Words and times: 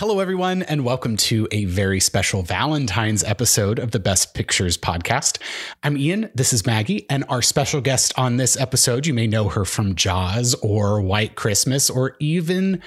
Hello, 0.00 0.18
everyone, 0.18 0.62
and 0.62 0.82
welcome 0.82 1.14
to 1.18 1.46
a 1.50 1.66
very 1.66 2.00
special 2.00 2.40
Valentine's 2.40 3.22
episode 3.22 3.78
of 3.78 3.90
the 3.90 4.00
Best 4.00 4.32
Pictures 4.32 4.78
podcast. 4.78 5.38
I'm 5.82 5.98
Ian, 5.98 6.30
this 6.34 6.54
is 6.54 6.64
Maggie, 6.64 7.04
and 7.10 7.22
our 7.28 7.42
special 7.42 7.82
guest 7.82 8.14
on 8.16 8.38
this 8.38 8.58
episode, 8.58 9.06
you 9.06 9.12
may 9.12 9.26
know 9.26 9.50
her 9.50 9.66
from 9.66 9.94
Jaws 9.94 10.54
or 10.62 11.02
White 11.02 11.34
Christmas 11.34 11.90
or 11.90 12.16
even 12.18 12.80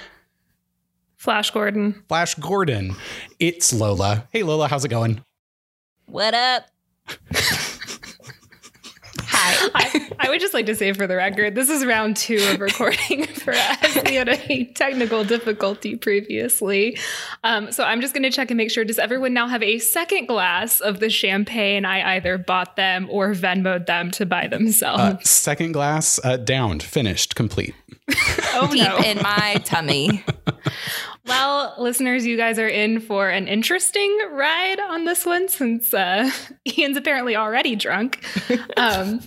Flash 1.16 1.52
Gordon. 1.52 2.04
Flash 2.08 2.34
Gordon. 2.34 2.96
It's 3.40 3.72
Lola. 3.72 4.28
Hey, 4.32 4.42
Lola, 4.42 4.68
how's 4.68 4.84
it 4.84 4.90
going? 4.90 5.24
What 6.08 6.34
up? 6.34 6.66
Hi. 9.54 10.10
I, 10.20 10.28
I, 10.28 10.30
would 10.30 10.40
just 10.40 10.54
like 10.54 10.66
to 10.68 10.76
say 10.76 10.94
for 10.94 11.08
the 11.08 11.16
record, 11.16 11.56
this 11.56 11.70
is 11.70 11.86
round 11.86 12.18
two 12.18 12.38
of 12.52 12.60
recording 12.60 13.26
for 13.28 13.54
us. 13.54 13.98
We 14.06 14.16
had 14.16 14.30
a 14.30 14.66
technical 14.74 15.24
difficulty 15.24 15.96
previously. 15.96 16.98
Um, 17.44 17.72
so 17.72 17.84
I'm 17.84 18.02
just 18.02 18.14
going 18.14 18.24
to 18.24 18.32
check 18.32 18.52
and 18.52 18.58
make 18.58 18.72
sure 18.72 18.84
does 18.84 19.00
everyone 19.00 19.34
now 19.34 19.48
have 19.48 19.64
a 19.64 19.80
second 19.80 20.28
glass 20.28 20.80
of 20.80 21.00
the 21.00 21.10
champagne 21.10 21.86
I 21.86 22.16
either 22.16 22.38
bought 22.38 22.76
them 22.76 23.08
or 23.10 23.34
Venmoed 23.34 23.86
them 23.86 24.12
to 24.12 24.26
buy 24.26 24.48
themselves? 24.48 25.02
Uh, 25.02 25.20
second 25.22 25.74
glass, 25.74 26.20
uh, 26.24 26.38
downed, 26.38 26.84
finished, 26.84 27.36
complete. 27.36 27.76
oh, 28.54 28.70
Deep 28.72 28.84
no. 28.84 28.98
in 28.98 29.18
my 29.22 29.62
tummy. 29.66 30.24
Well, 31.26 31.74
listeners, 31.78 32.26
you 32.26 32.36
guys 32.36 32.60
are 32.60 32.68
in 32.68 33.00
for 33.00 33.30
an 33.30 33.48
interesting 33.48 34.18
ride 34.32 34.80
on 34.80 35.06
this 35.06 35.26
one 35.26 35.48
since 35.48 35.94
uh, 35.94 36.30
Ian's 36.68 36.98
apparently 36.98 37.36
already 37.36 37.78
drunk. 37.78 38.24
Um, 38.76 39.22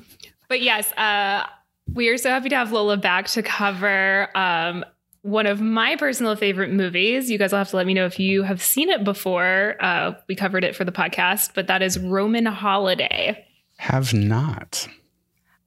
but 0.49 0.61
yes, 0.61 0.93
uh, 0.93 1.47
we 1.93 2.09
are 2.09 2.19
so 2.19 2.31
happy 2.31 2.49
to 2.49 2.57
have 2.57 2.73
Lola 2.73 2.97
back 2.97 3.29
to 3.29 3.43
cover 3.43 4.29
um, 4.37 4.85
one 5.23 5.47
of 5.47 5.61
my 5.61 5.97
personal 5.97 6.37
favorite 6.37 6.71
movies. 6.71 7.31
You 7.31 7.39
guys 7.39 7.53
will 7.53 7.59
have 7.59 7.71
to 7.71 7.77
let 7.77 7.87
me 7.87 7.95
know 7.95 8.07
if 8.07 8.19
you 8.19 8.43
have 8.43 8.63
seen 8.63 8.91
it 8.91 9.05
before. 9.05 9.77
Uh, 9.81 10.15
we 10.29 10.35
covered 10.35 10.65
it 10.65 10.77
for 10.77 10.85
the 10.85 10.93
podcast, 10.93 11.51
but 11.55 11.67
that 11.67 11.83
is 11.83 11.99
Roman 11.99 12.47
Holiday. 12.47 13.45
Have 13.79 14.15
not. 14.15 14.89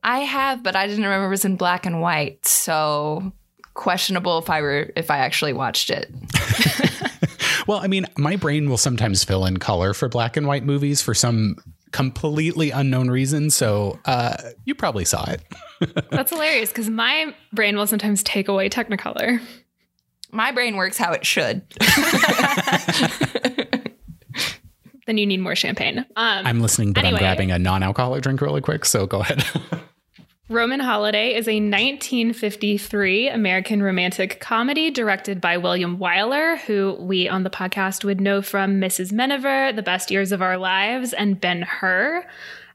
I 0.04 0.20
have, 0.20 0.64
but 0.64 0.76
I 0.76 0.88
didn't 0.88 1.04
remember 1.04 1.28
it 1.28 1.30
was 1.30 1.46
in 1.46 1.58
black 1.58 1.86
and 1.86 2.02
white. 2.02 2.46
So 2.46 3.34
questionable 3.74 4.38
if 4.40 4.50
I 4.50 4.62
were 4.62 4.92
if 4.96 5.12
I 5.12 5.20
actually 5.20 5.54
watched 5.54 5.90
it. 5.90 6.14
well, 7.68 7.80
I 7.80 7.88
mean, 7.88 8.06
my 8.18 8.36
brain 8.36 8.70
will 8.70 8.78
sometimes 8.78 9.24
fill 9.24 9.46
in 9.46 9.58
color 9.58 9.94
for 9.94 10.10
black 10.10 10.38
and 10.38 10.48
white 10.48 10.64
movies 10.64 11.02
for 11.02 11.14
some 11.14 11.58
completely 11.92 12.72
unknown 12.72 13.10
reason. 13.10 13.50
So 13.50 14.00
uh, 14.06 14.36
you 14.66 14.76
probably 14.76 15.06
saw 15.06 15.30
it. 15.30 15.42
That's 16.12 16.32
hilarious 16.32 16.70
because 16.70 16.90
my 16.90 17.34
brain 17.54 17.76
will 17.76 17.88
sometimes 17.88 18.24
take 18.24 18.48
away 18.48 18.70
Technicolor. 18.70 19.42
My 20.32 20.52
brain 20.52 20.76
works 20.76 20.98
how 20.98 21.12
it 21.14 21.26
should. 21.26 21.64
then 25.08 25.18
you 25.18 25.26
need 25.26 25.40
more 25.40 25.56
champagne. 25.56 26.00
Um, 26.00 26.06
I'm 26.16 26.62
listening, 26.62 26.94
but 26.94 27.04
anyway. 27.04 27.18
I'm 27.18 27.22
grabbing 27.22 27.52
a 27.52 27.58
non-alcoholic 27.58 28.22
drink 28.22 28.42
really 28.42 28.62
quick. 28.62 28.86
So 28.86 29.08
go 29.08 29.22
ahead. 29.22 29.44
Roman 30.52 30.80
Holiday 30.80 31.36
is 31.36 31.48
a 31.48 31.62
1953 31.62 33.30
American 33.30 33.84
romantic 33.84 34.40
comedy 34.40 34.90
directed 34.90 35.40
by 35.40 35.58
William 35.58 36.00
Wyler, 36.00 36.58
who 36.62 36.98
we 37.00 37.30
on 37.30 37.44
the 37.44 37.52
podcast 37.52 38.04
would 38.04 38.20
know 38.20 38.42
from 38.42 38.82
Mrs. 38.82 39.12
Miniver, 39.12 39.72
The 39.72 39.84
Best 39.84 40.10
Years 40.10 40.32
of 40.32 40.42
Our 40.42 40.58
Lives, 40.58 41.14
and 41.14 41.40
Ben 41.40 41.62
Hur. 41.62 42.26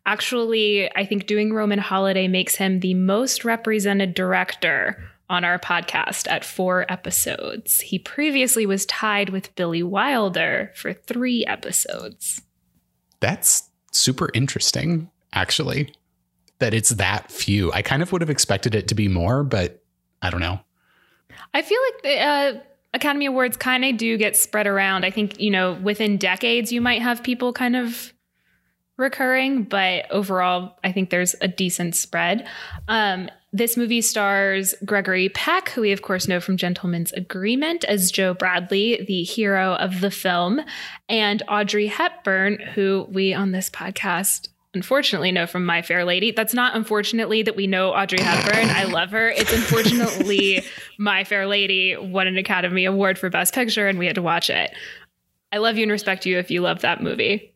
Actually, 0.06 0.88
I 0.94 1.04
think 1.04 1.26
doing 1.26 1.52
Roman 1.52 1.80
Holiday 1.80 2.28
makes 2.28 2.54
him 2.54 2.78
the 2.78 2.94
most 2.94 3.44
represented 3.44 4.14
director 4.14 5.02
on 5.28 5.42
our 5.42 5.58
podcast 5.58 6.30
at 6.30 6.44
four 6.44 6.86
episodes. 6.88 7.80
He 7.80 7.98
previously 7.98 8.66
was 8.66 8.86
tied 8.86 9.30
with 9.30 9.52
Billy 9.56 9.82
Wilder 9.82 10.70
for 10.76 10.92
three 10.92 11.44
episodes. 11.44 12.40
That's 13.18 13.68
super 13.90 14.30
interesting, 14.32 15.10
actually 15.32 15.92
that 16.64 16.72
it's 16.72 16.90
that 16.90 17.30
few. 17.30 17.70
I 17.72 17.82
kind 17.82 18.02
of 18.02 18.10
would 18.10 18.22
have 18.22 18.30
expected 18.30 18.74
it 18.74 18.88
to 18.88 18.94
be 18.94 19.06
more, 19.06 19.44
but 19.44 19.84
I 20.22 20.30
don't 20.30 20.40
know. 20.40 20.58
I 21.52 21.60
feel 21.60 21.78
like 21.92 22.02
the 22.02 22.18
uh, 22.18 22.60
Academy 22.94 23.26
Awards 23.26 23.58
kind 23.58 23.84
of 23.84 23.98
do 23.98 24.16
get 24.16 24.34
spread 24.34 24.66
around. 24.66 25.04
I 25.04 25.10
think, 25.10 25.38
you 25.38 25.50
know, 25.50 25.74
within 25.74 26.16
decades, 26.16 26.72
you 26.72 26.80
might 26.80 27.02
have 27.02 27.22
people 27.22 27.52
kind 27.52 27.76
of 27.76 28.14
recurring, 28.96 29.64
but 29.64 30.10
overall, 30.10 30.78
I 30.82 30.90
think 30.90 31.10
there's 31.10 31.34
a 31.42 31.48
decent 31.48 31.96
spread. 31.96 32.48
Um, 32.88 33.28
this 33.52 33.76
movie 33.76 34.00
stars 34.00 34.74
Gregory 34.86 35.28
Peck, 35.28 35.68
who 35.68 35.82
we, 35.82 35.92
of 35.92 36.00
course, 36.00 36.26
know 36.28 36.40
from 36.40 36.56
Gentleman's 36.56 37.12
Agreement 37.12 37.84
as 37.84 38.10
Joe 38.10 38.32
Bradley, 38.32 39.04
the 39.06 39.22
hero 39.22 39.74
of 39.74 40.00
the 40.00 40.10
film, 40.10 40.62
and 41.10 41.42
Audrey 41.46 41.88
Hepburn, 41.88 42.58
who 42.74 43.06
we 43.10 43.34
on 43.34 43.52
this 43.52 43.68
podcast 43.68 44.48
unfortunately 44.74 45.32
know 45.32 45.46
from 45.46 45.64
My 45.64 45.82
Fair 45.82 46.04
Lady. 46.04 46.30
That's 46.30 46.54
not 46.54 46.76
unfortunately 46.76 47.42
that 47.42 47.56
we 47.56 47.66
know 47.66 47.92
Audrey 47.92 48.20
Hepburn. 48.20 48.70
I 48.70 48.84
love 48.84 49.10
her. 49.10 49.30
It's 49.30 49.52
unfortunately 49.52 50.64
My 50.98 51.24
Fair 51.24 51.46
Lady 51.46 51.96
won 51.96 52.26
an 52.26 52.36
Academy 52.36 52.84
Award 52.84 53.18
for 53.18 53.30
Best 53.30 53.54
Picture 53.54 53.88
and 53.88 53.98
we 53.98 54.06
had 54.06 54.14
to 54.16 54.22
watch 54.22 54.50
it. 54.50 54.72
I 55.52 55.58
love 55.58 55.76
you 55.76 55.84
and 55.84 55.92
respect 55.92 56.26
you 56.26 56.38
if 56.38 56.50
you 56.50 56.60
love 56.60 56.80
that 56.80 57.02
movie. 57.02 57.52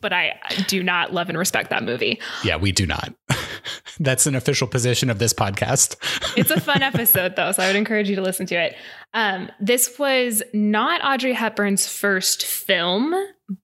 But 0.00 0.12
I 0.12 0.38
do 0.66 0.82
not 0.82 1.12
love 1.12 1.28
and 1.28 1.38
respect 1.38 1.70
that 1.70 1.84
movie. 1.84 2.18
Yeah, 2.42 2.56
we 2.56 2.72
do 2.72 2.86
not. 2.86 3.14
That's 4.00 4.26
an 4.26 4.34
official 4.34 4.66
position 4.66 5.10
of 5.10 5.18
this 5.18 5.32
podcast. 5.32 5.96
it's 6.36 6.50
a 6.50 6.60
fun 6.60 6.82
episode, 6.82 7.36
though, 7.36 7.52
so 7.52 7.62
I 7.62 7.68
would 7.68 7.76
encourage 7.76 8.08
you 8.08 8.16
to 8.16 8.22
listen 8.22 8.46
to 8.46 8.54
it. 8.56 8.74
Um, 9.14 9.50
this 9.60 9.98
was 9.98 10.42
not 10.52 11.04
Audrey 11.04 11.34
Hepburn's 11.34 11.86
first 11.86 12.44
film, 12.44 13.14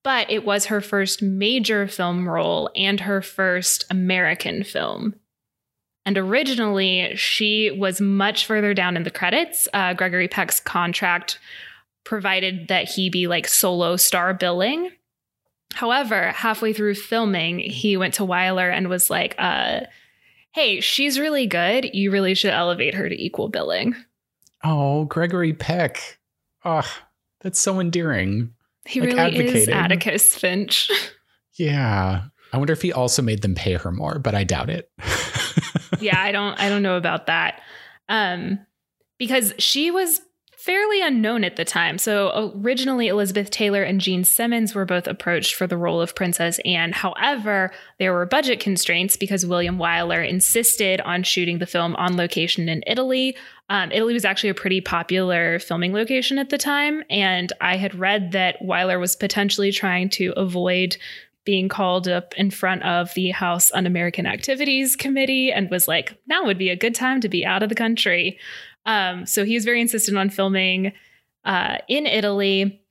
but 0.02 0.30
it 0.30 0.44
was 0.44 0.66
her 0.66 0.80
first 0.80 1.22
major 1.22 1.86
film 1.86 2.28
role 2.28 2.70
and 2.74 3.00
her 3.00 3.22
first 3.22 3.84
American 3.90 4.64
film. 4.64 5.14
And 6.04 6.16
originally, 6.16 7.14
she 7.16 7.70
was 7.70 8.00
much 8.00 8.46
further 8.46 8.72
down 8.72 8.96
in 8.96 9.02
the 9.02 9.10
credits. 9.10 9.68
Uh, 9.74 9.92
Gregory 9.92 10.28
Peck's 10.28 10.58
contract 10.58 11.38
provided 12.04 12.68
that 12.68 12.88
he 12.88 13.10
be 13.10 13.26
like 13.26 13.46
solo 13.46 13.96
star 13.96 14.32
billing. 14.32 14.90
However, 15.74 16.32
halfway 16.32 16.72
through 16.72 16.94
filming, 16.94 17.58
he 17.58 17.98
went 17.98 18.14
to 18.14 18.22
Wyler 18.26 18.72
and 18.72 18.88
was 18.88 19.10
like, 19.10 19.34
uh, 19.38 19.80
hey, 20.52 20.80
she's 20.80 21.20
really 21.20 21.46
good. 21.46 21.90
You 21.92 22.10
really 22.10 22.34
should 22.34 22.52
elevate 22.52 22.94
her 22.94 23.08
to 23.08 23.22
equal 23.22 23.50
billing. 23.50 23.94
Oh, 24.64 25.04
Gregory 25.04 25.52
Peck. 25.52 26.18
Oh, 26.64 26.90
that's 27.42 27.58
so 27.58 27.80
endearing. 27.80 28.54
He 28.88 29.00
like 29.00 29.34
really 29.34 29.46
is 29.46 29.68
Atticus 29.68 30.34
Finch. 30.34 30.90
yeah. 31.58 32.22
I 32.52 32.56
wonder 32.56 32.72
if 32.72 32.80
he 32.80 32.92
also 32.92 33.20
made 33.20 33.42
them 33.42 33.54
pay 33.54 33.74
her 33.74 33.92
more, 33.92 34.18
but 34.18 34.34
I 34.34 34.44
doubt 34.44 34.70
it. 34.70 34.90
yeah, 36.00 36.18
I 36.18 36.32
don't 36.32 36.58
I 36.58 36.68
don't 36.68 36.82
know 36.82 36.96
about 36.96 37.26
that. 37.26 37.60
Um 38.08 38.60
because 39.18 39.52
she 39.58 39.90
was 39.90 40.20
fairly 40.68 41.00
unknown 41.00 41.44
at 41.44 41.56
the 41.56 41.64
time. 41.64 41.96
So 41.96 42.52
originally, 42.54 43.08
Elizabeth 43.08 43.48
Taylor 43.48 43.82
and 43.82 44.02
Jean 44.02 44.22
Simmons 44.22 44.74
were 44.74 44.84
both 44.84 45.06
approached 45.06 45.54
for 45.54 45.66
the 45.66 45.78
role 45.78 45.98
of 45.98 46.14
Princess 46.14 46.60
Anne. 46.62 46.92
However, 46.92 47.72
there 47.98 48.12
were 48.12 48.26
budget 48.26 48.60
constraints 48.60 49.16
because 49.16 49.46
William 49.46 49.78
Wyler 49.78 50.28
insisted 50.28 51.00
on 51.00 51.22
shooting 51.22 51.58
the 51.58 51.64
film 51.64 51.96
on 51.96 52.18
location 52.18 52.68
in 52.68 52.84
Italy. 52.86 53.34
Um, 53.70 53.90
Italy 53.92 54.12
was 54.12 54.26
actually 54.26 54.50
a 54.50 54.54
pretty 54.54 54.82
popular 54.82 55.58
filming 55.58 55.94
location 55.94 56.38
at 56.38 56.50
the 56.50 56.58
time, 56.58 57.02
and 57.08 57.50
I 57.62 57.78
had 57.78 57.98
read 57.98 58.32
that 58.32 58.60
Wyler 58.62 59.00
was 59.00 59.16
potentially 59.16 59.72
trying 59.72 60.10
to 60.10 60.34
avoid 60.36 60.98
being 61.48 61.70
called 61.70 62.06
up 62.06 62.34
in 62.36 62.50
front 62.50 62.82
of 62.82 63.14
the 63.14 63.30
House 63.30 63.72
Un 63.72 63.86
American 63.86 64.26
Activities 64.26 64.96
Committee 64.96 65.50
and 65.50 65.70
was 65.70 65.88
like, 65.88 66.14
now 66.26 66.44
would 66.44 66.58
be 66.58 66.68
a 66.68 66.76
good 66.76 66.94
time 66.94 67.22
to 67.22 67.28
be 67.30 67.46
out 67.46 67.62
of 67.62 67.70
the 67.70 67.74
country. 67.74 68.38
Um, 68.88 69.26
so 69.26 69.44
he 69.44 69.54
was 69.54 69.66
very 69.66 69.82
insistent 69.82 70.16
on 70.16 70.30
filming 70.30 70.92
uh, 71.44 71.76
in 71.88 72.06
Italy, 72.06 72.82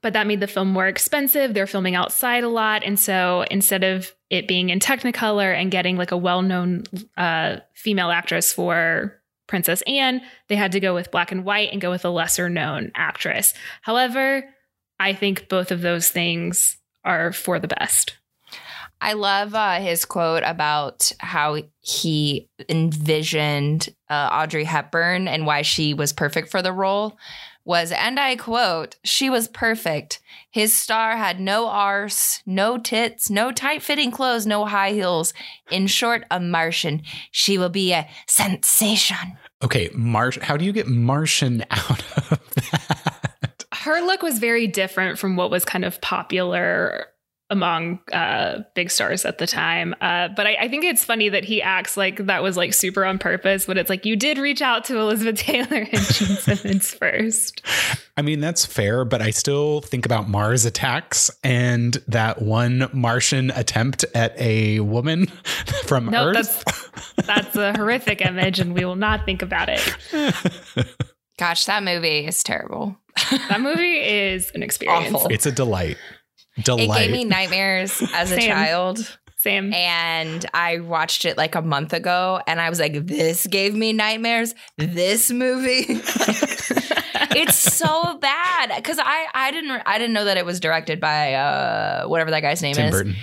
but 0.00 0.12
that 0.12 0.28
made 0.28 0.38
the 0.38 0.46
film 0.46 0.68
more 0.68 0.86
expensive. 0.86 1.52
They're 1.52 1.66
filming 1.66 1.96
outside 1.96 2.44
a 2.44 2.48
lot. 2.48 2.84
And 2.84 2.98
so 2.98 3.44
instead 3.50 3.82
of 3.82 4.14
it 4.30 4.46
being 4.46 4.70
in 4.70 4.78
Technicolor 4.78 5.52
and 5.52 5.72
getting 5.72 5.96
like 5.96 6.12
a 6.12 6.16
well 6.16 6.40
known 6.40 6.84
uh, 7.16 7.56
female 7.74 8.10
actress 8.10 8.52
for 8.52 9.20
Princess 9.48 9.82
Anne, 9.88 10.22
they 10.48 10.56
had 10.56 10.72
to 10.72 10.80
go 10.80 10.94
with 10.94 11.10
black 11.10 11.32
and 11.32 11.44
white 11.44 11.72
and 11.72 11.80
go 11.80 11.90
with 11.90 12.04
a 12.04 12.10
lesser 12.10 12.48
known 12.48 12.92
actress. 12.94 13.54
However, 13.82 14.44
I 15.00 15.14
think 15.14 15.48
both 15.48 15.72
of 15.72 15.80
those 15.80 16.10
things 16.10 16.78
are 17.04 17.32
for 17.32 17.58
the 17.58 17.68
best. 17.68 18.16
I 19.04 19.12
love 19.12 19.54
uh, 19.54 19.80
his 19.80 20.06
quote 20.06 20.44
about 20.46 21.12
how 21.20 21.58
he 21.80 22.48
envisioned 22.70 23.90
uh, 24.08 24.30
Audrey 24.32 24.64
Hepburn 24.64 25.28
and 25.28 25.44
why 25.44 25.60
she 25.60 25.92
was 25.92 26.14
perfect 26.14 26.50
for 26.50 26.62
the 26.62 26.72
role. 26.72 27.18
Was, 27.66 27.92
and 27.92 28.18
I 28.18 28.36
quote, 28.36 28.96
she 29.04 29.28
was 29.28 29.46
perfect. 29.46 30.20
His 30.50 30.74
star 30.74 31.18
had 31.18 31.38
no 31.38 31.68
arse, 31.68 32.40
no 32.46 32.78
tits, 32.78 33.28
no 33.28 33.52
tight 33.52 33.82
fitting 33.82 34.10
clothes, 34.10 34.46
no 34.46 34.64
high 34.64 34.92
heels. 34.92 35.34
In 35.70 35.86
short, 35.86 36.24
a 36.30 36.40
Martian. 36.40 37.02
She 37.30 37.58
will 37.58 37.68
be 37.68 37.92
a 37.92 38.08
sensation. 38.26 39.36
Okay, 39.62 39.90
Mar- 39.92 40.32
how 40.40 40.56
do 40.56 40.64
you 40.64 40.72
get 40.72 40.86
Martian 40.86 41.62
out 41.70 42.02
of 42.16 42.28
that? 42.54 43.64
her 43.74 44.00
look 44.00 44.22
was 44.22 44.38
very 44.38 44.66
different 44.66 45.18
from 45.18 45.36
what 45.36 45.50
was 45.50 45.66
kind 45.66 45.84
of 45.84 46.00
popular 46.00 47.08
among 47.50 48.00
uh, 48.12 48.62
big 48.74 48.90
stars 48.90 49.24
at 49.24 49.38
the 49.38 49.46
time. 49.46 49.94
Uh, 50.00 50.28
but 50.28 50.46
I, 50.46 50.56
I, 50.62 50.68
think 50.68 50.84
it's 50.84 51.04
funny 51.04 51.28
that 51.28 51.44
he 51.44 51.60
acts 51.60 51.96
like 51.96 52.26
that 52.26 52.42
was 52.42 52.56
like 52.56 52.72
super 52.72 53.04
on 53.04 53.18
purpose, 53.18 53.66
but 53.66 53.76
it's 53.76 53.90
like 53.90 54.06
you 54.06 54.16
did 54.16 54.38
reach 54.38 54.62
out 54.62 54.84
to 54.86 54.98
Elizabeth 54.98 55.38
Taylor 55.38 55.86
and 55.92 56.00
Jean 56.12 56.36
Simmons 56.36 56.94
first. 56.94 57.60
I 58.16 58.22
mean, 58.22 58.40
that's 58.40 58.64
fair, 58.64 59.04
but 59.04 59.20
I 59.20 59.30
still 59.30 59.82
think 59.82 60.06
about 60.06 60.28
Mars 60.28 60.64
attacks 60.64 61.30
and 61.44 61.98
that 62.08 62.40
one 62.40 62.88
Martian 62.94 63.50
attempt 63.50 64.04
at 64.14 64.38
a 64.40 64.80
woman 64.80 65.26
from 65.84 66.06
no, 66.06 66.28
Earth. 66.28 66.64
That's, 66.64 67.26
that's 67.26 67.56
a 67.56 67.76
horrific 67.76 68.22
image, 68.22 68.58
and 68.58 68.74
we 68.74 68.86
will 68.86 68.96
not 68.96 69.26
think 69.26 69.42
about 69.42 69.68
it. 69.68 70.86
Gosh, 71.38 71.66
that 71.66 71.82
movie 71.82 72.26
is 72.26 72.42
terrible. 72.42 72.96
that 73.48 73.60
movie 73.60 73.98
is 73.98 74.50
an 74.54 74.62
experience. 74.62 75.14
Awful. 75.14 75.30
It's 75.30 75.46
a 75.46 75.52
delight. 75.52 75.98
Delight. 76.62 76.82
It 76.82 77.04
gave 77.06 77.10
me 77.10 77.24
nightmares 77.24 78.02
as 78.12 78.30
a 78.30 78.40
child. 78.46 79.18
Same. 79.38 79.74
And 79.74 80.46
I 80.54 80.80
watched 80.80 81.26
it 81.26 81.36
like 81.36 81.54
a 81.54 81.60
month 81.60 81.92
ago 81.92 82.40
and 82.46 82.60
I 82.60 82.70
was 82.70 82.80
like, 82.80 83.06
this 83.06 83.46
gave 83.46 83.74
me 83.74 83.92
nightmares. 83.92 84.54
This 84.78 85.30
movie. 85.30 85.84
it's 87.36 87.58
so 87.58 88.16
bad. 88.18 88.82
Cause 88.84 88.98
I, 88.98 89.26
I 89.34 89.50
didn't 89.50 89.82
I 89.84 89.98
didn't 89.98 90.14
know 90.14 90.24
that 90.24 90.38
it 90.38 90.46
was 90.46 90.60
directed 90.60 90.98
by 90.98 91.34
uh 91.34 92.06
whatever 92.06 92.30
that 92.30 92.40
guy's 92.40 92.62
name 92.62 92.74
Tim 92.74 92.86
is. 92.86 92.90
Burton. 92.92 93.16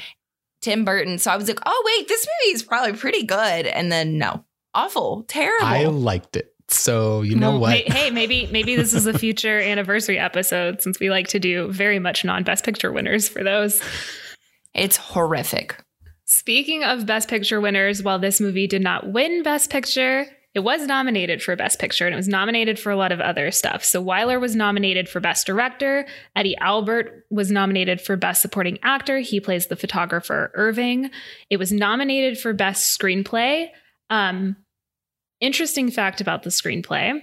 Tim 0.61 0.85
Burton. 0.85 1.17
So 1.17 1.31
I 1.31 1.37
was 1.37 1.47
like, 1.47 1.59
oh 1.65 1.83
wait, 1.97 2.07
this 2.07 2.27
movie 2.27 2.53
is 2.53 2.61
probably 2.61 2.93
pretty 2.93 3.23
good. 3.23 3.65
And 3.65 3.91
then 3.91 4.19
no. 4.19 4.45
Awful. 4.75 5.23
Terrible. 5.27 5.65
I 5.65 5.85
liked 5.85 6.35
it. 6.35 6.50
So 6.73 7.21
you 7.21 7.35
know 7.35 7.51
well, 7.51 7.61
what? 7.61 7.77
hey, 7.87 8.11
maybe 8.11 8.47
maybe 8.51 8.75
this 8.75 8.93
is 8.93 9.05
a 9.05 9.17
future 9.17 9.59
anniversary 9.59 10.17
episode 10.17 10.81
since 10.81 10.99
we 10.99 11.09
like 11.09 11.27
to 11.29 11.39
do 11.39 11.71
very 11.71 11.99
much 11.99 12.23
non 12.23 12.43
Best 12.43 12.63
Picture 12.63 12.91
winners 12.91 13.27
for 13.27 13.43
those. 13.43 13.81
It's 14.73 14.97
horrific. 14.97 15.83
Speaking 16.25 16.83
of 16.83 17.05
Best 17.05 17.27
Picture 17.27 17.59
winners, 17.59 18.01
while 18.01 18.19
this 18.19 18.39
movie 18.39 18.67
did 18.67 18.81
not 18.81 19.11
win 19.11 19.43
Best 19.43 19.69
Picture, 19.69 20.25
it 20.53 20.61
was 20.61 20.85
nominated 20.85 21.41
for 21.41 21.55
Best 21.55 21.79
Picture 21.79 22.05
and 22.05 22.13
it 22.13 22.17
was 22.17 22.27
nominated 22.27 22.77
for 22.77 22.91
a 22.91 22.95
lot 22.95 23.11
of 23.11 23.21
other 23.21 23.51
stuff. 23.51 23.83
So 23.83 24.03
Wyler 24.03 24.39
was 24.39 24.55
nominated 24.55 25.07
for 25.07 25.19
Best 25.19 25.45
Director. 25.45 26.05
Eddie 26.35 26.57
Albert 26.57 27.25
was 27.29 27.51
nominated 27.51 28.01
for 28.01 28.17
Best 28.17 28.41
Supporting 28.41 28.77
Actor. 28.83 29.19
He 29.19 29.39
plays 29.39 29.67
the 29.67 29.77
photographer 29.77 30.51
Irving. 30.53 31.09
It 31.49 31.57
was 31.57 31.71
nominated 31.71 32.37
for 32.37 32.53
Best 32.53 32.97
Screenplay. 32.97 33.67
Um, 34.09 34.57
Interesting 35.41 35.91
fact 35.91 36.21
about 36.21 36.43
the 36.43 36.49
screenplay. 36.49 37.21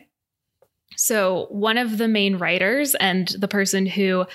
So, 0.97 1.47
one 1.50 1.79
of 1.79 1.97
the 1.97 2.09
main 2.09 2.37
writers 2.37 2.94
and 2.97 3.29
the 3.38 3.49
person 3.49 3.87
who 3.87 4.26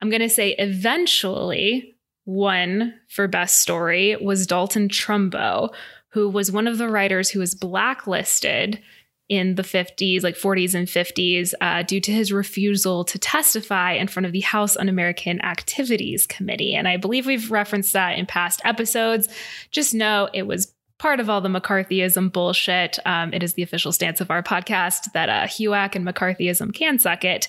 I'm 0.00 0.10
going 0.10 0.20
to 0.20 0.28
say 0.28 0.54
eventually 0.58 1.96
won 2.26 2.94
for 3.08 3.26
Best 3.26 3.60
Story 3.60 4.16
was 4.16 4.46
Dalton 4.46 4.88
Trumbo, 4.88 5.72
who 6.10 6.28
was 6.28 6.52
one 6.52 6.66
of 6.66 6.78
the 6.78 6.88
writers 6.88 7.30
who 7.30 7.40
was 7.40 7.54
blacklisted 7.54 8.80
in 9.28 9.54
the 9.54 9.62
50s, 9.62 10.22
like 10.22 10.36
40s 10.36 10.74
and 10.74 10.88
50s, 10.88 11.54
uh, 11.60 11.82
due 11.82 12.00
to 12.00 12.10
his 12.10 12.32
refusal 12.32 13.04
to 13.04 13.18
testify 13.18 13.92
in 13.92 14.08
front 14.08 14.26
of 14.26 14.32
the 14.32 14.40
House 14.40 14.76
Un 14.76 14.88
American 14.88 15.40
Activities 15.42 16.26
Committee. 16.26 16.74
And 16.74 16.88
I 16.88 16.96
believe 16.96 17.26
we've 17.26 17.50
referenced 17.50 17.92
that 17.92 18.18
in 18.18 18.26
past 18.26 18.60
episodes. 18.64 19.28
Just 19.70 19.94
know 19.94 20.28
it 20.34 20.48
was 20.48 20.74
part 21.00 21.18
of 21.18 21.30
all 21.30 21.40
the 21.40 21.48
McCarthyism 21.48 22.30
bullshit. 22.30 22.98
Um, 23.06 23.32
it 23.32 23.42
is 23.42 23.54
the 23.54 23.62
official 23.62 23.90
stance 23.90 24.20
of 24.20 24.30
our 24.30 24.42
podcast 24.42 25.10
that 25.14 25.30
uh, 25.30 25.46
HUAC 25.46 25.96
and 25.96 26.06
McCarthyism 26.06 26.74
can 26.74 26.98
suck 26.98 27.24
it. 27.24 27.48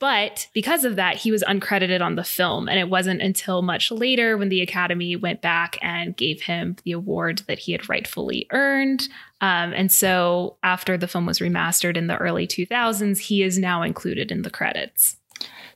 But 0.00 0.48
because 0.52 0.84
of 0.84 0.96
that, 0.96 1.16
he 1.16 1.30
was 1.30 1.44
uncredited 1.44 2.00
on 2.00 2.16
the 2.16 2.24
film. 2.24 2.68
And 2.68 2.78
it 2.78 2.88
wasn't 2.88 3.22
until 3.22 3.62
much 3.62 3.92
later 3.92 4.36
when 4.36 4.48
the 4.48 4.62
Academy 4.62 5.14
went 5.14 5.42
back 5.42 5.78
and 5.80 6.16
gave 6.16 6.42
him 6.42 6.74
the 6.82 6.92
award 6.92 7.42
that 7.46 7.60
he 7.60 7.70
had 7.72 7.88
rightfully 7.88 8.48
earned. 8.50 9.06
Um, 9.42 9.72
and 9.74 9.92
so 9.92 10.56
after 10.64 10.96
the 10.96 11.06
film 11.06 11.26
was 11.26 11.38
remastered 11.38 11.96
in 11.96 12.08
the 12.08 12.16
early 12.16 12.48
2000s, 12.48 13.18
he 13.18 13.44
is 13.44 13.58
now 13.58 13.82
included 13.82 14.32
in 14.32 14.42
the 14.42 14.50
credits. 14.50 15.18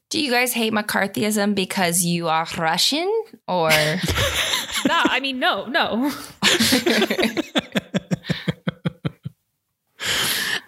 Do 0.08 0.20
you 0.20 0.30
guys 0.30 0.52
hate 0.52 0.72
McCarthyism 0.72 1.54
because 1.54 2.04
you 2.04 2.28
are 2.28 2.46
Russian 2.56 3.10
or? 3.48 3.68
no, 4.86 5.02
I 5.04 5.18
mean, 5.20 5.38
no, 5.40 5.66
no. 5.66 6.12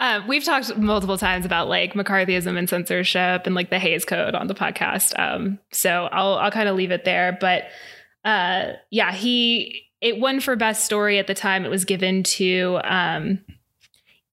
Uh, 0.00 0.22
we've 0.28 0.44
talked 0.44 0.76
multiple 0.76 1.18
times 1.18 1.44
about 1.44 1.68
like 1.68 1.94
McCarthyism 1.94 2.56
and 2.56 2.68
censorship 2.68 3.42
and 3.46 3.54
like 3.54 3.70
the 3.70 3.80
Hays 3.80 4.04
Code 4.04 4.34
on 4.34 4.46
the 4.46 4.54
podcast. 4.54 5.18
Um, 5.18 5.58
so 5.72 6.08
I'll 6.12 6.34
I'll 6.34 6.52
kind 6.52 6.68
of 6.68 6.76
leave 6.76 6.92
it 6.92 7.04
there. 7.04 7.36
But 7.40 7.64
uh, 8.24 8.74
yeah, 8.90 9.12
he 9.12 9.82
it 10.00 10.20
won 10.20 10.38
for 10.38 10.54
best 10.54 10.84
story 10.84 11.18
at 11.18 11.26
the 11.26 11.34
time. 11.34 11.64
It 11.64 11.70
was 11.70 11.84
given 11.84 12.22
to 12.22 12.80
um, 12.84 13.40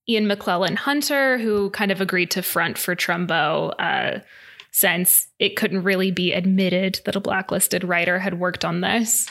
Ian 0.08 0.26
McLellan 0.28 0.76
Hunter, 0.76 1.40
who 1.40 1.72
kind 1.72 1.92
of 1.92 2.00
agreed 2.00 2.30
to 2.32 2.44
front 2.44 2.78
for 2.78 2.96
Trumbo. 2.96 3.74
Uh, 3.80 4.20
since 4.76 5.30
it 5.40 5.56
couldn't 5.56 5.84
really 5.84 6.12
be 6.12 6.34
admitted 6.34 7.00
that 7.06 7.16
a 7.16 7.22
blacklisted 7.22 7.82
writer 7.86 8.20
had 8.20 8.38
worked 8.38 8.66
on 8.66 8.82
this. 8.82 9.26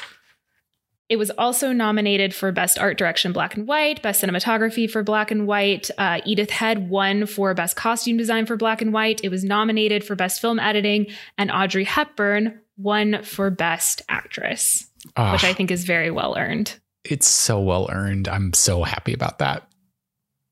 It 1.11 1.17
was 1.17 1.29
also 1.29 1.71
nominated 1.71 2.35
for 2.35 2.51
Best 2.51 2.79
Art 2.79 2.97
Direction 2.97 3.31
Black 3.35 3.55
and 3.55 3.69
White, 3.69 4.01
Best 4.01 4.25
Cinematography 4.25 4.91
for 4.91 5.03
Black 5.03 5.31
and 5.31 5.47
White. 5.47 5.91
Uh, 5.99 6.23
Edith 6.25 6.49
Head 6.49 6.89
won 6.89 7.27
for 7.27 7.53
Best 7.53 7.77
Costume 7.77 8.17
Design 8.17 8.47
for 8.47 8.57
Black 8.57 8.81
and 8.81 8.91
White. 8.91 9.21
It 9.23 9.29
was 9.29 9.45
nominated 9.45 10.03
for 10.03 10.15
Best 10.15 10.41
Film 10.41 10.59
Editing, 10.59 11.09
and 11.37 11.51
Audrey 11.51 11.85
Hepburn 11.85 12.59
won 12.79 13.23
for 13.23 13.51
Best 13.51 14.01
Actress, 14.09 14.89
which 15.05 15.45
I 15.45 15.53
think 15.53 15.71
is 15.71 15.85
very 15.85 16.11
well 16.11 16.39
earned. 16.39 16.81
It's 17.05 17.27
so 17.27 17.61
well 17.61 17.91
earned. 17.93 18.29
I'm 18.29 18.55
so 18.55 18.83
happy 18.83 19.13
about 19.13 19.41
that. 19.41 19.69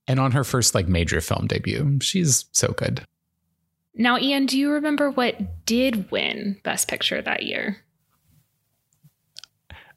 And 0.06 0.20
on 0.20 0.32
her 0.32 0.44
first 0.44 0.74
like 0.74 0.86
major 0.86 1.22
film 1.22 1.46
debut, 1.46 1.98
she's 2.02 2.44
so 2.52 2.74
good. 2.76 3.06
Now, 3.94 4.18
Ian, 4.18 4.46
do 4.46 4.58
you 4.58 4.70
remember 4.70 5.10
what 5.10 5.66
did 5.66 6.10
win 6.10 6.60
Best 6.64 6.88
Picture 6.88 7.20
that 7.20 7.42
year? 7.42 7.78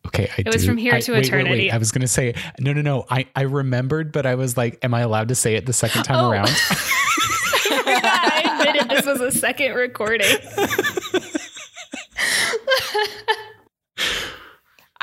Okay, 0.08 0.30
I 0.38 0.42
it 0.42 0.54
was 0.54 0.66
from 0.66 0.78
here 0.78 0.94
I, 0.94 1.02
to 1.02 1.14
wait, 1.14 1.26
eternity. 1.26 1.50
Wait, 1.50 1.58
wait. 1.58 1.74
I 1.74 1.78
was 1.78 1.92
going 1.92 2.02
to 2.02 2.08
say 2.08 2.36
no, 2.60 2.74
no, 2.74 2.82
no. 2.82 3.06
I 3.10 3.28
I 3.36 3.42
remembered, 3.42 4.12
but 4.12 4.26
I 4.26 4.36
was 4.36 4.56
like, 4.56 4.78
am 4.84 4.94
I 4.94 5.02
allowed 5.02 5.30
to 5.30 5.36
say 5.36 5.56
it 5.56 5.66
the 5.66 5.74
second 5.74 6.04
time 6.04 6.24
oh. 6.24 6.30
around? 6.30 6.50
I 7.72 8.60
admitted 8.60 8.90
this 8.90 9.06
was 9.06 9.22
a 9.22 9.32
second 9.32 9.74
recording. 9.74 10.28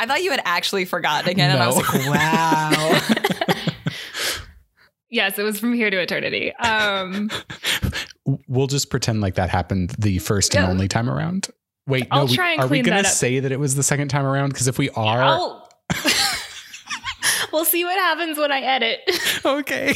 I 0.03 0.07
thought 0.07 0.23
you 0.23 0.31
had 0.31 0.43
actually 0.45 0.85
forgotten 0.85 1.31
again, 1.31 1.51
no. 1.51 1.55
and 1.55 1.63
I 1.63 1.67
was 1.69 1.77
like, 1.77 2.07
wow. 3.55 3.63
yes, 5.11 5.39
it 5.39 5.43
was 5.43 5.61
from 5.61 5.75
here 5.75 5.91
to 5.91 6.01
eternity. 6.01 6.53
Um, 6.57 7.31
we'll 8.49 8.67
just 8.67 8.91
pretend 8.91 9.21
like 9.21 9.35
that 9.35 9.51
happened 9.51 9.95
the 9.99 10.19
first 10.19 10.55
and 10.55 10.67
only 10.67 10.89
time 10.89 11.09
around. 11.09 11.49
Wait, 11.87 12.07
I'll 12.11 12.27
no, 12.27 12.33
we, 12.33 12.39
are 12.59 12.67
we 12.69 12.81
going 12.83 13.03
to 13.03 13.09
say 13.09 13.41
that 13.41 13.51
it 13.51 13.59
was 13.59 13.75
the 13.75 13.83
second 13.83 14.09
time 14.09 14.25
around? 14.25 14.51
Because 14.51 14.69
if 14.69 14.79
we 14.79 14.89
are, 14.91 15.63
we'll 17.53 17.65
see 17.65 17.85
what 17.85 17.99
happens 17.99 18.39
when 18.39 18.53
I 18.53 18.61
edit. 18.61 19.01
okay. 19.45 19.95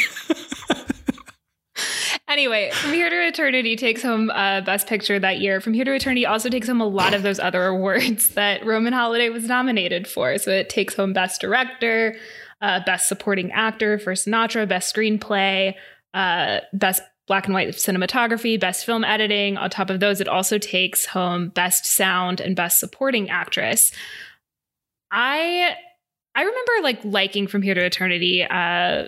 anyway, 2.26 2.70
From 2.72 2.92
Here 2.92 3.08
to 3.08 3.26
Eternity 3.28 3.76
takes 3.76 4.02
home 4.02 4.30
uh, 4.30 4.62
Best 4.62 4.88
Picture 4.88 5.20
that 5.20 5.38
year. 5.38 5.60
From 5.60 5.74
Here 5.74 5.84
to 5.84 5.94
Eternity 5.94 6.26
also 6.26 6.48
takes 6.48 6.66
home 6.66 6.80
a 6.80 6.86
lot 6.86 7.14
of 7.14 7.22
those 7.22 7.38
other 7.38 7.66
awards 7.66 8.28
that 8.34 8.66
Roman 8.66 8.92
Holiday 8.92 9.28
was 9.28 9.44
nominated 9.44 10.08
for. 10.08 10.38
So 10.38 10.50
it 10.50 10.68
takes 10.68 10.96
home 10.96 11.12
Best 11.12 11.40
Director, 11.40 12.16
uh, 12.60 12.80
Best 12.84 13.08
Supporting 13.08 13.52
Actor 13.52 14.00
for 14.00 14.14
Sinatra, 14.14 14.68
Best 14.68 14.92
Screenplay, 14.92 15.74
uh, 16.14 16.60
Best 16.72 17.02
black 17.26 17.46
and 17.46 17.54
white 17.54 17.68
cinematography, 17.68 18.58
best 18.58 18.86
film 18.86 19.04
editing. 19.04 19.56
On 19.56 19.68
top 19.68 19.90
of 19.90 20.00
those, 20.00 20.20
it 20.20 20.28
also 20.28 20.58
takes 20.58 21.06
home 21.06 21.48
best 21.48 21.84
sound 21.84 22.40
and 22.40 22.54
best 22.54 22.78
supporting 22.78 23.28
actress. 23.30 23.92
I 25.10 25.74
I 26.34 26.42
remember 26.42 26.72
like 26.82 27.04
liking 27.04 27.46
From 27.46 27.62
Here 27.62 27.74
to 27.74 27.84
Eternity 27.84 28.44
uh, 28.44 29.06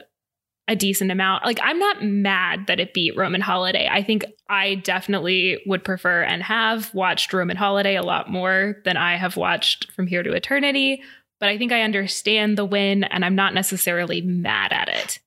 a 0.66 0.76
decent 0.76 1.10
amount. 1.10 1.44
Like 1.44 1.60
I'm 1.62 1.78
not 1.78 2.02
mad 2.02 2.66
that 2.66 2.80
it 2.80 2.92
beat 2.92 3.16
Roman 3.16 3.40
Holiday. 3.40 3.88
I 3.90 4.02
think 4.02 4.24
I 4.48 4.76
definitely 4.76 5.60
would 5.66 5.84
prefer 5.84 6.22
and 6.22 6.42
have 6.42 6.92
watched 6.94 7.32
Roman 7.32 7.56
Holiday 7.56 7.96
a 7.96 8.02
lot 8.02 8.30
more 8.30 8.76
than 8.84 8.96
I 8.96 9.16
have 9.16 9.36
watched 9.36 9.90
From 9.92 10.06
Here 10.06 10.22
to 10.22 10.32
Eternity. 10.32 11.02
But 11.40 11.48
I 11.50 11.56
think 11.56 11.70
I 11.70 11.82
understand 11.82 12.58
the 12.58 12.64
win 12.64 13.04
and 13.04 13.24
I'm 13.24 13.36
not 13.36 13.54
necessarily 13.54 14.20
mad 14.22 14.72
at 14.72 14.88
it 14.88 15.20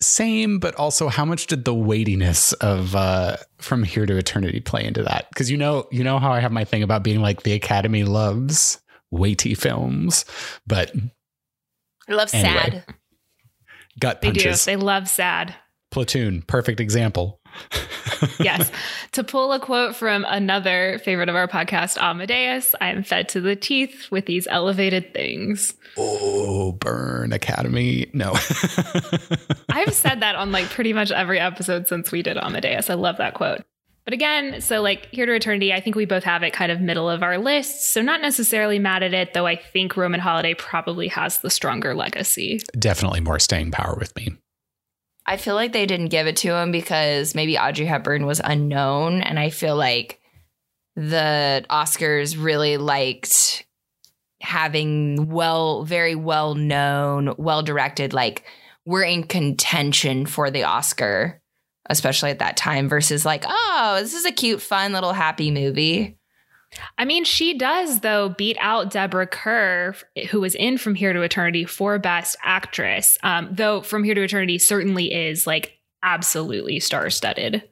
same, 0.00 0.58
but 0.58 0.74
also 0.76 1.08
how 1.08 1.24
much 1.24 1.46
did 1.46 1.64
the 1.64 1.74
weightiness 1.74 2.52
of 2.54 2.94
uh, 2.94 3.36
From 3.58 3.82
Here 3.82 4.06
to 4.06 4.16
Eternity 4.16 4.60
play 4.60 4.84
into 4.84 5.02
that? 5.02 5.28
Because 5.30 5.50
you 5.50 5.56
know, 5.56 5.88
you 5.90 6.04
know 6.04 6.18
how 6.18 6.32
I 6.32 6.40
have 6.40 6.52
my 6.52 6.64
thing 6.64 6.82
about 6.82 7.02
being 7.02 7.20
like 7.20 7.42
the 7.42 7.52
Academy 7.52 8.04
loves 8.04 8.80
weighty 9.10 9.54
films, 9.54 10.24
but 10.66 10.92
I 12.08 12.12
love 12.12 12.32
anyway, 12.32 12.54
sad. 12.54 12.84
Gut 14.00 14.22
punches. 14.22 14.64
They 14.64 14.72
do. 14.72 14.78
They 14.78 14.84
love 14.84 15.08
sad. 15.08 15.54
Platoon, 15.90 16.42
perfect 16.42 16.80
example. 16.80 17.37
yes. 18.40 18.70
To 19.12 19.24
pull 19.24 19.52
a 19.52 19.60
quote 19.60 19.96
from 19.96 20.24
another 20.28 21.00
favorite 21.04 21.28
of 21.28 21.36
our 21.36 21.48
podcast, 21.48 21.98
Amadeus, 21.98 22.74
I 22.80 22.90
am 22.90 23.02
fed 23.02 23.28
to 23.30 23.40
the 23.40 23.56
teeth 23.56 24.10
with 24.10 24.26
these 24.26 24.46
elevated 24.48 25.12
things. 25.12 25.74
Oh, 25.96 26.72
burn 26.72 27.32
Academy. 27.32 28.10
No. 28.12 28.32
I've 29.68 29.94
said 29.94 30.20
that 30.20 30.34
on 30.36 30.52
like 30.52 30.66
pretty 30.66 30.92
much 30.92 31.10
every 31.10 31.40
episode 31.40 31.88
since 31.88 32.12
we 32.12 32.22
did 32.22 32.36
Amadeus. 32.36 32.90
I 32.90 32.94
love 32.94 33.16
that 33.18 33.34
quote. 33.34 33.62
But 34.04 34.14
again, 34.14 34.62
so 34.62 34.80
like 34.80 35.06
Here 35.10 35.26
to 35.26 35.34
Eternity, 35.34 35.70
I 35.70 35.80
think 35.80 35.94
we 35.94 36.06
both 36.06 36.24
have 36.24 36.42
it 36.42 36.54
kind 36.54 36.72
of 36.72 36.80
middle 36.80 37.10
of 37.10 37.22
our 37.22 37.36
list. 37.36 37.92
So 37.92 38.00
not 38.00 38.22
necessarily 38.22 38.78
mad 38.78 39.02
at 39.02 39.12
it, 39.12 39.34
though 39.34 39.46
I 39.46 39.56
think 39.56 39.98
Roman 39.98 40.18
Holiday 40.18 40.54
probably 40.54 41.08
has 41.08 41.40
the 41.40 41.50
stronger 41.50 41.94
legacy. 41.94 42.62
Definitely 42.78 43.20
more 43.20 43.38
staying 43.38 43.70
power 43.70 43.94
with 43.98 44.16
me. 44.16 44.30
I 45.28 45.36
feel 45.36 45.54
like 45.54 45.72
they 45.72 45.86
didn't 45.86 46.08
give 46.08 46.26
it 46.26 46.36
to 46.38 46.56
him 46.56 46.72
because 46.72 47.34
maybe 47.34 47.58
Audrey 47.58 47.84
Hepburn 47.84 48.24
was 48.26 48.40
unknown. 48.42 49.20
And 49.20 49.38
I 49.38 49.50
feel 49.50 49.76
like 49.76 50.20
the 50.96 51.64
Oscars 51.68 52.42
really 52.42 52.78
liked 52.78 53.66
having 54.40 55.28
well, 55.28 55.84
very 55.84 56.14
well 56.14 56.54
known, 56.54 57.34
well 57.36 57.62
directed, 57.62 58.12
like 58.12 58.44
we're 58.86 59.02
in 59.02 59.22
contention 59.24 60.24
for 60.24 60.50
the 60.50 60.64
Oscar 60.64 61.40
especially 61.88 62.30
at 62.30 62.40
that 62.40 62.56
time, 62.56 62.88
versus 62.88 63.24
like, 63.24 63.44
oh, 63.48 63.96
this 64.00 64.14
is 64.14 64.26
a 64.26 64.32
cute, 64.32 64.60
fun 64.60 64.92
little 64.92 65.12
happy 65.12 65.50
movie. 65.50 66.17
I 66.96 67.04
mean, 67.04 67.24
she 67.24 67.56
does, 67.56 68.00
though, 68.00 68.28
beat 68.28 68.56
out 68.60 68.90
Deborah 68.90 69.26
Kerr, 69.26 69.94
who 70.30 70.40
was 70.40 70.54
in 70.54 70.78
From 70.78 70.94
Here 70.94 71.12
to 71.12 71.22
Eternity 71.22 71.64
for 71.64 71.98
Best 71.98 72.36
Actress. 72.42 73.16
Um, 73.22 73.48
though 73.50 73.80
From 73.80 74.04
Here 74.04 74.14
to 74.14 74.22
Eternity 74.22 74.58
certainly 74.58 75.12
is 75.12 75.46
like 75.46 75.78
absolutely 76.02 76.80
star 76.80 77.10
studded. 77.10 77.68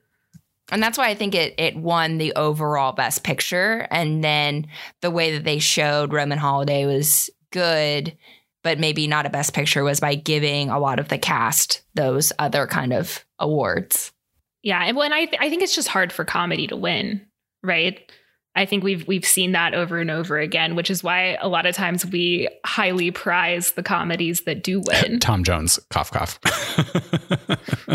And 0.71 0.83
that's 0.83 0.99
why 0.99 1.09
I 1.09 1.15
think 1.15 1.35
it 1.35 1.55
it 1.59 1.77
won 1.77 2.19
the 2.19 2.35
overall 2.35 2.93
best 2.93 3.23
picture. 3.23 3.87
And 3.91 4.25
then 4.25 4.67
the 5.01 5.11
way 5.11 5.33
that 5.33 5.45
they 5.45 5.59
showed 5.59 6.13
Roman 6.13 6.39
Holiday 6.39 6.87
was 6.87 7.31
good, 7.53 8.17
but 8.65 8.81
maybe 8.81 9.07
not 9.07 9.27
a 9.27 9.31
best 9.31 9.55
picture 9.55 9.85
was 9.85 10.01
by 10.01 10.17
giving 10.17 10.71
a 10.71 10.81
lot 10.81 10.99
of 10.99 11.09
the 11.09 11.19
cast 11.19 11.83
those 11.95 12.33
other 12.39 12.67
kind 12.67 12.93
of 12.93 13.25
awards. 13.39 14.13
Yeah, 14.63 14.83
and 14.85 14.97
when 14.97 15.13
I 15.13 15.27
th- 15.27 15.41
I 15.41 15.49
think 15.49 15.63
it's 15.63 15.75
just 15.75 15.87
hard 15.87 16.13
for 16.13 16.25
comedy 16.25 16.67
to 16.67 16.77
win, 16.77 17.25
right? 17.63 18.01
I 18.57 18.65
think 18.65 18.83
we've 18.83 19.07
we've 19.07 19.25
seen 19.25 19.53
that 19.53 19.75
over 19.75 19.99
and 19.99 20.11
over 20.11 20.39
again, 20.39 20.75
which 20.75 20.91
is 20.91 21.05
why 21.05 21.37
a 21.41 21.49
lot 21.49 21.67
of 21.67 21.75
times 21.75 22.07
we 22.07 22.49
highly 22.65 23.11
prize 23.11 23.73
the 23.73 23.83
comedies 23.83 24.43
that 24.43 24.63
do 24.63 24.81
win. 24.81 25.19
Tom 25.21 25.45
Jones, 25.45 25.79
cough 25.91 26.11
cough. 26.11 26.41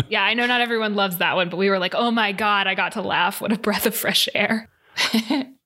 yeah, 0.08 0.22
I 0.22 0.34
know 0.34 0.46
not 0.46 0.60
everyone 0.60 0.94
loves 0.94 1.18
that 1.18 1.34
one, 1.34 1.48
but 1.48 1.56
we 1.56 1.68
were 1.68 1.80
like, 1.80 1.94
"Oh 1.96 2.12
my 2.12 2.30
god, 2.30 2.68
I 2.68 2.76
got 2.76 2.92
to 2.92 3.02
laugh. 3.02 3.40
What 3.40 3.52
a 3.52 3.58
breath 3.58 3.86
of 3.86 3.94
fresh 3.94 4.28
air." 4.34 4.70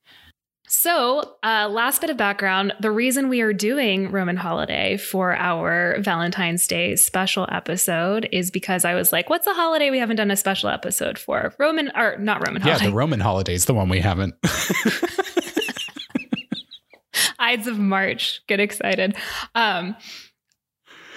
So, 0.69 1.37
uh, 1.45 1.69
last 1.71 2.01
bit 2.01 2.11
of 2.11 2.17
background 2.17 2.73
the 2.81 2.91
reason 2.91 3.29
we 3.29 3.41
are 3.41 3.53
doing 3.53 4.11
Roman 4.11 4.37
Holiday 4.37 4.97
for 4.97 5.35
our 5.37 5.97
Valentine's 6.01 6.67
Day 6.67 6.97
special 6.97 7.47
episode 7.53 8.29
is 8.33 8.51
because 8.51 8.85
I 8.85 8.95
was 8.95 9.13
like, 9.13 9.31
what's 9.31 9.47
a 9.47 9.55
holiday 9.55 9.91
we 9.91 9.99
haven't 9.99 10.17
done 10.17 10.31
a 10.31 10.37
special 10.37 10.69
episode 10.69 11.19
for? 11.19 11.55
Roman, 11.59 11.91
or 11.95 12.17
not 12.19 12.47
Roman 12.47 12.63
holiday. 12.63 12.85
yeah, 12.85 12.91
the 12.91 12.97
Roman 12.97 13.21
holiday 13.21 13.55
is 13.55 13.67
the 13.67 13.75
one 13.75 13.89
we 13.89 14.01
haven't. 14.01 14.35
Ides 17.39 17.67
of 17.67 17.79
March. 17.79 18.43
Get 18.47 18.61
excited. 18.61 19.17
Um, 19.55 19.97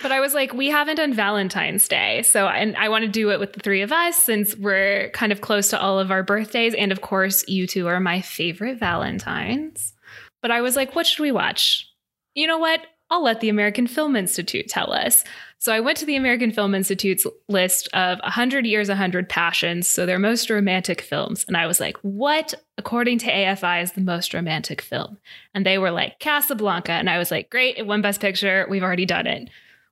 but 0.02 0.12
I 0.12 0.20
was 0.20 0.34
like, 0.34 0.54
we 0.54 0.68
haven't 0.68 0.96
done 0.96 1.14
Valentine's 1.14 1.88
Day. 1.88 2.22
So, 2.24 2.48
and 2.48 2.76
I 2.78 2.90
want 2.90 3.04
to 3.04 3.10
do 3.10 3.32
it 3.32 3.40
with 3.40 3.54
the 3.54 3.60
three 3.60 3.82
of 3.82 3.92
us 3.92 4.16
since 4.16 4.56
we're 4.56 5.10
kind 5.12 5.32
of 5.32 5.42
close 5.42 5.70
to 5.70 5.80
all 5.80 6.00
of 6.00 6.12
our 6.12 6.24
birthdays. 6.24 6.74
And 6.74 6.92
of 6.92 7.02
course, 7.02 7.48
you 7.48 7.68
two 7.68 7.88
are 7.88 8.00
my 8.00 8.22
favorite 8.22 8.80
Valentines. 8.80 9.94
But 10.42 10.52
I 10.52 10.62
was 10.62 10.76
like, 10.76 10.96
what 10.96 11.06
should 11.06 11.22
we 11.22 11.32
watch? 11.32 11.88
You 12.34 12.48
know 12.48 12.58
what? 12.58 12.82
I'll 13.12 13.24
let 13.24 13.40
the 13.42 13.50
American 13.50 13.88
Film 13.88 14.16
Institute 14.16 14.68
tell 14.68 14.94
us. 14.94 15.24
So 15.58 15.74
I 15.74 15.80
went 15.80 15.98
to 15.98 16.06
the 16.06 16.16
American 16.16 16.52
Film 16.52 16.74
Institute's 16.74 17.26
list 17.50 17.90
of 17.94 18.20
100 18.20 18.66
Years, 18.66 18.88
100 18.88 19.28
Passions, 19.28 19.88
so 19.88 20.06
their 20.06 20.20
most 20.20 20.50
romantic 20.50 21.02
films. 21.02 21.44
And 21.48 21.58
I 21.58 21.68
was 21.68 21.80
like, 21.80 21.98
what, 21.98 22.54
according 22.78 23.18
to 23.20 23.32
AFI, 23.32 23.84
is 23.84 23.92
the 23.92 24.02
most 24.02 24.34
romantic 24.34 24.80
film? 24.80 25.18
And 25.54 25.66
they 25.66 25.78
were 25.78 25.92
like, 25.92 26.20
Casablanca. 26.20 26.94
And 26.94 27.10
I 27.10 27.18
was 27.18 27.32
like, 27.32 27.50
great, 27.50 27.78
it 27.78 27.88
won 27.88 28.02
Best 28.02 28.22
Picture. 28.22 28.68
We've 28.70 28.84
already 28.84 29.06
done 29.06 29.28
it 29.28 29.50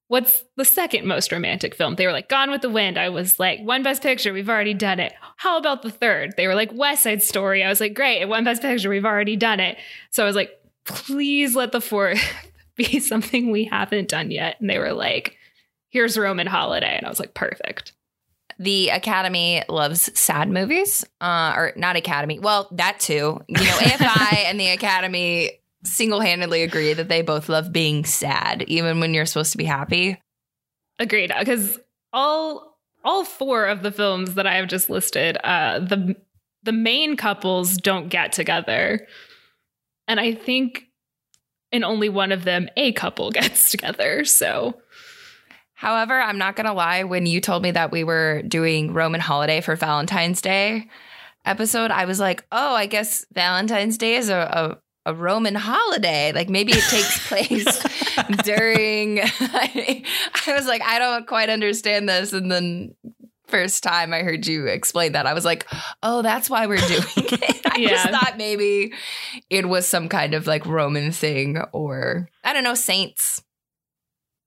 what's 0.08 0.44
the 0.56 0.66
second 0.66 1.06
most 1.06 1.32
romantic 1.32 1.76
film? 1.76 1.96
They 1.96 2.06
were 2.06 2.14
like, 2.14 2.30
Gone 2.30 2.52
with 2.52 2.62
the 2.62 2.70
Wind. 2.70 2.98
I 2.98 3.10
was 3.10 3.40
like, 3.40 3.60
one 3.62 3.84
best 3.84 4.02
picture. 4.02 4.34
We've 4.34 4.50
already 4.50 4.74
done 4.74 5.00
it. 5.00 5.14
How 5.38 5.58
about 5.58 5.82
the 5.82 5.92
third? 5.92 6.34
They 6.38 6.48
were 6.48 6.56
like, 6.56 6.72
West 6.74 7.04
Side 7.04 7.22
Story. 7.22 7.64
I 7.64 7.70
was 7.70 7.80
like, 7.80 7.94
great. 7.94 8.26
One 8.26 8.44
best 8.44 8.62
picture. 8.62 8.90
We've 8.90 9.06
already 9.06 9.36
done 9.36 9.60
it. 9.60 9.78
So 10.12 10.24
I 10.24 10.26
was 10.26 10.36
like, 10.36 10.52
please 10.86 11.56
let 11.56 11.72
the 11.72 11.82
fourth 11.82 12.22
be 12.76 13.00
something 13.00 13.52
we 13.52 13.66
haven't 13.66 14.10
done 14.10 14.32
yet. 14.32 14.60
And 14.60 14.70
they 14.70 14.80
were 14.80 14.94
like, 14.94 15.38
here's 15.90 16.18
Roman 16.18 16.48
Holiday. 16.48 16.96
And 16.98 17.06
I 17.06 17.10
was 17.10 17.20
like, 17.20 17.34
perfect. 17.34 17.94
The 18.60 18.90
Academy 18.90 19.62
loves 19.70 20.10
sad 20.20 20.50
movies, 20.50 21.06
uh, 21.22 21.54
or 21.56 21.74
not 21.76 21.96
Academy. 21.96 22.40
Well, 22.40 22.68
that 22.72 23.00
too. 23.00 23.40
You 23.48 23.56
know, 23.56 23.62
AFI 23.62 24.34
and 24.46 24.60
the 24.60 24.70
Academy 24.70 25.60
single 25.88 26.20
handedly 26.20 26.64
agree 26.64 26.94
that 26.94 27.10
they 27.10 27.22
both 27.22 27.50
love 27.50 27.72
being 27.72 28.06
sad, 28.06 28.64
even 28.68 29.00
when 29.00 29.14
you're 29.14 29.26
supposed 29.26 29.52
to 29.52 29.58
be 29.58 29.66
happy. 29.66 30.22
Agreed. 31.00 31.32
Because 31.38 31.80
all 32.14 32.78
all 33.04 33.24
four 33.24 33.66
of 33.66 33.84
the 33.84 33.92
films 33.92 34.34
that 34.34 34.48
I 34.48 34.56
have 34.56 34.68
just 34.68 34.90
listed, 34.90 35.38
uh, 35.44 35.80
the 35.80 36.16
the 36.64 36.72
main 36.72 37.16
couples 37.16 37.78
don't 37.78 38.10
get 38.10 38.32
together, 38.32 39.08
and 40.08 40.20
I 40.20 40.34
think 40.34 40.88
in 41.72 41.84
only 41.84 42.10
one 42.10 42.32
of 42.32 42.44
them 42.44 42.70
a 42.76 42.92
couple 42.94 43.32
gets 43.32 43.72
together. 43.72 44.26
So. 44.26 44.80
However, 45.80 46.20
I'm 46.20 46.40
not 46.40 46.56
going 46.56 46.66
to 46.66 46.74
lie, 46.74 47.04
when 47.04 47.28
you 47.28 47.40
told 47.40 47.62
me 47.62 47.70
that 47.70 47.92
we 47.92 48.04
were 48.04 48.42
doing 48.42 48.94
Roman 48.94 49.22
Holiday 49.22 49.62
for 49.62 49.76
Valentine's 49.76 50.42
Day 50.42 50.90
episode, 51.46 51.92
I 51.92 52.06
was 52.06 52.20
like, 52.20 52.44
oh, 52.52 52.74
I 52.74 52.88
guess 52.88 53.26
Valentine's 53.32 53.98
Day 54.00 54.16
is 54.16 54.30
a, 54.30 54.38
a 54.38 54.78
a 55.08 55.14
Roman 55.14 55.56
holiday. 55.56 56.34
Like 56.34 56.50
maybe 56.50 56.74
it 56.74 56.84
takes 56.90 57.28
place 57.28 57.66
during. 58.44 59.22
I, 59.22 60.04
I 60.48 60.54
was 60.54 60.68
like, 60.68 60.84
I 60.84 61.00
don't 61.00 61.26
quite 61.26 61.50
understand 61.50 62.08
this. 62.08 62.34
And 62.34 62.52
then 62.52 62.94
first 63.48 63.82
time 63.82 64.14
I 64.14 64.20
heard 64.20 64.46
you 64.46 64.68
explain 64.68 65.14
that, 65.14 65.26
I 65.26 65.34
was 65.34 65.46
like, 65.46 65.66
oh, 66.04 66.22
that's 66.22 66.50
why 66.50 66.68
we're 66.68 66.86
doing 66.86 67.04
it. 67.16 67.62
I 67.66 67.78
yeah. 67.78 67.90
just 67.90 68.10
thought 68.10 68.36
maybe 68.38 68.94
it 69.50 69.68
was 69.68 69.88
some 69.88 70.10
kind 70.10 70.34
of 70.34 70.46
like 70.46 70.66
Roman 70.66 71.12
thing 71.14 71.58
or 71.72 72.30
I 72.44 72.52
don't 72.52 72.66
know, 72.66 72.76
saints. 72.76 73.42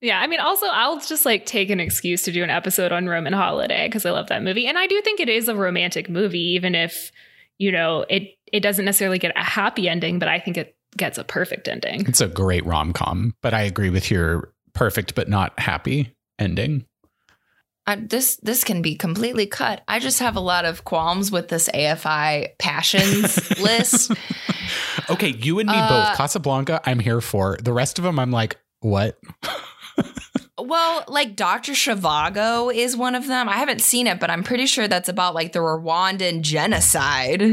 Yeah, 0.02 0.18
I 0.18 0.26
mean, 0.28 0.40
also, 0.40 0.66
I'll 0.66 0.98
just 0.98 1.26
like 1.26 1.44
take 1.44 1.68
an 1.68 1.80
excuse 1.80 2.22
to 2.22 2.32
do 2.32 2.42
an 2.42 2.48
episode 2.48 2.90
on 2.90 3.06
Roman 3.06 3.34
Holiday 3.34 3.86
because 3.86 4.06
I 4.06 4.10
love 4.10 4.28
that 4.28 4.42
movie. 4.42 4.66
And 4.66 4.78
I 4.78 4.86
do 4.86 5.00
think 5.02 5.20
it 5.20 5.28
is 5.28 5.48
a 5.48 5.54
romantic 5.54 6.08
movie, 6.08 6.54
even 6.54 6.74
if 6.74 7.12
you 7.60 7.70
know, 7.70 8.06
it 8.08 8.38
it 8.52 8.60
doesn't 8.60 8.84
necessarily 8.84 9.18
get 9.18 9.36
a 9.36 9.42
happy 9.42 9.88
ending, 9.88 10.18
but 10.18 10.28
I 10.28 10.38
think 10.38 10.56
it 10.56 10.76
gets 10.96 11.18
a 11.18 11.24
perfect 11.24 11.68
ending. 11.68 12.06
It's 12.06 12.20
a 12.20 12.28
great 12.28 12.64
rom 12.64 12.92
com, 12.92 13.34
but 13.42 13.54
I 13.54 13.62
agree 13.62 13.90
with 13.90 14.10
your 14.10 14.52
perfect 14.72 15.14
but 15.14 15.28
not 15.28 15.58
happy 15.58 16.14
ending. 16.38 16.84
Uh, 17.86 17.96
this 17.98 18.36
this 18.42 18.62
can 18.62 18.82
be 18.82 18.94
completely 18.94 19.46
cut. 19.46 19.82
I 19.88 19.98
just 19.98 20.20
have 20.20 20.36
a 20.36 20.40
lot 20.40 20.64
of 20.64 20.84
qualms 20.84 21.32
with 21.32 21.48
this 21.48 21.68
AFI 21.74 22.50
passions 22.58 23.50
list. 23.60 24.12
Okay, 25.08 25.30
you 25.30 25.58
and 25.58 25.68
me 25.68 25.74
uh, 25.76 25.88
both. 25.88 26.16
Casablanca, 26.16 26.80
I'm 26.84 27.00
here 27.00 27.20
for. 27.20 27.56
The 27.60 27.72
rest 27.72 27.98
of 27.98 28.04
them, 28.04 28.18
I'm 28.18 28.30
like, 28.30 28.58
what? 28.80 29.18
Well, 30.62 31.04
like 31.08 31.36
Dr. 31.36 31.72
Zhivago 31.72 32.74
is 32.74 32.96
one 32.96 33.14
of 33.14 33.26
them. 33.26 33.48
I 33.48 33.56
haven't 33.56 33.80
seen 33.80 34.06
it, 34.06 34.20
but 34.20 34.30
I'm 34.30 34.42
pretty 34.42 34.66
sure 34.66 34.88
that's 34.88 35.08
about 35.08 35.34
like 35.34 35.52
the 35.52 35.60
Rwandan 35.60 36.42
genocide. 36.42 37.40
No, 37.40 37.48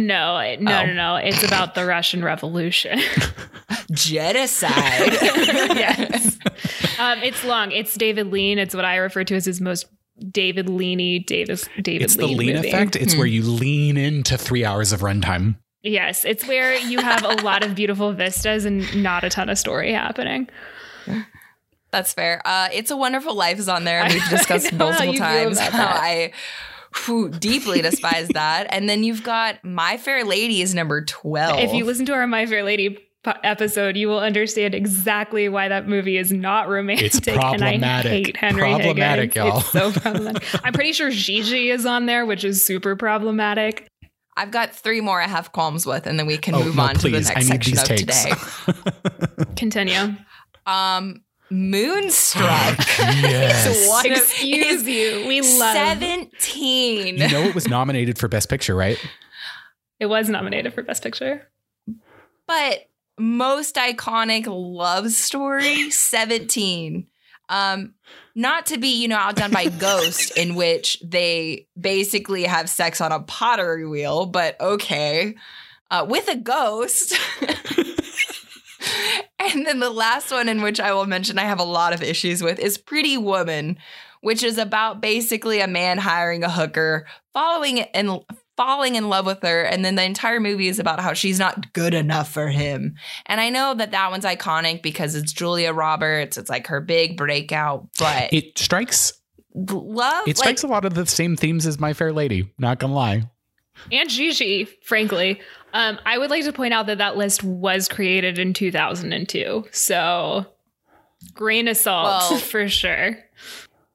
no, 0.59 0.81
oh. 0.81 0.85
no, 0.85 0.93
no. 0.93 1.15
It's 1.15 1.43
about 1.43 1.75
the 1.75 1.85
Russian 1.85 2.23
Revolution. 2.23 2.99
genocide. 3.91 4.73
yes. 5.21 6.37
Um, 6.99 7.19
it's 7.21 7.43
long. 7.43 7.71
It's 7.71 7.93
David 7.93 8.31
Lean. 8.31 8.57
It's 8.57 8.73
what 8.73 8.83
I 8.83 8.95
refer 8.95 9.23
to 9.25 9.35
as 9.35 9.45
his 9.45 9.61
most 9.61 9.85
David 10.31 10.65
Leany 10.65 11.23
Davis 11.23 11.69
David 11.79 12.01
It's 12.01 12.15
Lean 12.15 12.29
the 12.29 12.35
lean 12.35 12.55
movie. 12.55 12.69
effect. 12.69 12.95
It's 12.95 13.13
hmm. 13.13 13.19
where 13.19 13.27
you 13.27 13.43
lean 13.43 13.97
into 13.97 14.35
three 14.35 14.65
hours 14.65 14.91
of 14.93 15.01
runtime. 15.01 15.57
Yes, 15.83 16.25
it's 16.25 16.47
where 16.47 16.75
you 16.75 16.99
have 16.99 17.23
a 17.23 17.43
lot 17.43 17.63
of 17.63 17.75
beautiful 17.75 18.13
vistas 18.13 18.65
and 18.65 19.03
not 19.03 19.23
a 19.23 19.29
ton 19.29 19.49
of 19.49 19.59
story 19.59 19.93
happening. 19.93 20.49
That's 21.91 22.13
fair. 22.13 22.41
Uh, 22.45 22.69
it's 22.73 22.91
a 22.91 22.97
Wonderful 22.97 23.33
Life 23.35 23.59
is 23.59 23.69
on 23.69 23.83
there. 23.85 24.03
We've 24.09 24.21
discussed 24.29 24.73
multiple 24.73 25.13
how 25.13 25.19
times 25.19 25.59
how 25.59 25.85
I 25.85 26.31
who 27.05 27.29
deeply 27.29 27.81
despise 27.81 28.27
that. 28.29 28.67
And 28.71 28.89
then 28.89 29.03
you've 29.03 29.23
got 29.23 29.63
My 29.63 29.97
Fair 29.97 30.23
Lady 30.23 30.61
is 30.61 30.73
number 30.73 31.03
12. 31.03 31.59
If 31.59 31.73
you 31.73 31.85
listen 31.85 32.05
to 32.07 32.13
our 32.13 32.25
My 32.27 32.45
Fair 32.45 32.63
Lady 32.63 32.97
po- 33.23 33.33
episode, 33.43 33.95
you 33.95 34.07
will 34.07 34.19
understand 34.19 34.73
exactly 34.73 35.47
why 35.49 35.67
that 35.67 35.87
movie 35.87 36.17
is 36.17 36.31
not 36.31 36.67
romantic. 36.69 37.05
It's 37.07 37.19
problematic. 37.19 37.75
And 37.75 37.85
I 37.85 38.01
hate 38.01 38.37
Henry 38.37 38.61
Problematic, 38.61 39.33
Higgins. 39.33 39.35
y'all. 39.35 39.59
It's 39.59 39.69
so 39.71 39.91
problematic. 39.91 40.65
I'm 40.65 40.73
pretty 40.73 40.93
sure 40.93 41.09
Gigi 41.11 41.69
is 41.69 41.85
on 41.85 42.05
there, 42.05 42.25
which 42.25 42.43
is 42.43 42.63
super 42.65 42.95
problematic. 42.95 43.87
I've 44.35 44.51
got 44.51 44.73
three 44.75 45.01
more 45.01 45.21
I 45.21 45.27
have 45.27 45.51
qualms 45.51 45.85
with, 45.85 46.05
and 46.07 46.17
then 46.19 46.25
we 46.27 46.37
can 46.37 46.53
Oh, 46.55 46.63
move 46.63 46.75
no, 46.75 46.83
on 46.83 46.95
to 46.95 47.01
the 47.01 47.09
please. 47.09 47.29
I 47.29 47.33
next 47.35 47.49
need 47.49 47.49
section 47.49 47.71
these 47.73 47.81
of 47.81 47.87
takes. 47.87 48.65
today. 49.35 49.43
Continue. 49.55 50.15
Um, 50.65 51.23
Moonstruck. 51.49 52.77
Yes. 52.99 53.87
One 53.89 54.05
Excuse 54.05 54.81
is 54.81 54.87
you. 54.87 55.27
We 55.27 55.41
love 55.41 55.75
Seventeen. 55.75 57.17
You 57.17 57.29
know 57.29 57.41
it 57.43 57.55
was 57.55 57.67
nominated 57.67 58.17
for 58.17 58.27
Best 58.27 58.49
Picture, 58.49 58.75
right? 58.75 58.97
it 59.99 60.05
was 60.07 60.29
nominated 60.29 60.73
for 60.73 60.83
Best 60.83 61.01
Picture. 61.03 61.49
but 62.47 62.89
most 63.19 63.75
iconic 63.75 64.45
love 64.47 65.09
story 65.11 65.89
17 65.89 67.07
um 67.49 67.95
not 68.35 68.67
to 68.67 68.77
be 68.77 68.89
you 69.01 69.07
know 69.07 69.15
outdone 69.17 69.49
by 69.49 69.65
ghost 69.79 70.37
in 70.37 70.53
which 70.53 70.99
they 71.03 71.67
basically 71.79 72.43
have 72.43 72.69
sex 72.69 73.01
on 73.01 73.11
a 73.11 73.19
pottery 73.21 73.87
wheel 73.87 74.27
but 74.27 74.59
okay 74.61 75.33
uh, 75.89 76.05
with 76.07 76.27
a 76.27 76.35
ghost 76.35 77.15
and 79.53 79.65
then 79.65 79.79
the 79.79 79.89
last 79.89 80.31
one 80.31 80.49
in 80.49 80.61
which 80.61 80.79
i 80.79 80.93
will 80.93 81.05
mention 81.05 81.37
i 81.37 81.43
have 81.43 81.59
a 81.59 81.63
lot 81.63 81.93
of 81.93 82.01
issues 82.03 82.41
with 82.41 82.59
is 82.59 82.77
pretty 82.77 83.17
woman 83.17 83.77
which 84.21 84.43
is 84.43 84.57
about 84.57 85.01
basically 85.01 85.59
a 85.59 85.67
man 85.67 85.97
hiring 85.97 86.43
a 86.43 86.49
hooker 86.49 87.05
following 87.33 87.81
and 87.81 88.19
falling 88.55 88.95
in 88.95 89.07
love 89.07 89.25
with 89.27 89.41
her 89.43 89.61
and 89.61 89.85
then 89.85 89.95
the 89.95 90.03
entire 90.03 90.39
movie 90.39 90.67
is 90.67 90.79
about 90.79 90.99
how 90.99 91.13
she's 91.13 91.37
not 91.37 91.71
good 91.73 91.93
enough 91.93 92.31
for 92.31 92.47
him 92.47 92.95
and 93.27 93.39
i 93.39 93.49
know 93.49 93.75
that 93.75 93.91
that 93.91 94.09
one's 94.09 94.25
iconic 94.25 94.81
because 94.81 95.13
it's 95.13 95.31
julia 95.31 95.71
roberts 95.71 96.37
it's 96.37 96.49
like 96.49 96.67
her 96.67 96.81
big 96.81 97.15
breakout 97.15 97.87
but 97.99 98.33
It 98.33 98.57
strikes 98.57 99.13
love 99.53 100.27
it 100.27 100.37
strikes 100.37 100.63
a 100.63 100.67
lot 100.67 100.85
of 100.85 100.93
the 100.93 101.05
same 101.05 101.35
themes 101.35 101.65
as 101.65 101.79
My 101.79 101.93
Fair 101.93 102.13
Lady, 102.13 102.53
not 102.57 102.79
gonna 102.79 102.93
lie. 102.93 103.29
And 103.91 104.09
Gigi, 104.09 104.65
frankly. 104.83 105.39
Um, 105.77 105.99
I 106.05 106.17
would 106.17 106.31
like 106.31 106.43
to 106.45 106.51
point 106.53 106.73
out 106.73 106.87
that 106.87 106.97
that 106.97 107.17
list 107.17 107.43
was 107.43 107.87
created 107.87 108.39
in 108.39 108.53
2002. 108.53 109.65
So, 109.71 110.45
grain 111.33 111.67
of 111.67 111.77
salt 111.77 112.31
Well- 112.31 112.39
for 112.53 112.67
sure. 112.67 113.17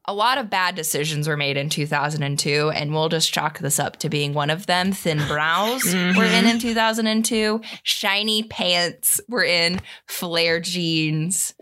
a 0.07 0.15
lot 0.15 0.39
of 0.39 0.49
bad 0.51 0.75
decisions 0.77 1.27
were 1.29 1.37
made 1.37 1.57
in 1.57 1.69
2002 1.69 2.71
and 2.71 2.93
we'll 2.93 3.09
just 3.09 3.33
chalk 3.33 3.59
this 3.61 3.79
up 3.79 3.97
to 3.99 4.09
being 4.09 4.33
one 4.35 4.51
of 4.51 4.67
them 4.67 4.91
thin 4.93 5.19
brows 5.29 5.85
were 6.17 6.25
in 6.25 6.47
in 6.47 6.59
2002 6.59 7.61
shiny 7.85 8.43
pants 8.43 9.21
were 9.29 9.45
in 9.45 9.81
flare 10.09 10.59
jeans 10.59 11.55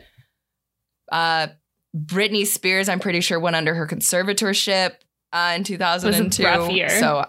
uh 1.13 1.49
britney 1.95 2.47
spears 2.47 2.89
i'm 2.89 2.99
pretty 3.01 3.21
sure 3.21 3.39
went 3.39 3.57
under 3.57 3.75
her 3.75 3.87
conservatorship 3.87 4.93
uh, 5.35 5.53
in 5.55 5.63
2002 5.63 6.43
rough 6.43 6.71
year. 6.73 6.89
so 6.89 7.25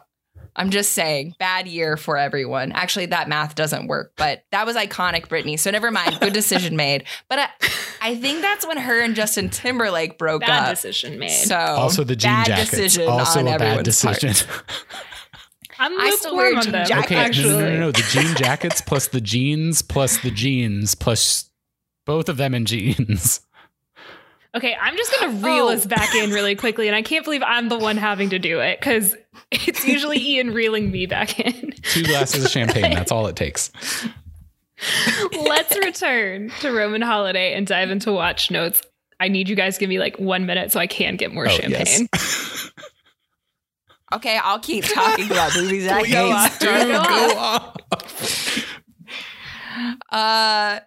i'm 0.56 0.70
just 0.70 0.92
saying 0.94 1.34
bad 1.40 1.68
year 1.68 1.98
for 1.98 2.18
everyone 2.18 2.72
actually 2.74 3.06
that 3.06 3.28
math 3.30 3.56
doesn't 3.56 3.88
work 3.88 4.12
but 4.18 4.44
that 4.52 4.66
was 4.66 4.76
iconic 4.76 5.28
britney 5.28 5.58
so 5.60 5.72
never 5.72 5.92
mind 5.92 6.20
good 6.20 6.34
decision 6.34 6.76
made 6.76 7.04
but 7.30 7.40
I, 7.40 7.48
I 8.02 8.16
think 8.16 8.42
that's 8.42 8.66
when 8.68 8.78
her 8.78 9.00
and 9.02 9.16
justin 9.16 9.50
timberlake 9.50 10.18
broke 10.18 10.42
Bad 10.42 10.64
up 10.66 10.70
decision 10.72 11.20
made. 11.20 11.30
so 11.32 11.56
also 11.58 12.04
the 12.04 12.16
jean 12.16 12.32
bad 12.32 12.46
jackets. 12.48 12.72
decision 12.72 13.08
Also 13.08 13.40
on 13.40 13.48
a 13.48 13.58
bad 13.58 13.84
decision. 13.86 14.34
I'm 15.80 16.00
I 16.00 16.12
still 16.12 16.36
wear 16.36 16.60
jean 16.62 16.72
them. 16.74 16.86
jackets. 16.86 17.06
okay, 17.08 17.16
no, 17.16 17.22
actually. 17.22 17.50
no, 17.50 17.60
no, 17.62 17.70
no, 17.70 17.80
no. 17.80 17.92
The 17.92 18.04
jean 18.12 18.36
jackets 18.36 18.82
plus 18.82 19.08
the 19.08 19.22
jeans 19.22 19.82
plus 19.82 20.20
the 20.22 20.30
jeans 20.32 20.94
plus 20.96 21.50
both 22.06 22.30
of 22.30 22.38
them 22.38 22.54
in 22.54 22.66
jeans. 22.66 23.42
Okay, 24.54 24.76
I'm 24.80 24.98
just 24.98 25.18
gonna 25.18 25.32
reel 25.44 25.66
Oh. 25.66 25.70
us 25.74 25.86
back 25.86 26.14
in 26.14 26.32
really 26.32 26.56
quickly, 26.56 26.88
and 26.88 26.96
I 26.96 27.02
can't 27.02 27.24
believe 27.24 27.42
I'm 27.42 27.70
the 27.70 27.78
one 27.80 27.96
having 27.98 28.30
to 28.32 28.38
do 28.40 28.60
it 28.60 28.80
because 28.80 29.16
it's 29.52 29.86
usually 29.88 30.18
Ian 30.22 30.52
reeling 30.54 30.92
me 30.92 31.06
back 31.06 31.40
in. 31.40 31.72
Two 31.84 32.04
glasses 32.04 32.46
of 32.46 32.52
champagne. 32.52 32.94
That's 32.94 33.12
all 33.12 33.28
it 33.28 33.36
takes. 33.36 33.72
Let's 35.40 35.78
return 35.78 36.50
to 36.62 36.72
Roman 36.72 37.02
Holiday 37.02 37.54
and 37.54 37.68
dive 37.68 37.92
into 37.92 38.12
watch 38.12 38.50
notes. 38.50 38.82
I 39.20 39.28
need 39.28 39.48
you 39.50 39.56
guys 39.56 39.76
to 39.76 39.80
give 39.82 39.90
me 39.90 40.00
like 40.00 40.18
one 40.18 40.46
minute 40.48 40.72
so 40.72 40.80
I 40.80 40.88
can 40.88 41.16
get 41.18 41.32
more 41.34 41.46
Oh, 41.48 41.50
champagne. 41.50 42.08
yes. 42.14 42.72
Okay, 44.14 44.38
I'll 44.44 44.60
keep 44.60 44.84
talking 44.84 45.32
about 45.32 45.56
movies. 45.56 45.88
I 45.88 46.00
Please 46.02 46.14
hate 46.14 46.60
do 46.60 46.66
Go 46.66 47.04
go 47.04 47.38
on. 47.40 47.72
on. 47.72 47.72
Uh, 50.12 50.80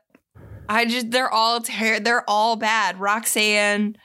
I 0.68 0.84
just 0.86 1.10
they're 1.10 1.30
all 1.32 1.60
ter- 1.62 2.00
they're 2.00 2.28
all 2.28 2.56
bad. 2.56 3.00
Roxanne. 3.00 3.96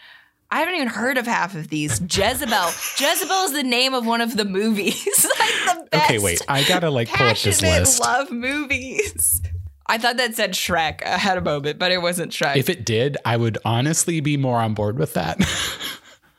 I 0.51 0.59
haven't 0.59 0.75
even 0.75 0.87
heard 0.87 1.17
of 1.17 1.27
half 1.27 1.55
of 1.55 1.67
these. 1.67 2.01
Jezebel. 2.01 2.69
Jezebel 2.97 3.43
is 3.45 3.53
the 3.53 3.63
name 3.63 3.93
of 3.93 4.05
one 4.05 4.21
of 4.21 4.35
the 4.35 4.45
movies. 4.45 5.25
like 5.39 5.49
the 5.65 5.87
best. 5.91 6.05
Okay, 6.05 6.19
wait. 6.19 6.41
I 6.47 6.63
gotta 6.63 6.89
like 6.89 7.09
pull 7.09 7.27
up 7.27 7.37
this 7.37 7.61
list. 7.61 8.01
love 8.01 8.31
movies. 8.31 9.41
I 9.85 9.97
thought 9.97 10.17
that 10.17 10.35
said 10.35 10.53
Shrek. 10.53 11.03
I 11.03 11.17
had 11.17 11.37
a 11.37 11.41
moment, 11.41 11.79
but 11.79 11.91
it 11.91 11.99
wasn't 11.99 12.31
Shrek. 12.31 12.57
If 12.57 12.69
it 12.69 12.85
did, 12.85 13.17
I 13.25 13.37
would 13.37 13.57
honestly 13.65 14.21
be 14.21 14.37
more 14.37 14.59
on 14.59 14.75
board 14.75 14.99
with 14.99 15.15
that. 15.15 15.39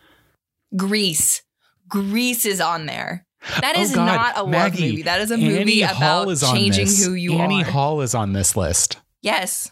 Grease. 0.76 1.42
Grease 1.88 2.46
is 2.46 2.60
on 2.60 2.86
there. 2.86 3.26
That 3.60 3.74
oh, 3.76 3.80
is 3.80 3.92
Oh, 3.92 3.96
God, 3.96 4.06
not 4.06 4.38
a 4.38 4.42
love 4.44 4.72
movie. 4.74 5.02
That 5.02 5.20
is 5.20 5.30
a 5.30 5.36
movie 5.36 5.82
Annie 5.82 5.82
about 5.82 6.28
is 6.28 6.42
on 6.42 6.54
changing 6.54 6.86
this. 6.86 7.04
who 7.04 7.14
you 7.14 7.38
Annie 7.38 7.62
are. 7.62 7.70
Hall 7.70 8.00
is 8.02 8.14
on 8.14 8.32
this 8.32 8.56
list. 8.56 8.98
Yes. 9.22 9.70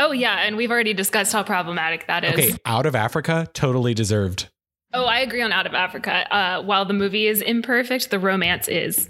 Oh 0.00 0.12
yeah, 0.12 0.38
and 0.40 0.56
we've 0.56 0.70
already 0.70 0.94
discussed 0.94 1.32
how 1.32 1.42
problematic 1.42 2.06
that 2.08 2.24
is. 2.24 2.32
Okay, 2.32 2.52
Out 2.64 2.86
of 2.86 2.94
Africa, 2.96 3.46
totally 3.52 3.94
deserved. 3.94 4.48
Oh, 4.92 5.04
I 5.04 5.20
agree 5.20 5.42
on 5.42 5.52
Out 5.52 5.66
of 5.66 5.74
Africa. 5.74 6.26
Uh, 6.34 6.62
while 6.62 6.84
the 6.84 6.94
movie 6.94 7.26
is 7.26 7.40
imperfect, 7.42 8.10
the 8.10 8.18
romance 8.18 8.66
is 8.66 9.08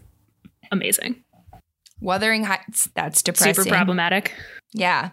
amazing. 0.70 1.22
Wuthering 2.00 2.44
Heights. 2.44 2.88
That's 2.94 3.22
depressing. 3.22 3.54
Super 3.54 3.74
problematic. 3.76 4.34
Yeah. 4.72 5.10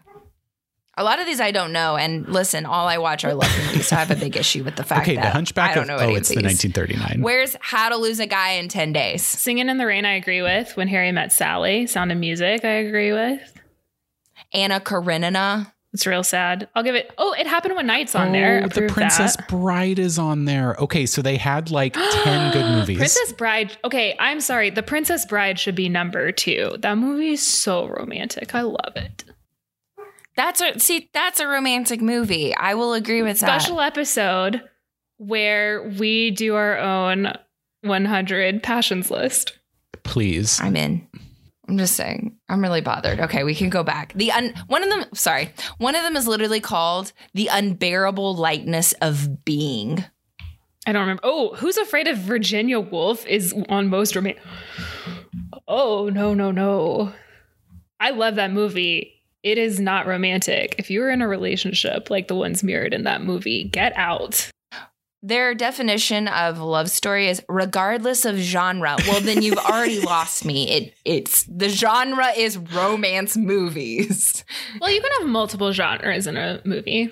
A 0.99 1.03
lot 1.03 1.19
of 1.19 1.27
these 1.27 1.39
I 1.39 1.51
don't 1.51 1.73
know. 1.73 1.95
And 1.95 2.27
listen, 2.27 2.65
all 2.65 2.87
I 2.87 2.97
watch 2.97 3.23
are 3.23 3.33
love 3.35 3.51
movies. 3.67 3.87
So 3.89 3.95
I 3.95 3.99
have 3.99 4.09
a 4.09 4.15
big 4.15 4.35
issue 4.35 4.63
with 4.63 4.77
the 4.77 4.83
fact 4.83 5.01
Okay, 5.03 5.15
that 5.15 5.25
The 5.25 5.29
Hunchback 5.29 5.71
I 5.71 5.75
don't 5.75 5.89
of 5.91 5.99
know 5.99 6.07
Oh, 6.07 6.15
it's 6.15 6.29
of 6.31 6.37
the 6.37 6.41
these. 6.41 6.63
1939. 6.63 7.21
Where's 7.21 7.55
How 7.61 7.89
to 7.89 7.97
Lose 7.97 8.19
a 8.19 8.25
Guy 8.25 8.53
in 8.53 8.67
10 8.67 8.93
Days? 8.93 9.21
Singing 9.23 9.69
in 9.69 9.77
the 9.77 9.85
Rain, 9.85 10.05
I 10.05 10.13
agree 10.15 10.41
with. 10.41 10.75
When 10.75 10.87
Harry 10.87 11.11
Met 11.11 11.31
Sally, 11.31 11.85
Sound 11.85 12.11
of 12.11 12.17
Music, 12.17 12.65
I 12.65 12.69
agree 12.69 13.11
with. 13.13 13.53
Anna 14.53 14.79
Karenina. 14.79 15.73
It's 15.93 16.05
real 16.05 16.23
sad. 16.23 16.67
I'll 16.75 16.83
give 16.83 16.95
it. 16.95 17.11
Oh, 17.17 17.33
it 17.33 17.47
happened 17.47 17.75
when 17.75 17.87
Night's 17.87 18.13
on 18.13 18.31
there. 18.31 18.61
Oh, 18.63 18.67
the 18.67 18.87
Princess 18.87 19.35
that. 19.37 19.47
Bride 19.47 19.99
is 19.99 20.19
on 20.19 20.45
there. 20.45 20.75
Okay, 20.79 21.05
so 21.05 21.21
they 21.21 21.37
had 21.37 21.71
like 21.71 21.93
10 22.23 22.53
good 22.53 22.71
movies. 22.71 22.97
Princess 22.97 23.33
Bride. 23.33 23.75
Okay, 23.83 24.15
I'm 24.19 24.39
sorry. 24.41 24.69
The 24.69 24.83
Princess 24.83 25.25
Bride 25.25 25.57
should 25.57 25.75
be 25.75 25.89
number 25.89 26.31
two. 26.31 26.75
That 26.79 26.97
movie 26.97 27.29
is 27.31 27.41
so 27.41 27.87
romantic. 27.87 28.53
I 28.53 28.61
love 28.61 28.95
it. 28.95 29.23
That's 30.35 30.61
a 30.61 30.77
see, 30.79 31.09
that's 31.13 31.39
a 31.39 31.47
romantic 31.47 31.99
movie. 31.99 32.53
I 32.53 32.75
will 32.75 32.93
agree 32.93 33.23
with 33.23 33.39
that. 33.39 33.61
Special 33.61 33.81
episode 33.81 34.61
where 35.17 35.89
we 35.97 36.29
do 36.29 36.53
our 36.53 36.77
own 36.77 37.33
100 37.81 38.61
passions 38.61 39.09
list. 39.09 39.57
Please. 40.03 40.59
I'm 40.61 40.75
in. 40.75 41.07
I'm 41.67 41.77
just 41.77 41.95
saying. 41.95 42.37
I'm 42.47 42.61
really 42.61 42.81
bothered. 42.81 43.19
Okay, 43.19 43.43
we 43.43 43.53
can 43.53 43.69
go 43.69 43.83
back. 43.83 44.13
The 44.13 44.31
un- 44.31 44.53
one 44.67 44.83
of 44.83 44.89
them, 44.89 45.05
sorry, 45.13 45.51
one 45.79 45.95
of 45.95 46.03
them 46.03 46.15
is 46.15 46.27
literally 46.27 46.61
called 46.61 47.11
"The 47.33 47.47
Unbearable 47.51 48.35
Lightness 48.35 48.93
of 49.01 49.43
Being." 49.43 50.05
I 50.85 50.93
don't 50.93 51.01
remember. 51.01 51.21
Oh, 51.25 51.53
Who's 51.55 51.75
Afraid 51.75 52.07
of 52.07 52.17
Virginia 52.17 52.79
Woolf 52.79 53.25
is 53.25 53.53
on 53.67 53.89
most 53.89 54.15
romantic. 54.15 54.41
Oh, 55.67 56.07
no, 56.07 56.33
no, 56.33 56.51
no. 56.51 57.11
I 57.99 58.11
love 58.11 58.35
that 58.35 58.53
movie. 58.53 59.13
It 59.43 59.57
is 59.57 59.81
not 59.81 60.07
romantic. 60.07 60.75
If 60.77 60.89
you're 60.89 61.09
in 61.09 61.21
a 61.21 61.27
relationship 61.27 62.09
like 62.09 62.29
the 62.29 62.35
ones 62.35 62.63
mirrored 62.63 62.93
in 62.93 63.03
that 63.03 63.21
movie, 63.21 63.65
get 63.65 63.91
out. 63.97 64.49
Their 65.27 65.53
definition 65.53 66.29
of 66.29 66.59
love 66.59 66.89
story 66.89 67.27
is 67.27 67.43
regardless 67.49 68.23
of 68.23 68.37
genre. 68.37 68.95
Well, 69.07 69.19
then 69.19 69.41
you've 69.41 69.57
already 69.57 69.99
lost 70.13 70.45
me. 70.45 70.69
It 70.69 70.93
it's 71.03 71.43
the 71.43 71.67
genre 71.67 72.29
is 72.35 72.57
romance 72.57 73.35
movies. 73.35 74.45
Well, 74.79 74.89
you 74.89 75.01
can 75.01 75.11
have 75.19 75.27
multiple 75.27 75.73
genres 75.73 76.27
in 76.27 76.37
a 76.37 76.61
movie. 76.63 77.09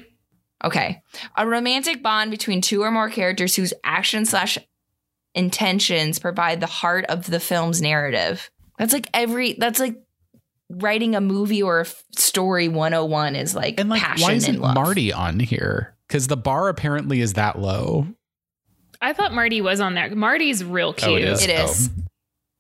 Okay. 0.64 1.02
A 1.36 1.46
romantic 1.46 2.02
bond 2.02 2.32
between 2.32 2.62
two 2.62 2.84
or 2.84 2.90
more 2.92 3.10
characters 3.10 3.56
whose 3.56 3.74
actions 3.84 4.30
slash 4.30 4.58
intentions 5.34 6.18
provide 6.18 6.62
the 6.62 6.68
heart 6.68 7.06
of 7.06 7.26
the 7.26 7.40
film's 7.42 7.82
narrative. 7.82 8.50
That's 8.80 8.94
like 8.94 9.10
every 9.14 9.54
that's 9.60 9.80
like 9.80 9.98
writing 10.70 11.16
a 11.16 11.22
movie 11.22 11.62
or 11.62 11.80
a 11.80 11.82
f- 11.82 12.02
story 12.18 12.68
101 12.70 13.36
is 13.36 13.54
like 13.54 13.80
And 13.80 13.90
like, 13.90 14.02
passion 14.02 14.24
why 14.24 14.32
isn't 14.34 14.54
and 14.56 14.62
love. 14.62 14.76
Marty 14.76 15.12
on 15.12 15.40
here? 15.40 15.95
Because 16.08 16.28
the 16.28 16.38
bar 16.38 16.70
apparently 16.70 17.22
is 17.22 17.34
that 17.34 17.60
low. 17.60 18.08
I 19.02 19.14
thought 19.14 19.34
Marty 19.34 19.62
was 19.62 19.80
on 19.80 19.94
there. 19.94 20.16
Marty's 20.16 20.64
real 20.64 20.94
cute. 20.94 21.12
Oh, 21.12 21.16
it 21.16 21.24
is. 21.24 21.44
It 21.44 21.60
oh. 21.60 21.66
is. 21.66 21.90
Oh. 21.98 22.02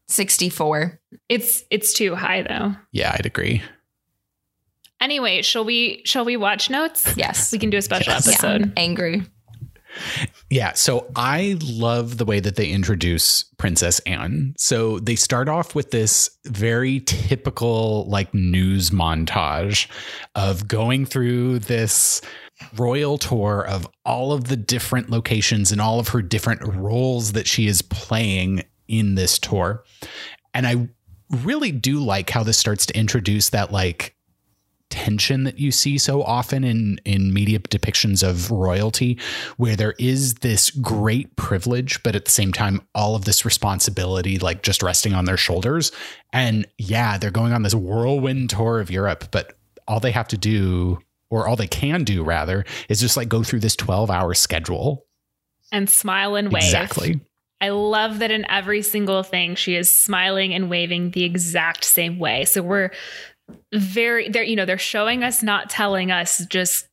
64. 0.07 0.99
It's 1.29 1.63
it's 1.71 1.93
too 1.93 2.15
high 2.15 2.43
though. 2.43 2.75
Yeah, 2.91 3.15
I'd 3.17 3.25
agree. 3.25 3.63
Anyway, 5.01 5.41
shall 5.41 5.65
we 5.65 6.01
shall 6.05 6.25
we 6.25 6.37
watch 6.37 6.69
notes? 6.69 7.15
Yes. 7.17 7.51
We 7.51 7.59
can 7.59 7.69
do 7.69 7.77
a 7.77 7.81
special 7.81 8.13
Yes. 8.13 8.27
episode. 8.27 8.67
Yeah. 8.67 8.73
Angry. 8.77 9.23
Yeah, 10.49 10.73
so 10.73 11.09
I 11.15 11.57
love 11.63 12.17
the 12.17 12.25
way 12.25 12.41
that 12.41 12.57
they 12.57 12.69
introduce 12.69 13.43
Princess 13.57 13.99
Anne. 13.99 14.53
So 14.57 14.99
they 14.99 15.15
start 15.15 15.47
off 15.47 15.73
with 15.73 15.91
this 15.91 16.29
very 16.45 16.99
typical 16.99 18.05
like 18.09 18.33
news 18.33 18.89
montage 18.89 19.87
of 20.35 20.67
going 20.67 21.05
through 21.05 21.59
this 21.59 22.21
royal 22.75 23.17
tour 23.17 23.65
of 23.67 23.87
all 24.05 24.31
of 24.31 24.45
the 24.45 24.55
different 24.55 25.09
locations 25.09 25.71
and 25.71 25.81
all 25.81 25.99
of 25.99 26.09
her 26.09 26.21
different 26.21 26.63
roles 26.63 27.33
that 27.33 27.47
she 27.47 27.67
is 27.67 27.81
playing 27.81 28.63
in 28.87 29.15
this 29.15 29.37
tour. 29.37 29.83
And 30.53 30.65
I 30.65 30.87
really 31.43 31.71
do 31.71 31.99
like 31.99 32.29
how 32.29 32.43
this 32.43 32.57
starts 32.57 32.85
to 32.87 32.97
introduce 32.97 33.49
that 33.49 33.71
like 33.71 34.15
tension 34.89 35.43
that 35.43 35.59
you 35.59 35.71
see 35.71 35.97
so 35.97 36.21
often 36.23 36.63
in 36.63 36.99
in 37.05 37.33
media 37.33 37.59
depictions 37.59 38.21
of 38.27 38.51
royalty 38.51 39.19
where 39.57 39.75
there 39.75 39.95
is 39.97 40.35
this 40.35 40.69
great 40.69 41.35
privilege 41.35 42.01
but 42.03 42.15
at 42.15 42.25
the 42.25 42.31
same 42.31 42.53
time 42.53 42.79
all 42.93 43.15
of 43.15 43.25
this 43.25 43.43
responsibility 43.43 44.37
like 44.37 44.61
just 44.61 44.83
resting 44.83 45.13
on 45.13 45.25
their 45.25 45.37
shoulders 45.37 45.91
and 46.31 46.67
yeah 46.77 47.17
they're 47.17 47.31
going 47.31 47.51
on 47.51 47.63
this 47.63 47.73
whirlwind 47.73 48.49
tour 48.49 48.79
of 48.79 48.91
Europe 48.91 49.25
but 49.31 49.57
all 49.87 49.99
they 49.99 50.11
have 50.11 50.27
to 50.27 50.37
do 50.37 50.99
or 51.29 51.47
all 51.47 51.55
they 51.55 51.67
can 51.67 52.03
do 52.03 52.23
rather 52.23 52.65
is 52.89 52.99
just 53.01 53.17
like 53.17 53.29
go 53.29 53.43
through 53.43 53.59
this 53.59 53.75
12 53.75 54.09
hour 54.11 54.33
schedule 54.33 55.05
And 55.71 55.89
smile 55.89 56.35
and 56.35 56.51
wave. 56.51 56.63
exactly 56.63 57.19
I 57.61 57.69
love 57.69 58.19
that 58.19 58.31
in 58.31 58.45
every 58.49 58.81
single 58.81 59.23
thing 59.23 59.55
she 59.55 59.75
is 59.75 59.89
smiling 59.95 60.53
and 60.53 60.69
waving 60.69 61.11
the 61.11 61.23
exact 61.23 61.85
same 61.85 62.19
way. 62.19 62.43
So 62.45 62.61
we're 62.61 62.91
very 63.73 64.27
they're 64.29 64.43
you 64.43 64.55
know 64.55 64.65
they're 64.65 64.77
showing 64.77 65.23
us 65.23 65.41
not 65.41 65.69
telling 65.69 66.11
us 66.11 66.45
just 66.47 66.87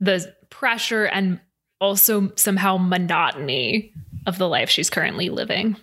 the 0.00 0.34
pressure 0.48 1.04
and 1.04 1.38
also 1.80 2.32
somehow 2.36 2.76
monotony 2.78 3.92
of 4.26 4.38
the 4.38 4.48
life 4.48 4.70
she's 4.70 4.88
currently 4.90 5.28
living. 5.28 5.76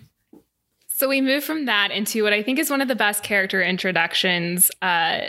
So 0.88 1.08
we 1.08 1.20
move 1.20 1.44
from 1.44 1.66
that 1.66 1.92
into 1.92 2.24
what 2.24 2.32
I 2.32 2.42
think 2.42 2.58
is 2.58 2.70
one 2.70 2.80
of 2.80 2.88
the 2.88 2.96
best 2.96 3.22
character 3.22 3.62
introductions. 3.62 4.70
Uh, 4.82 5.26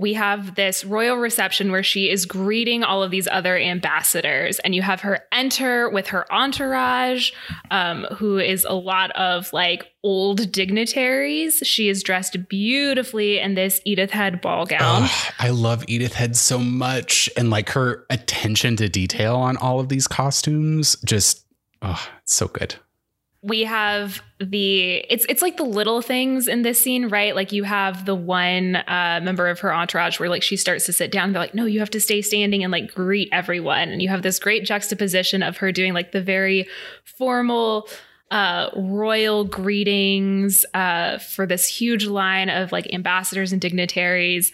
we 0.00 0.14
have 0.14 0.54
this 0.54 0.82
royal 0.82 1.18
reception 1.18 1.70
where 1.70 1.82
she 1.82 2.08
is 2.08 2.24
greeting 2.24 2.82
all 2.82 3.02
of 3.02 3.10
these 3.10 3.28
other 3.28 3.58
ambassadors, 3.58 4.58
and 4.60 4.74
you 4.74 4.80
have 4.80 5.02
her 5.02 5.20
enter 5.30 5.90
with 5.90 6.06
her 6.08 6.30
entourage, 6.32 7.32
um, 7.70 8.04
who 8.16 8.38
is 8.38 8.64
a 8.64 8.72
lot 8.72 9.10
of 9.10 9.52
like 9.52 9.84
old 10.02 10.50
dignitaries. 10.50 11.58
She 11.64 11.90
is 11.90 12.02
dressed 12.02 12.48
beautifully 12.48 13.38
in 13.38 13.54
this 13.54 13.82
Edith 13.84 14.10
Head 14.10 14.40
ball 14.40 14.64
gown. 14.64 15.02
Ugh, 15.02 15.32
I 15.38 15.50
love 15.50 15.84
Edith 15.86 16.14
Head 16.14 16.34
so 16.34 16.58
much 16.58 17.28
and 17.36 17.50
like 17.50 17.68
her 17.70 18.06
attention 18.08 18.76
to 18.76 18.88
detail 18.88 19.36
on 19.36 19.58
all 19.58 19.80
of 19.80 19.90
these 19.90 20.08
costumes 20.08 20.96
just 21.04 21.44
oh 21.82 22.08
it's 22.22 22.32
so 22.32 22.48
good 22.48 22.76
we 23.42 23.64
have 23.64 24.22
the 24.38 24.96
it's 25.08 25.24
it's 25.28 25.40
like 25.40 25.56
the 25.56 25.64
little 25.64 26.02
things 26.02 26.46
in 26.46 26.62
this 26.62 26.80
scene 26.80 27.08
right? 27.08 27.34
Like 27.34 27.52
you 27.52 27.64
have 27.64 28.04
the 28.04 28.14
one 28.14 28.76
uh 28.76 29.20
member 29.22 29.48
of 29.48 29.60
her 29.60 29.72
entourage 29.72 30.20
where 30.20 30.28
like 30.28 30.42
she 30.42 30.56
starts 30.56 30.84
to 30.86 30.92
sit 30.92 31.10
down. 31.10 31.32
They're 31.32 31.42
like 31.42 31.54
no 31.54 31.64
you 31.64 31.78
have 31.80 31.90
to 31.90 32.00
stay 32.00 32.20
standing 32.20 32.62
and 32.62 32.70
like 32.70 32.94
greet 32.94 33.30
everyone. 33.32 33.88
And 33.88 34.02
you 34.02 34.08
have 34.08 34.22
this 34.22 34.38
great 34.38 34.64
juxtaposition 34.64 35.42
of 35.42 35.56
her 35.58 35.72
doing 35.72 35.94
like 35.94 36.12
the 36.12 36.20
very 36.20 36.68
formal 37.04 37.88
uh 38.30 38.68
royal 38.76 39.44
greetings 39.44 40.66
uh 40.74 41.18
for 41.18 41.46
this 41.46 41.66
huge 41.66 42.06
line 42.06 42.50
of 42.50 42.72
like 42.72 42.92
ambassadors 42.92 43.52
and 43.52 43.60
dignitaries 43.60 44.52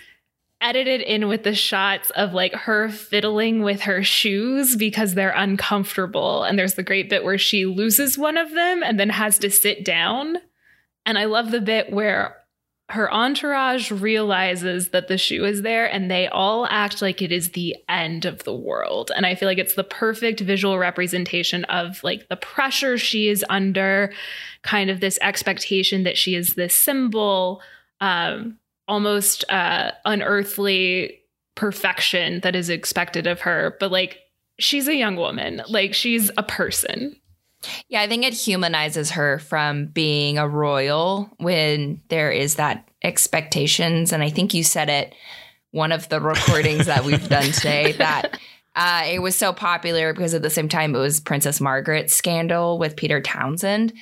edited 0.60 1.00
in 1.02 1.28
with 1.28 1.44
the 1.44 1.54
shots 1.54 2.10
of 2.10 2.32
like 2.32 2.54
her 2.54 2.88
fiddling 2.88 3.62
with 3.62 3.82
her 3.82 4.02
shoes 4.02 4.74
because 4.76 5.14
they're 5.14 5.30
uncomfortable. 5.30 6.44
And 6.44 6.58
there's 6.58 6.74
the 6.74 6.82
great 6.82 7.10
bit 7.10 7.24
where 7.24 7.38
she 7.38 7.66
loses 7.66 8.16
one 8.16 8.36
of 8.36 8.52
them 8.52 8.82
and 8.82 8.98
then 8.98 9.10
has 9.10 9.38
to 9.40 9.50
sit 9.50 9.84
down. 9.84 10.38
And 11.04 11.18
I 11.18 11.26
love 11.26 11.50
the 11.50 11.60
bit 11.60 11.92
where 11.92 12.36
her 12.88 13.12
entourage 13.12 13.90
realizes 13.90 14.90
that 14.90 15.08
the 15.08 15.18
shoe 15.18 15.44
is 15.44 15.62
there 15.62 15.86
and 15.86 16.08
they 16.08 16.28
all 16.28 16.66
act 16.70 17.02
like 17.02 17.20
it 17.20 17.32
is 17.32 17.50
the 17.50 17.76
end 17.88 18.24
of 18.24 18.44
the 18.44 18.54
world. 18.54 19.10
And 19.14 19.26
I 19.26 19.34
feel 19.34 19.48
like 19.48 19.58
it's 19.58 19.74
the 19.74 19.84
perfect 19.84 20.40
visual 20.40 20.78
representation 20.78 21.64
of 21.64 22.02
like 22.04 22.28
the 22.28 22.36
pressure 22.36 22.96
she 22.96 23.28
is 23.28 23.44
under, 23.50 24.12
kind 24.62 24.88
of 24.88 25.00
this 25.00 25.18
expectation 25.20 26.04
that 26.04 26.16
she 26.16 26.36
is 26.36 26.54
this 26.54 26.76
symbol. 26.76 27.60
Um, 28.00 28.58
almost 28.88 29.44
uh 29.50 29.90
unearthly 30.04 31.20
perfection 31.54 32.40
that 32.40 32.54
is 32.54 32.68
expected 32.68 33.26
of 33.26 33.40
her 33.40 33.76
but 33.80 33.90
like 33.90 34.18
she's 34.58 34.88
a 34.88 34.94
young 34.94 35.16
woman 35.16 35.62
like 35.68 35.94
she's 35.94 36.30
a 36.36 36.42
person 36.42 37.16
Yeah, 37.88 38.02
I 38.02 38.08
think 38.08 38.24
it 38.24 38.34
humanizes 38.34 39.12
her 39.12 39.38
from 39.38 39.86
being 39.86 40.38
a 40.38 40.48
royal 40.48 41.30
when 41.38 42.02
there 42.08 42.30
is 42.30 42.56
that 42.56 42.88
expectations. 43.02 44.12
And 44.12 44.22
I 44.22 44.30
think 44.30 44.54
you 44.54 44.62
said 44.62 44.88
it 44.88 45.14
one 45.70 45.92
of 45.92 46.08
the 46.08 46.20
recordings 46.20 46.86
that 46.86 47.04
we've 47.04 47.28
done 47.28 47.50
today 47.52 47.92
that 47.92 48.38
uh, 48.74 49.04
it 49.06 49.20
was 49.20 49.36
so 49.36 49.52
popular 49.52 50.12
because 50.12 50.34
at 50.34 50.42
the 50.42 50.50
same 50.50 50.68
time 50.68 50.94
it 50.94 50.98
was 50.98 51.20
Princess 51.20 51.60
Margaret's 51.60 52.14
scandal 52.14 52.78
with 52.78 52.96
Peter 52.96 53.20
Townsend. 53.20 53.92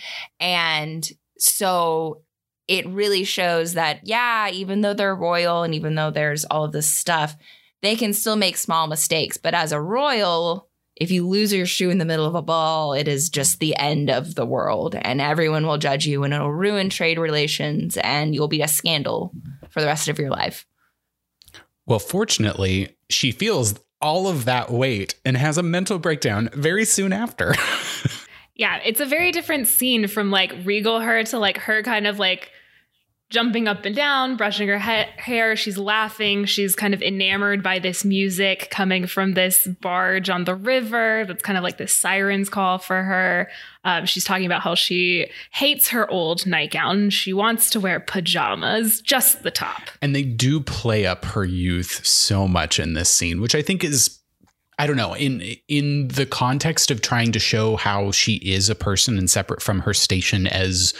And 0.40 1.08
so 1.38 2.22
it 2.68 2.86
really 2.88 3.24
shows 3.24 3.74
that, 3.74 4.00
yeah, 4.04 4.48
even 4.50 4.80
though 4.80 4.94
they're 4.94 5.14
royal 5.14 5.62
and 5.62 5.74
even 5.74 5.94
though 5.94 6.10
there's 6.10 6.44
all 6.44 6.64
of 6.64 6.72
this 6.72 6.88
stuff, 6.88 7.36
they 7.82 7.96
can 7.96 8.12
still 8.12 8.36
make 8.36 8.56
small 8.56 8.86
mistakes. 8.86 9.36
But 9.36 9.54
as 9.54 9.72
a 9.72 9.80
royal, 9.80 10.68
if 10.96 11.10
you 11.10 11.26
lose 11.28 11.52
your 11.52 11.66
shoe 11.66 11.90
in 11.90 11.98
the 11.98 12.04
middle 12.04 12.24
of 12.24 12.34
a 12.34 12.42
ball, 12.42 12.94
it 12.94 13.08
is 13.08 13.28
just 13.28 13.60
the 13.60 13.76
end 13.76 14.10
of 14.10 14.34
the 14.34 14.46
world 14.46 14.94
and 14.94 15.20
everyone 15.20 15.66
will 15.66 15.78
judge 15.78 16.06
you 16.06 16.22
and 16.24 16.32
it'll 16.32 16.52
ruin 16.52 16.88
trade 16.88 17.18
relations 17.18 17.96
and 17.98 18.34
you'll 18.34 18.48
be 18.48 18.62
a 18.62 18.68
scandal 18.68 19.32
for 19.68 19.80
the 19.80 19.86
rest 19.86 20.08
of 20.08 20.18
your 20.18 20.30
life. 20.30 20.66
well 21.84 21.98
fortunately 21.98 22.96
she 23.10 23.32
feels 23.32 23.74
all 24.00 24.28
of 24.28 24.44
that 24.44 24.70
weight 24.70 25.14
and 25.24 25.36
has 25.36 25.58
a 25.58 25.62
mental 25.62 25.98
breakdown 25.98 26.48
very 26.52 26.84
soon 26.84 27.12
after 27.12 27.54
yeah 28.54 28.80
it's 28.84 29.00
a 29.00 29.06
very 29.06 29.32
different 29.32 29.66
scene 29.68 30.06
from 30.06 30.30
like 30.30 30.54
regal 30.64 31.00
her 31.00 31.22
to 31.24 31.38
like 31.38 31.58
her 31.58 31.82
kind 31.82 32.06
of 32.06 32.18
like 32.18 32.50
jumping 33.30 33.66
up 33.66 33.84
and 33.84 33.96
down 33.96 34.36
brushing 34.36 34.68
her 34.68 34.78
he- 34.78 35.10
hair. 35.20 35.56
She's 35.56 35.76
laughing. 35.76 36.44
She's 36.44 36.76
kind 36.76 36.94
of 36.94 37.02
enamored 37.02 37.62
by 37.62 37.80
this 37.80 38.04
music 38.04 38.68
coming 38.70 39.06
from 39.06 39.32
this 39.32 39.66
barge 39.66 40.30
on 40.30 40.44
the 40.44 40.54
river. 40.54 41.24
That's 41.26 41.42
kind 41.42 41.58
of 41.58 41.64
like 41.64 41.76
this 41.76 41.92
siren's 41.92 42.48
call 42.48 42.78
for 42.78 43.02
her. 43.02 43.50
Um, 43.82 44.06
she's 44.06 44.24
talking 44.24 44.46
about 44.46 44.62
how 44.62 44.74
she 44.76 45.30
hates 45.50 45.88
her 45.88 46.08
old 46.10 46.46
nightgown. 46.46 47.10
She 47.10 47.32
wants 47.32 47.70
to 47.70 47.80
wear 47.80 47.98
pajamas 47.98 49.00
just 49.00 49.42
the 49.42 49.50
top. 49.50 49.90
And 50.00 50.14
they 50.14 50.22
do 50.22 50.60
play 50.60 51.04
up 51.04 51.24
her 51.24 51.44
youth 51.44 52.06
so 52.06 52.46
much 52.46 52.78
in 52.78 52.94
this 52.94 53.10
scene 53.10 53.40
which 53.40 53.54
i 53.54 53.62
think 53.62 53.82
is 53.82 54.20
i 54.78 54.86
don't 54.86 54.96
know 54.96 55.14
in 55.14 55.40
in 55.68 56.08
the 56.08 56.26
context 56.26 56.90
of 56.90 57.00
trying 57.00 57.32
to 57.32 57.38
show 57.38 57.76
how 57.76 58.10
she 58.10 58.36
is 58.36 58.68
a 58.68 58.74
person 58.74 59.18
and 59.18 59.30
separate 59.30 59.62
from 59.62 59.80
her 59.80 59.94
station 59.94 60.46
as 60.46 60.94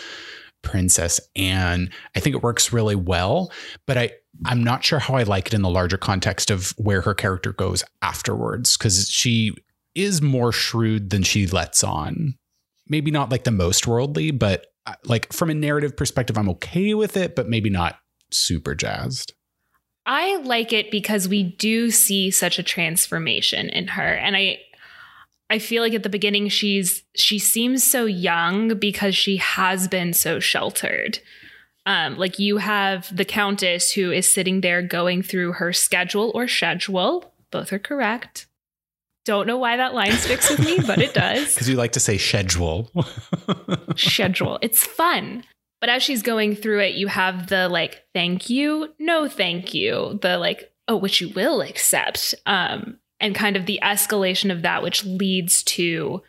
princess 0.62 1.20
anne 1.36 1.90
i 2.16 2.20
think 2.20 2.34
it 2.34 2.42
works 2.42 2.72
really 2.72 2.96
well 2.96 3.52
but 3.86 3.98
i 3.98 4.10
i'm 4.46 4.64
not 4.64 4.82
sure 4.82 4.98
how 4.98 5.14
i 5.14 5.22
like 5.22 5.46
it 5.46 5.54
in 5.54 5.62
the 5.62 5.68
larger 5.68 5.98
context 5.98 6.50
of 6.50 6.72
where 6.78 7.02
her 7.02 7.14
character 7.14 7.52
goes 7.52 7.84
afterwards 8.02 8.76
because 8.76 9.08
she 9.08 9.52
is 9.94 10.20
more 10.20 10.52
shrewd 10.52 11.10
than 11.10 11.22
she 11.22 11.46
lets 11.46 11.84
on. 11.84 12.34
Maybe 12.88 13.10
not 13.10 13.30
like 13.30 13.44
the 13.44 13.50
most 13.50 13.86
worldly 13.86 14.30
but 14.30 14.66
uh, 14.86 14.94
like 15.04 15.32
from 15.32 15.48
a 15.48 15.54
narrative 15.54 15.96
perspective 15.96 16.36
i'm 16.36 16.50
okay 16.50 16.92
with 16.92 17.16
it 17.16 17.34
but 17.34 17.48
maybe 17.48 17.70
not 17.70 17.96
super 18.30 18.74
jazzed 18.74 19.32
I 20.06 20.36
like 20.36 20.72
it 20.72 20.90
because 20.90 21.28
we 21.28 21.42
do 21.42 21.90
see 21.90 22.30
such 22.30 22.58
a 22.58 22.62
transformation 22.62 23.68
in 23.68 23.88
her 23.88 24.14
and 24.14 24.36
I 24.36 24.58
I 25.50 25.58
feel 25.58 25.82
like 25.82 25.94
at 25.94 26.02
the 26.02 26.08
beginning 26.08 26.48
she's 26.48 27.02
she 27.14 27.38
seems 27.38 27.84
so 27.84 28.04
young 28.04 28.76
because 28.78 29.14
she 29.16 29.36
has 29.38 29.88
been 29.88 30.12
so 30.12 30.40
sheltered. 30.40 31.18
Um 31.86 32.16
like 32.16 32.38
you 32.38 32.58
have 32.58 33.14
the 33.14 33.24
countess 33.24 33.92
who 33.92 34.10
is 34.10 34.30
sitting 34.32 34.60
there 34.60 34.82
going 34.82 35.22
through 35.22 35.52
her 35.54 35.72
schedule 35.72 36.32
or 36.34 36.48
schedule, 36.48 37.32
both 37.50 37.72
are 37.72 37.78
correct. 37.78 38.46
Don't 39.24 39.46
know 39.46 39.56
why 39.56 39.78
that 39.78 39.94
line 39.94 40.12
sticks 40.12 40.50
with 40.50 40.60
me, 40.60 40.80
but 40.86 41.00
it 41.00 41.14
does. 41.24 41.54
because 41.54 41.66
you 41.68 41.76
like 41.76 41.92
to 41.92 42.00
say 42.00 42.18
schedule 42.18 42.90
schedule. 43.96 44.58
It's 44.60 44.84
fun. 44.84 45.44
But 45.84 45.90
as 45.90 46.02
she's 46.02 46.22
going 46.22 46.56
through 46.56 46.80
it, 46.80 46.94
you 46.94 47.08
have 47.08 47.48
the 47.48 47.68
like, 47.68 48.06
thank 48.14 48.48
you, 48.48 48.94
no 48.98 49.28
thank 49.28 49.74
you, 49.74 50.18
the 50.22 50.38
like, 50.38 50.72
oh, 50.88 50.96
which 50.96 51.20
you 51.20 51.28
will 51.28 51.60
accept. 51.60 52.34
Um, 52.46 52.96
and 53.20 53.34
kind 53.34 53.54
of 53.54 53.66
the 53.66 53.80
escalation 53.82 54.50
of 54.50 54.62
that, 54.62 54.82
which 54.82 55.04
leads 55.04 55.62
to 55.64 56.22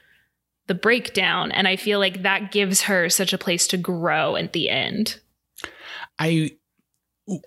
the 0.67 0.75
breakdown. 0.75 1.53
And 1.53 1.69
I 1.69 1.77
feel 1.77 1.99
like 1.99 2.23
that 2.23 2.51
gives 2.51 2.81
her 2.81 3.07
such 3.07 3.31
a 3.31 3.37
place 3.37 3.65
to 3.67 3.77
grow 3.77 4.35
at 4.35 4.51
the 4.51 4.69
end. 4.69 5.21
I 6.19 6.57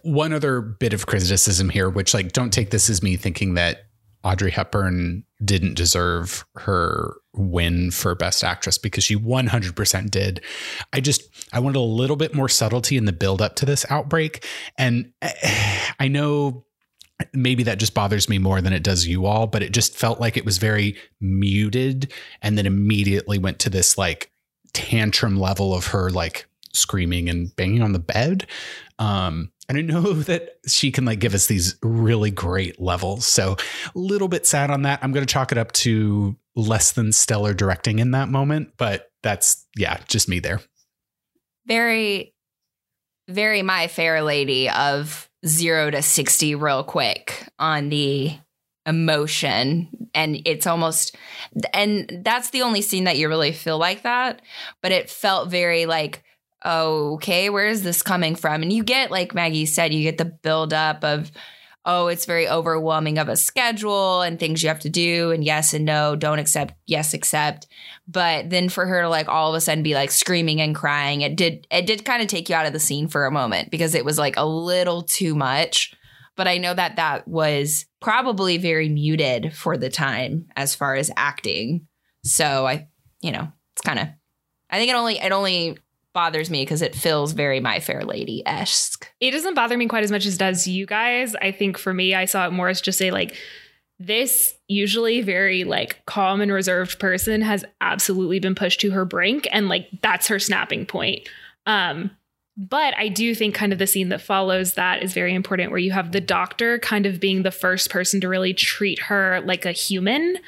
one 0.01 0.33
other 0.33 0.62
bit 0.62 0.94
of 0.94 1.05
criticism 1.05 1.68
here, 1.68 1.90
which 1.90 2.14
like 2.14 2.33
don't 2.33 2.55
take 2.55 2.71
this 2.71 2.88
as 2.88 3.03
me 3.03 3.16
thinking 3.16 3.53
that 3.53 3.85
Audrey 4.24 4.50
Hepburn 4.50 5.24
didn't 5.44 5.74
deserve 5.74 6.44
her 6.57 7.14
win 7.35 7.90
for 7.90 8.14
best 8.14 8.42
actress 8.42 8.76
because 8.76 9.04
she 9.04 9.16
100% 9.16 10.11
did. 10.11 10.40
I 10.92 11.00
just 11.00 11.22
I 11.52 11.61
wanted 11.61 11.78
a 11.78 11.81
little 11.81 12.16
bit 12.16 12.35
more 12.35 12.48
subtlety 12.48 12.96
in 12.96 13.04
the 13.04 13.12
build 13.12 13.40
up 13.40 13.54
to 13.57 13.66
this 13.66 13.87
outbreak 13.88 14.44
and 14.76 15.12
eh, 15.22 15.81
I 16.00 16.09
know 16.09 16.64
maybe 17.33 17.62
that 17.64 17.78
just 17.78 17.94
bothers 17.94 18.28
me 18.28 18.38
more 18.38 18.61
than 18.61 18.72
it 18.72 18.83
does 18.83 19.07
you 19.07 19.26
all, 19.26 19.46
but 19.46 19.62
it 19.62 19.72
just 19.72 19.96
felt 19.96 20.20
like 20.20 20.37
it 20.37 20.44
was 20.44 20.59
very 20.59 20.96
muted 21.20 22.12
and 22.42 22.57
then 22.59 22.66
immediately 22.66 23.38
went 23.38 23.59
to 23.61 23.70
this 23.70 23.98
like 23.98 24.31
tantrum 24.72 25.38
level 25.38 25.74
of 25.74 25.88
her 25.88 26.11
like 26.11 26.47
screaming 26.72 27.28
and 27.28 27.54
banging 27.57 27.83
on 27.83 27.92
the 27.92 27.98
bed. 27.98 28.46
Um, 28.98 29.52
and 29.68 29.78
I 29.78 29.83
know 29.83 30.12
that 30.12 30.59
she 30.66 30.90
can 30.90 31.04
like 31.04 31.18
give 31.18 31.35
us 31.35 31.46
these 31.46 31.76
really 31.83 32.31
great 32.31 32.81
levels. 32.81 33.26
So 33.26 33.57
a 33.94 33.98
little 33.98 34.28
bit 34.28 34.46
sad 34.46 34.70
on 34.70 34.83
that. 34.83 35.00
I'm 35.02 35.12
going 35.12 35.26
to 35.26 35.33
chalk 35.33 35.52
it 35.52 35.59
up 35.59 35.72
to 35.72 36.37
less 36.57 36.92
than 36.92 37.12
stellar 37.12 37.54
directing 37.54 37.98
in 37.98 38.11
that 38.12 38.28
moment, 38.28 38.72
but 38.76 39.11
that's 39.22 39.66
yeah, 39.76 39.98
just 40.09 40.28
me 40.28 40.40
there. 40.40 40.61
Very, 41.66 42.35
very 43.28 43.62
my 43.62 43.88
fair 43.88 44.22
lady 44.22 44.70
of 44.70 45.28
zero 45.46 45.90
to 45.90 46.02
60 46.02 46.54
real 46.54 46.83
quick 46.83 47.46
on 47.59 47.90
the 47.90 48.37
emotion. 48.87 50.09
And 50.14 50.40
it's 50.46 50.66
almost, 50.66 51.14
and 51.72 52.22
that's 52.24 52.50
the 52.50 52.62
only 52.62 52.81
scene 52.83 53.04
that 53.04 53.18
you 53.18 53.28
really 53.28 53.52
feel 53.52 53.78
like 53.78 54.02
that. 54.02 54.42
But 54.83 54.92
it 54.92 55.11
felt 55.11 55.50
very 55.50 55.87
like, 55.87 56.24
okay, 56.64 57.51
where 57.51 57.68
is 57.68 57.83
this 57.83 58.03
coming 58.03 58.35
from? 58.35 58.62
And 58.62 58.73
you 58.73 58.83
get, 58.83 59.11
like 59.11 59.35
Maggie 59.35 59.66
said, 59.66 59.92
you 59.92 60.03
get 60.03 60.18
the 60.18 60.25
buildup 60.25 61.05
of, 61.05 61.31
oh, 61.85 62.09
it's 62.09 62.27
very 62.27 62.49
overwhelming 62.49 63.18
of 63.18 63.29
a 63.29 63.37
schedule 63.37 64.21
and 64.21 64.38
things 64.38 64.62
you 64.62 64.68
have 64.68 64.81
to 64.81 64.90
do, 64.90 65.31
and 65.31 65.44
yes 65.44 65.73
and 65.73 65.85
no, 65.85 66.16
don't 66.16 66.38
accept, 66.38 66.75
yes, 66.87 67.14
accept. 67.14 67.66
But 68.07 68.51
then 68.51 68.68
for 68.68 68.87
her 68.87 69.03
to 69.03 69.09
like 69.09 69.29
all 69.29 69.51
of 69.51 69.57
a 69.57 69.61
sudden 69.61 69.83
be 69.83 69.94
like 69.94 70.11
screaming 70.11 70.61
and 70.61 70.75
crying, 70.75 71.23
it 71.23 71.37
did 71.37 71.66
it 71.71 71.87
did 71.87 72.05
kind 72.05 72.23
of 72.23 72.29
take 72.29 72.49
you 72.49 72.55
out 72.55 72.66
of 72.66 72.73
the 72.73 72.81
scene 72.81 73.09
for 73.09 73.27
a 73.27 73.31
moment 73.31 73.71
because 73.71 73.94
it 73.94 74.05
was 74.05 74.18
like 74.18 74.37
a 74.37 74.47
little 74.47 75.03
too 75.03 75.35
much. 75.35 75.94
But 76.37 76.47
I 76.47 76.59
know 76.59 76.75
that 76.75 76.97
that 76.97 77.27
was 77.27 77.87
probably 78.01 78.59
very 78.59 78.88
muted 78.88 79.55
for 79.55 79.77
the 79.77 79.90
time 79.90 80.47
as 80.57 80.75
far 80.75 80.94
as 80.94 81.11
acting. 81.16 81.87
So 82.23 82.66
I, 82.66 82.88
you 83.21 83.33
know, 83.33 83.49
it's 83.75 83.83
kind 83.83 83.99
of 83.99 84.09
I 84.71 84.79
think 84.79 84.90
it 84.90 84.94
only 84.94 85.18
it 85.18 85.33
only 85.33 85.79
bothers 86.18 86.50
me 86.50 86.62
because 86.62 86.83
it 86.83 86.96
feels 86.96 87.31
very 87.31 87.61
My 87.61 87.78
Fair 87.78 88.02
Lady 88.02 88.42
esque. 88.44 89.09
It 89.20 89.31
doesn't 89.31 89.54
bother 89.54 89.76
me 89.76 89.87
quite 89.87 90.02
as 90.02 90.11
much 90.11 90.26
as 90.26 90.37
does 90.37 90.66
you 90.66 90.85
guys. 90.85 91.37
I 91.37 91.52
think 91.52 91.78
for 91.78 91.94
me, 91.94 92.12
I 92.12 92.24
saw 92.24 92.44
it 92.44 92.50
more 92.50 92.68
as 92.68 92.81
just 92.81 93.00
a 93.00 93.12
like 93.12 93.37
this 94.00 94.52
usually 94.66 95.20
very 95.20 95.62
like 95.62 96.04
calm 96.07 96.40
and 96.40 96.50
reserved 96.50 96.98
person 96.98 97.40
has 97.40 97.64
absolutely 97.81 98.40
been 98.40 98.57
pushed 98.57 98.81
to 98.81 98.90
her 98.90 99.04
brink 99.04 99.46
and 99.52 99.68
like 99.68 99.87
that's 100.02 100.26
her 100.26 100.40
snapping 100.40 100.87
point. 100.87 101.28
Um 101.66 102.11
but 102.57 102.94
I 102.96 103.07
do 103.07 103.33
think 103.33 103.54
kind 103.54 103.72
of 103.72 103.78
the 103.78 103.87
scene 103.87 104.09
that 104.09 104.20
follows 104.20 104.74
that 104.74 105.04
is 105.04 105.12
very 105.12 105.37
important 105.37 105.70
where 105.70 105.78
you 105.78 105.92
have 105.92 106.11
the 106.11 106.20
doctor 106.20 106.81
kind 106.81 107.07
of 107.07 107.20
being 107.20 107.44
the 107.44 107.52
first 107.52 107.90
person 107.90 108.20
to 108.22 108.28
really 108.28 108.52
treat 108.54 108.98
her 109.02 109.40
like 109.44 109.64
a 109.64 109.70
human 109.70 110.38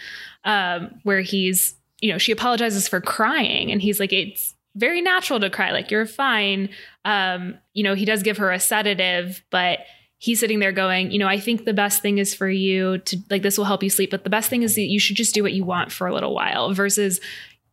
um 0.42 0.98
where 1.04 1.20
he's 1.20 1.76
you 2.00 2.10
know 2.10 2.18
she 2.18 2.32
apologizes 2.32 2.88
for 2.88 3.00
crying 3.00 3.70
and 3.70 3.80
he's 3.80 4.00
like 4.00 4.12
it's 4.12 4.56
very 4.76 5.00
natural 5.00 5.40
to 5.40 5.50
cry 5.50 5.72
like 5.72 5.90
you're 5.90 6.06
fine. 6.06 6.70
Um 7.04 7.58
you 7.74 7.82
know 7.82 7.94
he 7.94 8.04
does 8.04 8.22
give 8.22 8.38
her 8.38 8.52
a 8.52 8.60
sedative 8.60 9.42
but 9.50 9.80
he's 10.18 10.38
sitting 10.38 10.58
there 10.58 10.70
going 10.70 11.10
you 11.10 11.18
know 11.18 11.26
i 11.26 11.40
think 11.40 11.64
the 11.64 11.72
best 11.72 12.02
thing 12.02 12.18
is 12.18 12.34
for 12.34 12.48
you 12.48 12.98
to 12.98 13.16
like 13.30 13.40
this 13.40 13.56
will 13.56 13.64
help 13.64 13.82
you 13.82 13.88
sleep 13.88 14.10
but 14.10 14.22
the 14.22 14.28
best 14.28 14.50
thing 14.50 14.62
is 14.62 14.74
that 14.74 14.82
you 14.82 15.00
should 15.00 15.16
just 15.16 15.34
do 15.34 15.42
what 15.42 15.54
you 15.54 15.64
want 15.64 15.90
for 15.90 16.06
a 16.06 16.12
little 16.12 16.34
while 16.34 16.74
versus 16.74 17.20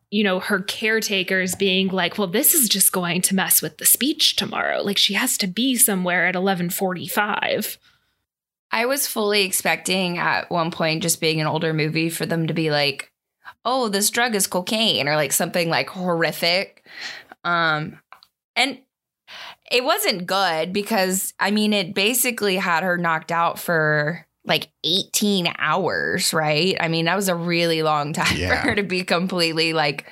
you 0.10 0.24
know 0.24 0.40
her 0.40 0.62
caretakers 0.62 1.56
being 1.56 1.90
like 1.90 2.18
well 2.18 2.28
this 2.28 2.54
is 2.54 2.70
just 2.70 2.92
going 2.92 3.22
to 3.22 3.36
mess 3.36 3.62
with 3.62 3.78
the 3.78 3.86
speech 3.86 4.36
tomorrow. 4.36 4.82
Like 4.82 4.98
she 4.98 5.14
has 5.14 5.38
to 5.40 5.48
be 5.48 5.76
somewhere 5.76 6.28
at 6.28 6.36
11:45 6.36 7.78
I 8.70 8.86
was 8.86 9.08
fully 9.08 9.44
expecting 9.44 10.18
at 10.18 10.52
one 10.52 10.72
point 10.72 11.02
just 11.02 11.22
being 11.22 11.40
an 11.40 11.48
older 11.48 11.74
movie 11.74 12.10
for 12.10 12.26
them 12.26 12.48
to 12.48 12.54
be 12.54 12.70
like 12.72 13.12
oh, 13.68 13.90
this 13.90 14.10
drug 14.10 14.34
is 14.34 14.48
cocaine 14.48 15.10
or 15.10 15.18
like 15.18 15.34
something 15.34 15.70
like 15.70 15.90
horrific. 15.90 16.86
Um, 17.44 18.00
and 18.56 18.80
it 19.70 19.84
wasn't 19.84 20.26
good 20.26 20.72
because 20.72 21.34
I 21.38 21.52
mean, 21.52 21.74
it 21.74 21.94
basically 21.94 22.56
had 22.56 22.84
her 22.84 22.98
knocked 22.98 23.32
out 23.32 23.60
for 23.60 24.26
like 24.46 24.70
18 24.86 25.54
hours, 25.60 26.34
right? 26.34 26.78
I 26.80 26.88
mean, 26.88 27.06
that 27.06 27.18
was 27.18 27.28
a 27.28 27.36
really 27.36 27.84
long 27.84 28.14
time 28.14 28.38
yeah. 28.38 28.50
for 28.50 28.70
her 28.70 28.76
to 28.76 28.84
be 28.84 29.04
completely 29.04 29.74
like 29.74 30.10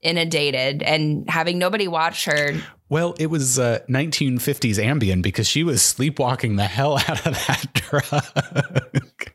inundated 0.00 0.82
and 0.82 1.28
having 1.28 1.58
nobody 1.58 1.86
watch 1.86 2.24
her. 2.24 2.54
Well, 2.88 3.14
it 3.18 3.26
was 3.26 3.58
uh, 3.58 3.80
1950s 3.88 4.76
Ambien 4.76 5.20
because 5.20 5.48
she 5.48 5.64
was 5.64 5.82
sleepwalking 5.82 6.56
the 6.56 6.64
hell 6.64 6.98
out 7.08 7.26
of 7.26 7.34
that 7.34 7.66
drug. 7.74 9.32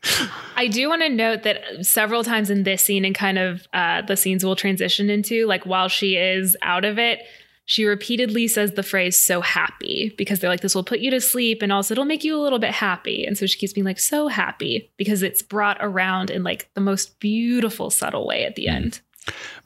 I 0.56 0.68
do 0.68 0.88
want 0.88 1.02
to 1.02 1.08
note 1.10 1.42
that 1.42 1.84
several 1.84 2.24
times 2.24 2.48
in 2.48 2.62
this 2.62 2.82
scene 2.82 3.04
and 3.04 3.14
kind 3.14 3.38
of 3.38 3.66
uh, 3.74 4.02
the 4.02 4.16
scenes 4.16 4.44
we'll 4.44 4.56
transition 4.56 5.10
into, 5.10 5.46
like 5.46 5.66
while 5.66 5.88
she 5.88 6.16
is 6.16 6.56
out 6.62 6.84
of 6.84 6.98
it, 6.98 7.20
she 7.64 7.84
repeatedly 7.84 8.48
says 8.48 8.72
the 8.72 8.82
phrase 8.82 9.18
so 9.18 9.40
happy 9.40 10.14
because 10.18 10.40
they're 10.40 10.50
like, 10.50 10.60
this 10.60 10.74
will 10.74 10.82
put 10.82 11.00
you 11.00 11.10
to 11.10 11.20
sleep 11.20 11.62
and 11.62 11.72
also 11.72 11.92
it'll 11.94 12.04
make 12.04 12.24
you 12.24 12.36
a 12.36 12.42
little 12.42 12.58
bit 12.58 12.72
happy. 12.72 13.24
And 13.24 13.38
so 13.38 13.46
she 13.46 13.58
keeps 13.58 13.72
being 13.72 13.84
like, 13.84 14.00
so 14.00 14.28
happy 14.28 14.90
because 14.96 15.22
it's 15.22 15.42
brought 15.42 15.78
around 15.80 16.30
in 16.30 16.42
like 16.42 16.68
the 16.74 16.80
most 16.80 17.20
beautiful, 17.20 17.90
subtle 17.90 18.26
way 18.26 18.44
at 18.44 18.56
the 18.56 18.66
mm. 18.66 18.74
end. 18.74 19.00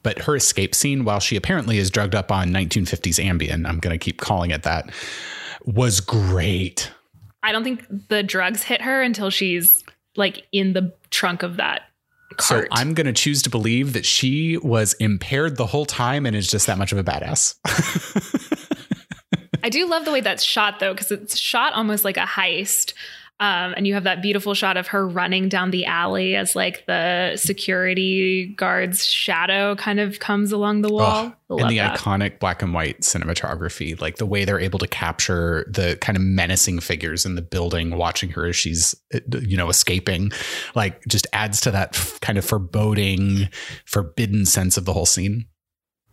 But 0.03 0.21
her 0.21 0.37
escape 0.37 0.75
scene, 0.75 1.05
while 1.05 1.21
she 1.21 1.37
apparently 1.37 1.79
is 1.79 1.91
drugged 1.91 2.15
up 2.15 2.31
on 2.31 2.51
1950s 2.51 3.23
Ambien, 3.25 3.67
I'm 3.67 3.79
going 3.79 3.99
to 3.99 4.03
keep 4.03 4.21
calling 4.21 4.51
it 4.51 4.63
that, 4.63 4.91
was 5.65 6.01
great. 6.01 6.91
I 7.43 7.53
don't 7.53 7.65
think 7.65 7.85
the 8.09 8.23
drugs 8.23 8.63
hit 8.63 8.83
her 8.83 9.03
until 9.03 9.31
she's 9.31 9.85
like 10.17 10.45
in 10.53 10.73
the 10.73 10.95
trunk 11.11 11.43
of 11.43 11.57
that 11.57 11.83
cart. 12.37 12.65
So 12.65 12.69
I'm 12.73 12.95
going 12.95 13.07
to 13.07 13.13
choose 13.13 13.43
to 13.43 13.51
believe 13.51 13.93
that 13.93 14.05
she 14.07 14.57
was 14.59 14.95
impaired 14.95 15.57
the 15.57 15.67
whole 15.67 15.87
time 15.87 16.27
and 16.27 16.35
is 16.35 16.51
just 16.51 16.67
that 16.67 16.79
much 16.79 16.93
of 16.93 16.99
a 16.99 17.05
badass. 17.05 17.57
I 19.63 19.69
do 19.69 19.87
love 19.87 20.05
the 20.05 20.13
way 20.13 20.21
that's 20.21 20.45
shot 20.45 20.79
though, 20.79 20.93
because 20.93 21.11
it's 21.11 21.37
shot 21.37 21.73
almost 21.73 22.05
like 22.05 22.17
a 22.17 22.21
heist. 22.21 22.95
Um, 23.39 23.75
and 23.77 23.87
you 23.87 23.93
have 23.93 24.05
that 24.05 24.23
beautiful 24.23 24.55
shot 24.55 24.79
of 24.79 24.87
her 24.89 25.07
running 25.07 25.51
down 25.51 25.71
the 25.71 25.85
alley 25.85 26.37
as 26.37 26.57
like 26.57 26.87
the 26.87 27.37
security 27.37 28.55
guard's 28.57 29.05
shadow 29.05 29.75
kind 29.77 30.01
of 30.01 30.21
comes 30.21 30.53
along 30.53 30.81
the 30.81 30.91
wall. 30.91 31.35
Oh, 31.51 31.59
and 31.59 31.69
the 31.69 31.77
that. 31.77 31.99
iconic 31.99 32.39
black 32.39 32.63
and 32.63 32.73
white 32.73 33.03
cinematography, 33.03 34.01
like 34.01 34.17
the 34.17 34.25
way 34.25 34.47
they're 34.47 34.59
able 34.59 34.79
to 34.79 34.89
capture 34.89 35.71
the 35.71 35.99
kind 36.01 36.17
of 36.17 36.23
menacing 36.23 36.81
figures 36.81 37.27
in 37.27 37.35
the 37.35 37.43
building, 37.43 37.99
watching 37.99 38.31
her 38.31 38.47
as 38.47 38.57
she's, 38.57 38.95
you 39.43 39.57
know, 39.57 39.69
escaping, 39.69 40.33
like 40.75 41.05
just 41.07 41.27
adds 41.35 41.61
to 41.61 41.71
that 41.71 41.93
kind 42.23 42.39
of 42.39 42.45
foreboding, 42.45 43.51
forbidden 43.85 44.47
sense 44.47 44.79
of 44.79 44.87
the 44.87 44.95
whole 44.95 45.07
scene. 45.07 45.45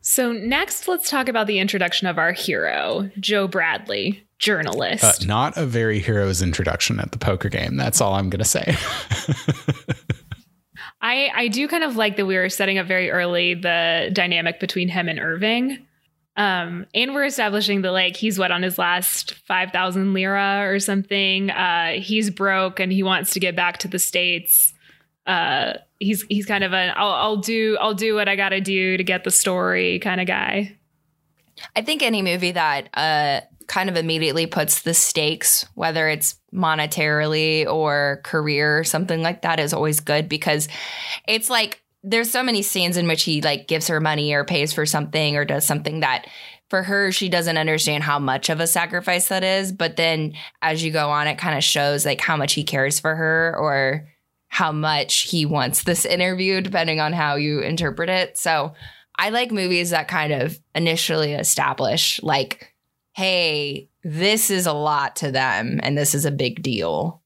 So, 0.06 0.34
next, 0.34 0.90
let's 0.90 1.10
talk 1.10 1.30
about 1.30 1.48
the 1.48 1.60
introduction 1.60 2.08
of 2.08 2.18
our 2.18 2.34
hero, 2.34 3.10
Joe 3.22 3.48
Bradley, 3.48 4.28
journalist. 4.44 5.04
Uh, 5.04 5.26
not 5.26 5.58
a 5.58 5.66
very 5.66 6.00
hero's 6.00 6.42
introduction 6.42 7.00
at 7.00 7.12
the 7.12 7.18
poker 7.18 7.50
game. 7.50 7.78
That's 7.78 8.02
all 8.02 8.14
I'm 8.14 8.30
going 8.30 8.40
to 8.40 8.46
say. 8.46 8.76
I, 11.02 11.32
I 11.34 11.48
do 11.48 11.68
kind 11.68 11.84
of 11.84 11.96
like 11.96 12.18
that 12.18 12.26
we 12.26 12.36
were 12.36 12.50
setting 12.50 12.78
up 12.78 12.88
very 12.88 13.10
early 13.10 13.56
the 13.56 14.10
dynamic 14.14 14.60
between 14.60 14.90
him 14.90 15.10
and 15.10 15.20
Irving. 15.20 15.86
Um, 16.36 16.88
and 16.96 17.14
we're 17.14 17.26
establishing 17.26 17.84
that 17.84 17.92
like 17.92 18.18
he's 18.18 18.40
what 18.40 18.52
on 18.52 18.64
his 18.64 18.78
last 18.78 19.36
5,000 19.48 20.14
lira 20.14 20.64
or 20.64 20.80
something. 20.80 21.50
Uh, 21.50 21.94
he's 22.00 22.30
broke 22.30 22.80
and 22.80 22.92
he 22.92 23.04
wants 23.04 23.34
to 23.34 23.40
get 23.40 23.56
back 23.56 23.78
to 23.80 23.88
the 23.88 24.00
States. 24.00 24.74
Uh, 25.26 25.74
he's 26.00 26.24
he's 26.24 26.46
kind 26.46 26.64
of 26.64 26.74
an 26.74 26.94
I'll, 26.98 27.14
I'll 27.14 27.38
do 27.38 27.78
I'll 27.80 27.94
do 27.94 28.14
what 28.14 28.28
I 28.28 28.36
got 28.36 28.50
to 28.50 28.60
do 28.60 28.98
to 28.98 29.04
get 29.04 29.24
the 29.24 29.32
story 29.32 30.00
kind 30.00 30.20
of 30.20 30.28
guy. 30.28 30.78
I 31.76 31.82
think 31.82 32.02
any 32.02 32.22
movie 32.22 32.52
that 32.52 32.90
uh, 32.94 33.42
kind 33.68 33.90
of 33.90 33.98
immediately 33.98 34.46
puts 34.46 34.82
the 34.82 34.94
stakes, 34.94 35.66
whether 35.76 36.08
it's 36.08 36.36
monetarily 36.54 37.66
or 37.66 38.22
career 38.24 38.80
or 38.80 38.84
something 38.84 39.22
like 39.22 39.42
that, 39.42 39.60
is 39.60 39.74
always 39.74 40.00
good 40.00 40.30
because 40.30 40.68
it's 41.28 41.50
like 41.50 41.82
there's 42.04 42.30
so 42.30 42.44
many 42.44 42.62
scenes 42.62 42.98
in 42.98 43.08
which 43.08 43.24
he 43.24 43.42
like 43.42 43.68
gives 43.68 43.88
her 43.88 44.00
money 44.00 44.34
or 44.34 44.44
pays 44.44 44.74
for 44.74 44.86
something 44.86 45.38
or 45.38 45.46
does 45.46 45.66
something 45.66 46.02
that 46.02 46.28
for 46.70 46.84
her 46.84 47.12
she 47.12 47.30
doesn't 47.30 47.58
understand 47.58 48.04
how 48.04 48.20
much 48.20 48.50
of 48.50 48.60
a 48.60 48.68
sacrifice 48.68 49.30
that 49.30 49.44
is 49.44 49.72
but 49.72 49.96
then 49.96 50.34
as 50.62 50.84
you 50.84 50.92
go 50.92 51.10
on 51.12 51.28
it 51.28 51.38
kind 51.38 51.58
of 51.58 51.64
shows 51.64 52.06
like 52.06 52.20
how 52.20 52.36
much 52.36 52.54
he 52.54 52.64
cares 52.64 53.00
for 53.00 53.16
her 53.16 53.56
or 53.58 54.08
how 54.54 54.72
much 54.72 55.22
he 55.22 55.48
wants 55.48 55.82
this 55.82 56.06
interview, 56.06 56.62
depending 56.62 57.00
on 57.00 57.12
how 57.12 57.38
you 57.38 57.60
interpret 57.62 58.08
it. 58.08 58.38
So 58.38 58.76
I 59.18 59.30
like 59.30 59.52
movies 59.52 59.90
that 59.90 60.08
kind 60.08 60.32
of 60.32 60.60
initially 60.76 61.34
establish, 61.34 62.22
like, 62.22 62.72
hey, 63.14 63.90
this 64.04 64.50
is 64.50 64.66
a 64.66 64.74
lot 64.74 65.16
to 65.18 65.32
them 65.32 65.80
and 65.84 65.98
this 65.98 66.14
is 66.16 66.26
a 66.26 66.32
big 66.32 66.62
deal. 66.62 67.22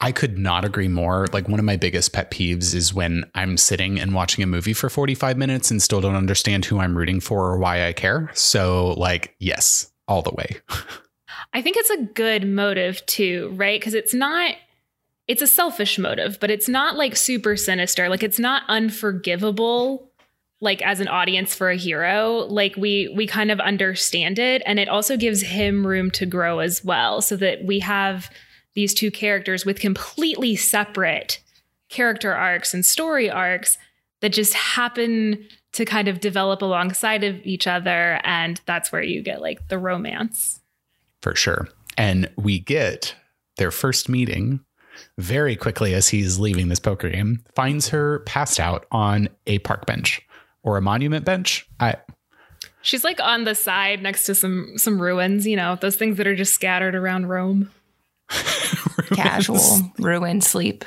I 0.00 0.10
could 0.10 0.36
not 0.36 0.64
agree 0.64 0.88
more. 0.88 1.28
Like 1.32 1.48
one 1.48 1.60
of 1.60 1.64
my 1.64 1.76
biggest 1.76 2.12
pet 2.12 2.30
peeves 2.30 2.74
is 2.74 2.92
when 2.92 3.24
I'm 3.36 3.56
sitting 3.56 4.00
and 4.00 4.14
watching 4.14 4.42
a 4.42 4.48
movie 4.48 4.72
for 4.72 4.90
45 4.90 5.36
minutes 5.36 5.70
and 5.70 5.80
still 5.80 6.00
don't 6.00 6.16
understand 6.16 6.64
who 6.64 6.80
I'm 6.80 6.98
rooting 6.98 7.20
for 7.20 7.52
or 7.52 7.58
why 7.58 7.86
I 7.86 7.92
care. 7.92 8.30
So 8.34 8.94
like, 8.94 9.36
yes, 9.38 9.92
all 10.08 10.22
the 10.22 10.34
way. 10.34 10.56
I 11.52 11.62
think 11.62 11.76
it's 11.76 11.90
a 11.90 12.02
good 12.02 12.46
motive 12.46 13.04
too, 13.06 13.52
right? 13.56 13.78
Because 13.78 13.94
it's 13.94 14.14
not 14.14 14.56
it's 15.28 15.42
a 15.42 15.46
selfish 15.46 15.98
motive, 15.98 16.38
but 16.40 16.50
it's 16.50 16.68
not 16.68 16.96
like 16.96 17.14
super 17.14 17.56
sinister. 17.56 18.08
Like 18.08 18.24
it's 18.24 18.40
not 18.40 18.64
unforgivable 18.68 20.11
like 20.62 20.80
as 20.80 21.00
an 21.00 21.08
audience 21.08 21.54
for 21.54 21.70
a 21.70 21.76
hero 21.76 22.46
like 22.48 22.76
we 22.76 23.12
we 23.16 23.26
kind 23.26 23.50
of 23.50 23.60
understand 23.60 24.38
it. 24.38 24.62
And 24.64 24.78
it 24.78 24.88
also 24.88 25.16
gives 25.16 25.42
him 25.42 25.86
room 25.86 26.10
to 26.12 26.24
grow 26.24 26.60
as 26.60 26.84
well 26.84 27.20
so 27.20 27.36
that 27.36 27.64
we 27.64 27.80
have 27.80 28.30
these 28.74 28.94
two 28.94 29.10
characters 29.10 29.66
with 29.66 29.80
completely 29.80 30.56
separate 30.56 31.42
character 31.88 32.32
arcs 32.32 32.72
and 32.72 32.86
story 32.86 33.28
arcs 33.28 33.76
that 34.20 34.32
just 34.32 34.54
happen 34.54 35.44
to 35.72 35.84
kind 35.84 36.06
of 36.06 36.20
develop 36.20 36.62
alongside 36.62 37.24
of 37.24 37.44
each 37.44 37.66
other. 37.66 38.20
And 38.22 38.60
that's 38.64 38.92
where 38.92 39.02
you 39.02 39.20
get 39.20 39.42
like 39.42 39.68
the 39.68 39.78
romance. 39.78 40.60
For 41.22 41.34
sure. 41.34 41.68
And 41.98 42.30
we 42.36 42.60
get 42.60 43.16
their 43.56 43.72
first 43.72 44.08
meeting 44.08 44.60
very 45.18 45.56
quickly 45.56 45.92
as 45.92 46.08
he's 46.08 46.38
leaving 46.38 46.68
this 46.68 46.78
poker 46.78 47.08
game 47.08 47.42
finds 47.54 47.88
her 47.88 48.20
passed 48.20 48.60
out 48.60 48.86
on 48.92 49.28
a 49.46 49.58
park 49.60 49.86
bench 49.86 50.22
or 50.62 50.76
a 50.76 50.82
monument 50.82 51.24
bench. 51.24 51.66
I 51.80 51.96
She's 52.82 53.04
like 53.04 53.20
on 53.20 53.44
the 53.44 53.54
side 53.54 54.02
next 54.02 54.26
to 54.26 54.34
some 54.34 54.76
some 54.76 55.00
ruins, 55.00 55.46
you 55.46 55.56
know, 55.56 55.76
those 55.76 55.96
things 55.96 56.16
that 56.16 56.26
are 56.26 56.34
just 56.34 56.54
scattered 56.54 56.94
around 56.94 57.28
Rome. 57.28 57.70
Casual 59.14 59.92
ruin 59.98 60.40
sleep. 60.40 60.84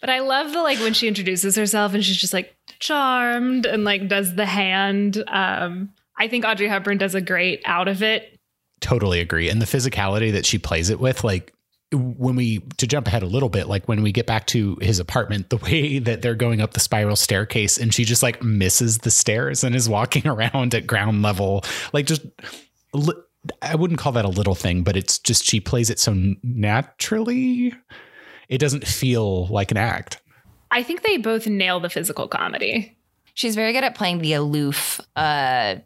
But 0.00 0.10
I 0.10 0.20
love 0.20 0.52
the 0.52 0.62
like 0.62 0.78
when 0.78 0.94
she 0.94 1.08
introduces 1.08 1.56
herself 1.56 1.94
and 1.94 2.04
she's 2.04 2.16
just 2.16 2.32
like 2.32 2.56
charmed 2.78 3.66
and 3.66 3.84
like 3.84 4.08
does 4.08 4.34
the 4.34 4.46
hand. 4.46 5.22
Um 5.28 5.92
I 6.18 6.28
think 6.28 6.44
Audrey 6.44 6.68
Hepburn 6.68 6.98
does 6.98 7.14
a 7.14 7.20
great 7.20 7.62
out 7.64 7.88
of 7.88 8.02
it. 8.02 8.38
Totally 8.80 9.20
agree. 9.20 9.48
And 9.48 9.60
the 9.60 9.66
physicality 9.66 10.32
that 10.32 10.46
she 10.46 10.58
plays 10.58 10.90
it 10.90 11.00
with, 11.00 11.22
like 11.22 11.52
when 11.92 12.36
we 12.36 12.60
to 12.76 12.86
jump 12.86 13.08
ahead 13.08 13.22
a 13.22 13.26
little 13.26 13.48
bit 13.48 13.66
like 13.66 13.88
when 13.88 14.02
we 14.02 14.12
get 14.12 14.26
back 14.26 14.46
to 14.46 14.76
his 14.80 15.00
apartment 15.00 15.50
the 15.50 15.56
way 15.56 15.98
that 16.00 16.22
they're 16.22 16.34
going 16.34 16.60
up 16.60 16.72
the 16.72 16.80
spiral 16.80 17.16
staircase 17.16 17.78
and 17.78 17.92
she 17.92 18.04
just 18.04 18.22
like 18.22 18.42
misses 18.42 18.98
the 18.98 19.10
stairs 19.10 19.64
and 19.64 19.74
is 19.74 19.88
walking 19.88 20.26
around 20.26 20.74
at 20.74 20.86
ground 20.86 21.22
level. 21.22 21.64
Like 21.92 22.06
just 22.06 22.22
i 23.62 23.74
wouldn't 23.74 23.98
call 23.98 24.12
that 24.12 24.26
a 24.26 24.28
little 24.28 24.54
thing 24.54 24.82
but 24.82 24.98
it's 24.98 25.18
just 25.18 25.44
she 25.44 25.60
plays 25.60 25.88
it 25.88 25.98
so 25.98 26.14
naturally 26.42 27.72
it 28.50 28.58
doesn't 28.58 28.86
feel 28.86 29.46
like 29.46 29.70
an 29.70 29.76
act. 29.76 30.20
I 30.72 30.82
think 30.82 31.02
they 31.02 31.16
both 31.16 31.46
nail 31.46 31.78
the 31.78 31.88
physical 31.88 32.26
comedy. 32.28 32.96
She's 33.32 33.54
very 33.54 33.72
good 33.72 33.84
at 33.84 33.94
playing 33.94 34.18
the 34.18 34.34
aloof 34.34 35.00
uh 35.16 35.76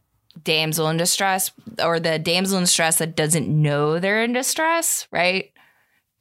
damsel 0.43 0.89
in 0.89 0.97
distress 0.97 1.53
or 1.81 2.01
the 2.01 2.19
damsel 2.19 2.59
in 2.59 2.65
distress 2.65 2.99
that 2.99 3.15
doesn't 3.15 3.47
know 3.47 4.01
they're 4.01 4.25
in 4.25 4.33
distress 4.33 5.07
right 5.13 5.53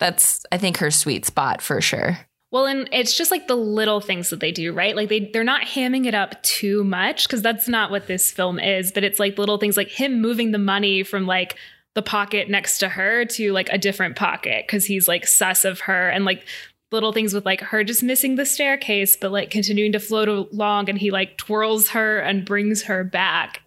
that's 0.03 0.45
I 0.51 0.57
think 0.57 0.77
her 0.77 0.91
sweet 0.91 1.25
spot 1.25 1.61
for 1.61 1.79
sure. 1.79 2.19
Well, 2.51 2.65
and 2.65 2.89
it's 2.91 3.17
just 3.17 3.31
like 3.31 3.47
the 3.47 3.55
little 3.55 4.01
things 4.01 4.29
that 4.29 4.41
they 4.41 4.51
do, 4.51 4.73
right? 4.73 4.95
Like 4.95 5.07
they 5.07 5.31
they're 5.31 5.45
not 5.45 5.65
hamming 5.65 6.05
it 6.05 6.13
up 6.13 6.43
too 6.43 6.83
much 6.83 7.25
because 7.25 7.41
that's 7.41 7.69
not 7.69 7.89
what 7.89 8.07
this 8.07 8.29
film 8.29 8.59
is, 8.59 8.91
but 8.91 9.05
it's 9.05 9.17
like 9.17 9.37
little 9.37 9.57
things 9.57 9.77
like 9.77 9.87
him 9.87 10.21
moving 10.21 10.51
the 10.51 10.57
money 10.57 11.03
from 11.03 11.25
like 11.25 11.55
the 11.93 12.01
pocket 12.01 12.49
next 12.49 12.79
to 12.79 12.89
her 12.89 13.23
to 13.25 13.53
like 13.53 13.69
a 13.71 13.77
different 13.77 14.17
pocket 14.17 14.65
because 14.67 14.85
he's 14.85 15.07
like 15.07 15.25
sus 15.25 15.63
of 15.63 15.79
her 15.81 16.09
and 16.09 16.25
like 16.25 16.45
little 16.91 17.13
things 17.13 17.33
with 17.33 17.45
like 17.45 17.61
her 17.61 17.83
just 17.83 18.03
missing 18.03 18.35
the 18.35 18.45
staircase 18.45 19.15
but 19.15 19.31
like 19.31 19.49
continuing 19.49 19.91
to 19.91 19.99
float 19.99 20.27
along 20.27 20.89
and 20.89 20.97
he 20.97 21.11
like 21.11 21.37
twirls 21.37 21.89
her 21.89 22.19
and 22.19 22.45
brings 22.45 22.83
her 22.83 23.03
back 23.03 23.61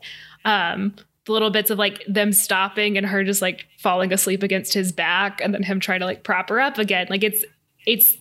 um 0.44 0.94
the 1.26 1.32
little 1.32 1.50
bits 1.50 1.70
of 1.70 1.78
like 1.78 2.02
them 2.08 2.32
stopping 2.32 2.96
and 2.96 3.06
her 3.06 3.24
just 3.24 3.42
like 3.42 3.66
falling 3.78 4.12
asleep 4.12 4.42
against 4.42 4.72
his 4.72 4.92
back 4.92 5.40
and 5.42 5.52
then 5.52 5.62
him 5.62 5.80
trying 5.80 6.00
to 6.00 6.06
like 6.06 6.22
prop 6.22 6.48
her 6.48 6.60
up 6.60 6.78
again. 6.78 7.08
Like 7.10 7.24
it's 7.24 7.44
it's 7.84 8.16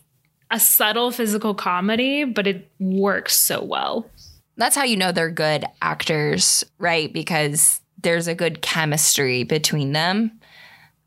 a 0.51 0.59
subtle 0.59 1.11
physical 1.11 1.53
comedy, 1.53 2.23
but 2.23 2.47
it 2.47 2.69
works 2.79 3.35
so 3.37 3.63
well. 3.63 4.09
That's 4.57 4.75
how 4.75 4.83
you 4.83 4.97
know 4.97 5.11
they're 5.11 5.31
good 5.31 5.65
actors, 5.81 6.63
right? 6.77 7.11
Because 7.11 7.81
there's 8.01 8.27
a 8.27 8.35
good 8.35 8.61
chemistry 8.61 9.43
between 9.43 9.91
them. 9.91 10.39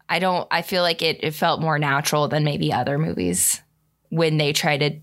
I 0.08 0.20
don't 0.20 0.46
I 0.50 0.62
feel 0.62 0.82
like 0.82 1.02
it 1.02 1.22
it 1.22 1.32
felt 1.32 1.60
more 1.60 1.78
natural 1.78 2.28
than 2.28 2.44
maybe 2.44 2.72
other 2.72 2.98
movies 2.98 3.60
when 4.10 4.38
they 4.38 4.52
try 4.52 4.78
to 4.78 4.98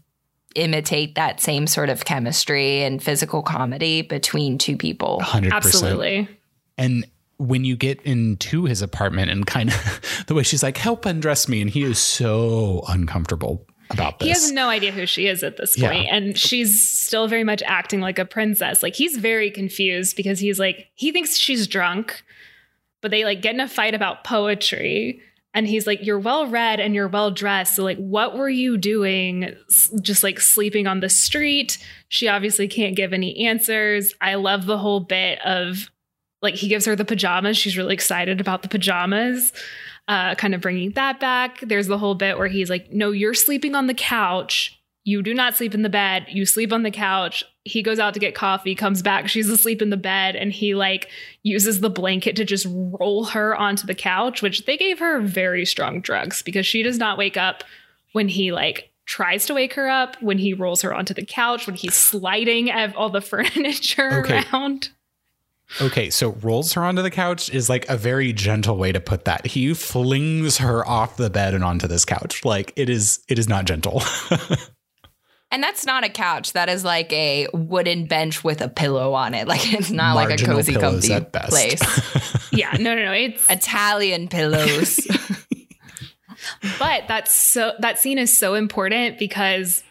imitate 0.55 1.15
that 1.15 1.41
same 1.41 1.67
sort 1.67 1.89
of 1.89 2.05
chemistry 2.05 2.83
and 2.83 3.03
physical 3.03 3.43
comedy 3.43 4.01
between 4.01 4.57
two 4.57 4.77
people. 4.77 5.19
100%. 5.21 5.51
Absolutely. 5.51 6.29
And 6.77 7.05
when 7.37 7.65
you 7.65 7.75
get 7.75 8.01
into 8.03 8.65
his 8.65 8.81
apartment 8.81 9.29
and 9.29 9.45
kind 9.45 9.69
of 9.69 10.23
the 10.27 10.33
way 10.33 10.43
she's 10.43 10.63
like, 10.63 10.77
help 10.77 11.05
undress 11.05 11.47
me, 11.47 11.61
and 11.61 11.69
he 11.69 11.83
is 11.83 11.99
so 11.99 12.83
uncomfortable 12.87 13.65
about 13.89 14.19
this. 14.19 14.25
He 14.25 14.29
has 14.29 14.51
no 14.51 14.69
idea 14.69 14.91
who 14.91 15.05
she 15.05 15.27
is 15.27 15.43
at 15.43 15.57
this 15.57 15.77
point, 15.77 16.05
yeah. 16.05 16.15
and 16.15 16.37
she's 16.37 16.89
still 16.89 17.27
very 17.27 17.43
much 17.43 17.61
acting 17.65 17.99
like 17.99 18.19
a 18.19 18.25
princess. 18.25 18.81
Like 18.81 18.95
he's 18.95 19.17
very 19.17 19.51
confused 19.51 20.15
because 20.15 20.39
he's 20.39 20.59
like 20.59 20.87
he 20.95 21.11
thinks 21.11 21.37
she's 21.37 21.67
drunk, 21.67 22.23
but 23.01 23.11
they 23.11 23.25
like 23.25 23.41
get 23.41 23.53
in 23.53 23.59
a 23.59 23.67
fight 23.67 23.93
about 23.93 24.23
poetry. 24.23 25.21
And 25.53 25.65
he's 25.65 25.87
like, 25.87 26.05
You're 26.05 26.19
well 26.19 26.47
read 26.47 26.81
and 26.81 26.93
you're 26.93 27.07
well 27.07 27.31
dressed. 27.31 27.77
So, 27.77 27.83
like, 27.83 27.97
what 27.97 28.37
were 28.37 28.49
you 28.49 28.77
doing? 28.77 29.55
Just 30.01 30.21
like 30.21 30.41
sleeping 30.41 30.85
on 30.85 30.99
the 30.99 31.07
street. 31.07 31.77
She 32.09 32.27
obviously 32.27 32.67
can't 32.67 32.93
give 32.93 33.13
any 33.13 33.45
answers. 33.47 34.13
I 34.19 34.35
love 34.35 34.65
the 34.65 34.77
whole 34.77 34.99
bit 34.99 35.39
of 35.45 35.89
like 36.45 36.55
he 36.55 36.67
gives 36.67 36.85
her 36.85 36.95
the 36.95 37.03
pajamas. 37.03 37.57
She's 37.57 37.77
really 37.77 37.93
excited 37.93 38.39
about 38.39 38.61
the 38.61 38.69
pajamas. 38.69 39.51
Uh, 40.07 40.35
kind 40.35 40.53
of 40.53 40.61
bringing 40.61 40.91
that 40.91 41.19
back. 41.19 41.59
There's 41.61 41.87
the 41.87 41.97
whole 41.97 42.15
bit 42.15 42.37
where 42.37 42.47
he's 42.47 42.69
like, 42.69 42.91
"No, 42.93 43.11
you're 43.11 43.33
sleeping 43.33 43.75
on 43.75 43.87
the 43.87 43.93
couch. 43.93 44.79
You 45.03 45.21
do 45.21 45.33
not 45.33 45.55
sleep 45.55 45.73
in 45.73 45.81
the 45.81 45.89
bed. 45.89 46.27
You 46.29 46.45
sleep 46.45 46.71
on 46.71 46.83
the 46.83 46.91
couch." 46.91 47.43
He 47.63 47.81
goes 47.81 47.97
out 47.97 48.13
to 48.13 48.19
get 48.19 48.35
coffee, 48.35 48.75
comes 48.75 49.01
back, 49.01 49.27
she's 49.27 49.49
asleep 49.49 49.81
in 49.81 49.89
the 49.89 49.97
bed, 49.97 50.35
and 50.35 50.53
he 50.53 50.75
like 50.75 51.09
uses 51.41 51.81
the 51.81 51.89
blanket 51.89 52.35
to 52.35 52.45
just 52.45 52.67
roll 52.69 53.25
her 53.25 53.55
onto 53.55 53.87
the 53.87 53.95
couch, 53.95 54.43
which 54.43 54.65
they 54.65 54.77
gave 54.77 54.99
her 54.99 55.19
very 55.19 55.65
strong 55.65 55.99
drugs 55.99 56.43
because 56.43 56.67
she 56.67 56.83
does 56.83 56.99
not 56.99 57.17
wake 57.17 57.37
up 57.37 57.63
when 58.11 58.27
he 58.27 58.51
like 58.51 58.91
tries 59.05 59.45
to 59.45 59.53
wake 59.53 59.73
her 59.73 59.89
up, 59.89 60.21
when 60.21 60.37
he 60.37 60.53
rolls 60.53 60.81
her 60.81 60.93
onto 60.93 61.13
the 61.13 61.25
couch, 61.25 61.67
when 61.67 61.75
he's 61.75 61.95
sliding 61.95 62.71
all 62.71 63.09
the 63.09 63.21
furniture 63.31 64.19
okay. 64.19 64.43
around. 64.51 64.89
Okay, 65.81 66.09
so 66.09 66.31
rolls 66.41 66.73
her 66.73 66.83
onto 66.83 67.01
the 67.01 67.11
couch 67.11 67.49
is 67.49 67.69
like 67.69 67.87
a 67.89 67.97
very 67.97 68.31
gentle 68.31 68.77
way 68.77 68.91
to 68.91 68.99
put 68.99 69.25
that. 69.25 69.45
He 69.45 69.73
flings 69.73 70.57
her 70.59 70.87
off 70.87 71.17
the 71.17 71.29
bed 71.29 71.53
and 71.53 71.63
onto 71.63 71.87
this 71.87 72.05
couch. 72.05 72.45
Like 72.45 72.71
it 72.75 72.89
is 72.89 73.23
it 73.27 73.37
is 73.39 73.49
not 73.49 73.65
gentle. 73.65 74.01
and 75.51 75.61
that's 75.61 75.85
not 75.85 76.03
a 76.03 76.09
couch. 76.09 76.53
That 76.53 76.69
is 76.69 76.85
like 76.85 77.11
a 77.11 77.47
wooden 77.53 78.05
bench 78.05 78.43
with 78.43 78.61
a 78.61 78.69
pillow 78.69 79.13
on 79.13 79.33
it. 79.33 79.47
Like 79.47 79.73
it's 79.73 79.91
not 79.91 80.13
Marginal 80.13 80.57
like 80.57 80.67
a 80.67 80.73
cozy 80.73 81.09
comfy 81.09 81.25
place. 81.49 82.51
yeah, 82.51 82.71
no 82.79 82.95
no 82.95 83.05
no, 83.05 83.11
it's 83.11 83.49
Italian 83.49 84.27
pillows. 84.29 84.99
but 86.79 87.03
that's 87.07 87.35
so 87.35 87.73
that 87.79 87.99
scene 87.99 88.19
is 88.19 88.35
so 88.35 88.53
important 88.53 89.17
because 89.17 89.83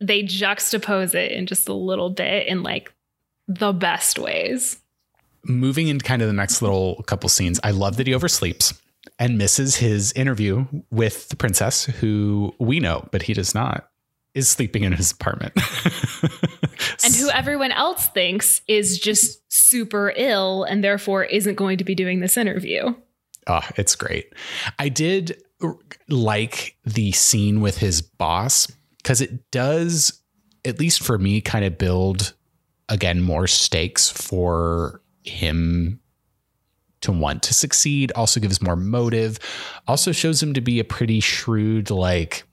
they 0.00 0.22
juxtapose 0.22 1.14
it 1.14 1.32
in 1.32 1.46
just 1.46 1.68
a 1.68 1.74
little 1.74 2.08
bit 2.08 2.46
in 2.46 2.62
like 2.62 2.94
the 3.48 3.72
best 3.72 4.18
ways 4.18 4.78
moving 5.44 5.88
into 5.88 6.04
kind 6.04 6.22
of 6.22 6.28
the 6.28 6.34
next 6.34 6.62
little 6.62 7.02
couple 7.06 7.28
scenes, 7.28 7.60
I 7.62 7.70
love 7.70 7.96
that 7.96 8.06
he 8.06 8.12
oversleeps 8.12 8.78
and 9.18 9.38
misses 9.38 9.76
his 9.76 10.12
interview 10.12 10.66
with 10.90 11.28
the 11.28 11.36
princess, 11.36 11.84
who 11.84 12.54
we 12.58 12.80
know, 12.80 13.08
but 13.10 13.22
he 13.22 13.32
does 13.32 13.54
not, 13.54 13.88
is 14.34 14.48
sleeping 14.48 14.84
in 14.84 14.92
his 14.92 15.12
apartment. 15.12 15.52
and 17.04 17.14
who 17.14 17.30
everyone 17.30 17.72
else 17.72 18.08
thinks 18.08 18.60
is 18.68 18.98
just 18.98 19.40
super 19.52 20.12
ill 20.16 20.64
and 20.64 20.84
therefore 20.84 21.24
isn't 21.24 21.54
going 21.54 21.78
to 21.78 21.84
be 21.84 21.94
doing 21.94 22.20
this 22.20 22.36
interview. 22.36 22.94
Oh, 23.46 23.66
it's 23.76 23.94
great. 23.94 24.32
I 24.78 24.88
did 24.88 25.42
like 26.08 26.76
the 26.84 27.12
scene 27.12 27.60
with 27.60 27.78
his 27.78 28.02
boss 28.02 28.70
because 28.98 29.20
it 29.20 29.50
does, 29.50 30.20
at 30.64 30.78
least 30.78 31.02
for 31.02 31.18
me, 31.18 31.40
kind 31.40 31.64
of 31.64 31.78
build 31.78 32.34
again 32.88 33.20
more 33.20 33.46
stakes 33.46 34.10
for 34.10 35.00
him 35.28 36.00
to 37.00 37.12
want 37.12 37.42
to 37.44 37.54
succeed 37.54 38.10
also 38.16 38.40
gives 38.40 38.60
more 38.60 38.74
motive 38.76 39.38
also 39.86 40.10
shows 40.10 40.42
him 40.42 40.52
to 40.54 40.60
be 40.60 40.80
a 40.80 40.84
pretty 40.84 41.20
shrewd 41.20 41.90
like 41.90 42.44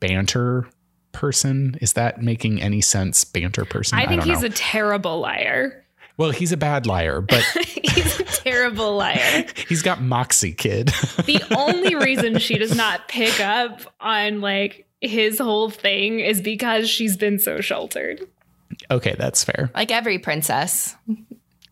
banter 0.00 0.66
person 1.12 1.76
is 1.82 1.92
that 1.94 2.22
making 2.22 2.62
any 2.62 2.80
sense 2.80 3.24
banter 3.24 3.64
person 3.66 3.98
i 3.98 4.06
think 4.06 4.22
I 4.22 4.24
he's 4.26 4.40
know. 4.40 4.46
a 4.46 4.50
terrible 4.50 5.20
liar 5.20 5.84
Well, 6.16 6.32
he's 6.32 6.52
a 6.52 6.56
bad 6.58 6.86
liar, 6.86 7.22
but 7.22 7.42
he's 7.82 8.20
a 8.20 8.24
terrible 8.24 8.94
liar. 8.96 9.46
he's 9.70 9.80
got 9.80 10.02
moxie, 10.02 10.52
kid. 10.52 10.88
the 11.24 11.40
only 11.56 11.94
reason 11.94 12.38
she 12.38 12.58
does 12.58 12.76
not 12.76 13.08
pick 13.08 13.40
up 13.40 13.80
on 14.02 14.42
like 14.42 14.86
his 15.00 15.38
whole 15.38 15.70
thing 15.70 16.20
is 16.20 16.42
because 16.42 16.90
she's 16.90 17.16
been 17.16 17.38
so 17.38 17.62
sheltered. 17.62 18.20
okay, 18.90 19.16
that's 19.18 19.42
fair. 19.44 19.70
Like 19.74 19.90
every 19.90 20.18
princess. 20.18 20.94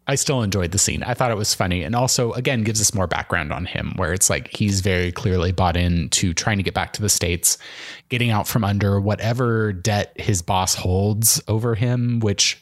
I 0.09 0.15
still 0.15 0.43
enjoyed 0.43 0.71
the 0.71 0.79
scene. 0.79 1.03
I 1.03 1.13
thought 1.13 1.31
it 1.31 1.37
was 1.37 1.55
funny 1.55 1.83
and 1.83 1.95
also 1.95 2.33
again 2.33 2.63
gives 2.63 2.81
us 2.81 2.95
more 2.95 3.07
background 3.07 3.53
on 3.53 3.67
him 3.67 3.93
where 3.97 4.15
it's 4.15 4.31
like 4.31 4.49
he's 4.57 4.81
very 4.81 5.13
clearly 5.13 5.53
bought 5.53 5.77
into 5.77 6.33
trying 6.33 6.57
to 6.57 6.63
get 6.63 6.73
back 6.73 6.95
to 6.95 7.03
the 7.03 7.11
states, 7.11 7.59
getting 8.09 8.31
out 8.31 8.49
from 8.49 8.65
under 8.65 8.99
whatever 9.01 9.73
debt 9.73 10.13
his 10.17 10.41
boss 10.41 10.75
holds 10.75 11.43
over 11.47 11.75
him, 11.75 12.21
which 12.21 12.61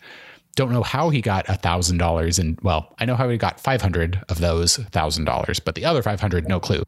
don't 0.56 0.72
know 0.72 0.82
how 0.82 1.08
he 1.08 1.20
got 1.20 1.48
a 1.48 1.54
thousand 1.54 1.98
dollars 1.98 2.40
and 2.40 2.58
well, 2.62 2.92
I 2.98 3.04
know 3.04 3.14
how 3.14 3.28
he 3.28 3.38
got 3.38 3.60
500 3.60 4.24
of 4.28 4.38
those 4.40 4.76
thousand 4.76 5.26
dollars, 5.26 5.60
but 5.60 5.76
the 5.76 5.84
other 5.84 6.02
500, 6.02 6.48
no 6.48 6.58
clue. 6.58 6.82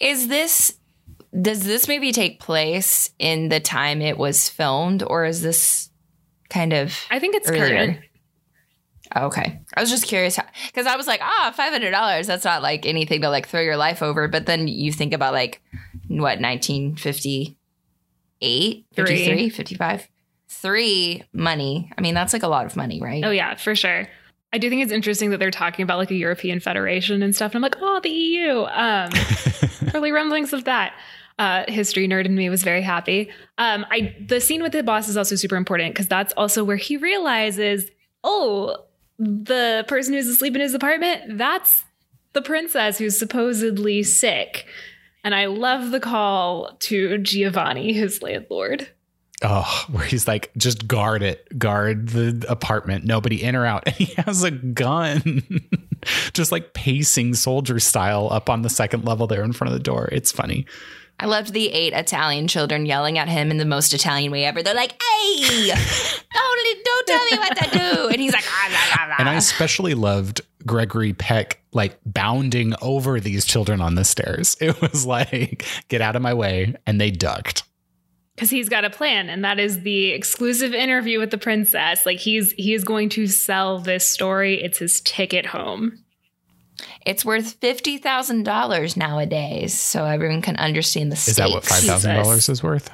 Is 0.00 0.28
this 0.28 0.78
does 1.38 1.64
this 1.64 1.88
maybe 1.88 2.10
take 2.12 2.40
place 2.40 3.10
in 3.18 3.50
the 3.50 3.60
time 3.60 4.00
it 4.00 4.16
was 4.16 4.48
filmed 4.48 5.02
or 5.02 5.26
is 5.26 5.42
this 5.42 5.90
kind 6.48 6.72
of 6.72 6.96
I 7.10 7.18
think 7.18 7.34
it's 7.34 7.50
earlier? 7.50 7.68
current. 7.68 7.98
Okay. 9.14 9.60
I 9.74 9.80
was 9.80 9.90
just 9.90 10.06
curious 10.06 10.38
because 10.66 10.86
I 10.86 10.96
was 10.96 11.06
like, 11.06 11.20
ah, 11.22 11.54
$500. 11.56 12.26
That's 12.26 12.44
not 12.44 12.62
like 12.62 12.86
anything 12.86 13.20
to 13.22 13.30
like 13.30 13.48
throw 13.48 13.60
your 13.60 13.76
life 13.76 14.02
over. 14.02 14.28
But 14.28 14.46
then 14.46 14.68
you 14.68 14.92
think 14.92 15.12
about 15.12 15.32
like, 15.32 15.60
what, 16.08 16.40
1958, 16.40 18.86
53, 18.94 19.26
Three. 19.26 19.48
55? 19.50 20.08
Three 20.48 21.22
money. 21.32 21.90
I 21.96 22.00
mean, 22.00 22.14
that's 22.14 22.32
like 22.32 22.42
a 22.42 22.48
lot 22.48 22.66
of 22.66 22.76
money, 22.76 23.00
right? 23.00 23.24
Oh 23.24 23.30
yeah, 23.30 23.54
for 23.56 23.74
sure. 23.74 24.06
I 24.52 24.58
do 24.58 24.70
think 24.70 24.82
it's 24.82 24.92
interesting 24.92 25.30
that 25.30 25.38
they're 25.38 25.50
talking 25.50 25.82
about 25.82 25.98
like 25.98 26.12
a 26.12 26.14
European 26.14 26.60
Federation 26.60 27.22
and 27.22 27.34
stuff. 27.34 27.54
And 27.54 27.56
I'm 27.56 27.62
like, 27.62 27.76
oh, 27.80 28.00
the 28.00 28.10
EU. 28.10 28.64
Um, 28.64 29.10
early 29.94 30.12
rumblings 30.12 30.52
of 30.52 30.64
that. 30.64 30.94
Uh, 31.36 31.64
history 31.66 32.06
nerd 32.06 32.26
in 32.26 32.36
me 32.36 32.48
was 32.48 32.62
very 32.62 32.82
happy. 32.82 33.28
Um, 33.58 33.84
I 33.90 34.14
the 34.24 34.40
scene 34.40 34.62
with 34.62 34.70
the 34.70 34.84
boss 34.84 35.08
is 35.08 35.16
also 35.16 35.34
super 35.34 35.56
important 35.56 35.92
because 35.92 36.06
that's 36.06 36.32
also 36.36 36.62
where 36.62 36.76
he 36.76 36.96
realizes, 36.96 37.90
oh, 38.22 38.76
the 39.18 39.84
person 39.88 40.14
who's 40.14 40.28
asleep 40.28 40.54
in 40.54 40.60
his 40.60 40.74
apartment, 40.74 41.38
that's 41.38 41.84
the 42.32 42.42
princess 42.42 42.98
who's 42.98 43.18
supposedly 43.18 44.02
sick. 44.02 44.66
And 45.22 45.34
I 45.34 45.46
love 45.46 45.90
the 45.90 46.00
call 46.00 46.76
to 46.80 47.18
Giovanni, 47.18 47.92
his 47.92 48.22
landlord. 48.22 48.88
Oh, 49.42 49.84
where 49.90 50.04
he's 50.04 50.28
like, 50.28 50.50
just 50.56 50.86
guard 50.86 51.22
it, 51.22 51.58
guard 51.58 52.08
the 52.10 52.44
apartment, 52.48 53.04
nobody 53.04 53.42
in 53.42 53.56
or 53.56 53.66
out. 53.66 53.84
And 53.86 53.94
he 53.94 54.14
has 54.22 54.42
a 54.42 54.50
gun, 54.50 55.42
just 56.32 56.52
like 56.52 56.74
pacing 56.74 57.34
soldier 57.34 57.80
style 57.80 58.28
up 58.30 58.48
on 58.48 58.62
the 58.62 58.70
second 58.70 59.04
level 59.04 59.26
there 59.26 59.42
in 59.42 59.52
front 59.52 59.72
of 59.72 59.78
the 59.78 59.82
door. 59.82 60.08
It's 60.12 60.32
funny. 60.32 60.66
I 61.20 61.26
loved 61.26 61.52
the 61.52 61.68
eight 61.70 61.92
Italian 61.92 62.48
children 62.48 62.86
yelling 62.86 63.18
at 63.18 63.28
him 63.28 63.50
in 63.50 63.56
the 63.58 63.64
most 63.64 63.94
Italian 63.94 64.32
way 64.32 64.44
ever. 64.44 64.62
They're 64.62 64.74
like, 64.74 65.00
hey, 65.00 65.68
don't, 65.68 66.84
don't 66.84 67.06
tell 67.06 67.24
me 67.26 67.38
what 67.38 67.56
to 67.56 67.70
do. 67.78 68.08
And 68.08 68.20
he's 68.20 68.32
like, 68.32 68.44
ah, 68.46 68.66
blah, 68.68 68.96
blah, 68.96 69.06
blah. 69.06 69.16
And 69.18 69.28
I 69.28 69.34
especially 69.34 69.94
loved 69.94 70.40
Gregory 70.66 71.12
Peck 71.12 71.60
like 71.72 71.98
bounding 72.04 72.74
over 72.82 73.20
these 73.20 73.44
children 73.44 73.80
on 73.80 73.94
the 73.94 74.04
stairs. 74.04 74.56
It 74.64 74.80
was 74.80 75.06
like, 75.06 75.64
get 75.88 76.00
out 76.00 76.16
of 76.16 76.22
my 76.22 76.34
way. 76.34 76.74
And 76.86 77.00
they 77.00 77.10
ducked. 77.10 77.62
because 78.34 78.50
he's 78.50 78.68
got 78.68 78.84
a 78.84 78.90
plan 78.90 79.28
and 79.28 79.44
that 79.44 79.58
is 79.60 79.82
the 79.82 80.10
exclusive 80.10 80.74
interview 80.74 81.20
with 81.20 81.30
the 81.30 81.38
princess 81.38 82.04
like 82.04 82.18
he's 82.18 82.52
he 82.52 82.74
is 82.74 82.82
going 82.82 83.08
to 83.10 83.26
sell 83.28 83.78
this 83.78 84.06
story 84.06 84.60
it's 84.62 84.78
his 84.78 85.00
ticket 85.02 85.46
home 85.46 86.03
It's 87.04 87.24
worth 87.24 87.54
fifty 87.60 87.98
thousand 87.98 88.44
dollars 88.44 88.96
nowadays, 88.96 89.74
so 89.78 90.04
everyone 90.04 90.42
can 90.42 90.56
understand 90.56 91.12
the 91.12 91.16
stakes. 91.16 91.28
Is 91.28 91.36
that 91.36 91.50
what 91.50 91.62
$5,000 91.64 92.48
is 92.48 92.62
worth? 92.62 92.90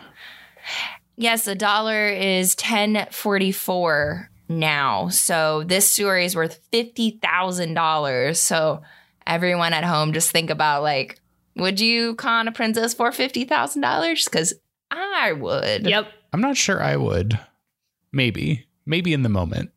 Yes, 1.17 1.47
a 1.47 1.55
dollar 1.55 2.09
is 2.09 2.55
ten 2.57 3.07
forty 3.11 3.53
four 3.53 4.31
now. 4.49 5.09
So 5.09 5.65
this 5.65 5.89
story 5.89 6.25
is 6.25 6.35
worth 6.35 6.61
fifty 6.73 7.19
thousand 7.23 7.75
dollars. 7.75 8.41
So 8.41 8.83
everyone 9.27 9.73
at 9.75 9.85
home, 9.85 10.13
just 10.13 10.31
think 10.31 10.51
about 10.51 10.83
like, 10.83 11.21
would 11.57 11.79
you 11.79 12.15
con 12.17 12.49
a 12.49 12.53
princess 12.53 12.95
for 12.95 13.13
fifty 13.13 13.45
thousand 13.45 13.83
dollars? 13.83 14.25
Because 14.25 14.55
I 14.91 15.33
would. 15.33 15.87
yep 15.87 16.09
I'm 16.33 16.41
not 16.41 16.57
sure 16.57 16.83
I 16.83 16.97
would. 16.97 17.39
Maybe. 18.13 18.67
Maybe 18.87 19.13
in 19.13 19.23
the 19.23 19.29
moment. 19.29 19.71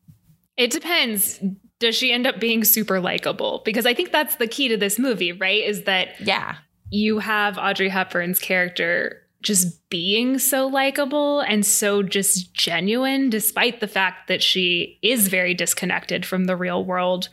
it 0.56 0.70
depends 0.70 1.40
does 1.84 1.94
she 1.94 2.12
end 2.12 2.26
up 2.26 2.40
being 2.40 2.64
super 2.64 2.98
likable? 3.00 3.62
Because 3.64 3.86
i 3.86 3.94
think 3.94 4.10
that's 4.10 4.36
the 4.36 4.48
key 4.48 4.68
to 4.68 4.76
this 4.76 4.98
movie 4.98 5.32
right? 5.32 5.62
Is 5.64 5.84
that 5.84 6.08
Yeah. 6.20 6.56
you 6.90 7.18
have 7.20 7.56
audrey 7.58 7.88
hepburn's 7.88 8.38
character 8.38 9.20
just 9.42 9.88
being 9.90 10.38
so 10.38 10.66
likable 10.66 11.40
and 11.40 11.66
so 11.66 12.02
just 12.02 12.54
genuine 12.54 13.28
despite 13.30 13.80
the 13.80 13.86
fact 13.86 14.26
that 14.28 14.42
she 14.42 14.98
is 15.02 15.28
very 15.28 15.52
disconnected 15.52 16.24
from 16.24 16.46
the 16.46 16.56
real 16.56 16.82
world 16.84 17.28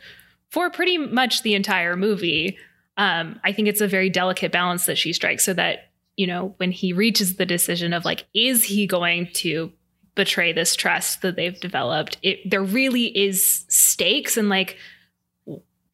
for 0.50 0.68
pretty 0.68 0.98
much 0.98 1.42
the 1.42 1.54
entire 1.54 1.96
movie. 1.96 2.58
Um, 2.98 3.40
i 3.42 3.52
think 3.52 3.68
it's 3.68 3.80
a 3.80 3.88
very 3.88 4.10
delicate 4.10 4.52
balance 4.52 4.84
that 4.86 4.98
she 4.98 5.14
strikes 5.14 5.44
so 5.44 5.54
that 5.54 5.88
you 6.18 6.26
know 6.26 6.52
when 6.58 6.70
he 6.72 6.92
reaches 6.92 7.36
the 7.36 7.46
decision 7.46 7.94
of 7.94 8.04
like 8.04 8.26
is 8.34 8.64
he 8.64 8.86
going 8.86 9.28
to 9.34 9.72
betray 10.14 10.52
this 10.52 10.76
trust 10.76 11.22
that 11.22 11.36
they've 11.36 11.60
developed 11.60 12.18
it 12.22 12.38
there 12.48 12.62
really 12.62 13.06
is 13.06 13.64
stakes 13.68 14.36
and 14.36 14.48
like 14.48 14.76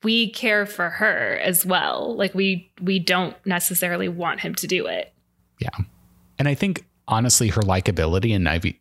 we 0.03 0.31
care 0.31 0.67
for 0.67 0.91
her 0.91 1.39
as 1.43 1.67
well 1.67 2.17
like 2.17 2.35
we 2.35 2.73
we 2.81 2.99
don't 2.99 3.37
necessarily 3.47 4.09
want 4.09 4.41
him 4.41 4.55
to 4.55 4.67
do 4.67 4.87
it 4.87 5.13
Yeah. 5.61 5.85
And 6.39 6.49
I 6.49 6.55
think 6.55 6.87
honestly, 7.07 7.49
her 7.49 7.63
likability 7.63 8.35
and 8.35 8.45
naive, 8.45 8.75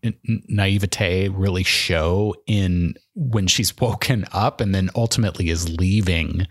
naivete 0.47 1.29
really 1.29 1.63
show 1.63 2.35
in 2.45 2.95
when 3.15 3.47
she's 3.47 3.75
woken 3.79 4.25
up 4.31 4.61
and 4.61 4.75
then 4.75 4.89
ultimately 4.95 5.49
is 5.49 5.69
leaving 5.77 6.47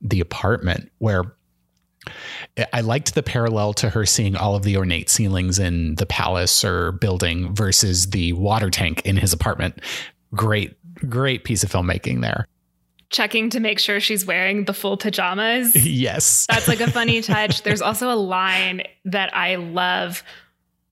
the 0.00 0.20
apartment. 0.20 0.90
Where 0.98 1.36
I 2.72 2.80
liked 2.80 3.14
the 3.14 3.22
parallel 3.22 3.72
to 3.74 3.90
her 3.90 4.04
seeing 4.06 4.36
all 4.36 4.54
of 4.54 4.62
the 4.62 4.76
ornate 4.76 5.08
ceilings 5.08 5.58
in 5.58 5.94
the 5.96 6.06
palace 6.06 6.64
or 6.64 6.92
building 6.92 7.54
versus 7.54 8.10
the 8.10 8.32
water 8.34 8.70
tank 8.70 9.02
in 9.04 9.16
his 9.16 9.32
apartment. 9.32 9.80
Great, 10.34 10.76
great 11.08 11.44
piece 11.44 11.62
of 11.62 11.70
filmmaking 11.70 12.20
there. 12.22 12.46
checking 13.10 13.48
to 13.50 13.60
make 13.60 13.78
sure 13.78 14.00
she's 14.00 14.26
wearing 14.26 14.64
the 14.66 14.74
full 14.74 14.96
pajamas 14.98 15.74
Yes. 15.86 16.46
That's 16.48 16.68
like 16.68 16.80
a 16.80 16.90
funny 16.90 17.22
touch. 17.22 17.62
There's 17.62 17.80
also 17.80 18.10
a 18.10 18.16
line 18.16 18.82
that 19.06 19.34
I 19.34 19.54
love 19.56 20.22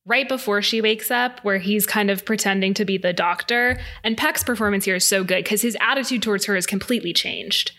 right 0.06 0.28
before 0.28 0.62
she 0.62 0.80
wakes 0.80 1.10
up 1.10 1.40
where 1.44 1.58
he's 1.58 1.84
kind 1.84 2.10
of 2.10 2.24
pretending 2.24 2.72
to 2.74 2.84
be 2.84 2.96
the 2.96 3.12
doctor. 3.12 3.78
And 4.04 4.16
Peck's 4.16 4.44
performance 4.44 4.84
here 4.84 4.94
is 4.94 5.04
so 5.04 5.24
good 5.24 5.42
because 5.44 5.62
his 5.62 5.76
attitude 5.80 6.22
towards 6.22 6.46
her 6.46 6.56
is 6.56 6.64
completely 6.64 7.12
changed. 7.12 7.72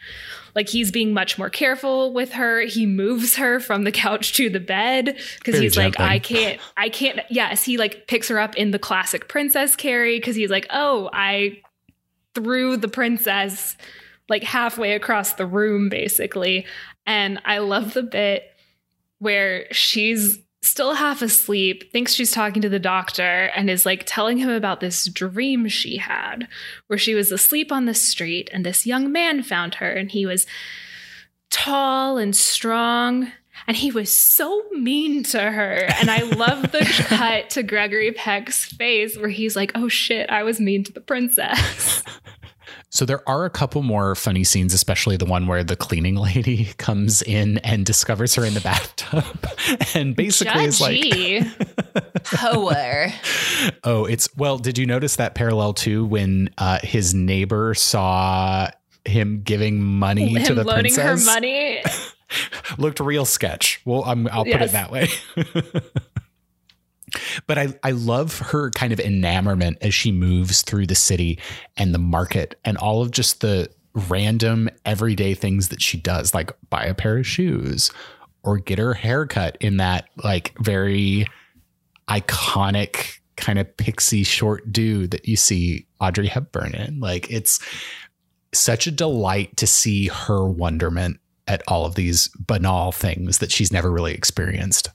Like 0.57 0.69
he's 0.69 0.89
being 0.89 1.13
much 1.13 1.37
more 1.37 1.51
careful 1.51 2.11
with 2.11 2.33
her. 2.33 2.61
He 2.61 2.87
moves 2.87 3.35
her 3.35 3.59
from 3.59 3.83
the 3.83 3.91
couch 3.91 4.33
to 4.37 4.49
the 4.49 4.59
bed 4.59 5.15
because 5.37 5.59
he's 5.59 5.77
like. 5.77 5.99
I 5.99 6.17
can't, 6.17 6.59
I 6.75 6.89
can't. 6.89 7.19
Yes, 7.29 7.63
he 7.63 7.77
like 7.77 8.07
picks 8.07 8.27
her 8.29 8.39
up 8.39 8.55
in 8.55 8.71
the 8.71 8.79
classic 8.79 9.29
princess 9.29 9.75
carry 9.75 10.17
because 10.17 10.35
he's 10.35 10.49
like, 10.49 10.65
oh, 10.71 11.11
I 11.13 11.61
threw 12.33 12.75
the 12.75 12.87
princess 12.87 13.77
like 14.29 14.41
halfway 14.41 14.93
across 14.93 15.33
the 15.33 15.45
room, 15.45 15.89
basically. 15.89 16.65
And 17.05 17.39
I 17.45 17.59
love 17.59 17.93
the 17.93 18.01
bit 18.01 18.45
where 19.19 19.71
she's 19.71 20.39
still 20.67 20.95
half 20.95 21.21
asleep, 21.21 21.91
thinks 21.91 22.13
she's 22.13 22.31
talking 22.31 22.61
to 22.61 22.69
the 22.69 22.79
doctor, 22.79 23.51
and 23.55 23.69
is 23.69 23.85
like 23.85 24.03
telling 24.05 24.37
him 24.37 24.49
about 24.49 24.79
this 24.79 25.05
dream 25.05 25.67
she 25.67 25.97
had 25.97 26.47
where 26.87 26.99
she 26.99 27.15
was 27.15 27.31
asleep 27.31 27.71
on 27.71 27.85
the 27.85 27.93
street 27.93 28.49
and 28.53 28.65
this 28.65 28.85
young 28.85 29.11
man 29.11 29.43
found 29.43 29.75
her 29.75 29.91
and 29.91 30.11
he 30.11 30.25
was 30.25 30.45
tall 31.49 32.17
and 32.17 32.35
strong. 32.35 33.31
And 33.65 33.75
he 33.75 33.91
was 33.91 34.15
so 34.15 34.63
mean 34.71 35.23
to 35.23 35.41
her. 35.41 35.89
And 35.99 36.11
I 36.11 36.21
love 36.21 36.71
the 36.71 36.79
cut 37.07 37.49
to 37.51 37.63
Gregory 37.63 38.11
Peck's 38.11 38.65
face 38.65 39.17
where 39.17 39.29
he's 39.29 39.55
like, 39.55 39.71
oh 39.73 39.87
shit, 39.87 40.29
I 40.29 40.43
was 40.43 40.59
mean 40.59 40.83
to 40.83 40.93
the 40.93 41.01
princess. 41.01 42.03
So 42.89 43.03
there 43.05 43.27
are 43.27 43.43
a 43.43 43.49
couple 43.49 43.83
more 43.83 44.15
funny 44.15 44.43
scenes, 44.45 44.73
especially 44.73 45.17
the 45.17 45.25
one 45.25 45.45
where 45.45 45.63
the 45.63 45.75
cleaning 45.75 46.15
lady 46.27 46.65
comes 46.77 47.21
in 47.21 47.57
and 47.59 47.85
discovers 47.85 48.35
her 48.35 48.45
in 48.45 48.53
the 48.53 48.61
bathtub 48.61 49.23
and 49.95 50.15
basically 50.15 50.63
is 50.63 50.79
like, 50.79 50.95
Judgy. 50.97 51.43
Hoer. 52.39 53.07
oh, 53.83 54.05
it's 54.05 54.29
well, 54.37 54.57
did 54.57 54.77
you 54.77 54.85
notice 54.85 55.17
that 55.17 55.35
parallel 55.35 55.73
too 55.73 56.05
when 56.05 56.49
uh, 56.57 56.79
his 56.83 57.13
neighbor 57.13 57.73
saw 57.73 58.69
him 59.05 59.41
giving 59.43 59.81
money 59.81 60.33
to 60.43 60.53
the 60.53 60.63
loaning 60.63 60.93
princess? 60.93 61.25
her 61.27 61.33
money. 61.33 61.81
Looked 62.77 62.99
real 62.99 63.23
sketch. 63.25 63.81
Well, 63.85 64.03
I'm, 64.05 64.27
I'll 64.27 64.43
put 64.43 64.59
Yes. 64.59 64.69
it 64.69 64.71
that 64.73 64.91
way. 64.91 65.07
But 67.45 67.57
I, 67.57 67.73
I 67.83 67.91
love 67.91 68.39
her 68.39 68.71
kind 68.71 68.91
of 68.91 68.99
enamorment 68.99 69.77
as 69.81 69.93
she 69.93 70.11
moves 70.11 70.61
through 70.61 70.87
the 70.87 70.95
city 70.95 71.39
and 71.75 71.93
the 71.93 71.99
market 71.99 72.59
and 72.65 72.77
all 72.77 73.01
of 73.01 73.11
just 73.11 73.41
the 73.41 73.69
random 73.93 74.69
everyday 74.85 75.33
things 75.33 75.69
that 75.69 75.81
she 75.81 75.97
does, 75.97 76.33
like 76.33 76.51
buy 76.69 76.85
a 76.85 76.93
pair 76.93 77.17
of 77.17 77.27
shoes 77.27 77.91
or 78.43 78.57
get 78.57 78.79
her 78.79 78.93
haircut 78.93 79.57
in 79.59 79.77
that 79.77 80.07
like 80.23 80.53
very 80.59 81.27
iconic 82.07 83.19
kind 83.35 83.59
of 83.59 83.77
pixie 83.77 84.23
short 84.23 84.71
do 84.71 85.07
that 85.07 85.27
you 85.27 85.35
see 85.35 85.85
Audrey 85.99 86.27
Hepburn 86.27 86.73
in. 86.73 86.99
Like 86.99 87.29
it's 87.31 87.59
such 88.53 88.87
a 88.87 88.91
delight 88.91 89.55
to 89.57 89.67
see 89.67 90.07
her 90.07 90.47
wonderment 90.47 91.19
at 91.47 91.61
all 91.67 91.85
of 91.85 91.95
these 91.95 92.29
banal 92.39 92.91
things 92.91 93.37
that 93.37 93.51
she's 93.51 93.71
never 93.71 93.91
really 93.91 94.13
experienced. 94.13 94.89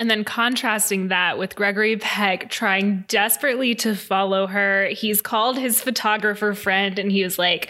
And 0.00 0.10
then 0.10 0.24
contrasting 0.24 1.08
that 1.08 1.36
with 1.36 1.54
Gregory 1.54 1.98
Peck 1.98 2.48
trying 2.48 3.04
desperately 3.06 3.74
to 3.76 3.94
follow 3.94 4.46
her. 4.46 4.86
He's 4.86 5.20
called 5.20 5.58
his 5.58 5.82
photographer 5.82 6.54
friend 6.54 6.98
and 6.98 7.12
he 7.12 7.22
was 7.22 7.38
like, 7.38 7.68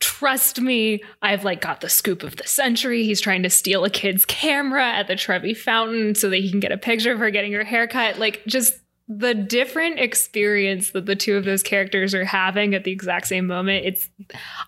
trust 0.00 0.58
me, 0.58 1.02
I've 1.20 1.44
like 1.44 1.60
got 1.60 1.82
the 1.82 1.90
scoop 1.90 2.22
of 2.22 2.36
the 2.36 2.46
century. 2.46 3.04
He's 3.04 3.20
trying 3.20 3.42
to 3.42 3.50
steal 3.50 3.84
a 3.84 3.90
kid's 3.90 4.24
camera 4.24 4.86
at 4.86 5.06
the 5.06 5.16
Trevi 5.16 5.52
Fountain 5.52 6.14
so 6.14 6.30
that 6.30 6.38
he 6.38 6.50
can 6.50 6.60
get 6.60 6.72
a 6.72 6.78
picture 6.78 7.12
of 7.12 7.18
her 7.18 7.30
getting 7.30 7.52
her 7.52 7.62
haircut. 7.62 8.18
Like 8.18 8.42
just 8.46 8.80
the 9.06 9.34
different 9.34 10.00
experience 10.00 10.92
that 10.92 11.04
the 11.04 11.14
two 11.14 11.36
of 11.36 11.44
those 11.44 11.62
characters 11.62 12.14
are 12.14 12.24
having 12.24 12.74
at 12.74 12.84
the 12.84 12.90
exact 12.90 13.26
same 13.26 13.46
moment. 13.46 13.84
It's 13.84 14.08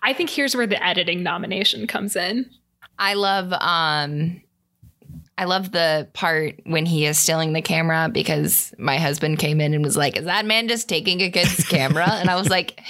I 0.03 0.13
think 0.13 0.29
here's 0.29 0.55
where 0.55 0.67
the 0.67 0.83
editing 0.85 1.23
nomination 1.23 1.87
comes 1.87 2.15
in. 2.15 2.51
I 2.99 3.15
love 3.15 3.51
um 3.53 4.41
I 5.39 5.45
love 5.45 5.71
the 5.71 6.07
part 6.13 6.59
when 6.65 6.87
he 6.87 7.05
is 7.05 7.19
stealing 7.19 7.53
the 7.53 7.61
camera 7.61 8.09
because 8.11 8.73
my 8.79 8.97
husband 8.97 9.37
came 9.37 9.61
in 9.61 9.75
and 9.75 9.83
was 9.83 9.95
like, 9.95 10.17
"Is 10.17 10.25
that 10.25 10.45
man 10.45 10.67
just 10.67 10.89
taking 10.89 11.21
a 11.21 11.29
kid's 11.29 11.63
camera?" 11.67 12.07
And 12.17 12.29
I 12.29 12.35
was 12.35 12.49
like, 12.49 12.81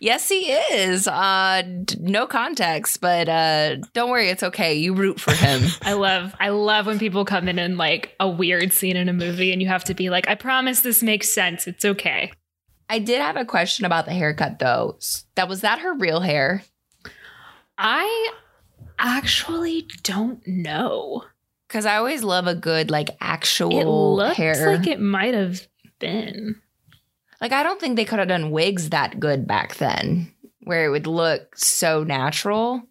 "Yes, 0.00 0.28
he 0.28 0.50
is. 0.50 1.06
Uh, 1.06 1.62
no 2.00 2.26
context, 2.26 3.00
but 3.00 3.28
uh, 3.28 3.76
don't 3.92 4.10
worry, 4.10 4.28
it's 4.28 4.42
okay. 4.42 4.74
You 4.74 4.94
root 4.94 5.20
for 5.20 5.32
him." 5.32 5.62
I 5.82 5.92
love, 5.92 6.34
I 6.40 6.48
love 6.48 6.86
when 6.86 6.98
people 6.98 7.24
come 7.24 7.46
in 7.46 7.58
in 7.58 7.76
like 7.76 8.16
a 8.18 8.28
weird 8.28 8.72
scene 8.72 8.96
in 8.96 9.08
a 9.08 9.12
movie, 9.12 9.52
and 9.52 9.62
you 9.62 9.68
have 9.68 9.84
to 9.84 9.94
be 9.94 10.10
like, 10.10 10.28
"I 10.28 10.34
promise 10.34 10.80
this 10.80 11.02
makes 11.02 11.32
sense. 11.32 11.68
It's 11.68 11.84
okay." 11.84 12.32
I 12.88 12.98
did 12.98 13.20
have 13.20 13.36
a 13.36 13.44
question 13.44 13.84
about 13.84 14.06
the 14.06 14.12
haircut 14.12 14.58
though. 14.58 14.98
That 15.36 15.48
was 15.48 15.60
that 15.60 15.80
her 15.80 15.94
real 15.94 16.20
hair? 16.20 16.64
I 17.78 18.32
actually 18.98 19.86
don't 20.02 20.46
know. 20.46 21.24
Because 21.68 21.86
I 21.86 21.96
always 21.96 22.22
love 22.22 22.46
a 22.46 22.54
good 22.54 22.90
like 22.90 23.10
actual 23.20 23.78
It 23.80 23.84
looks 23.86 24.36
hair. 24.36 24.76
like 24.76 24.86
it 24.86 25.00
might 25.00 25.34
have 25.34 25.66
been. 25.98 26.56
Like 27.40 27.52
I 27.52 27.62
don't 27.62 27.80
think 27.80 27.96
they 27.96 28.04
could 28.04 28.18
have 28.18 28.28
done 28.28 28.50
wigs 28.50 28.90
that 28.90 29.20
good 29.20 29.46
back 29.46 29.76
then, 29.76 30.32
where 30.62 30.84
it 30.86 30.90
would 30.90 31.06
look 31.06 31.56
so 31.56 32.04
natural. 32.04 32.82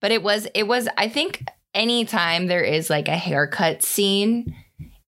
But 0.00 0.12
it 0.12 0.22
was 0.22 0.46
it 0.54 0.66
was 0.66 0.88
I 0.96 1.08
think 1.08 1.44
anytime 1.74 2.46
there 2.46 2.62
is 2.64 2.88
like 2.90 3.08
a 3.08 3.16
haircut 3.16 3.82
scene 3.82 4.54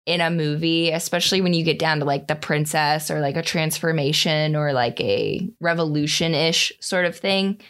in 0.05 0.21
a 0.21 0.31
movie, 0.31 0.91
especially 0.91 1.41
when 1.41 1.55
you 1.55 1.65
get 1.65 1.79
down 1.79 2.01
to 2.01 2.05
like 2.05 2.27
the 2.27 2.35
princess 2.35 3.11
or 3.11 3.21
like 3.21 3.37
a 3.37 3.43
transformation 3.43 4.57
or 4.57 4.73
like 4.73 5.01
a 5.01 5.49
revolution-ish 5.61 6.73
sort 6.81 7.05
of 7.05 7.17
thing, 7.17 7.61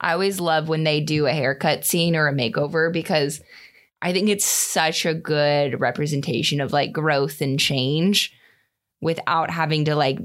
I 0.00 0.12
always 0.14 0.40
love 0.40 0.68
when 0.68 0.84
they 0.84 1.00
do 1.00 1.26
a 1.26 1.32
haircut 1.32 1.84
scene 1.84 2.16
or 2.16 2.26
a 2.28 2.32
makeover 2.32 2.92
because 2.92 3.42
I 4.02 4.12
think 4.12 4.28
it's 4.28 4.44
such 4.44 5.06
a 5.06 5.14
good 5.14 5.80
representation 5.80 6.60
of 6.60 6.72
like 6.72 6.92
growth 6.92 7.40
and 7.40 7.58
change 7.58 8.34
without 9.00 9.50
having 9.50 9.84
to 9.86 9.94
like 9.94 10.18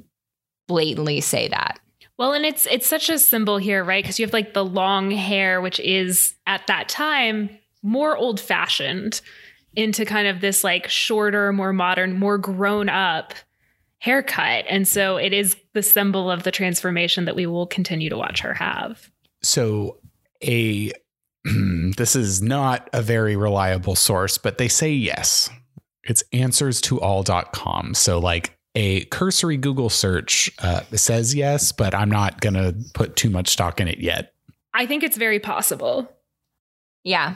blatantly 0.67 1.21
say 1.21 1.47
that. 1.47 1.79
Well, 2.17 2.33
and 2.33 2.45
it's 2.45 2.65
it's 2.65 2.87
such 2.87 3.09
a 3.09 3.19
symbol 3.19 3.59
here, 3.59 3.83
right? 3.83 4.03
Because 4.03 4.19
you 4.19 4.25
have 4.25 4.33
like 4.33 4.53
the 4.53 4.65
long 4.65 5.11
hair, 5.11 5.61
which 5.61 5.79
is 5.79 6.33
at 6.47 6.65
that 6.67 6.89
time 6.89 7.49
more 7.83 8.17
old 8.17 8.39
fashioned, 8.39 9.21
into 9.75 10.03
kind 10.03 10.27
of 10.27 10.41
this 10.41 10.63
like 10.63 10.89
shorter, 10.89 11.53
more 11.53 11.71
modern, 11.71 12.13
more 12.13 12.39
grown 12.39 12.89
up 12.89 13.35
haircut. 13.99 14.65
And 14.67 14.87
so 14.87 15.17
it 15.17 15.33
is 15.33 15.55
the 15.73 15.83
symbol 15.83 16.31
of 16.31 16.41
the 16.43 16.51
transformation 16.51 17.25
that 17.25 17.35
we 17.35 17.45
will 17.45 17.67
continue 17.67 18.09
to 18.09 18.17
watch 18.17 18.41
her 18.41 18.55
have. 18.55 19.11
So 19.43 19.99
a 20.43 20.91
this 21.97 22.15
is 22.15 22.41
not 22.41 22.89
a 22.93 23.01
very 23.01 23.35
reliable 23.35 23.95
source, 23.95 24.37
but 24.37 24.57
they 24.57 24.67
say 24.67 24.91
yes. 24.91 25.49
It's 26.03 26.23
answers2all.com. 26.33 27.93
So 27.93 28.19
like 28.19 28.57
a 28.75 29.05
cursory 29.05 29.57
Google 29.57 29.89
search 29.89 30.51
uh, 30.59 30.81
says 30.93 31.35
yes, 31.35 31.71
but 31.71 31.93
I'm 31.93 32.11
not 32.11 32.41
going 32.41 32.53
to 32.53 32.75
put 32.93 33.15
too 33.15 33.29
much 33.29 33.49
stock 33.49 33.79
in 33.81 33.87
it 33.87 33.99
yet. 33.99 34.33
I 34.73 34.85
think 34.85 35.03
it's 35.03 35.17
very 35.17 35.39
possible. 35.39 36.11
Yeah. 37.03 37.35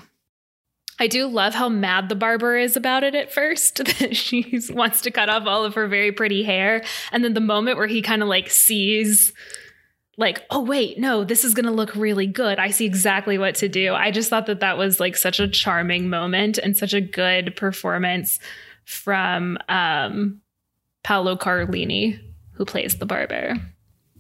I 1.00 1.08
do 1.08 1.28
love 1.28 1.56
how 1.56 1.68
mad 1.68 2.10
the 2.10 2.16
barber 2.16 2.56
is 2.58 2.78
about 2.78 3.04
it 3.04 3.16
at 3.16 3.34
first. 3.34 3.82
That 4.00 4.16
she 4.16 4.60
wants 4.70 5.02
to 5.02 5.12
cut 5.12 5.30
off 5.30 5.48
all 5.48 5.66
of 5.66 5.74
her 5.74 5.88
very 5.88 6.12
pretty 6.12 6.44
hair. 6.44 6.84
And 7.12 7.24
then 7.24 7.34
the 7.34 7.40
moment 7.40 7.78
where 7.78 7.88
he 7.88 8.02
kind 8.02 8.22
of 8.22 8.28
like 8.28 8.50
sees, 8.50 9.34
like, 10.18 10.44
oh, 10.50 10.62
wait, 10.62 11.00
no, 11.00 11.24
this 11.24 11.44
is 11.44 11.54
going 11.54 11.66
to 11.66 11.72
look 11.72 11.96
really 11.96 12.28
good. 12.28 12.60
I 12.60 12.72
see 12.72 12.86
exactly 12.86 13.38
what 13.38 13.56
to 13.56 13.70
do. 13.70 13.94
I 13.94 14.12
just 14.12 14.30
thought 14.30 14.46
that 14.48 14.60
that 14.60 14.78
was 14.78 15.00
like 15.00 15.16
such 15.16 15.40
a 15.40 15.48
charming 15.48 16.10
moment 16.10 16.58
and 16.58 16.76
such 16.76 16.94
a 16.94 17.02
good 17.02 17.56
performance 17.56 18.40
from 18.86 19.58
um, 19.70 20.42
Paolo 21.04 21.36
Carlini, 21.36 22.20
who 22.54 22.66
plays 22.66 22.98
the 22.98 23.06
barber. 23.06 23.56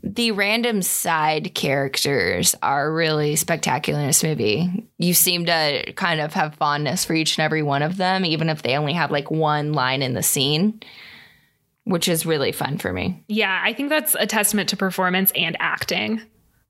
The 0.04 0.32
random 0.32 0.82
side 0.82 1.54
characters 1.54 2.56
are 2.64 2.92
really 2.92 3.36
spectacular 3.36 4.00
in 4.00 4.08
this 4.08 4.24
movie. 4.24 4.88
You 4.98 5.14
seem 5.14 5.46
to 5.46 5.94
kind 5.96 6.20
of 6.20 6.34
have 6.34 6.56
fondness 6.56 7.06
for 7.06 7.14
each 7.14 7.38
and 7.38 7.46
every 7.46 7.62
one 7.62 7.84
of 7.84 7.98
them, 7.98 8.26
even 8.26 8.50
if 8.50 8.64
they 8.64 8.78
only 8.78 8.94
have 8.94 9.12
like 9.12 9.30
one 9.30 9.74
line 9.74 10.02
in 10.02 10.14
the 10.14 10.24
scene, 10.24 10.82
which 11.86 12.08
is 12.08 12.26
really 12.26 12.52
fun 12.52 12.78
for 12.78 12.94
me. 12.94 13.24
Yeah, 13.28 13.62
I 13.64 13.74
think 13.74 13.90
that's 13.90 14.16
a 14.16 14.28
testament 14.28 14.70
to 14.70 14.78
performance 14.78 15.32
and 15.36 15.58
acting. 15.60 16.22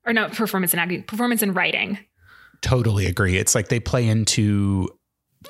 Or 0.04 0.12
no, 0.12 0.28
performance 0.28 0.72
and 0.72 0.80
acting, 0.80 1.04
performance 1.04 1.42
and 1.42 1.54
writing. 1.54 1.98
Totally 2.60 3.06
agree. 3.06 3.36
It's 3.36 3.54
like 3.54 3.68
they 3.68 3.80
play 3.80 4.06
into 4.06 4.88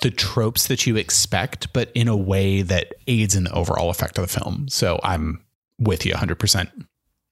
the 0.00 0.10
tropes 0.10 0.68
that 0.68 0.86
you 0.86 0.96
expect, 0.96 1.72
but 1.72 1.90
in 1.94 2.08
a 2.08 2.16
way 2.16 2.62
that 2.62 2.94
aids 3.06 3.34
in 3.34 3.44
the 3.44 3.52
overall 3.52 3.90
effect 3.90 4.18
of 4.18 4.22
the 4.22 4.40
film. 4.40 4.66
So 4.68 4.98
I'm 5.02 5.44
with 5.78 6.06
you 6.06 6.14
100%. 6.14 6.70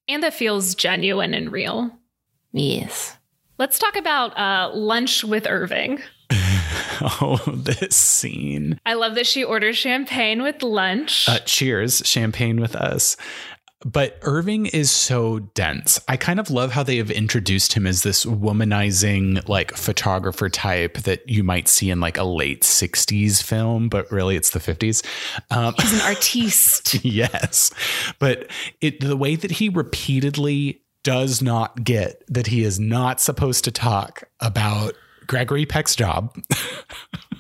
And 0.09 0.23
that 0.23 0.35
feels 0.35 0.75
genuine 0.75 1.35
and 1.35 1.53
real. 1.53 1.91
Yes. 2.53 3.17
Let's 3.59 3.79
talk 3.79 3.97
about 3.97 4.37
uh, 4.37 4.71
lunch 4.75 5.25
with 5.25 5.47
Irving. 5.47 6.01
oh, 7.01 7.41
this 7.47 7.97
scene. 7.97 8.81
I 8.87 8.95
love 8.95 9.15
that 9.15 9.27
she 9.27 9.45
orders 9.45 9.77
champagne 9.77 10.43
with 10.43 10.63
lunch. 10.63 11.29
Uh, 11.29 11.39
cheers, 11.41 12.03
champagne 12.05 12.61
with 12.61 12.75
us. 12.75 13.17
But 13.83 14.19
Irving 14.23 14.67
is 14.67 14.91
so 14.91 15.39
dense. 15.39 15.99
I 16.07 16.19
kind 16.19 16.39
of 16.39 16.51
love 16.51 16.71
how 16.73 16.83
they 16.83 16.99
have 16.99 17.11
introduced 17.11 17.73
him 17.73 17.87
as 17.87 18.03
this 18.03 18.27
womanizing, 18.27 19.49
like 19.49 19.75
photographer 19.75 20.51
type 20.51 20.99
that 20.99 21.27
you 21.27 21.43
might 21.43 21.67
see 21.67 21.89
in 21.89 21.99
like 21.99 22.19
a 22.19 22.25
late 22.25 22.61
60s 22.61 23.43
film, 23.43 23.89
but 23.89 24.11
really 24.13 24.37
it's 24.37 24.51
the 24.51 24.59
50s. 24.59 25.03
Um, 25.51 25.75
He's 25.79 25.95
an 25.95 26.07
artiste. 26.07 27.03
yes. 27.05 27.71
But 28.19 28.51
it, 28.83 29.01
the 29.01 29.17
way 29.17 29.35
that 29.35 29.53
he 29.53 29.71
repeatedly 29.71 30.83
does 31.03 31.41
not 31.41 31.83
get 31.83 32.23
that 32.29 32.49
he 32.49 32.63
is 32.63 32.79
not 32.79 33.19
supposed 33.19 33.65
to 33.65 33.71
talk 33.71 34.25
about 34.41 34.95
Gregory 35.31 35.65
Peck's 35.65 35.95
job. 35.95 36.35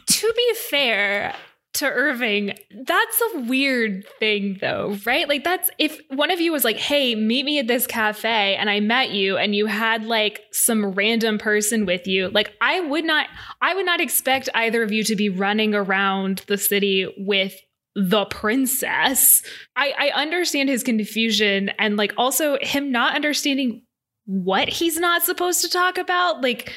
to 0.06 0.32
be 0.36 0.54
fair, 0.70 1.34
to 1.72 1.86
Irving, 1.86 2.54
that's 2.86 3.22
a 3.34 3.40
weird 3.40 4.06
thing 4.20 4.58
though, 4.60 4.96
right? 5.04 5.28
Like 5.28 5.42
that's 5.42 5.70
if 5.76 6.00
one 6.08 6.30
of 6.30 6.40
you 6.40 6.52
was 6.52 6.62
like, 6.62 6.76
"Hey, 6.76 7.16
meet 7.16 7.44
me 7.44 7.58
at 7.58 7.66
this 7.66 7.88
cafe," 7.88 8.54
and 8.54 8.70
I 8.70 8.78
met 8.78 9.10
you 9.10 9.36
and 9.36 9.56
you 9.56 9.66
had 9.66 10.04
like 10.04 10.40
some 10.52 10.92
random 10.92 11.38
person 11.38 11.84
with 11.84 12.06
you, 12.06 12.28
like 12.28 12.52
I 12.60 12.78
would 12.78 13.04
not 13.04 13.26
I 13.60 13.74
would 13.74 13.86
not 13.86 14.00
expect 14.00 14.48
either 14.54 14.84
of 14.84 14.92
you 14.92 15.02
to 15.02 15.16
be 15.16 15.28
running 15.28 15.74
around 15.74 16.44
the 16.46 16.58
city 16.58 17.12
with 17.18 17.56
the 17.96 18.24
princess. 18.26 19.42
I 19.74 19.92
I 19.98 20.20
understand 20.20 20.68
his 20.68 20.84
confusion 20.84 21.70
and 21.76 21.96
like 21.96 22.12
also 22.16 22.56
him 22.60 22.92
not 22.92 23.16
understanding 23.16 23.82
what 24.26 24.68
he's 24.68 24.96
not 24.96 25.24
supposed 25.24 25.62
to 25.62 25.68
talk 25.68 25.98
about, 25.98 26.40
like 26.40 26.72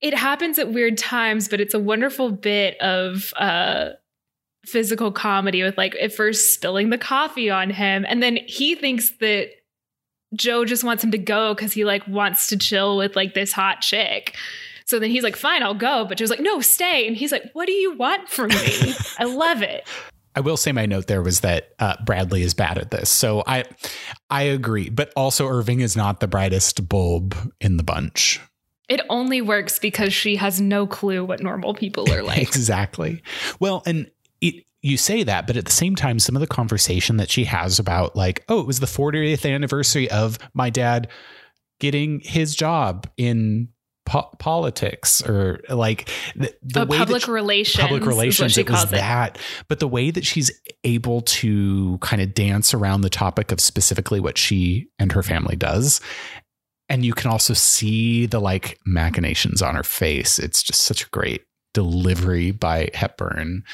it 0.00 0.14
happens 0.14 0.58
at 0.58 0.72
weird 0.72 0.96
times, 0.96 1.48
but 1.48 1.60
it's 1.60 1.74
a 1.74 1.78
wonderful 1.78 2.30
bit 2.30 2.78
of 2.80 3.32
uh 3.36 3.90
physical 4.66 5.10
comedy 5.10 5.62
with 5.62 5.78
like 5.78 5.96
at 6.00 6.12
first 6.12 6.52
spilling 6.52 6.90
the 6.90 6.98
coffee 6.98 7.48
on 7.48 7.70
him 7.70 8.04
and 8.06 8.22
then 8.22 8.38
he 8.46 8.74
thinks 8.74 9.10
that 9.18 9.48
Joe 10.34 10.66
just 10.66 10.84
wants 10.84 11.02
him 11.02 11.10
to 11.12 11.18
go 11.18 11.54
cuz 11.54 11.72
he 11.72 11.86
like 11.86 12.06
wants 12.06 12.46
to 12.48 12.58
chill 12.58 12.98
with 12.98 13.16
like 13.16 13.32
this 13.32 13.52
hot 13.52 13.80
chick. 13.80 14.36
So 14.84 14.98
then 14.98 15.10
he's 15.10 15.22
like 15.22 15.36
fine, 15.36 15.62
I'll 15.62 15.74
go, 15.74 16.04
but 16.04 16.18
Joe's 16.18 16.30
like 16.30 16.40
no, 16.40 16.60
stay 16.60 17.06
and 17.06 17.16
he's 17.16 17.32
like 17.32 17.50
what 17.54 17.66
do 17.66 17.72
you 17.72 17.96
want 17.96 18.28
from 18.28 18.48
me? 18.48 18.94
I 19.18 19.24
love 19.24 19.62
it. 19.62 19.88
I 20.36 20.40
will 20.40 20.56
say 20.56 20.72
my 20.72 20.86
note 20.86 21.06
there 21.06 21.22
was 21.22 21.40
that 21.40 21.70
uh, 21.80 21.96
Bradley 22.04 22.42
is 22.42 22.54
bad 22.54 22.78
at 22.78 22.90
this. 22.90 23.10
So 23.10 23.42
I 23.46 23.64
I 24.28 24.42
agree, 24.42 24.88
but 24.88 25.12
also 25.16 25.48
Irving 25.48 25.80
is 25.80 25.96
not 25.96 26.20
the 26.20 26.28
brightest 26.28 26.88
bulb 26.88 27.34
in 27.60 27.78
the 27.78 27.82
bunch. 27.82 28.40
It 28.90 29.00
only 29.08 29.40
works 29.40 29.78
because 29.78 30.12
she 30.12 30.34
has 30.36 30.60
no 30.60 30.84
clue 30.84 31.24
what 31.24 31.40
normal 31.40 31.74
people 31.74 32.12
are 32.12 32.22
like. 32.24 32.42
exactly. 32.42 33.22
Well, 33.60 33.84
and 33.86 34.10
it, 34.40 34.64
you 34.82 34.96
say 34.96 35.22
that, 35.22 35.46
but 35.46 35.56
at 35.56 35.64
the 35.64 35.70
same 35.70 35.94
time, 35.94 36.18
some 36.18 36.34
of 36.34 36.40
the 36.40 36.48
conversation 36.48 37.16
that 37.18 37.30
she 37.30 37.44
has 37.44 37.78
about, 37.78 38.16
like, 38.16 38.44
oh, 38.48 38.60
it 38.60 38.66
was 38.66 38.80
the 38.80 38.86
40th 38.86 39.48
anniversary 39.48 40.10
of 40.10 40.38
my 40.54 40.70
dad 40.70 41.06
getting 41.78 42.18
his 42.20 42.56
job 42.56 43.06
in 43.16 43.68
po- 44.06 44.28
politics 44.40 45.22
or 45.22 45.60
like 45.68 46.10
the, 46.34 46.52
the 46.62 46.82
oh, 46.82 46.86
way 46.86 46.98
public 46.98 47.22
she, 47.22 47.30
relations. 47.30 47.80
public 47.80 48.04
relations 48.04 48.58
it 48.58 48.68
was 48.68 48.90
that 48.90 49.38
but 49.68 49.78
the 49.80 49.88
way 49.88 50.10
that 50.10 50.26
she's 50.26 50.50
able 50.84 51.22
to 51.22 51.96
kind 51.98 52.20
of 52.20 52.34
dance 52.34 52.74
around 52.74 53.00
the 53.00 53.08
topic 53.08 53.50
of 53.50 53.60
specifically 53.60 54.20
what 54.20 54.36
she 54.36 54.88
and 54.98 55.12
her 55.12 55.22
family 55.22 55.56
does 55.56 56.02
and 56.90 57.04
you 57.04 57.14
can 57.14 57.30
also 57.30 57.54
see 57.54 58.26
the 58.26 58.40
like 58.40 58.78
machinations 58.84 59.62
on 59.62 59.76
her 59.76 59.84
face. 59.84 60.38
It's 60.40 60.62
just 60.62 60.82
such 60.82 61.04
a 61.04 61.08
great 61.10 61.44
delivery 61.72 62.50
by 62.50 62.90
hepburn. 62.92 63.64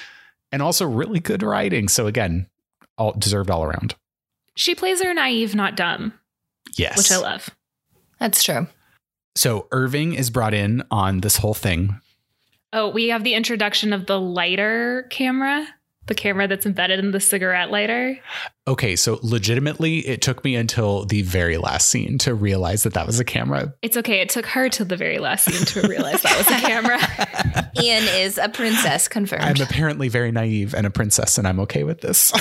And 0.53 0.63
also 0.63 0.87
really 0.87 1.19
good 1.19 1.43
writing. 1.43 1.89
So 1.89 2.07
again 2.07 2.47
all 2.99 3.13
deserved 3.13 3.51
all 3.51 3.65
around. 3.65 3.95
She 4.55 4.75
plays 4.75 5.03
her 5.03 5.13
naive, 5.13 5.55
not 5.55 5.77
dumb, 5.77 6.13
yes. 6.77 6.97
which 6.97 7.11
I 7.11 7.17
love. 7.17 7.51
That's 8.21 8.43
true. 8.43 8.67
so 9.35 9.67
irving 9.71 10.15
is 10.15 10.31
brought 10.31 10.55
in 10.55 10.83
on 10.91 11.21
this 11.21 11.39
whole 11.39 11.55
thing. 11.55 12.01
Oh, 12.73 12.89
we 12.89 13.09
have 13.09 13.25
the 13.25 13.35
introduction 13.35 13.93
of 13.93 14.07
the 14.07 14.21
lighter 14.21 15.07
camera, 15.11 15.67
the 16.07 16.15
camera 16.15 16.47
that's 16.47 16.67
embedded 16.67 16.99
in 16.99 17.11
the 17.11 17.21
cigarette 17.21 17.71
lighter. 17.71 18.19
Okay, 18.69 18.97
so 18.97 19.19
legitimately, 19.23 19.99
it 20.01 20.23
took 20.23 20.45
me 20.45 20.55
until 20.57 21.05
the 21.05 21.23
very 21.23 21.57
last 21.57 21.89
scene 21.89 22.19
to 22.19 22.35
realize 22.35 22.85
that 22.85 22.95
that 22.95 23.07
was 23.07 23.21
a 23.21 23.25
camera. 23.25 23.75
It's 23.83 23.97
okay. 23.97 24.21
It 24.21 24.29
took 24.29 24.47
her 24.47 24.69
to 24.71 24.85
the 24.85 24.97
very 24.97 25.19
last 25.19 25.45
scene 25.45 25.83
to 25.83 25.89
realize 25.89 26.23
that 26.23 26.39
was 26.39 26.47
a 26.47 26.67
camera. 26.67 27.71
Ian 27.83 28.05
is 28.05 28.39
a 28.39 28.49
princess, 28.49 29.09
confirmed. 29.09 29.43
I'm 29.43 29.61
apparently 29.61 30.09
very 30.09 30.33
naive 30.33 30.75
and 30.75 30.87
a 30.87 30.91
princess, 30.91 31.39
and 31.39 31.47
I'm 31.47 31.61
okay 31.61 31.85
with 31.85 32.01
this. 32.01 32.33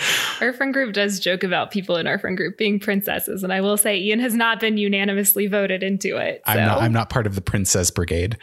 our 0.40 0.52
friend 0.52 0.72
group 0.72 0.92
does 0.92 1.20
joke 1.20 1.42
about 1.42 1.70
people 1.70 1.96
in 1.96 2.06
our 2.06 2.18
friend 2.18 2.36
group 2.36 2.56
being 2.56 2.78
princesses, 2.78 3.42
and 3.42 3.52
I 3.52 3.60
will 3.60 3.76
say 3.76 3.98
Ian 3.98 4.20
has 4.20 4.34
not 4.34 4.60
been 4.60 4.78
unanimously 4.78 5.46
voted 5.46 5.82
into 5.82 6.16
it. 6.16 6.42
So. 6.46 6.52
I'm 6.52 6.66
not. 6.66 6.78
I'm 6.78 6.92
not 6.92 7.10
part 7.10 7.26
of 7.26 7.34
the 7.34 7.40
princess 7.40 7.90
brigade. 7.90 8.38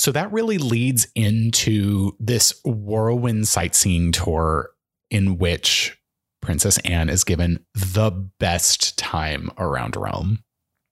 So 0.00 0.12
that 0.12 0.32
really 0.32 0.56
leads 0.56 1.06
into 1.14 2.16
this 2.18 2.58
whirlwind 2.64 3.46
sightseeing 3.48 4.12
tour 4.12 4.70
in 5.10 5.36
which 5.36 5.98
Princess 6.40 6.78
Anne 6.78 7.10
is 7.10 7.22
given 7.22 7.66
the 7.74 8.10
best 8.38 8.96
time 8.96 9.50
around 9.58 9.96
Rome. 9.96 10.42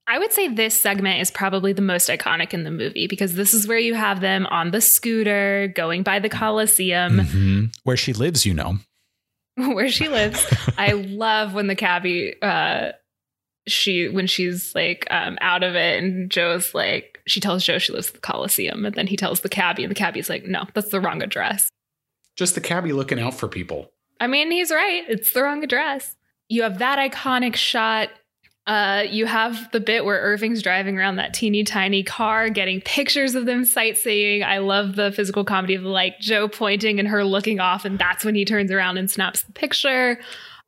I 0.05 0.19
would 0.19 0.31
say 0.31 0.47
this 0.47 0.79
segment 0.79 1.21
is 1.21 1.31
probably 1.31 1.73
the 1.73 1.81
most 1.81 2.07
iconic 2.07 2.53
in 2.53 2.63
the 2.63 2.69
movie 2.69 3.07
because 3.07 3.33
this 3.33 3.51
is 3.51 3.67
where 3.67 3.79
you 3.79 3.95
have 3.95 4.21
them 4.21 4.45
on 4.45 4.69
the 4.69 4.79
scooter 4.79 5.73
going 5.75 6.03
by 6.03 6.19
the 6.19 6.29
Colosseum. 6.29 7.17
Mhm. 7.17 7.75
Where 7.85 7.97
she 7.97 8.13
lives, 8.13 8.45
you 8.45 8.53
know. 8.53 8.77
where 9.55 9.89
she 9.89 10.07
lives. 10.07 10.45
I 10.77 10.91
love 10.91 11.55
when 11.55 11.65
the 11.65 11.75
cabbie 11.75 12.35
uh 12.43 12.91
she 13.71 14.07
when 14.09 14.27
she's 14.27 14.73
like 14.75 15.07
um 15.11 15.37
out 15.41 15.63
of 15.63 15.75
it 15.75 16.03
and 16.03 16.29
Joe's 16.29 16.73
like 16.73 17.19
she 17.27 17.39
tells 17.39 17.63
Joe 17.63 17.77
she 17.77 17.93
lives 17.93 18.07
at 18.07 18.15
the 18.15 18.19
Coliseum 18.19 18.85
and 18.85 18.95
then 18.95 19.07
he 19.07 19.15
tells 19.15 19.41
the 19.41 19.49
cabbie 19.49 19.83
and 19.83 19.91
the 19.91 19.95
cabbie's 19.95 20.29
like, 20.29 20.45
no, 20.45 20.65
that's 20.73 20.89
the 20.89 20.99
wrong 20.99 21.21
address. 21.21 21.69
Just 22.35 22.55
the 22.55 22.61
cabbie 22.61 22.93
looking 22.93 23.19
out 23.19 23.33
for 23.33 23.47
people. 23.47 23.91
I 24.19 24.27
mean, 24.27 24.51
he's 24.51 24.71
right. 24.71 25.03
It's 25.07 25.33
the 25.33 25.43
wrong 25.43 25.63
address. 25.63 26.15
You 26.47 26.63
have 26.63 26.79
that 26.79 26.97
iconic 26.97 27.55
shot. 27.55 28.09
Uh, 28.67 29.03
you 29.09 29.25
have 29.25 29.71
the 29.71 29.79
bit 29.79 30.05
where 30.05 30.19
Irving's 30.21 30.61
driving 30.61 30.97
around 30.97 31.15
that 31.15 31.33
teeny 31.33 31.63
tiny 31.63 32.03
car, 32.03 32.49
getting 32.49 32.81
pictures 32.81 33.33
of 33.33 33.45
them 33.45 33.65
sightseeing. 33.65 34.43
I 34.43 34.59
love 34.59 34.95
the 34.95 35.11
physical 35.11 35.43
comedy 35.43 35.75
of 35.75 35.83
like 35.83 36.19
Joe 36.19 36.47
pointing 36.47 36.99
and 36.99 37.07
her 37.07 37.23
looking 37.23 37.59
off, 37.59 37.83
and 37.83 37.97
that's 37.97 38.23
when 38.23 38.35
he 38.35 38.45
turns 38.45 38.71
around 38.71 38.97
and 38.97 39.09
snaps 39.09 39.41
the 39.41 39.53
picture. 39.53 40.19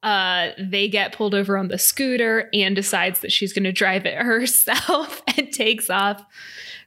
Uh, 0.03 0.49
they 0.57 0.87
get 0.87 1.13
pulled 1.13 1.35
over 1.35 1.57
on 1.57 1.67
the 1.67 1.77
scooter 1.77 2.49
and 2.53 2.75
decides 2.75 3.19
that 3.19 3.31
she's 3.31 3.53
going 3.53 3.63
to 3.63 3.71
drive 3.71 4.05
it 4.05 4.15
herself 4.21 5.21
and 5.37 5.51
takes 5.51 5.89
off, 5.89 6.23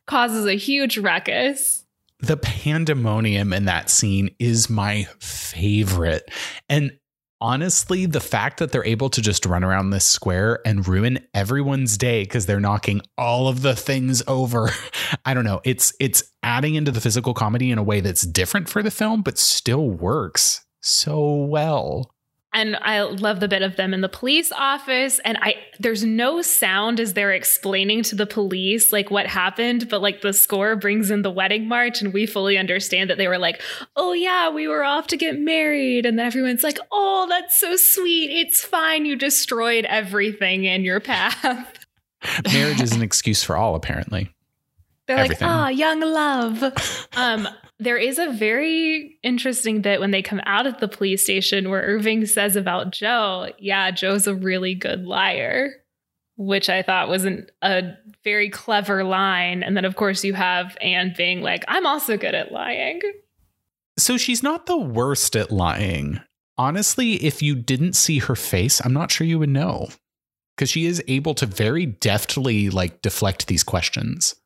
causes 0.07 0.47
a 0.47 0.55
huge 0.57 0.99
ruckus. 0.99 1.85
the 2.21 2.37
pandemonium 2.37 3.53
in 3.53 3.67
that 3.67 3.91
scene 3.91 4.31
is 4.39 4.71
my 4.71 5.07
favorite. 5.21 6.31
And 6.69 6.93
honestly, 7.41 8.07
the 8.07 8.21
fact 8.21 8.59
that 8.59 8.73
they're 8.73 8.87
able 8.87 9.11
to 9.11 9.21
just 9.21 9.45
run 9.45 9.63
around 9.63 9.91
this 9.91 10.07
square 10.07 10.61
and 10.65 10.89
ruin 10.89 11.19
everyone's 11.35 11.99
day 11.99 12.23
because 12.23 12.47
they're 12.47 12.61
knocking 12.61 13.03
all 13.19 13.49
of 13.49 13.61
the 13.61 13.77
things 13.77 14.23
over. 14.27 14.71
I 15.27 15.35
don't 15.35 15.45
know. 15.45 15.61
It's 15.65 15.93
it's 16.01 16.23
adding 16.43 16.75
into 16.75 16.91
the 16.91 17.01
physical 17.01 17.35
comedy 17.35 17.71
in 17.71 17.77
a 17.79 17.83
way 17.83 18.01
that's 18.01 18.23
different 18.23 18.69
for 18.69 18.83
the 18.83 18.91
film, 18.91 19.21
but 19.23 19.37
still 19.39 19.91
works 19.91 20.65
so 20.81 21.35
well. 21.35 22.11
And 22.55 22.77
I 22.77 23.03
love 23.03 23.41
the 23.41 23.49
bit 23.49 23.63
of 23.63 23.77
them 23.77 23.93
in 23.93 24.01
the 24.01 24.09
police 24.09 24.51
office 24.53 25.19
and 25.25 25.37
I 25.43 25.57
there's 25.79 26.05
no 26.05 26.41
sound 26.41 27.01
as 27.01 27.13
they're 27.13 27.33
explaining 27.33 28.03
to 28.05 28.15
the 28.15 28.27
police 28.27 28.93
like 28.93 29.11
what 29.11 29.27
happened 29.27 29.89
but 29.91 30.01
like 30.01 30.23
the 30.23 30.33
score 30.33 30.77
brings 30.77 31.11
in 31.11 31.23
the 31.23 31.31
wedding 31.31 31.69
march 31.69 32.01
and 32.01 32.15
we 32.15 32.25
fully 32.25 32.57
understand 32.57 33.11
that 33.11 33.19
they 33.19 33.29
were 33.29 33.39
like 33.39 33.61
oh 33.97 34.13
yeah 34.13 34.49
we 34.49 34.67
were 34.69 34.85
off 34.85 35.09
to 35.09 35.17
get 35.17 35.39
married 35.39 36.07
and 36.07 36.19
then 36.19 36.27
everyone's 36.27 36.63
like 36.63 36.79
oh 36.91 37.27
that's 37.29 37.61
so 37.61 37.77
sweet 37.77 38.31
it's 38.31 38.65
fine 38.65 39.05
you 39.05 39.17
destroyed 39.17 39.85
everything 39.85 40.65
in 40.65 40.83
your 40.85 41.01
path 41.01 41.85
Marriage 42.53 42.81
is 42.81 42.93
an 42.93 43.03
excuse 43.03 43.43
for 43.43 43.57
all, 43.57 43.75
apparently. 43.75 44.31
They're 45.07 45.19
Everything. 45.19 45.47
like, 45.47 45.57
ah, 45.57 45.69
young 45.69 46.01
love. 46.01 47.09
um, 47.17 47.49
there 47.85 47.97
is 47.97 48.19
a 48.19 48.33
very 48.33 49.19
interesting 49.23 49.81
bit 49.81 50.01
when 50.01 50.11
they 50.11 50.23
come 50.23 50.41
out 50.45 50.67
of 50.67 50.79
the 50.81 50.89
police 50.89 51.23
station 51.23 51.71
where 51.71 51.83
Irving 51.83 52.27
says 52.27 52.57
about 52.57 52.91
Joe, 52.91 53.49
yeah, 53.59 53.91
Joe's 53.91 54.27
a 54.27 54.35
really 54.35 54.75
good 54.75 55.05
liar, 55.05 55.71
which 56.37 56.69
I 56.69 56.83
thought 56.83 57.09
was 57.09 57.25
an, 57.25 57.47
a 57.63 57.93
very 58.25 58.51
clever 58.51 59.05
line. 59.05 59.63
And 59.63 59.77
then, 59.77 59.85
of 59.85 59.97
course, 59.97 60.25
you 60.25 60.35
have 60.35 60.77
Anne 60.81 61.15
being 61.17 61.43
like, 61.43 61.65
I'm 61.69 61.87
also 61.87 62.17
good 62.17 62.35
at 62.35 62.53
lying. 62.53 63.01
So 63.99 64.17
she's 64.17 64.43
not 64.43 64.67
the 64.67 64.79
worst 64.79 65.37
at 65.37 65.53
lying. 65.53 66.21
Honestly, 66.57 67.15
if 67.15 67.43
you 67.43 67.55
didn't 67.55 67.95
see 67.95 68.19
her 68.19 68.37
face, 68.37 68.81
I'm 68.85 68.93
not 68.93 69.11
sure 69.11 69.27
you 69.27 69.39
would 69.39 69.49
know. 69.49 69.89
Because 70.57 70.71
she 70.71 70.87
is 70.87 71.03
able 71.09 71.35
to 71.35 71.47
very 71.47 71.85
deftly 71.85 72.71
like 72.71 73.03
deflect 73.03 73.49
these 73.49 73.65
questions. 73.65 74.37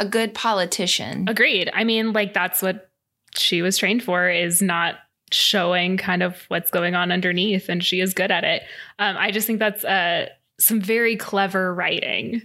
A 0.00 0.06
good 0.06 0.34
politician. 0.34 1.28
Agreed. 1.28 1.70
I 1.72 1.84
mean, 1.84 2.12
like, 2.12 2.34
that's 2.34 2.62
what 2.62 2.90
she 3.36 3.62
was 3.62 3.76
trained 3.76 4.02
for 4.02 4.28
is 4.28 4.62
not 4.62 4.96
showing 5.30 5.96
kind 5.96 6.22
of 6.22 6.44
what's 6.48 6.70
going 6.70 6.94
on 6.94 7.12
underneath, 7.12 7.68
and 7.68 7.84
she 7.84 8.00
is 8.00 8.14
good 8.14 8.30
at 8.30 8.44
it. 8.44 8.62
Um, 8.98 9.16
I 9.16 9.30
just 9.30 9.46
think 9.46 9.58
that's 9.58 9.84
uh, 9.84 10.28
some 10.58 10.80
very 10.80 11.16
clever 11.16 11.74
writing. 11.74 12.42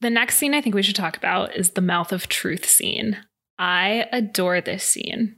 The 0.00 0.10
next 0.10 0.36
scene 0.36 0.54
I 0.54 0.60
think 0.60 0.74
we 0.74 0.82
should 0.82 0.96
talk 0.96 1.16
about 1.16 1.56
is 1.56 1.70
the 1.70 1.80
mouth 1.80 2.12
of 2.12 2.28
truth 2.28 2.66
scene. 2.66 3.16
I 3.58 4.06
adore 4.12 4.60
this 4.60 4.84
scene 4.84 5.36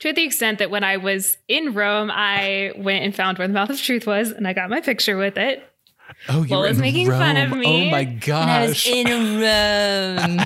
to 0.00 0.12
the 0.12 0.24
extent 0.24 0.58
that 0.58 0.70
when 0.70 0.84
I 0.84 0.96
was 0.96 1.38
in 1.48 1.74
Rome, 1.74 2.10
I 2.12 2.72
went 2.76 3.04
and 3.04 3.14
found 3.14 3.38
where 3.38 3.48
the 3.48 3.54
mouth 3.54 3.70
of 3.70 3.80
truth 3.80 4.06
was, 4.06 4.30
and 4.30 4.46
I 4.46 4.52
got 4.52 4.70
my 4.70 4.80
picture 4.80 5.16
with 5.16 5.36
it. 5.36 5.62
Oh, 6.28 6.42
you're 6.42 6.58
Lola's 6.58 6.76
in 6.78 6.82
making 6.82 7.06
fun 7.08 7.36
of 7.36 7.50
Rome. 7.50 7.60
me. 7.60 7.88
Oh 7.88 7.90
my 7.90 8.00
And 8.00 8.24
I 8.32 8.66
was 8.66 8.70
gosh. 8.84 8.86
in 8.88 9.06
Rome. 9.40 10.38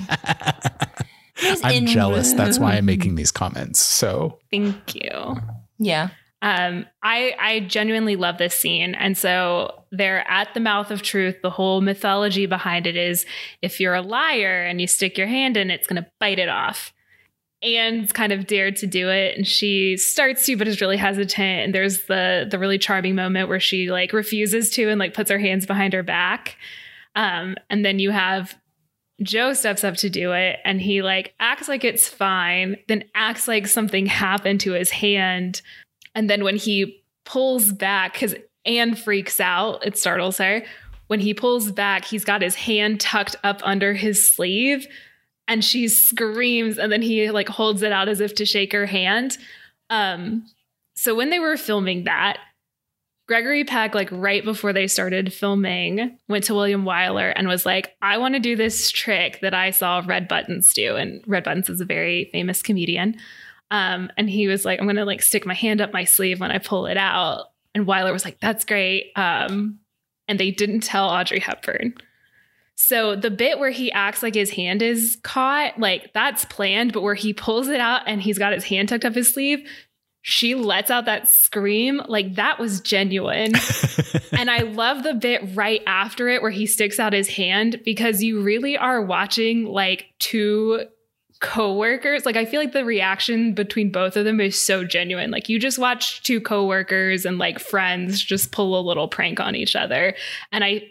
I 1.45 1.49
was 1.49 1.61
I'm 1.63 1.71
in 1.73 1.87
jealous. 1.87 2.33
That's 2.33 2.59
why 2.59 2.75
I'm 2.75 2.85
making 2.85 3.15
these 3.15 3.31
comments. 3.31 3.79
So 3.79 4.39
Thank 4.51 4.95
you. 4.95 5.35
Yeah. 5.79 6.09
Um, 6.41 6.85
I 7.01 7.33
I 7.39 7.59
genuinely 7.61 8.17
love 8.17 8.37
this 8.37 8.53
scene, 8.53 8.95
and 8.95 9.17
so 9.17 9.83
they're 9.91 10.29
at 10.29 10.53
the 10.53 10.59
mouth 10.59 10.91
of 10.91 11.01
truth. 11.01 11.37
The 11.41 11.49
whole 11.49 11.79
mythology 11.79 12.45
behind 12.47 12.85
it 12.85 12.97
is 12.97 13.25
if 13.61 13.79
you're 13.79 13.93
a 13.95 14.01
liar 14.01 14.63
and 14.63 14.81
you 14.81 14.87
stick 14.87 15.17
your 15.17 15.27
hand 15.27 15.55
in, 15.55 15.71
it's 15.71 15.87
going 15.87 16.03
to 16.03 16.09
bite 16.19 16.39
it 16.39 16.49
off. 16.49 16.91
Anne's 17.63 18.11
kind 18.11 18.33
of 18.33 18.45
dared 18.45 18.75
to 18.77 18.87
do 18.87 19.09
it, 19.09 19.37
and 19.37 19.47
she 19.47 19.95
starts 19.97 20.45
to, 20.45 20.57
but 20.57 20.67
is 20.67 20.81
really 20.81 20.97
hesitant. 20.97 21.63
And 21.63 21.75
there's 21.75 22.05
the 22.05 22.45
the 22.49 22.59
really 22.59 22.77
charming 22.77 23.15
moment 23.15 23.49
where 23.49 23.59
she 23.59 23.89
like 23.89 24.13
refuses 24.13 24.69
to 24.71 24.89
and 24.89 24.99
like 24.99 25.13
puts 25.13 25.31
her 25.31 25.39
hands 25.39 25.65
behind 25.65 25.93
her 25.93 26.03
back. 26.03 26.57
Um, 27.15 27.55
and 27.69 27.85
then 27.85 27.99
you 27.99 28.11
have 28.11 28.55
Joe 29.21 29.53
steps 29.53 29.83
up 29.83 29.95
to 29.97 30.09
do 30.09 30.33
it, 30.33 30.59
and 30.65 30.81
he 30.81 31.01
like 31.01 31.33
acts 31.39 31.67
like 31.67 31.83
it's 31.83 32.07
fine, 32.07 32.77
then 32.87 33.05
acts 33.15 33.47
like 33.47 33.67
something 33.67 34.05
happened 34.07 34.59
to 34.61 34.73
his 34.73 34.91
hand. 34.91 35.61
And 36.15 36.29
then 36.29 36.43
when 36.43 36.57
he 36.57 37.01
pulls 37.25 37.71
back, 37.71 38.13
because 38.13 38.35
Anne 38.65 38.95
freaks 38.95 39.39
out, 39.39 39.85
it 39.85 39.97
startles 39.97 40.37
her. 40.37 40.63
When 41.07 41.19
he 41.19 41.33
pulls 41.33 41.71
back, 41.71 42.05
he's 42.05 42.25
got 42.25 42.41
his 42.41 42.55
hand 42.55 42.99
tucked 42.99 43.35
up 43.43 43.61
under 43.63 43.93
his 43.93 44.31
sleeve 44.33 44.87
and 45.47 45.63
she 45.63 45.87
screams 45.87 46.77
and 46.77 46.91
then 46.91 47.01
he 47.01 47.29
like 47.31 47.49
holds 47.49 47.81
it 47.81 47.91
out 47.91 48.07
as 48.07 48.21
if 48.21 48.35
to 48.35 48.45
shake 48.45 48.73
her 48.73 48.85
hand. 48.85 49.37
Um, 49.89 50.45
so 50.95 51.15
when 51.15 51.29
they 51.29 51.39
were 51.39 51.57
filming 51.57 52.05
that, 52.05 52.37
Gregory 53.27 53.63
Peck, 53.63 53.95
like 53.95 54.09
right 54.11 54.43
before 54.43 54.73
they 54.73 54.87
started 54.87 55.33
filming, 55.33 56.17
went 56.27 56.43
to 56.45 56.53
William 56.53 56.83
Wyler 56.83 57.31
and 57.35 57.47
was 57.47 57.65
like, 57.65 57.95
I 58.01 58.17
want 58.17 58.35
to 58.35 58.39
do 58.39 58.55
this 58.55 58.91
trick 58.91 59.39
that 59.41 59.53
I 59.53 59.71
saw 59.71 60.03
Red 60.05 60.27
Buttons 60.27 60.73
do. 60.73 60.95
And 60.97 61.23
Red 61.25 61.45
Buttons 61.45 61.69
is 61.69 61.79
a 61.79 61.85
very 61.85 62.29
famous 62.31 62.61
comedian. 62.61 63.15
Um, 63.71 64.11
and 64.17 64.29
he 64.29 64.47
was 64.47 64.65
like, 64.65 64.79
I'm 64.79 64.85
going 64.85 64.97
to 64.97 65.05
like 65.05 65.21
stick 65.21 65.45
my 65.45 65.53
hand 65.53 65.79
up 65.79 65.93
my 65.93 66.03
sleeve 66.03 66.41
when 66.41 66.51
I 66.51 66.57
pull 66.57 66.85
it 66.85 66.97
out. 66.97 67.45
And 67.73 67.87
Wyler 67.87 68.11
was 68.11 68.25
like, 68.25 68.39
that's 68.39 68.65
great. 68.65 69.11
Um, 69.15 69.79
and 70.27 70.39
they 70.39 70.51
didn't 70.51 70.81
tell 70.81 71.09
Audrey 71.09 71.39
Hepburn. 71.39 71.95
So 72.75 73.15
the 73.15 73.31
bit 73.31 73.59
where 73.59 73.71
he 73.71 73.91
acts 73.91 74.23
like 74.23 74.35
his 74.35 74.49
hand 74.49 74.81
is 74.81 75.17
caught, 75.23 75.79
like 75.79 76.11
that's 76.13 76.45
planned, 76.45 76.93
but 76.93 77.01
where 77.01 77.15
he 77.15 77.33
pulls 77.33 77.67
it 77.67 77.79
out 77.79 78.01
and 78.07 78.21
he's 78.21 78.37
got 78.37 78.53
his 78.53 78.63
hand 78.63 78.89
tucked 78.89 79.05
up 79.05 79.15
his 79.15 79.33
sleeve, 79.33 79.67
she 80.21 80.55
lets 80.55 80.89
out 80.89 81.05
that 81.05 81.29
scream. 81.29 82.01
Like 82.07 82.35
that 82.35 82.59
was 82.59 82.81
genuine. 82.81 83.53
And 84.35 84.49
i 84.49 84.59
love 84.59 85.03
the 85.03 85.13
bit 85.13 85.55
right 85.55 85.81
after 85.85 86.27
it 86.27 86.41
where 86.41 86.51
he 86.51 86.65
sticks 86.65 86.99
out 86.99 87.13
his 87.13 87.29
hand 87.29 87.79
because 87.85 88.23
you 88.23 88.41
really 88.41 88.75
are 88.77 89.01
watching 89.01 89.65
like 89.65 90.07
two 90.19 90.85
co-workers. 91.39 92.25
Like 92.25 92.35
i 92.35 92.45
feel 92.45 92.59
like 92.59 92.73
the 92.73 92.83
reaction 92.83 93.53
between 93.53 93.91
both 93.91 94.17
of 94.17 94.25
them 94.25 94.41
is 94.41 94.61
so 94.61 94.83
genuine. 94.83 95.29
Like 95.29 95.49
you 95.49 95.59
just 95.59 95.77
watch 95.77 96.23
two 96.23 96.41
co-workers 96.41 97.25
and 97.25 97.37
like 97.37 97.59
friends 97.59 98.21
just 98.21 98.51
pull 98.51 98.77
a 98.77 98.81
little 98.81 99.07
prank 99.07 99.39
on 99.39 99.55
each 99.55 99.75
other. 99.75 100.15
And 100.51 100.63
i 100.63 100.83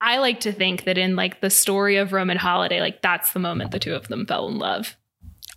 i 0.00 0.18
like 0.18 0.40
to 0.40 0.52
think 0.52 0.84
that 0.84 0.98
in 0.98 1.16
like 1.16 1.40
the 1.40 1.50
story 1.50 1.96
of 1.96 2.12
roman 2.12 2.36
holiday 2.36 2.80
like 2.80 3.02
that's 3.02 3.32
the 3.32 3.38
moment 3.38 3.70
the 3.70 3.78
two 3.78 3.94
of 3.94 4.08
them 4.08 4.26
fell 4.26 4.48
in 4.48 4.58
love 4.58 4.96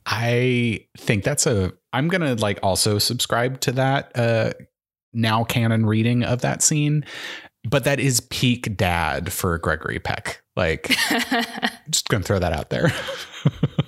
I 0.05 0.87
think 0.97 1.23
that's 1.23 1.45
a 1.45 1.73
I'm 1.93 2.07
going 2.07 2.21
to 2.21 2.41
like 2.41 2.59
also 2.63 2.97
subscribe 2.97 3.59
to 3.61 3.71
that 3.73 4.11
uh 4.15 4.51
now 5.13 5.43
canon 5.43 5.85
reading 5.85 6.23
of 6.23 6.41
that 6.41 6.61
scene, 6.61 7.05
but 7.69 7.83
that 7.83 7.99
is 7.99 8.21
peak 8.21 8.75
dad 8.77 9.31
for 9.31 9.57
Gregory 9.57 9.99
Peck. 9.99 10.41
Like 10.55 10.87
just 11.89 12.09
going 12.09 12.23
to 12.23 12.27
throw 12.27 12.39
that 12.39 12.53
out 12.53 12.69
there. 12.69 12.91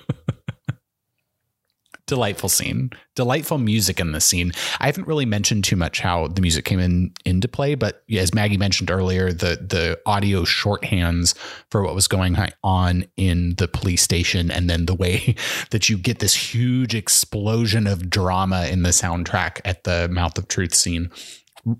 delightful 2.06 2.48
scene 2.48 2.90
delightful 3.14 3.58
music 3.58 4.00
in 4.00 4.10
the 4.10 4.20
scene. 4.20 4.52
I 4.80 4.86
haven't 4.86 5.06
really 5.06 5.24
mentioned 5.24 5.64
too 5.64 5.76
much 5.76 6.00
how 6.00 6.28
the 6.28 6.40
music 6.40 6.64
came 6.64 6.80
in 6.80 7.12
into 7.24 7.48
play 7.48 7.74
but 7.74 8.02
as 8.16 8.34
maggie 8.34 8.56
mentioned 8.56 8.90
earlier 8.90 9.32
the 9.32 9.56
the 9.56 9.98
audio 10.06 10.42
shorthands 10.42 11.36
for 11.70 11.82
what 11.82 11.94
was 11.94 12.08
going 12.08 12.36
on 12.62 13.06
in 13.16 13.54
the 13.56 13.68
police 13.68 14.02
station 14.02 14.50
and 14.50 14.68
then 14.68 14.86
the 14.86 14.94
way 14.94 15.34
that 15.70 15.88
you 15.88 15.96
get 15.96 16.18
this 16.18 16.34
huge 16.34 16.94
explosion 16.94 17.86
of 17.86 18.10
drama 18.10 18.66
in 18.66 18.82
the 18.82 18.90
soundtrack 18.90 19.60
at 19.64 19.84
the 19.84 20.08
mouth 20.08 20.36
of 20.36 20.48
truth 20.48 20.74
scene 20.74 21.10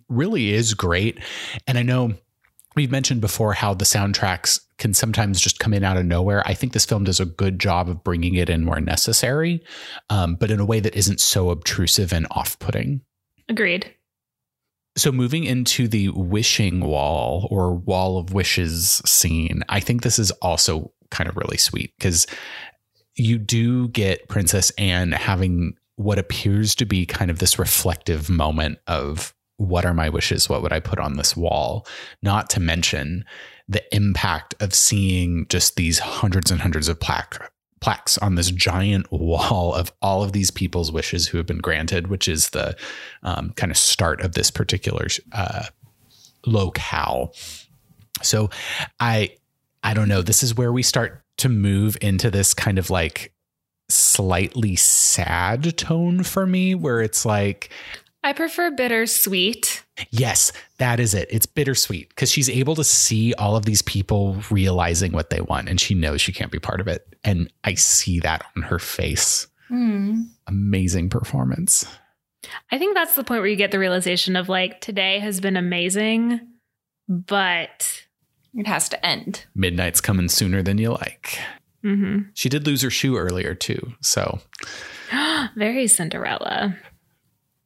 really 0.08 0.52
is 0.52 0.74
great. 0.74 1.18
And 1.66 1.78
i 1.78 1.82
know 1.82 2.14
we've 2.74 2.90
mentioned 2.90 3.20
before 3.20 3.52
how 3.52 3.74
the 3.74 3.84
soundtracks 3.84 4.60
can 4.78 4.94
sometimes 4.94 5.40
just 5.40 5.58
come 5.58 5.72
in 5.72 5.84
out 5.84 5.96
of 5.96 6.04
nowhere. 6.04 6.42
I 6.46 6.54
think 6.54 6.72
this 6.72 6.84
film 6.84 7.04
does 7.04 7.20
a 7.20 7.24
good 7.24 7.58
job 7.58 7.88
of 7.88 8.02
bringing 8.02 8.34
it 8.34 8.50
in 8.50 8.66
where 8.66 8.80
necessary, 8.80 9.62
um, 10.10 10.34
but 10.34 10.50
in 10.50 10.60
a 10.60 10.64
way 10.64 10.80
that 10.80 10.94
isn't 10.96 11.20
so 11.20 11.50
obtrusive 11.50 12.12
and 12.12 12.26
off 12.30 12.58
putting. 12.58 13.00
Agreed. 13.48 13.92
So, 14.96 15.10
moving 15.10 15.44
into 15.44 15.88
the 15.88 16.10
wishing 16.10 16.80
wall 16.80 17.48
or 17.50 17.74
wall 17.74 18.16
of 18.16 18.32
wishes 18.32 19.02
scene, 19.04 19.62
I 19.68 19.80
think 19.80 20.02
this 20.02 20.18
is 20.18 20.30
also 20.32 20.92
kind 21.10 21.28
of 21.28 21.36
really 21.36 21.56
sweet 21.56 21.92
because 21.98 22.26
you 23.16 23.38
do 23.38 23.88
get 23.88 24.28
Princess 24.28 24.70
Anne 24.78 25.12
having 25.12 25.76
what 25.96 26.18
appears 26.18 26.74
to 26.76 26.84
be 26.84 27.06
kind 27.06 27.30
of 27.30 27.38
this 27.38 27.58
reflective 27.58 28.28
moment 28.28 28.78
of 28.86 29.34
what 29.56 29.84
are 29.84 29.94
my 29.94 30.08
wishes? 30.08 30.48
What 30.48 30.62
would 30.62 30.72
I 30.72 30.80
put 30.80 30.98
on 30.98 31.16
this 31.16 31.36
wall? 31.36 31.86
Not 32.22 32.50
to 32.50 32.60
mention 32.60 33.24
the 33.68 33.82
impact 33.94 34.54
of 34.60 34.74
seeing 34.74 35.46
just 35.48 35.76
these 35.76 35.98
hundreds 35.98 36.50
and 36.50 36.60
hundreds 36.60 36.88
of 36.88 37.00
plaque, 37.00 37.50
plaques 37.80 38.18
on 38.18 38.34
this 38.34 38.50
giant 38.50 39.10
wall 39.12 39.74
of 39.74 39.92
all 40.02 40.22
of 40.22 40.32
these 40.32 40.50
people's 40.50 40.92
wishes 40.92 41.28
who 41.28 41.38
have 41.38 41.46
been 41.46 41.58
granted, 41.58 42.08
which 42.08 42.28
is 42.28 42.50
the 42.50 42.76
um, 43.22 43.52
kind 43.56 43.70
of 43.70 43.78
start 43.78 44.20
of 44.20 44.32
this 44.32 44.50
particular 44.50 45.06
uh, 45.32 45.66
locale. 46.46 47.34
So 48.22 48.50
I 49.00 49.36
I 49.82 49.92
don't 49.92 50.08
know. 50.08 50.22
This 50.22 50.42
is 50.42 50.54
where 50.54 50.72
we 50.72 50.82
start 50.82 51.22
to 51.38 51.48
move 51.48 51.96
into 52.00 52.30
this 52.30 52.54
kind 52.54 52.78
of 52.78 52.90
like 52.90 53.34
slightly 53.90 54.76
sad 54.76 55.76
tone 55.76 56.22
for 56.22 56.46
me, 56.46 56.74
where 56.74 57.02
it's 57.02 57.26
like 57.26 57.70
I 58.24 58.32
prefer 58.32 58.70
bittersweet. 58.70 59.84
Yes, 60.10 60.50
that 60.78 60.98
is 60.98 61.12
it. 61.12 61.28
It's 61.30 61.44
bittersweet 61.44 62.08
because 62.08 62.30
she's 62.30 62.48
able 62.48 62.74
to 62.76 62.82
see 62.82 63.34
all 63.34 63.54
of 63.54 63.66
these 63.66 63.82
people 63.82 64.38
realizing 64.50 65.12
what 65.12 65.28
they 65.28 65.42
want 65.42 65.68
and 65.68 65.78
she 65.78 65.94
knows 65.94 66.22
she 66.22 66.32
can't 66.32 66.50
be 66.50 66.58
part 66.58 66.80
of 66.80 66.88
it. 66.88 67.06
And 67.22 67.52
I 67.64 67.74
see 67.74 68.20
that 68.20 68.42
on 68.56 68.62
her 68.62 68.78
face. 68.78 69.46
Mm. 69.70 70.30
Amazing 70.46 71.10
performance. 71.10 71.86
I 72.72 72.78
think 72.78 72.94
that's 72.94 73.14
the 73.14 73.24
point 73.24 73.42
where 73.42 73.50
you 73.50 73.56
get 73.56 73.72
the 73.72 73.78
realization 73.78 74.36
of 74.36 74.48
like, 74.48 74.80
today 74.80 75.18
has 75.18 75.38
been 75.38 75.58
amazing, 75.58 76.40
but 77.06 78.06
it 78.54 78.66
has 78.66 78.88
to 78.88 79.06
end. 79.06 79.44
Midnight's 79.54 80.00
coming 80.00 80.30
sooner 80.30 80.62
than 80.62 80.78
you 80.78 80.92
like. 80.92 81.38
Mm-hmm. 81.84 82.30
She 82.32 82.48
did 82.48 82.66
lose 82.66 82.80
her 82.80 82.90
shoe 82.90 83.18
earlier 83.18 83.54
too. 83.54 83.92
So, 84.00 84.40
very 85.56 85.86
Cinderella. 85.86 86.74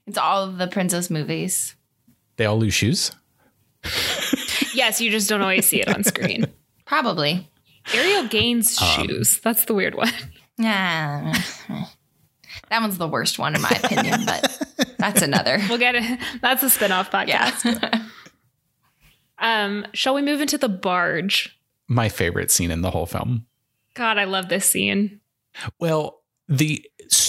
It's 0.09 0.17
all 0.19 0.43
of 0.43 0.57
the 0.57 0.67
princess 0.67 1.11
movies. 1.11 1.77
They 2.37 2.47
all 2.47 2.59
lose 2.59 2.73
shoes? 2.73 3.13
yes, 4.75 5.01
you 5.03 5.11
just 5.11 5.29
don't 5.29 5.43
always 5.43 5.69
see 5.69 5.83
it 5.83 5.89
on 5.95 6.03
screen. 6.03 6.47
Probably. 6.87 7.47
Ariel 7.93 8.27
gains 8.27 8.81
um, 8.81 9.07
shoes. 9.07 9.39
That's 9.41 9.67
the 9.67 9.75
weird 9.75 9.95
one. 9.95 10.11
Yeah. 10.57 11.33
That 12.71 12.81
one's 12.81 12.99
the 12.99 13.07
worst 13.07 13.39
one 13.39 13.55
in 13.55 13.61
my 13.63 13.81
opinion, 13.83 14.25
but 14.27 14.97
that's 14.99 15.23
another. 15.23 15.59
We'll 15.69 15.79
get 15.79 15.95
it. 15.95 16.19
That's 16.41 16.63
a 16.63 16.67
spinoff 16.67 17.11
podcast. 17.11 17.65
Yeah. 17.65 18.03
um, 19.39 19.87
shall 19.93 20.15
we 20.15 20.23
move 20.23 20.41
into 20.41 20.59
the 20.59 20.69
barge? 20.69 21.59
My 21.87 22.09
favorite 22.09 22.51
scene 22.51 22.71
in 22.71 22.81
the 22.81 22.91
whole 22.91 23.07
film. 23.07 23.47
God, 23.95 24.19
I 24.19 24.25
love 24.25 24.49
this 24.49 24.65
scene. 24.65 25.21
Well, 25.79 26.23
the 26.49 26.85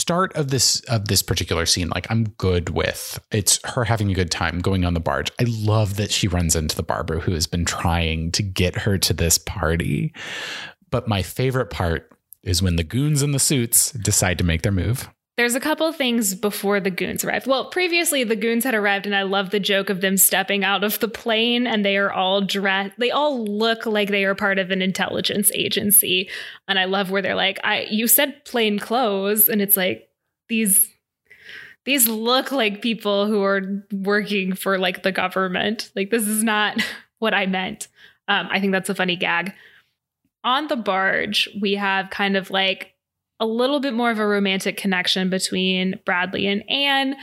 start 0.09 0.35
of 0.35 0.49
this 0.49 0.79
of 0.85 1.07
this 1.07 1.21
particular 1.21 1.67
scene 1.67 1.87
like 1.89 2.07
i'm 2.09 2.23
good 2.39 2.69
with 2.69 3.19
it's 3.31 3.59
her 3.63 3.83
having 3.83 4.09
a 4.09 4.15
good 4.15 4.31
time 4.31 4.59
going 4.59 4.83
on 4.83 4.93
the 4.93 4.99
barge. 4.99 5.31
I 5.39 5.45
love 5.47 5.97
that 5.97 6.11
she 6.11 6.27
runs 6.27 6.55
into 6.55 6.75
the 6.75 6.83
barber 6.83 7.19
who 7.19 7.33
has 7.33 7.45
been 7.47 7.63
trying 7.63 8.31
to 8.31 8.43
get 8.43 8.79
her 8.79 8.97
to 8.97 9.13
this 9.13 9.37
party. 9.37 10.13
But 10.89 11.07
my 11.07 11.21
favorite 11.21 11.69
part 11.69 12.11
is 12.41 12.61
when 12.61 12.75
the 12.75 12.83
goons 12.83 13.21
in 13.21 13.31
the 13.31 13.39
suits 13.39 13.91
decide 13.91 14.37
to 14.39 14.43
make 14.43 14.63
their 14.63 14.71
move 14.71 15.09
there's 15.39 15.55
a 15.55 15.61
couple 15.61 15.89
things 15.93 16.35
before 16.35 16.81
the 16.81 16.91
goons 16.91 17.23
arrived. 17.23 17.47
Well, 17.47 17.69
previously 17.69 18.25
the 18.25 18.35
goons 18.35 18.65
had 18.65 18.75
arrived, 18.75 19.05
and 19.05 19.15
I 19.15 19.21
love 19.21 19.51
the 19.51 19.59
joke 19.61 19.89
of 19.89 20.01
them 20.01 20.17
stepping 20.17 20.65
out 20.65 20.83
of 20.83 20.99
the 20.99 21.07
plane 21.07 21.65
and 21.65 21.85
they 21.85 21.95
are 21.95 22.11
all 22.11 22.41
dressed. 22.41 22.95
They 22.97 23.09
all 23.09 23.45
look 23.45 23.85
like 23.85 24.09
they 24.09 24.25
are 24.25 24.35
part 24.35 24.59
of 24.59 24.69
an 24.69 24.81
intelligence 24.81 25.49
agency, 25.53 26.29
and 26.67 26.77
I 26.77 26.83
love 26.83 27.09
where 27.09 27.21
they're 27.21 27.35
like, 27.35 27.57
"I 27.63 27.87
you 27.89 28.05
said 28.05 28.43
plain 28.43 28.79
clothes," 28.79 29.47
and 29.47 29.61
it's 29.61 29.77
like 29.77 30.09
these 30.49 30.91
these 31.85 32.05
look 32.05 32.51
like 32.51 32.81
people 32.81 33.25
who 33.25 33.41
are 33.41 33.85
working 33.93 34.55
for 34.55 34.77
like 34.77 35.03
the 35.03 35.13
government. 35.13 35.89
Like 35.95 36.09
this 36.09 36.27
is 36.27 36.43
not 36.43 36.83
what 37.19 37.33
I 37.33 37.45
meant. 37.45 37.87
Um, 38.27 38.49
I 38.51 38.59
think 38.59 38.73
that's 38.73 38.89
a 38.89 38.95
funny 38.95 39.15
gag. 39.15 39.53
On 40.43 40.67
the 40.67 40.75
barge, 40.75 41.47
we 41.61 41.75
have 41.75 42.09
kind 42.09 42.35
of 42.35 42.51
like 42.51 42.93
a 43.39 43.45
little 43.45 43.79
bit 43.79 43.93
more 43.93 44.11
of 44.11 44.19
a 44.19 44.27
romantic 44.27 44.77
connection 44.77 45.29
between 45.29 45.99
Bradley 46.05 46.47
and 46.47 46.69
Anne. 46.69 47.15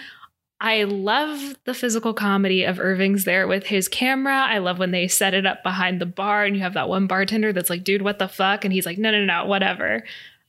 I 0.60 0.84
love 0.84 1.56
the 1.64 1.74
physical 1.74 2.14
comedy 2.14 2.64
of 2.64 2.80
Irving's 2.80 3.24
there 3.24 3.46
with 3.46 3.66
his 3.66 3.88
camera. 3.88 4.34
I 4.34 4.58
love 4.58 4.78
when 4.78 4.90
they 4.90 5.06
set 5.06 5.34
it 5.34 5.44
up 5.44 5.62
behind 5.62 6.00
the 6.00 6.06
bar 6.06 6.44
and 6.44 6.56
you 6.56 6.62
have 6.62 6.74
that 6.74 6.88
one 6.88 7.06
bartender 7.06 7.52
that's 7.52 7.68
like, 7.68 7.84
dude, 7.84 8.00
what 8.00 8.18
the 8.18 8.28
fuck? 8.28 8.64
And 8.64 8.72
he's 8.72 8.86
like, 8.86 8.96
no, 8.96 9.10
no, 9.10 9.24
no, 9.24 9.44
whatever. 9.44 10.02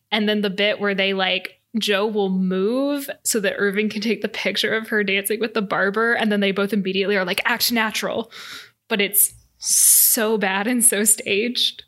And 0.10 0.30
then 0.30 0.42
the 0.42 0.50
bit 0.50 0.80
where 0.80 0.96
they 0.96 1.14
like, 1.14 1.60
Joe 1.78 2.08
will 2.08 2.30
move 2.30 3.10
so 3.24 3.42
that 3.42 3.56
Irving 3.58 3.90
can 3.90 4.02
take 4.02 4.22
the 4.22 4.30
picture 4.30 4.74
of 4.74 4.88
her 4.88 5.04
dancing 5.04 5.42
with 5.42 5.54
the 5.54 5.62
barber. 5.62 6.14
And 6.14 6.32
then 6.32 6.40
they 6.40 6.52
both 6.52 6.72
immediately 6.72 7.18
are 7.18 7.26
like, 7.26 7.42
act 7.44 7.72
natural. 7.72 8.32
But 8.88 9.02
it's 9.02 9.34
so 9.58 10.38
bad 10.38 10.68
and 10.68 10.84
so 10.84 11.04
staged. 11.04 11.84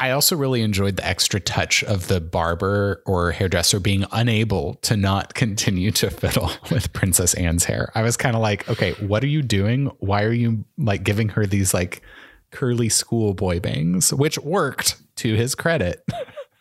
I 0.00 0.10
also 0.10 0.36
really 0.36 0.62
enjoyed 0.62 0.96
the 0.96 1.06
extra 1.06 1.40
touch 1.40 1.82
of 1.84 2.08
the 2.08 2.20
barber 2.20 3.02
or 3.04 3.32
hairdresser 3.32 3.80
being 3.80 4.04
unable 4.12 4.74
to 4.82 4.96
not 4.96 5.34
continue 5.34 5.90
to 5.92 6.10
fiddle 6.10 6.50
with 6.70 6.92
Princess 6.92 7.34
Anne's 7.34 7.64
hair. 7.64 7.90
I 7.94 8.02
was 8.02 8.16
kind 8.16 8.36
of 8.36 8.42
like, 8.42 8.68
okay, 8.68 8.92
what 9.04 9.24
are 9.24 9.28
you 9.28 9.42
doing? 9.42 9.86
Why 9.98 10.22
are 10.22 10.32
you 10.32 10.64
like 10.76 11.02
giving 11.02 11.30
her 11.30 11.46
these 11.46 11.74
like 11.74 12.02
curly 12.50 12.88
schoolboy 12.88 13.60
bangs, 13.60 14.12
which 14.12 14.38
worked 14.38 14.96
to 15.16 15.34
his 15.34 15.54
credit. 15.54 16.04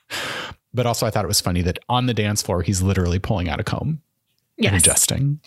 but 0.74 0.86
also, 0.86 1.06
I 1.06 1.10
thought 1.10 1.26
it 1.26 1.30
was 1.30 1.42
funny 1.42 1.62
that 1.64 1.80
on 1.90 2.06
the 2.06 2.14
dance 2.14 2.42
floor, 2.42 2.62
he's 2.62 2.82
literally 2.82 3.20
pulling 3.20 3.50
out 3.50 3.60
a 3.60 3.64
comb. 3.64 4.02
Yes. 4.58 4.72
and 4.72 4.82
adjusting. 4.82 5.40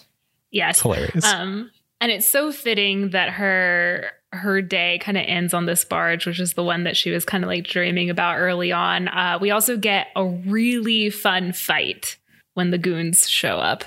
Yes. 0.53 0.77
It's 0.77 0.83
hilarious. 0.83 1.25
Um, 1.25 1.71
and 2.01 2.13
it's 2.13 2.29
so 2.29 2.53
fitting 2.53 3.11
that 3.11 3.31
her 3.31 4.13
her 4.33 4.63
day 4.63 4.99
kind 5.03 5.19
of 5.19 5.25
ends 5.27 5.53
on 5.53 5.67
this 5.67 5.85
barge, 5.85 6.27
which 6.27 6.39
is 6.41 6.55
the 6.55 6.63
one 6.63 6.85
that 6.85 6.97
she 6.97 7.11
was 7.11 7.25
kind 7.25 7.43
of 7.43 7.49
like 7.49 7.65
dreaming 7.65 8.11
about 8.11 8.39
early 8.39 8.71
on. 8.71 9.09
Uh, 9.09 9.39
we 9.41 9.51
also 9.51 9.77
get 9.77 10.09
a 10.15 10.25
really 10.25 11.11
fun 11.11 11.53
fight 11.53 12.17
when 12.55 12.71
the 12.71 12.79
goons 12.79 13.29
show 13.29 13.57
up. 13.59 13.85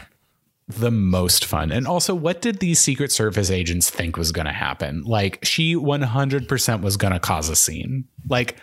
the 0.67 0.91
most 0.91 1.45
fun. 1.45 1.71
And 1.71 1.85
also, 1.87 2.15
what 2.15 2.41
did 2.41 2.59
these 2.59 2.79
Secret 2.79 3.11
Service 3.11 3.49
agents 3.51 3.89
think 3.89 4.17
was 4.17 4.31
going 4.31 4.45
to 4.47 4.53
happen? 4.53 5.03
Like, 5.03 5.43
she 5.43 5.75
100% 5.75 6.81
was 6.81 6.97
going 6.97 7.13
to 7.13 7.19
cause 7.19 7.49
a 7.49 7.55
scene. 7.55 8.05
Like, 8.29 8.57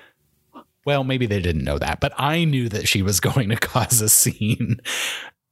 well, 0.86 1.04
maybe 1.04 1.26
they 1.26 1.40
didn't 1.40 1.64
know 1.64 1.78
that, 1.78 2.00
but 2.00 2.12
I 2.16 2.44
knew 2.44 2.68
that 2.70 2.88
she 2.88 3.02
was 3.02 3.20
going 3.28 3.50
to 3.50 3.56
cause 3.56 4.00
a 4.00 4.08
scene. 4.08 4.80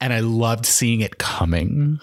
And 0.01 0.13
I 0.13 0.21
loved 0.21 0.65
seeing 0.67 1.01
it 1.01 1.19
coming. 1.19 2.01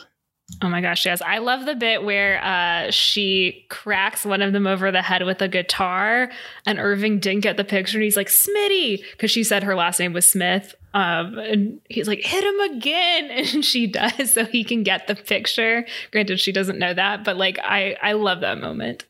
Oh 0.62 0.70
my 0.70 0.80
gosh, 0.80 1.06
yes. 1.06 1.22
I 1.22 1.40
love 1.40 1.66
the 1.66 1.76
bit 1.76 2.04
where 2.04 2.44
uh, 2.44 2.92
she 2.92 3.66
cracks 3.70 4.26
one 4.26 4.42
of 4.42 4.54
them 4.54 4.68
over 4.68 4.92
the 4.92 5.02
head 5.02 5.26
with 5.26 5.42
a 5.42 5.48
guitar, 5.48 6.32
and 6.66 6.80
Irving 6.80 7.20
didn't 7.20 7.42
get 7.42 7.58
the 7.58 7.64
picture, 7.64 7.98
and 7.98 8.04
he's 8.04 8.16
like, 8.16 8.28
Smitty, 8.28 9.02
because 9.12 9.32
she 9.32 9.44
said 9.44 9.64
her 9.64 9.76
last 9.76 10.00
name 10.00 10.14
was 10.14 10.28
Smith. 10.28 10.76
Um, 10.94 11.38
and 11.40 11.82
he's 11.90 12.08
like, 12.08 12.24
hit 12.24 12.44
him 12.44 12.60
again. 12.76 13.32
And 13.56 13.66
she 13.66 13.88
does, 13.88 14.34
so 14.34 14.46
he 14.46 14.64
can 14.64 14.84
get 14.84 15.08
the 15.08 15.16
picture. 15.16 15.86
Granted, 16.12 16.40
she 16.40 16.52
doesn't 16.52 16.80
know 16.80 16.94
that, 16.94 17.24
but 17.24 17.38
like, 17.38 17.60
I, 17.64 17.98
I 18.02 18.14
love 18.14 18.42
that 18.42 18.60
moment. 18.60 19.06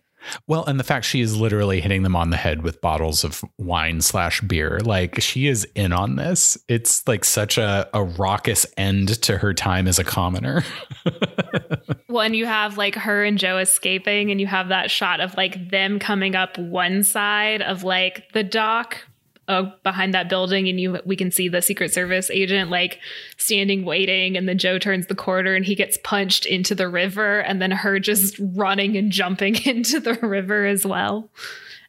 Well, 0.48 0.66
and 0.66 0.80
the 0.80 0.84
fact 0.84 1.06
she 1.06 1.22
is 1.22 1.36
literally 1.36 1.82
hitting 1.82 2.04
them 2.04 2.16
on 2.16 2.30
the 2.30 2.38
head 2.38 2.64
with 2.64 2.82
bottles 2.82 3.24
of 3.24 3.44
wine 3.58 4.02
slash 4.02 4.42
beer, 4.42 4.80
like 4.80 5.22
she 5.22 5.48
is 5.48 5.68
in 5.76 5.92
on 5.94 6.16
this. 6.16 6.58
It's 6.68 7.08
like 7.08 7.26
such 7.26 7.58
a, 7.58 7.90
a 7.94 8.04
raucous 8.04 8.66
end 8.78 9.22
to 9.24 9.38
her 9.38 9.54
time 9.54 9.88
as 9.88 10.00
a 10.00 10.04
commoner. 10.04 10.64
Well, 12.16 12.22
and 12.22 12.34
you 12.34 12.46
have 12.46 12.78
like 12.78 12.96
her 12.96 13.26
and 13.26 13.38
Joe 13.38 13.58
escaping, 13.58 14.32
and 14.32 14.40
you 14.40 14.48
have 14.48 14.70
that 14.70 14.90
shot 14.90 15.20
of 15.20 15.36
like 15.36 15.70
them 15.70 16.00
coming 16.00 16.34
up 16.34 16.58
one 16.58 17.04
side 17.04 17.62
of 17.62 17.84
like 17.84 18.32
the 18.32 18.42
dock 18.42 19.04
uh, 19.48 19.64
behind 19.84 20.14
that 20.14 20.30
building, 20.30 20.68
and 20.68 20.80
you 20.80 21.00
we 21.06 21.16
can 21.16 21.32
see 21.32 21.48
the 21.48 21.62
Secret 21.62 21.94
Service 21.94 22.30
agent 22.30 22.70
like 22.72 23.00
standing 23.38 23.86
waiting, 23.86 24.38
and 24.38 24.48
then 24.50 24.58
Joe 24.58 24.80
turns 24.80 25.08
the 25.08 25.16
corner 25.16 25.54
and 25.54 25.66
he 25.66 25.76
gets 25.76 25.98
punched 26.04 26.46
into 26.46 26.74
the 26.76 26.88
river, 26.90 27.40
and 27.40 27.62
then 27.62 27.72
her 27.72 28.00
just 28.00 28.36
running 28.56 28.98
and 28.98 29.12
jumping 29.12 29.56
into 29.66 30.00
the 30.00 30.16
river 30.16 30.66
as 30.66 30.86
well. 30.86 31.30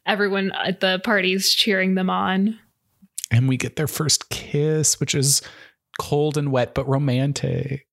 Everyone 0.05 0.51
at 0.51 0.79
the 0.79 0.99
party's 1.03 1.53
cheering 1.53 1.95
them 1.95 2.09
on. 2.09 2.57
and 3.31 3.49
we 3.49 3.57
get 3.57 3.75
their 3.75 3.87
first 3.87 4.29
kiss, 4.29 4.99
which 4.99 5.13
is 5.15 5.41
cold 5.99 6.37
and 6.37 6.51
wet 6.51 6.73
but 6.75 6.87
romantic. 6.87 7.85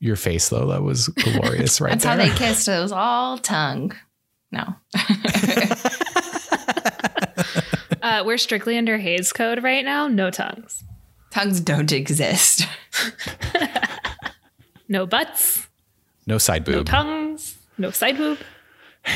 Your 0.00 0.16
face, 0.16 0.48
though, 0.48 0.66
that 0.68 0.82
was 0.82 1.08
glorious, 1.08 1.80
right 1.80 1.90
That's 1.90 2.04
there. 2.04 2.12
how 2.12 2.18
they 2.18 2.30
kissed. 2.36 2.68
It 2.68 2.80
was 2.80 2.92
all 2.92 3.36
tongue. 3.38 3.92
No. 4.50 4.64
Uh, 8.02 8.22
we're 8.24 8.38
strictly 8.38 8.76
under 8.78 8.98
Hays 8.98 9.32
Code 9.32 9.62
right 9.62 9.84
now. 9.84 10.08
No 10.08 10.30
tongues, 10.30 10.84
Tongues 11.30 11.60
don't 11.60 11.92
exist. 11.92 12.66
no 14.88 15.06
butts, 15.06 15.68
no 16.26 16.38
side 16.38 16.64
boob. 16.64 16.74
no 16.74 16.82
tongues, 16.84 17.58
no 17.76 17.90
side 17.90 18.16
boob. 18.16 18.38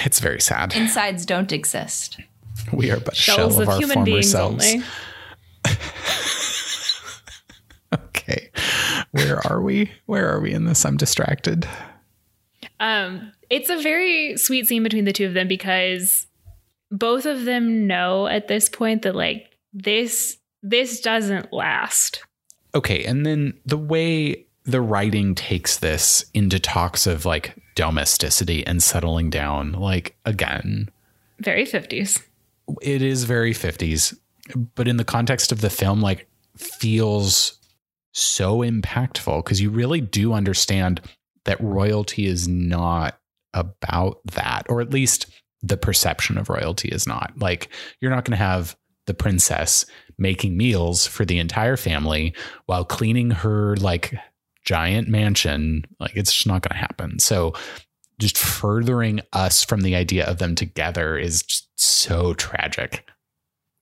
it's 0.05 0.21
very 0.21 0.41
sad. 0.41 0.75
Insides 0.75 1.25
don't 1.27 1.53
exist. 1.53 2.19
we 2.73 2.91
are 2.91 3.01
but 3.01 3.17
shells 3.17 3.55
shell 3.55 3.63
of, 3.63 3.69
of 3.69 3.69
our 3.69 3.79
human 3.79 3.95
former 3.95 4.05
beings 4.07 4.31
selves. 4.31 4.65
only. 4.73 4.85
Okay, 7.95 8.51
where 9.11 9.45
are 9.47 9.61
we? 9.61 9.91
Where 10.07 10.33
are 10.33 10.41
we 10.41 10.53
in 10.55 10.65
this? 10.65 10.85
I'm 10.87 10.97
distracted. 10.97 11.69
Um, 12.81 13.33
it's 13.51 13.69
a 13.69 13.83
very 13.83 14.37
sweet 14.39 14.67
scene 14.67 14.83
between 14.83 15.05
the 15.05 15.13
two 15.13 15.27
of 15.27 15.35
them 15.35 15.47
because 15.49 16.27
both 16.93 17.27
of 17.27 17.45
them 17.45 17.87
know 17.89 18.29
at 18.29 18.47
this 18.47 18.69
point 18.69 19.03
that 19.03 19.17
like 19.17 19.57
this 19.73 20.37
this 20.63 21.01
doesn't 21.01 21.53
last. 21.53 22.23
Okay, 22.75 23.05
and 23.05 23.27
then 23.27 23.55
the 23.67 23.77
way 23.77 24.47
the 24.65 24.81
writing 24.81 25.35
takes 25.35 25.79
this 25.79 26.25
into 26.35 26.61
talks 26.61 27.07
of 27.09 27.25
like 27.25 27.57
domesticity 27.75 28.65
and 28.67 28.81
settling 28.83 29.29
down, 29.31 29.73
like 29.73 30.17
again, 30.25 30.89
Very 31.41 31.65
fifties. 31.65 32.21
it 32.81 33.03
is 33.03 33.25
very 33.25 33.53
50s 33.53 34.17
but 34.75 34.87
in 34.89 34.97
the 34.99 35.05
context 35.05 35.51
of 35.53 35.61
the 35.61 35.71
film 35.71 36.01
like 36.01 36.29
feels 36.57 37.59
so 38.13 38.59
impactful 38.59 39.43
because 39.43 39.61
you 39.61 39.71
really 39.71 40.01
do 40.01 40.33
understand 40.33 41.01
that 41.45 41.61
royalty 41.61 42.27
is 42.27 42.47
not 42.49 43.19
about 43.55 44.21
that 44.25 44.65
or 44.69 44.81
at 44.81 44.91
least 44.91 45.27
the 45.63 45.77
perception 45.77 46.39
of 46.39 46.49
royalty 46.49 46.89
is 46.89 47.07
not 47.07 47.33
like 47.39 47.69
you're 48.01 48.11
not 48.11 48.25
going 48.25 48.37
to 48.37 48.45
have 48.45 48.77
the 49.07 49.15
princess 49.15 49.85
making 50.19 50.57
meals 50.57 51.07
for 51.07 51.25
the 51.25 51.39
entire 51.39 51.77
family 51.77 52.35
while 52.67 52.85
cleaning 52.85 53.31
her 53.31 53.77
like 53.77 54.15
giant 54.65 55.09
mansion 55.09 55.85
like 55.99 56.13
it's 56.15 56.33
just 56.33 56.47
not 56.47 56.63
going 56.63 56.75
to 56.75 56.87
happen 56.87 57.19
so 57.19 57.53
just 58.23 58.39
furthering 58.39 59.21
us 59.33 59.65
from 59.65 59.81
the 59.81 59.97
idea 59.97 60.25
of 60.25 60.39
them 60.39 60.55
together 60.55 61.19
is 61.19 61.43
just 61.43 61.69
so 61.75 62.35
tragic. 62.35 63.05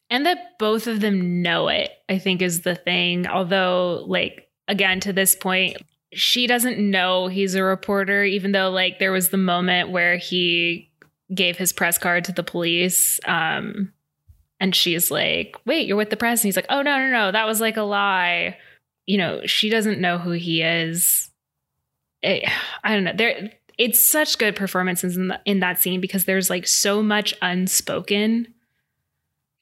And 0.08 0.26
that 0.26 0.58
both 0.58 0.86
of 0.86 1.00
them 1.00 1.42
know 1.42 1.68
it, 1.68 1.90
I 2.08 2.18
think 2.18 2.42
is 2.42 2.62
the 2.62 2.74
thing. 2.74 3.26
Although, 3.26 4.04
like, 4.08 4.48
again, 4.66 4.98
to 5.00 5.12
this 5.12 5.36
point, 5.36 5.76
she 6.12 6.46
doesn't 6.46 6.78
know 6.78 7.28
he's 7.28 7.54
a 7.54 7.62
reporter, 7.62 8.24
even 8.24 8.52
though, 8.52 8.70
like, 8.70 8.98
there 8.98 9.12
was 9.12 9.28
the 9.28 9.36
moment 9.36 9.90
where 9.90 10.16
he 10.16 10.89
gave 11.34 11.56
his 11.56 11.72
press 11.72 11.98
card 11.98 12.24
to 12.24 12.32
the 12.32 12.42
police. 12.42 13.20
Um, 13.24 13.92
and 14.58 14.74
she's 14.74 15.10
like, 15.10 15.56
wait, 15.64 15.86
you're 15.86 15.96
with 15.96 16.10
the 16.10 16.16
press? 16.16 16.40
And 16.40 16.48
he's 16.48 16.56
like, 16.56 16.66
oh, 16.68 16.82
no, 16.82 16.98
no, 16.98 17.10
no, 17.10 17.32
that 17.32 17.46
was 17.46 17.60
like 17.60 17.76
a 17.76 17.82
lie. 17.82 18.56
You 19.06 19.18
know, 19.18 19.46
she 19.46 19.70
doesn't 19.70 20.00
know 20.00 20.18
who 20.18 20.32
he 20.32 20.62
is. 20.62 21.30
It, 22.22 22.44
I 22.84 22.94
don't 22.94 23.04
know. 23.04 23.14
There, 23.16 23.50
it's 23.78 24.04
such 24.04 24.36
good 24.36 24.56
performances 24.56 25.16
in, 25.16 25.28
the, 25.28 25.40
in 25.46 25.60
that 25.60 25.80
scene 25.80 26.00
because 26.00 26.26
there's 26.26 26.50
like 26.50 26.66
so 26.66 27.02
much 27.02 27.34
unspoken 27.40 28.52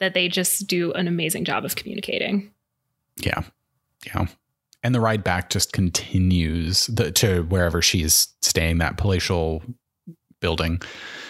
that 0.01 0.15
they 0.15 0.29
just 0.29 0.67
do 0.67 0.93
an 0.93 1.07
amazing 1.07 1.45
job 1.45 1.65
of 1.65 1.77
communicating. 1.77 2.51
Yeah. 3.17 3.43
Yeah. 4.07 4.27
And 4.83 4.95
the 4.95 5.01
ride 5.01 5.25
back 5.25 5.51
just 5.51 5.73
continues 5.73 6.87
the, 6.87 7.11
to 7.13 7.43
wherever 7.43 7.83
she's 7.83 8.29
staying, 8.43 8.79
that 8.79 8.97
palatial 8.97 9.63
building. 10.41 10.81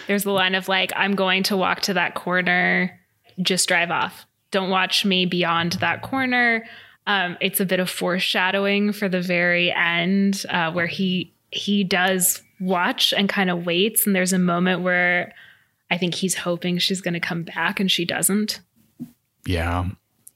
There's 0.07 0.23
the 0.23 0.31
line 0.31 0.55
of 0.55 0.67
like, 0.67 0.91
I'm 0.95 1.15
going 1.15 1.43
to 1.43 1.57
walk 1.57 1.81
to 1.81 1.93
that 1.93 2.15
corner, 2.15 2.99
just 3.41 3.67
drive 3.67 3.91
off. 3.91 4.25
Don't 4.51 4.69
watch 4.69 5.05
me 5.05 5.25
beyond 5.25 5.73
that 5.73 6.01
corner. 6.01 6.65
Um, 7.05 7.37
it's 7.41 7.59
a 7.59 7.65
bit 7.65 7.79
of 7.79 7.89
foreshadowing 7.89 8.93
for 8.93 9.09
the 9.09 9.21
very 9.21 9.71
end 9.71 10.45
uh, 10.49 10.71
where 10.71 10.87
he 10.87 11.33
he 11.51 11.83
does 11.83 12.43
watch 12.59 13.13
and 13.13 13.27
kind 13.27 13.49
of 13.49 13.65
waits, 13.65 14.05
and 14.05 14.15
there's 14.15 14.33
a 14.33 14.39
moment 14.39 14.81
where 14.81 15.33
I 15.89 15.97
think 15.97 16.13
he's 16.13 16.35
hoping 16.35 16.77
she's 16.77 17.01
going 17.01 17.15
to 17.15 17.19
come 17.19 17.43
back, 17.43 17.79
and 17.79 17.89
she 17.89 18.05
doesn't. 18.05 18.59
Yeah. 19.45 19.89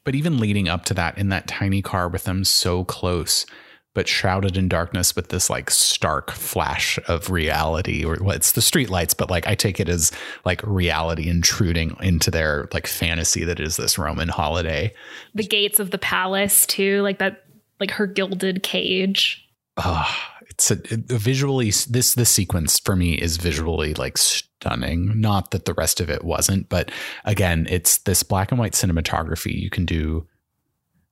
But 0.03 0.15
even 0.15 0.39
leading 0.39 0.67
up 0.67 0.85
to 0.85 0.93
that 0.95 1.17
in 1.17 1.29
that 1.29 1.47
tiny 1.47 1.81
car 1.81 2.09
with 2.09 2.23
them 2.23 2.43
so 2.43 2.83
close, 2.83 3.45
but 3.93 4.07
shrouded 4.07 4.57
in 4.57 4.67
darkness 4.67 5.15
with 5.15 5.29
this 5.29 5.49
like 5.49 5.69
stark 5.69 6.31
flash 6.31 6.97
of 7.07 7.29
reality 7.29 8.03
or 8.03 8.17
well, 8.21 8.35
it's 8.35 8.53
the 8.53 8.61
street 8.61 8.89
lights, 8.89 9.13
but 9.13 9.29
like 9.29 9.47
I 9.47 9.55
take 9.55 9.79
it 9.79 9.89
as 9.89 10.11
like 10.45 10.61
reality 10.63 11.29
intruding 11.29 11.95
into 11.99 12.31
their 12.31 12.67
like 12.73 12.87
fantasy 12.87 13.43
that 13.43 13.59
is 13.59 13.77
this 13.77 13.97
Roman 13.97 14.29
holiday. 14.29 14.93
The 15.35 15.47
gates 15.47 15.79
of 15.79 15.91
the 15.91 15.97
palace 15.97 16.65
too, 16.65 17.01
like 17.01 17.19
that, 17.19 17.45
like 17.79 17.91
her 17.91 18.07
gilded 18.07 18.63
cage. 18.63 19.47
Oh, 19.77 20.07
it's 20.49 20.71
a, 20.71 20.75
it, 20.91 21.05
visually 21.07 21.71
this 21.89 22.15
this 22.15 22.29
sequence 22.29 22.79
for 22.79 22.95
me 22.95 23.13
is 23.13 23.37
visually 23.37 23.93
like 23.93 24.17
stunning. 24.17 25.19
Not 25.19 25.51
that 25.51 25.65
the 25.65 25.73
rest 25.73 25.99
of 25.99 26.09
it 26.09 26.23
wasn't, 26.23 26.67
but 26.69 26.91
again, 27.25 27.67
it's 27.69 27.99
this 27.99 28.23
black 28.23 28.51
and 28.51 28.59
white 28.59 28.73
cinematography 28.73 29.53
you 29.53 29.69
can 29.69 29.85
do 29.85 30.27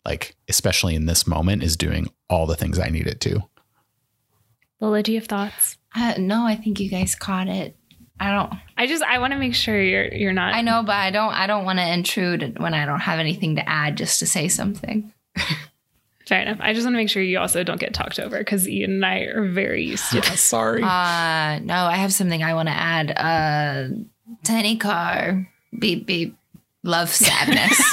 like 0.06 0.36
especially 0.50 0.96
in 0.96 1.06
this 1.06 1.28
moment 1.28 1.64
is 1.64 1.78
doing 1.78 2.08
all 2.32 2.46
the 2.46 2.56
things 2.56 2.80
I 2.80 2.90
need 2.90 3.08
it 3.08 3.20
to. 3.22 3.44
Lola, 4.80 5.04
do 5.04 5.12
you 5.12 5.20
have 5.20 5.28
thoughts? 5.28 5.78
Uh, 5.96 6.16
no, 6.18 6.46
I 6.46 6.56
think 6.56 6.80
you 6.80 6.90
guys 6.90 7.16
caught 7.16 7.48
it. 7.48 7.76
I 8.20 8.32
don't. 8.32 8.54
I 8.78 8.88
just 8.88 9.04
I 9.04 9.18
want 9.18 9.34
to 9.34 9.40
make 9.40 9.56
sure 9.56 9.82
you're 9.82 10.14
you're 10.14 10.34
not. 10.34 10.54
I 10.54 10.62
know, 10.62 10.84
but 10.84 10.96
I 10.96 11.10
don't. 11.10 11.34
I 11.34 11.48
don't 11.48 11.66
want 11.66 11.80
to 11.80 11.92
intrude 11.92 12.60
when 12.60 12.74
I 12.74 12.86
don't 12.86 13.00
have 13.00 13.20
anything 13.20 13.56
to 13.56 13.68
add, 13.68 13.98
just 13.98 14.20
to 14.20 14.28
say 14.28 14.48
something. 14.48 15.12
Fair 16.28 16.42
enough. 16.42 16.60
I 16.62 16.74
just 16.74 16.86
want 16.86 16.94
to 16.94 16.98
make 16.98 17.10
sure 17.10 17.24
you 17.24 17.40
also 17.40 17.64
don't 17.64 17.80
get 17.80 17.94
talked 17.94 18.20
over 18.20 18.38
because 18.38 18.70
Ian 18.70 18.92
and 18.92 19.06
I 19.06 19.20
are 19.22 19.48
very 19.50 19.84
used 19.84 20.10
to 20.12 20.18
Yeah, 20.18 20.36
sorry. 20.36 20.84
Uh 20.84 21.60
no, 21.64 21.86
I 21.86 21.96
have 21.98 22.14
something 22.14 22.44
I 22.44 22.54
want 22.54 22.70
to 22.70 22.76
add. 22.76 23.12
Uh, 23.12 23.90
tiny 24.44 24.78
car, 24.78 25.50
beep 25.78 26.06
beep, 26.06 26.38
love 26.84 27.10
sadness. 27.10 27.82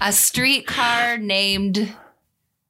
A 0.00 0.12
streetcar 0.12 1.18
named 1.18 1.92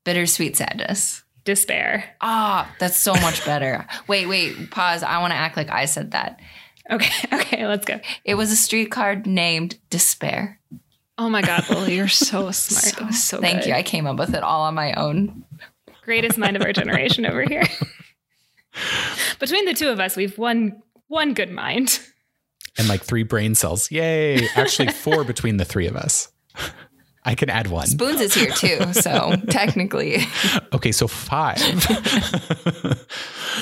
Bittersweet 0.05 0.57
sadness. 0.57 1.23
Despair. 1.45 2.05
Ah, 2.21 2.75
that's 2.79 2.97
so 2.99 3.13
much 3.15 3.45
better. 3.45 3.87
wait, 4.09 4.27
wait, 4.27 4.71
pause. 4.71 5.03
I 5.03 5.19
want 5.19 5.33
to 5.33 5.37
act 5.37 5.57
like 5.57 5.71
I 5.71 5.85
said 5.85 6.13
that. 6.13 6.41
Okay, 6.91 7.29
okay, 7.37 7.67
let's 7.67 7.85
go. 7.87 8.01
It 8.25 8.35
was 8.37 8.51
a 8.53 8.57
streetcar 8.57 9.17
named 9.17 9.79
Despair. 9.91 10.61
Oh 11.19 11.29
my 11.29 11.43
God, 11.43 11.69
Lily, 11.71 11.97
you're 11.97 12.09
so 12.09 12.51
smart. 12.51 12.97
that 12.97 13.07
was 13.07 13.23
so 13.23 13.41
Thank 13.41 13.61
good. 13.61 13.69
you. 13.69 13.75
I 13.75 13.83
came 13.83 14.07
up 14.07 14.19
with 14.19 14.35
it 14.35 14.43
all 14.43 14.63
on 14.63 14.75
my 14.75 14.93
own. 14.95 15.45
Greatest 16.03 16.37
mind 16.39 16.57
of 16.57 16.63
our 16.63 16.73
generation 16.73 17.25
over 17.27 17.43
here. 17.43 17.65
Between 19.39 19.65
the 19.67 19.75
two 19.75 19.89
of 19.89 20.01
us, 20.01 20.17
we've 20.17 20.37
one 20.37 20.83
one 21.09 21.33
good 21.35 21.51
mind. 21.51 22.01
and 22.77 22.89
like 22.89 23.03
three 23.03 23.23
brain 23.23 23.55
cells. 23.55 23.91
Yay. 23.91 24.49
Actually, 24.57 24.89
four 24.93 25.25
between 25.25 25.57
the 25.59 25.65
three 25.65 25.87
of 25.87 25.97
us. 25.97 26.31
I 27.27 27.35
can 27.35 27.49
add 27.49 27.68
one. 27.68 27.87
Spoons 27.87 28.20
is 28.20 28.35
here 28.35 28.51
too, 28.51 28.93
so 28.93 29.33
technically. 29.51 30.18
Okay, 30.75 30.93
so 30.93 31.09
five. 31.09 31.59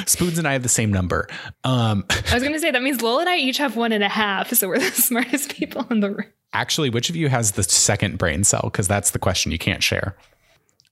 Spoons 0.06 0.38
and 0.38 0.48
I 0.48 0.52
have 0.52 0.62
the 0.62 0.68
same 0.68 0.92
number. 0.92 1.28
Um, 1.64 2.04
I 2.10 2.34
was 2.34 2.42
gonna 2.42 2.58
say 2.58 2.70
that 2.70 2.82
means 2.82 3.02
Lowell 3.02 3.20
and 3.20 3.28
I 3.28 3.36
each 3.36 3.58
have 3.58 3.76
one 3.76 3.92
and 3.92 4.02
a 4.02 4.08
half, 4.08 4.52
so 4.52 4.68
we're 4.68 4.78
the 4.78 4.90
smartest 4.90 5.54
people 5.54 5.86
in 5.90 6.00
the 6.00 6.10
room. 6.10 6.26
actually, 6.52 6.90
which 6.90 7.10
of 7.10 7.16
you 7.16 7.28
has 7.28 7.52
the 7.52 7.62
second 7.62 8.18
brain 8.18 8.44
cell? 8.44 8.62
Because 8.64 8.88
that's 8.88 9.10
the 9.12 9.18
question 9.18 9.52
you 9.52 9.58
can't 9.58 9.82
share. 9.82 10.16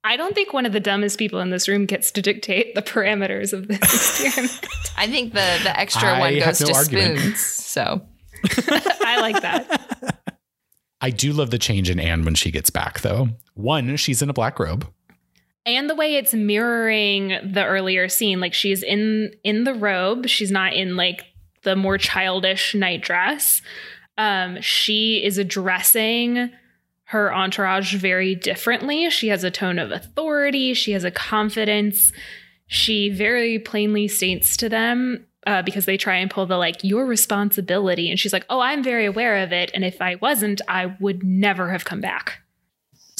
I 0.03 0.17
don't 0.17 0.35
think 0.35 0.53
one 0.55 0.65
of 0.65 0.73
the 0.73 0.81
dumbest 0.81 1.19
people 1.19 1.41
in 1.41 1.51
this 1.51 1.69
room 1.69 1.85
gets 1.87 2.11
to 2.13 2.23
dictate 2.23 2.75
the 2.75 2.81
parameters 2.83 3.53
of 3.53 3.69
this 3.69 4.21
experiment. 4.25 4.67
I 4.97 5.07
think 5.09 5.35
the 5.35 5.61
the 5.63 5.79
extra 5.79 6.15
I 6.15 6.21
one 6.21 6.39
goes 6.39 6.61
no 6.61 6.67
to 6.69 6.75
argument. 6.75 7.19
spoons. 7.19 7.41
So 7.41 8.03
I 9.05 9.21
like 9.21 9.43
that. 9.43 10.20
I 11.01 11.11
do 11.11 11.33
love 11.33 11.51
the 11.51 11.59
change 11.59 11.89
in 11.89 11.99
Anne 11.99 12.25
when 12.25 12.35
she 12.35 12.51
gets 12.51 12.71
back, 12.71 13.01
though. 13.01 13.29
One, 13.55 13.97
she's 13.97 14.23
in 14.23 14.31
a 14.31 14.35
black 14.35 14.59
robe. 14.59 14.87
And 15.67 15.89
the 15.89 15.95
way 15.95 16.17
it's 16.17 16.35
mirroring 16.35 17.29
the 17.29 17.65
earlier 17.65 18.09
scene, 18.09 18.41
like 18.41 18.55
she's 18.55 18.83
in 18.83 19.33
in 19.45 19.65
the 19.65 19.75
robe, 19.75 20.27
she's 20.27 20.51
not 20.51 20.73
in 20.73 20.97
like 20.97 21.25
the 21.63 21.77
more 21.77 21.99
childish 21.99 22.75
night 22.75 23.03
dress. 23.03 23.61
Um, 24.17 24.61
she 24.61 25.23
is 25.25 25.39
addressing 25.39 26.51
her 27.05 27.35
entourage 27.35 27.95
very 27.95 28.35
differently. 28.35 29.11
She 29.11 29.29
has 29.29 29.45
a 29.45 29.51
tone 29.51 29.79
of 29.79 29.91
authority. 29.91 30.75
She 30.75 30.93
has 30.93 31.05
a 31.05 31.11
confidence. 31.11 32.13
She 32.67 33.11
very 33.11 33.59
plainly 33.59 34.09
states 34.09 34.57
to 34.59 34.69
them 34.69 35.27
uh, 35.47 35.63
because 35.63 35.87
they 35.87 35.97
try 35.97 36.17
and 36.17 36.31
pull 36.31 36.47
the 36.47 36.57
like 36.57 36.83
your 36.85 37.07
responsibility, 37.07 38.11
and 38.11 38.19
she's 38.19 38.33
like, 38.33 38.47
"Oh, 38.51 38.61
I'm 38.61 38.83
very 38.83 39.07
aware 39.07 39.39
of 39.39 39.53
it, 39.53 39.71
and 39.75 39.85
if 39.85 40.01
I 40.01 40.17
wasn't, 40.17 40.61
I 40.69 40.97
would 41.01 41.23
never 41.23 41.71
have 41.71 41.85
come 41.85 42.01
back." 42.01 42.41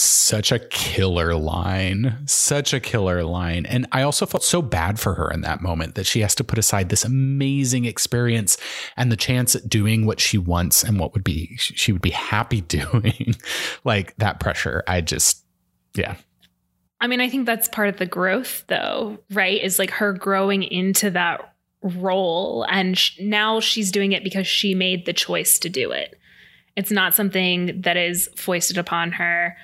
Such 0.01 0.51
a 0.51 0.59
killer 0.59 1.35
line. 1.35 2.23
Such 2.25 2.73
a 2.73 2.81
killer 2.81 3.23
line. 3.23 3.67
And 3.67 3.87
I 3.93 4.01
also 4.01 4.25
felt 4.25 4.43
so 4.43 4.63
bad 4.63 4.99
for 4.99 5.13
her 5.13 5.31
in 5.31 5.43
that 5.43 5.61
moment 5.61 5.95
that 5.95 6.07
she 6.07 6.21
has 6.21 6.35
to 6.37 6.45
put 6.45 6.59
aside 6.59 6.89
this 6.89 7.05
amazing 7.05 7.85
experience 7.85 8.57
and 8.97 9.13
the 9.13 9.17
chance 9.17 9.55
at 9.55 9.69
doing 9.69 10.07
what 10.07 10.19
she 10.19 10.39
wants 10.39 10.83
and 10.83 10.99
what 10.99 11.13
would 11.13 11.23
be 11.23 11.55
she 11.59 11.93
would 11.93 12.01
be 12.01 12.11
happy 12.11 12.61
doing. 12.63 13.35
like 13.85 14.17
that 14.17 14.41
pressure. 14.41 14.83
I 14.87 15.03
just 15.03 15.45
yeah. 15.95 16.15
I 16.99 17.07
mean, 17.07 17.21
I 17.21 17.29
think 17.29 17.45
that's 17.45 17.69
part 17.69 17.91
of 17.91 17.99
the 17.99 18.07
growth, 18.07 18.65
though, 18.69 19.19
right? 19.33 19.63
Is 19.63 19.79
like 19.79 19.91
her 19.91 20.15
growing 20.15 20.63
into 20.63 21.11
that 21.11 21.53
role. 21.83 22.67
And 22.69 22.97
sh- 22.97 23.19
now 23.21 23.61
she's 23.61 23.91
doing 23.91 24.13
it 24.13 24.25
because 24.25 24.47
she 24.47 24.75
made 24.75 25.07
the 25.07 25.13
choice 25.13 25.59
to 25.61 25.69
do 25.69 25.91
it. 25.91 26.19
It's 26.77 26.91
not 26.91 27.15
something 27.15 27.81
that 27.83 27.97
is 27.97 28.29
foisted 28.37 28.79
upon 28.79 29.13
her. 29.13 29.57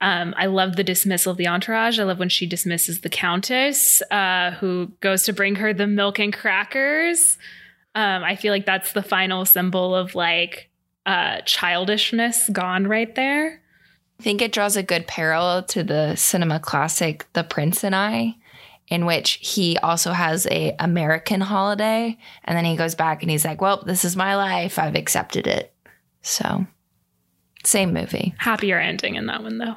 Um, 0.00 0.34
I 0.36 0.46
love 0.46 0.76
the 0.76 0.84
dismissal 0.84 1.32
of 1.32 1.38
the 1.38 1.48
entourage. 1.48 1.98
I 1.98 2.04
love 2.04 2.18
when 2.18 2.28
she 2.28 2.46
dismisses 2.46 3.00
the 3.00 3.08
countess, 3.08 4.00
uh, 4.10 4.52
who 4.52 4.92
goes 5.00 5.24
to 5.24 5.32
bring 5.32 5.56
her 5.56 5.72
the 5.72 5.86
milk 5.86 6.18
and 6.18 6.32
crackers. 6.32 7.36
Um, 7.94 8.22
I 8.22 8.36
feel 8.36 8.52
like 8.52 8.66
that's 8.66 8.92
the 8.92 9.02
final 9.02 9.44
symbol 9.44 9.94
of 9.94 10.14
like 10.14 10.70
uh, 11.04 11.40
childishness 11.40 12.48
gone 12.50 12.86
right 12.86 13.12
there. 13.14 13.60
I 14.20 14.22
think 14.22 14.42
it 14.42 14.52
draws 14.52 14.76
a 14.76 14.82
good 14.82 15.06
parallel 15.06 15.62
to 15.64 15.82
the 15.82 16.14
cinema 16.16 16.60
classic 16.60 17.26
The 17.32 17.44
Prince 17.44 17.84
and 17.84 17.94
I, 17.94 18.36
in 18.90 19.04
which 19.04 19.38
he 19.42 19.76
also 19.78 20.12
has 20.12 20.46
a 20.50 20.74
American 20.78 21.40
holiday 21.40 22.16
and 22.44 22.56
then 22.56 22.64
he 22.64 22.76
goes 22.76 22.94
back 22.94 23.22
and 23.22 23.30
he's 23.30 23.44
like, 23.44 23.60
"Well, 23.60 23.82
this 23.84 24.04
is 24.04 24.16
my 24.16 24.36
life. 24.36 24.78
I've 24.78 24.94
accepted 24.96 25.46
it." 25.46 25.74
So, 26.22 26.66
same 27.64 27.92
movie. 27.92 28.34
Happier 28.38 28.78
ending 28.78 29.14
in 29.14 29.26
that 29.26 29.42
one, 29.42 29.58
though. 29.58 29.76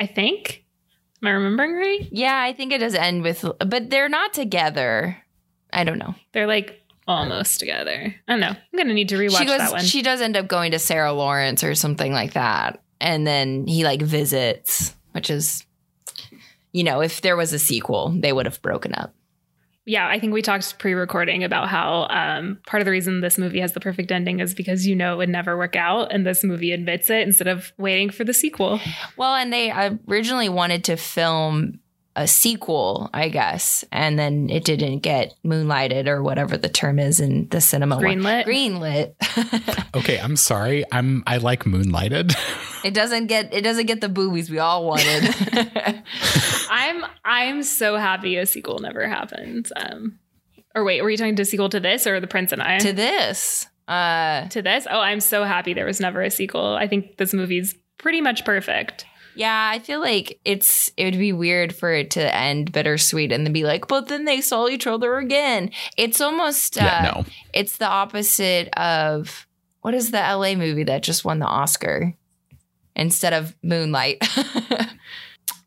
I 0.00 0.06
think. 0.06 0.64
Am 1.22 1.28
I 1.28 1.30
remembering 1.32 1.74
right? 1.74 2.08
Yeah, 2.10 2.40
I 2.40 2.52
think 2.52 2.72
it 2.72 2.78
does 2.78 2.94
end 2.94 3.22
with 3.22 3.44
but 3.58 3.90
they're 3.90 4.08
not 4.08 4.32
together. 4.34 5.16
I 5.72 5.84
don't 5.84 5.98
know. 5.98 6.14
They're 6.32 6.46
like 6.46 6.80
almost 7.06 7.60
together. 7.60 8.14
I 8.28 8.32
don't 8.32 8.40
know. 8.40 8.48
I'm 8.48 8.78
gonna 8.78 8.94
need 8.94 9.08
to 9.10 9.16
rewatch 9.16 9.38
she 9.38 9.46
goes 9.46 9.58
that 9.58 9.72
one. 9.72 9.84
she 9.84 10.02
does 10.02 10.20
end 10.20 10.36
up 10.36 10.48
going 10.48 10.72
to 10.72 10.78
Sarah 10.78 11.12
Lawrence 11.12 11.64
or 11.64 11.74
something 11.74 12.12
like 12.12 12.34
that. 12.34 12.82
And 13.00 13.26
then 13.26 13.66
he 13.66 13.84
like 13.84 14.02
visits, 14.02 14.94
which 15.12 15.30
is 15.30 15.64
you 16.74 16.84
know, 16.84 17.00
if 17.00 17.22
there 17.22 17.36
was 17.36 17.54
a 17.54 17.58
sequel, 17.58 18.12
they 18.14 18.32
would 18.32 18.44
have 18.44 18.60
broken 18.60 18.94
up. 18.94 19.14
yeah, 19.86 20.08
I 20.08 20.18
think 20.18 20.32
we 20.32 20.42
talked 20.42 20.78
pre-recording 20.78 21.44
about 21.44 21.68
how 21.68 22.06
um, 22.10 22.58
part 22.66 22.80
of 22.80 22.84
the 22.84 22.90
reason 22.90 23.20
this 23.20 23.38
movie 23.38 23.60
has 23.60 23.72
the 23.72 23.80
perfect 23.80 24.10
ending 24.10 24.40
is 24.40 24.54
because 24.54 24.86
you 24.86 24.96
know 24.96 25.14
it 25.14 25.16
would 25.18 25.28
never 25.28 25.56
work 25.56 25.76
out, 25.76 26.12
and 26.12 26.26
this 26.26 26.42
movie 26.42 26.72
admits 26.72 27.08
it 27.10 27.26
instead 27.26 27.46
of 27.46 27.72
waiting 27.78 28.10
for 28.10 28.24
the 28.24 28.34
sequel. 28.34 28.80
Well, 29.16 29.34
and 29.34 29.52
they 29.52 29.70
originally 30.08 30.48
wanted 30.48 30.84
to 30.84 30.96
film 30.96 31.80
a 32.16 32.28
sequel, 32.28 33.10
I 33.12 33.28
guess, 33.28 33.84
and 33.90 34.16
then 34.18 34.48
it 34.48 34.64
didn't 34.64 35.00
get 35.00 35.34
moonlighted 35.44 36.06
or 36.06 36.22
whatever 36.22 36.56
the 36.56 36.68
term 36.68 36.98
is 37.00 37.18
in 37.18 37.48
the 37.48 37.60
cinema. 37.60 37.96
Greenlit? 37.96 38.44
Greenlit. 38.44 39.14
Okay, 39.96 40.18
I'm 40.18 40.34
sorry. 40.34 40.84
I'm 40.90 41.22
I 41.24 41.36
like 41.36 41.62
moonlighted. 41.64 42.34
it 42.84 42.94
doesn't 42.94 43.26
get 43.28 43.54
it 43.54 43.60
doesn't 43.62 43.86
get 43.86 44.00
the 44.00 44.08
boobies 44.08 44.50
we 44.50 44.58
all 44.58 44.84
wanted. 44.86 45.32
I'm 46.68 47.04
I'm 47.24 47.62
so 47.62 47.96
happy 47.96 48.36
a 48.36 48.44
sequel 48.46 48.80
never 48.80 49.06
happened. 49.08 49.70
Um, 49.76 50.18
or 50.74 50.82
wait, 50.82 51.02
were 51.02 51.10
you 51.10 51.16
talking 51.16 51.36
to 51.36 51.44
sequel 51.44 51.68
to 51.68 51.78
this 51.80 52.06
or 52.08 52.18
The 52.20 52.26
Prince 52.26 52.50
and 52.50 52.60
I? 52.60 52.78
to 52.78 52.92
this. 52.92 53.66
Uh 53.86 54.48
to 54.48 54.62
this? 54.62 54.86
Oh, 54.90 54.98
I'm 54.98 55.20
so 55.20 55.44
happy 55.44 55.74
there 55.74 55.86
was 55.86 56.00
never 56.00 56.22
a 56.22 56.30
sequel. 56.30 56.74
I 56.74 56.88
think 56.88 57.16
this 57.16 57.32
movie's 57.32 57.76
pretty 57.98 58.20
much 58.20 58.44
perfect. 58.44 59.06
Yeah, 59.36 59.70
I 59.72 59.80
feel 59.80 60.00
like 60.00 60.38
it's 60.44 60.90
it 60.96 61.04
would 61.04 61.18
be 61.18 61.32
weird 61.32 61.74
for 61.74 61.92
it 61.92 62.10
to 62.12 62.34
end 62.34 62.72
bittersweet 62.72 63.32
and 63.32 63.44
then 63.44 63.52
be 63.52 63.64
like, 63.64 63.88
but 63.88 64.08
then 64.08 64.24
they 64.24 64.40
saw 64.40 64.68
each 64.68 64.86
other 64.86 65.16
again. 65.18 65.70
It's 65.96 66.20
almost 66.20 66.78
uh, 66.78 66.84
yeah, 66.84 67.12
no. 67.14 67.24
it's 67.52 67.78
the 67.78 67.88
opposite 67.88 68.68
of 68.78 69.46
what 69.80 69.94
is 69.94 70.10
the 70.10 70.18
LA 70.18 70.54
movie 70.54 70.84
that 70.84 71.02
just 71.02 71.24
won 71.24 71.40
the 71.40 71.46
Oscar 71.46 72.14
instead 72.94 73.32
of 73.32 73.54
Moonlight. 73.62 74.24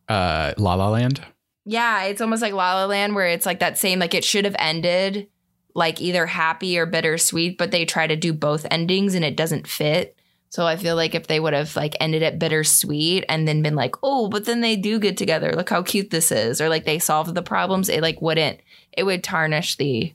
Uh 0.09 0.53
La 0.57 0.75
La 0.75 0.89
Land. 0.89 1.19
yeah, 1.65 2.03
it's 2.03 2.21
almost 2.21 2.41
like 2.41 2.53
La 2.53 2.75
La 2.75 2.85
Land 2.85 3.13
where 3.13 3.27
it's 3.27 3.45
like 3.45 3.59
that 3.59 3.77
same 3.77 3.99
like 3.99 4.13
it 4.13 4.23
should 4.23 4.45
have 4.45 4.55
ended 4.57 5.27
like 5.75 5.99
either 5.99 6.25
happy 6.25 6.79
or 6.79 6.85
bittersweet, 6.85 7.57
but 7.57 7.71
they 7.71 7.83
try 7.83 8.07
to 8.07 8.15
do 8.15 8.31
both 8.31 8.65
endings 8.71 9.15
and 9.15 9.25
it 9.25 9.35
doesn't 9.35 9.67
fit. 9.67 10.17
So 10.49 10.65
I 10.65 10.77
feel 10.77 10.95
like 10.95 11.13
if 11.13 11.27
they 11.27 11.39
would 11.39 11.53
have 11.53 11.75
like 11.75 11.95
ended 11.99 12.21
it 12.21 12.39
bittersweet 12.39 13.25
and 13.27 13.47
then 13.47 13.61
been 13.61 13.75
like, 13.75 13.95
oh, 14.01 14.29
but 14.29 14.45
then 14.45 14.61
they 14.61 14.75
do 14.75 14.99
get 14.99 15.17
together. 15.17 15.51
Look 15.53 15.69
how 15.69 15.83
cute 15.83 16.09
this 16.09 16.31
is, 16.31 16.61
or 16.61 16.69
like 16.69 16.85
they 16.85 16.99
solved 16.99 17.35
the 17.35 17.41
problems, 17.41 17.89
it 17.89 18.01
like 18.01 18.21
wouldn't. 18.21 18.59
It 18.93 19.03
would 19.03 19.23
tarnish 19.23 19.75
the 19.75 20.13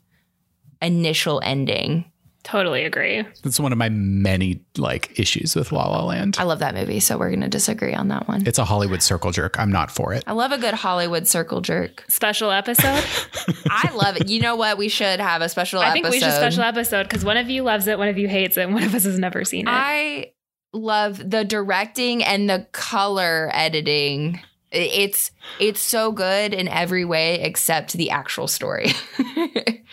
initial 0.81 1.41
ending. 1.45 2.07
Totally 2.45 2.85
agree. 2.85 3.25
That's 3.45 3.61
one 3.61 3.71
of 3.71 3.79
my 3.79 3.89
many 3.89 4.65
like 4.77 5.19
issues 5.19 5.55
with 5.55 5.71
La 5.71 5.89
La 5.89 6.05
Land. 6.05 6.37
I 6.39 6.43
love 6.43 6.59
that 6.59 6.75
movie, 6.75 6.99
so 6.99 7.17
we're 7.17 7.31
gonna 7.31 7.49
disagree 7.49 7.95
on 7.95 8.09
that 8.09 8.27
one. 8.27 8.47
It's 8.47 8.59
a 8.59 8.65
Hollywood 8.65 9.01
circle 9.01 9.31
jerk. 9.31 9.59
I'm 9.61 9.71
not 9.71 9.93
for 9.93 10.13
it. 10.13 10.25
I 10.27 10.33
love 10.33 10.51
a 10.51 10.59
good 10.59 10.75
Hollywood 10.75 11.29
circle 11.29 11.61
jerk. 11.61 12.05
Special 12.09 12.51
episode. 12.51 13.05
I 13.71 13.93
love 13.95 14.17
it. 14.17 14.29
You 14.29 14.41
know 14.41 14.57
what? 14.57 14.77
We 14.77 14.89
should 14.89 15.21
have 15.21 15.41
a 15.41 15.49
special 15.49 15.81
episode. 15.81 15.89
I 15.89 15.99
episode. 15.99 16.11
think 16.11 16.15
we 16.15 16.21
should 16.21 16.37
special 16.37 16.65
episode 16.65 17.05
because 17.05 17.25
one 17.25 17.37
of 17.37 17.49
you 17.49 17.63
loves 17.63 17.87
it, 17.87 17.97
one 17.97 18.09
of 18.09 18.19
you 18.19 18.27
hates 18.27 18.57
it, 18.57 18.63
and 18.63 18.75
one 18.75 18.83
of 18.83 18.95
us 18.95 19.05
has 19.05 19.19
never 19.19 19.45
seen 19.45 19.69
it. 19.69 19.71
I 19.71 20.33
love 20.73 21.19
the 21.31 21.45
directing 21.45 22.25
and 22.25 22.51
the 22.51 22.67
color 22.73 23.51
editing. 23.53 24.41
It's 24.73 25.31
it's 25.61 25.81
so 25.81 26.11
good 26.11 26.55
in 26.55 26.67
every 26.67 27.05
way 27.05 27.41
except 27.43 27.93
the 27.93 28.11
actual 28.11 28.49
story. 28.49 28.91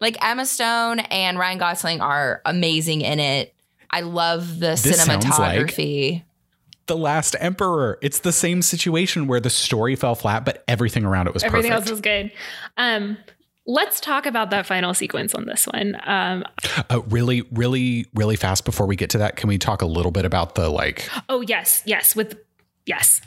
like 0.00 0.16
Emma 0.24 0.46
Stone 0.46 1.00
and 1.00 1.38
Ryan 1.38 1.58
Gosling 1.58 2.00
are 2.00 2.40
amazing 2.44 3.00
in 3.02 3.18
it. 3.20 3.54
I 3.90 4.02
love 4.02 4.60
the 4.60 4.70
This 4.70 5.02
sounds 5.04 5.24
like- 5.26 5.32
cinematography. 5.66 6.22
The 6.86 6.96
Last 6.96 7.36
Emperor. 7.38 7.98
It's 8.00 8.20
the 8.20 8.32
same 8.32 8.62
situation 8.62 9.26
where 9.26 9.40
the 9.40 9.50
story 9.50 9.94
fell 9.94 10.14
flat, 10.14 10.46
but 10.46 10.64
everything 10.66 11.04
around 11.04 11.26
it 11.26 11.34
was 11.34 11.42
Everything 11.44 11.70
perfect. 11.70 11.86
else 11.88 11.90
was 11.90 12.00
good. 12.00 12.32
Um, 12.78 13.18
let's 13.66 14.00
talk 14.00 14.24
about 14.24 14.48
that 14.50 14.64
final 14.64 14.94
sequence 14.94 15.34
on 15.34 15.44
this 15.44 15.66
one. 15.66 16.00
Um, 16.06 16.44
uh, 16.88 17.02
really, 17.08 17.42
really, 17.52 18.06
really 18.14 18.36
fast 18.36 18.64
before 18.64 18.86
we 18.86 18.96
get 18.96 19.10
to 19.10 19.18
that, 19.18 19.36
can 19.36 19.48
we 19.48 19.58
talk 19.58 19.82
a 19.82 19.86
little 19.86 20.10
bit 20.12 20.24
about 20.24 20.54
the 20.54 20.70
like 20.70 21.06
oh 21.28 21.42
yes, 21.42 21.82
yes, 21.84 22.16
with 22.16 22.38
yes. 22.86 23.20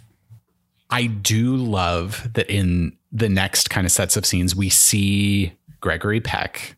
I 0.90 1.06
do 1.06 1.56
love 1.56 2.34
that 2.34 2.50
in 2.50 2.98
the 3.12 3.30
next 3.30 3.70
kind 3.70 3.86
of 3.86 3.92
sets 3.92 4.18
of 4.18 4.26
scenes, 4.26 4.56
we 4.56 4.70
see 4.70 5.54
Gregory 5.82 6.22
Peck 6.22 6.78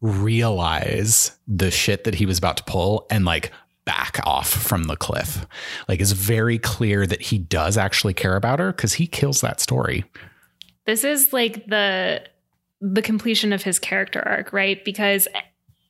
realize 0.00 1.32
the 1.48 1.70
shit 1.70 2.04
that 2.04 2.14
he 2.14 2.26
was 2.26 2.36
about 2.36 2.58
to 2.58 2.64
pull 2.64 3.06
and 3.10 3.24
like 3.24 3.50
back 3.84 4.18
off 4.24 4.48
from 4.48 4.84
the 4.84 4.96
cliff. 4.96 5.46
Like 5.88 6.00
it's 6.00 6.12
very 6.12 6.58
clear 6.58 7.06
that 7.06 7.22
he 7.22 7.38
does 7.38 7.78
actually 7.78 8.14
care 8.14 8.36
about 8.36 8.58
her 8.58 8.72
because 8.72 8.94
he 8.94 9.06
kills 9.06 9.40
that 9.40 9.60
story. 9.60 10.04
This 10.86 11.04
is 11.04 11.32
like 11.32 11.66
the 11.66 12.22
the 12.80 13.02
completion 13.02 13.52
of 13.52 13.62
his 13.62 13.78
character 13.78 14.20
arc, 14.26 14.52
right? 14.52 14.84
Because 14.84 15.26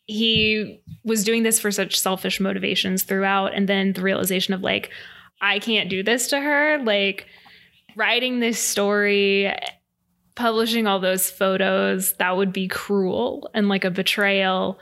he 0.07 0.81
was 1.03 1.25
doing 1.25 1.43
this 1.43 1.59
for 1.59 1.73
such 1.73 1.99
selfish 1.99 2.39
motivations 2.39 3.03
throughout 3.03 3.55
and 3.55 3.69
then 3.69 3.95
the 3.95 4.03
realization 4.03 4.55
of 4.55 4.61
like 4.61 4.91
I 5.41 5.59
can't 5.59 5.91
do 5.91 6.03
this 6.03 6.29
to 6.29 6.41
her, 6.41 6.79
like 6.85 7.27
writing 7.97 8.41
this 8.41 8.59
story 8.59 9.53
publishing 10.35 10.87
all 10.87 11.01
those 11.01 11.31
photos, 11.31 12.15
that 12.15 12.37
would 12.37 12.53
be 12.53 12.69
cruel 12.69 13.51
and 13.55 13.69
like 13.69 13.85
a 13.85 13.91
betrayal. 13.91 14.79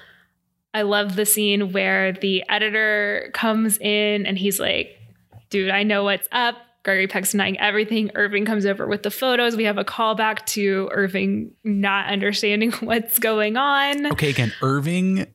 I 0.75 0.83
love 0.83 1.17
the 1.17 1.27
scene 1.27 1.73
where 1.73 2.13
the 2.13 2.45
editor 2.49 3.31
comes 3.35 3.79
in 3.79 4.27
and 4.27 4.39
he's 4.39 4.59
like, 4.59 4.99
dude, 5.51 5.71
I 5.71 5.83
know 5.83 6.05
what's 6.05 6.29
up. 6.33 6.57
Gregory 6.83 7.07
Peck's 7.07 7.31
denying 7.31 7.61
everything. 7.61 8.11
Irving 8.15 8.45
comes 8.45 8.67
over 8.67 8.89
with 8.89 9.05
the 9.05 9.11
photos. 9.11 9.55
We 9.55 9.65
have 9.65 9.79
a 9.79 9.85
callback 9.85 10.45
to 10.47 10.89
Irving 10.93 11.53
not 11.63 12.07
understanding 12.07 12.73
what's 12.81 13.19
going 13.19 13.57
on. 13.57 14.07
Okay, 14.13 14.31
again, 14.31 14.53
Irving 14.63 15.27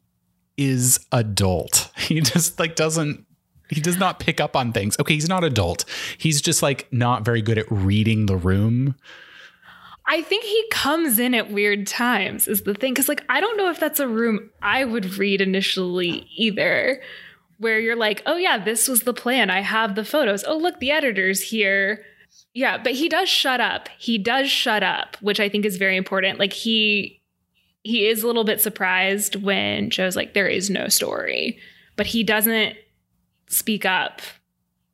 is 0.58 1.00
adult. 1.12 1.92
He 1.98 2.22
just 2.22 2.58
like 2.58 2.76
doesn't 2.76 3.26
he 3.70 3.82
does 3.82 3.98
not 3.98 4.20
pick 4.20 4.40
up 4.40 4.56
on 4.56 4.72
things. 4.72 4.98
Okay, 5.00 5.14
he's 5.14 5.28
not 5.28 5.44
adult. 5.44 5.84
He's 6.18 6.42
just 6.42 6.64
like 6.64 6.88
not 6.92 7.26
very 7.26 7.42
good 7.42 7.58
at 7.58 7.70
reading 7.70 8.26
the 8.26 8.38
room. 8.38 8.96
I 10.08 10.22
think 10.22 10.46
he 10.46 10.66
comes 10.72 11.20
in 11.20 11.36
at 11.36 11.52
weird 11.52 11.86
times, 11.86 12.48
is 12.48 12.64
the 12.64 12.74
thing. 12.74 12.96
Cause, 12.96 13.10
like, 13.10 13.24
I 13.30 13.42
don't 13.42 13.58
know 13.58 13.70
if 13.70 13.80
that's 13.80 14.00
a 14.00 14.08
room 14.08 14.50
I 14.62 14.86
would 14.86 15.18
read 15.18 15.42
initially 15.42 16.28
either, 16.36 17.02
where 17.58 17.80
you're 17.80 17.96
like, 17.96 18.24
oh, 18.26 18.38
yeah, 18.38 18.58
this 18.58 18.88
was 18.88 19.02
the 19.02 19.14
plan. 19.14 19.50
I 19.50 19.62
have 19.62 19.96
the 19.96 20.06
photos. 20.06 20.44
Oh, 20.46 20.58
look, 20.58 20.80
the 20.80 20.92
editor's 20.92 21.42
here. 21.42 22.06
Yeah, 22.54 22.78
but 22.78 22.94
he 22.94 23.10
does 23.10 23.30
shut 23.30 23.60
up. 23.60 23.90
He 24.00 24.18
does 24.18 24.50
shut 24.50 24.82
up, 24.82 25.18
which 25.22 25.40
I 25.40 25.50
think 25.50 25.66
is 25.66 25.78
very 25.78 25.98
important. 25.98 26.40
Like, 26.40 26.54
he. 26.54 27.14
He 27.84 28.06
is 28.06 28.22
a 28.22 28.28
little 28.28 28.44
bit 28.44 28.60
surprised 28.60 29.38
when 29.38 29.90
Joe's 29.90 30.18
like, 30.18 30.34
there 30.34 30.48
is 30.48 30.70
no 30.70 30.90
story, 30.90 31.58
but 31.96 32.06
he 32.06 32.22
doesn't 32.22 32.76
speak 33.48 33.86
up. 33.86 34.22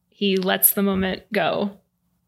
He 0.10 0.38
lets 0.38 0.74
the 0.74 0.84
moment 0.84 1.24
go. 1.34 1.72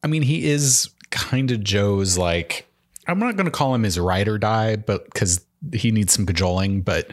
I 0.02 0.08
mean, 0.08 0.24
he 0.24 0.50
is 0.50 0.90
kind 1.12 1.52
of 1.52 1.64
Joe's 1.64 2.18
like 2.18 2.68
I'm 3.08 3.20
not 3.20 3.36
going 3.36 3.46
to 3.46 3.52
call 3.52 3.74
him 3.76 3.84
his 3.84 4.00
ride 4.00 4.28
or 4.28 4.38
die, 4.38 4.76
but 4.76 5.06
because 5.06 5.46
he 5.74 5.92
needs 5.92 6.14
some 6.14 6.26
cajoling, 6.26 6.82
but 6.82 7.12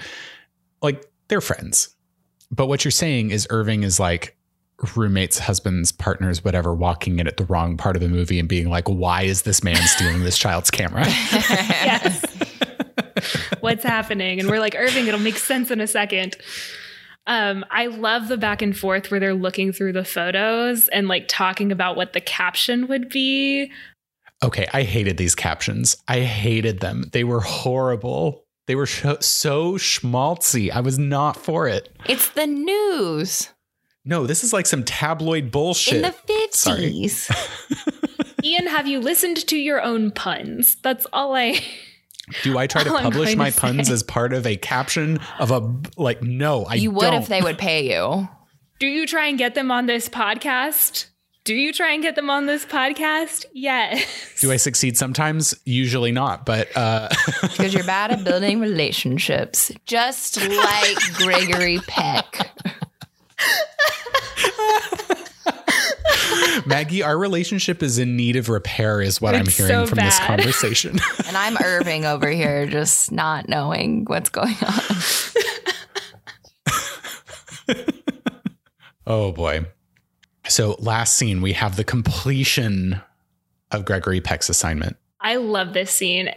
like 0.80 1.04
they're 1.28 1.40
friends. 1.40 1.94
But 2.50 2.66
what 2.66 2.84
you're 2.84 2.92
saying 2.92 3.30
is 3.30 3.46
Irving 3.50 3.82
is 3.82 3.98
like 3.98 4.36
roommates, 4.96 5.38
husbands, 5.38 5.92
partners, 5.92 6.44
whatever, 6.44 6.74
walking 6.74 7.18
in 7.18 7.26
at 7.26 7.36
the 7.36 7.44
wrong 7.44 7.76
part 7.76 7.96
of 7.96 8.02
the 8.02 8.08
movie 8.08 8.38
and 8.38 8.48
being 8.48 8.68
like, 8.68 8.88
why 8.88 9.22
is 9.22 9.42
this 9.42 9.62
man 9.62 9.76
stealing 9.76 10.24
this 10.24 10.36
child's 10.36 10.70
camera? 10.70 11.04
yes. 11.08 12.24
What's 13.60 13.84
happening? 13.84 14.40
And 14.40 14.48
we're 14.48 14.58
like, 14.58 14.74
Irving, 14.74 15.06
it'll 15.06 15.20
make 15.20 15.38
sense 15.38 15.70
in 15.70 15.80
a 15.80 15.86
second. 15.86 16.36
Um, 17.28 17.64
I 17.70 17.86
love 17.86 18.26
the 18.26 18.36
back 18.36 18.62
and 18.62 18.76
forth 18.76 19.10
where 19.10 19.20
they're 19.20 19.34
looking 19.34 19.72
through 19.72 19.92
the 19.92 20.04
photos 20.04 20.88
and 20.88 21.06
like 21.06 21.26
talking 21.28 21.70
about 21.70 21.94
what 21.94 22.14
the 22.14 22.20
caption 22.20 22.88
would 22.88 23.08
be 23.08 23.70
Okay, 24.42 24.66
I 24.72 24.82
hated 24.82 25.16
these 25.16 25.34
captions. 25.34 25.96
I 26.08 26.20
hated 26.20 26.80
them. 26.80 27.04
They 27.12 27.24
were 27.24 27.40
horrible. 27.40 28.44
They 28.66 28.74
were 28.74 28.86
sh- 28.86 29.06
so 29.20 29.74
schmaltzy. 29.74 30.70
I 30.70 30.80
was 30.80 30.98
not 30.98 31.36
for 31.36 31.68
it. 31.68 31.88
It's 32.06 32.28
the 32.30 32.46
news. 32.46 33.50
No, 34.04 34.26
this 34.26 34.42
is 34.42 34.52
like 34.52 34.66
some 34.66 34.82
tabloid 34.82 35.50
bullshit. 35.50 35.96
In 35.96 36.02
the 36.02 36.14
50s. 36.32 37.30
Ian, 38.44 38.66
have 38.66 38.88
you 38.88 38.98
listened 38.98 39.46
to 39.46 39.56
your 39.56 39.80
own 39.80 40.10
puns? 40.10 40.76
That's 40.82 41.06
all 41.12 41.34
I. 41.36 41.60
Do 42.42 42.58
I 42.58 42.66
try 42.66 42.82
to 42.82 42.90
publish 43.00 43.36
my 43.36 43.50
to 43.50 43.60
puns 43.60 43.90
as 43.90 44.02
part 44.02 44.32
of 44.32 44.46
a 44.46 44.56
caption 44.56 45.20
of 45.38 45.52
a 45.52 45.74
like? 45.96 46.22
No, 46.22 46.64
I. 46.64 46.74
You 46.74 46.90
would 46.90 47.02
don't. 47.02 47.22
if 47.22 47.28
they 47.28 47.42
would 47.42 47.58
pay 47.58 47.92
you. 47.92 48.28
Do 48.80 48.88
you 48.88 49.06
try 49.06 49.26
and 49.26 49.38
get 49.38 49.54
them 49.54 49.70
on 49.70 49.86
this 49.86 50.08
podcast? 50.08 51.06
Do 51.44 51.54
you 51.56 51.72
try 51.72 51.92
and 51.92 52.02
get 52.02 52.14
them 52.14 52.30
on 52.30 52.46
this 52.46 52.64
podcast? 52.64 53.46
Yes. 53.52 54.04
Do 54.40 54.52
I 54.52 54.56
succeed 54.56 54.96
sometimes? 54.96 55.54
Usually 55.64 56.12
not, 56.12 56.46
but 56.46 56.68
uh 56.76 57.08
because 57.42 57.74
you're 57.74 57.82
bad 57.84 58.12
at 58.12 58.22
building 58.22 58.60
relationships, 58.60 59.72
just 59.84 60.40
like 60.40 60.96
Gregory 61.14 61.78
Peck. 61.88 62.48
Maggie, 66.64 67.02
our 67.02 67.18
relationship 67.18 67.82
is 67.82 67.98
in 67.98 68.16
need 68.16 68.36
of 68.36 68.48
repair, 68.48 69.00
is 69.00 69.20
what 69.20 69.34
it's 69.34 69.40
I'm 69.40 69.46
hearing 69.66 69.84
so 69.84 69.86
from 69.86 69.96
bad. 69.96 70.06
this 70.06 70.18
conversation. 70.20 71.00
and 71.26 71.36
I'm 71.36 71.56
Irving 71.62 72.04
over 72.04 72.30
here, 72.30 72.66
just 72.66 73.10
not 73.10 73.48
knowing 73.48 74.04
what's 74.04 74.30
going 74.30 74.54
on. 74.64 74.82
oh 79.08 79.32
boy. 79.32 79.66
So, 80.52 80.76
last 80.80 81.14
scene, 81.14 81.40
we 81.40 81.54
have 81.54 81.76
the 81.76 81.82
completion 81.82 83.00
of 83.70 83.86
Gregory 83.86 84.20
Peck's 84.20 84.50
assignment. 84.50 84.98
I 85.18 85.36
love 85.36 85.72
this 85.72 85.90
scene. 85.90 86.28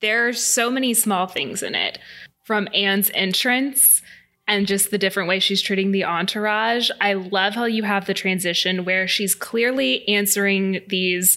There 0.00 0.28
are 0.28 0.32
so 0.32 0.70
many 0.70 0.94
small 0.94 1.26
things 1.26 1.64
in 1.64 1.74
it 1.74 1.98
from 2.44 2.68
Anne's 2.72 3.10
entrance 3.12 4.02
and 4.46 4.68
just 4.68 4.92
the 4.92 4.98
different 4.98 5.28
way 5.28 5.40
she's 5.40 5.60
treating 5.60 5.90
the 5.90 6.04
entourage. 6.04 6.90
I 7.00 7.14
love 7.14 7.54
how 7.54 7.64
you 7.64 7.82
have 7.82 8.06
the 8.06 8.14
transition 8.14 8.84
where 8.84 9.08
she's 9.08 9.34
clearly 9.34 10.06
answering 10.06 10.82
these 10.86 11.36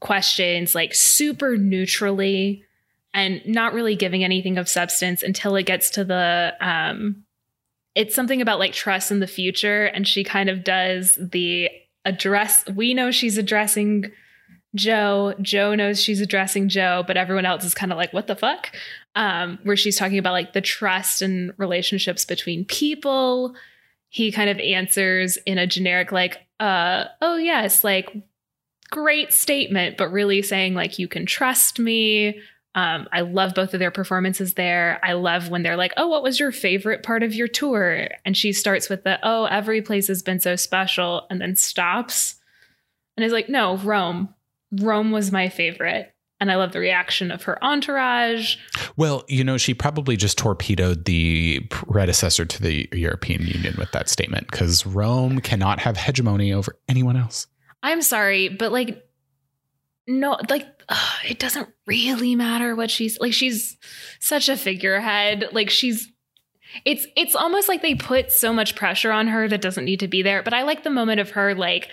questions 0.00 0.74
like 0.74 0.94
super 0.94 1.58
neutrally 1.58 2.64
and 3.12 3.42
not 3.44 3.74
really 3.74 3.96
giving 3.96 4.24
anything 4.24 4.56
of 4.56 4.66
substance 4.66 5.22
until 5.22 5.56
it 5.56 5.66
gets 5.66 5.90
to 5.90 6.04
the 6.04 6.54
um 6.58 7.25
it's 7.96 8.14
something 8.14 8.40
about 8.40 8.60
like 8.60 8.72
trust 8.72 9.10
in 9.10 9.18
the 9.18 9.26
future 9.26 9.86
and 9.86 10.06
she 10.06 10.22
kind 10.22 10.48
of 10.48 10.62
does 10.62 11.18
the 11.20 11.68
address 12.04 12.64
we 12.76 12.94
know 12.94 13.10
she's 13.10 13.36
addressing 13.36 14.12
joe 14.76 15.34
joe 15.40 15.74
knows 15.74 16.00
she's 16.00 16.20
addressing 16.20 16.68
joe 16.68 17.02
but 17.06 17.16
everyone 17.16 17.46
else 17.46 17.64
is 17.64 17.74
kind 17.74 17.90
of 17.90 17.98
like 17.98 18.12
what 18.12 18.28
the 18.28 18.36
fuck? 18.36 18.70
Um, 19.14 19.58
where 19.62 19.76
she's 19.76 19.96
talking 19.96 20.18
about 20.18 20.32
like 20.32 20.52
the 20.52 20.60
trust 20.60 21.22
and 21.22 21.52
relationships 21.56 22.26
between 22.26 22.66
people. 22.66 23.54
He 24.10 24.30
kind 24.30 24.50
of 24.50 24.58
answers 24.58 25.38
in 25.46 25.56
a 25.58 25.66
generic 25.66 26.12
like 26.12 26.46
uh 26.60 27.04
oh 27.22 27.36
yes 27.36 27.82
like 27.82 28.10
great 28.90 29.32
statement 29.32 29.96
but 29.96 30.12
really 30.12 30.42
saying 30.42 30.74
like 30.74 30.98
you 30.98 31.08
can 31.08 31.26
trust 31.26 31.78
me 31.78 32.40
um, 32.76 33.08
I 33.10 33.22
love 33.22 33.54
both 33.54 33.72
of 33.72 33.80
their 33.80 33.90
performances 33.90 34.52
there. 34.54 35.00
I 35.02 35.14
love 35.14 35.48
when 35.48 35.62
they're 35.62 35.78
like, 35.78 35.94
"Oh, 35.96 36.08
what 36.08 36.22
was 36.22 36.38
your 36.38 36.52
favorite 36.52 37.02
part 37.02 37.22
of 37.22 37.34
your 37.34 37.48
tour?" 37.48 38.08
And 38.24 38.36
she 38.36 38.52
starts 38.52 38.90
with 38.90 39.02
the, 39.02 39.18
"Oh, 39.22 39.46
every 39.46 39.80
place 39.80 40.08
has 40.08 40.22
been 40.22 40.40
so 40.40 40.56
special," 40.56 41.26
and 41.30 41.40
then 41.40 41.56
stops, 41.56 42.36
and 43.16 43.24
is 43.24 43.32
like, 43.32 43.48
"No, 43.48 43.78
Rome. 43.78 44.34
Rome 44.70 45.10
was 45.10 45.32
my 45.32 45.48
favorite." 45.48 46.12
And 46.38 46.52
I 46.52 46.56
love 46.56 46.72
the 46.72 46.80
reaction 46.80 47.30
of 47.30 47.44
her 47.44 47.64
entourage. 47.64 48.56
Well, 48.98 49.24
you 49.26 49.42
know, 49.42 49.56
she 49.56 49.72
probably 49.72 50.18
just 50.18 50.36
torpedoed 50.36 51.06
the 51.06 51.60
predecessor 51.70 52.44
to 52.44 52.62
the 52.62 52.90
European 52.92 53.46
Union 53.46 53.74
with 53.78 53.90
that 53.92 54.10
statement 54.10 54.50
because 54.50 54.84
Rome 54.84 55.40
cannot 55.40 55.80
have 55.80 55.96
hegemony 55.96 56.52
over 56.52 56.78
anyone 56.90 57.16
else. 57.16 57.46
I'm 57.82 58.02
sorry, 58.02 58.50
but 58.50 58.70
like 58.70 59.05
no, 60.06 60.38
like 60.48 60.66
ugh, 60.88 61.18
it 61.28 61.38
doesn't 61.38 61.68
really 61.86 62.34
matter 62.34 62.74
what 62.74 62.90
she's 62.90 63.18
like. 63.18 63.32
She's 63.32 63.76
such 64.20 64.48
a 64.48 64.56
figurehead. 64.56 65.48
Like 65.52 65.70
she's, 65.70 66.12
it's 66.84 67.06
it's 67.16 67.34
almost 67.34 67.68
like 67.68 67.82
they 67.82 67.94
put 67.94 68.30
so 68.30 68.52
much 68.52 68.76
pressure 68.76 69.12
on 69.12 69.28
her 69.28 69.48
that 69.48 69.60
doesn't 69.60 69.84
need 69.84 70.00
to 70.00 70.08
be 70.08 70.22
there. 70.22 70.42
But 70.42 70.54
I 70.54 70.62
like 70.62 70.84
the 70.84 70.90
moment 70.90 71.20
of 71.20 71.30
her 71.30 71.54
like 71.54 71.88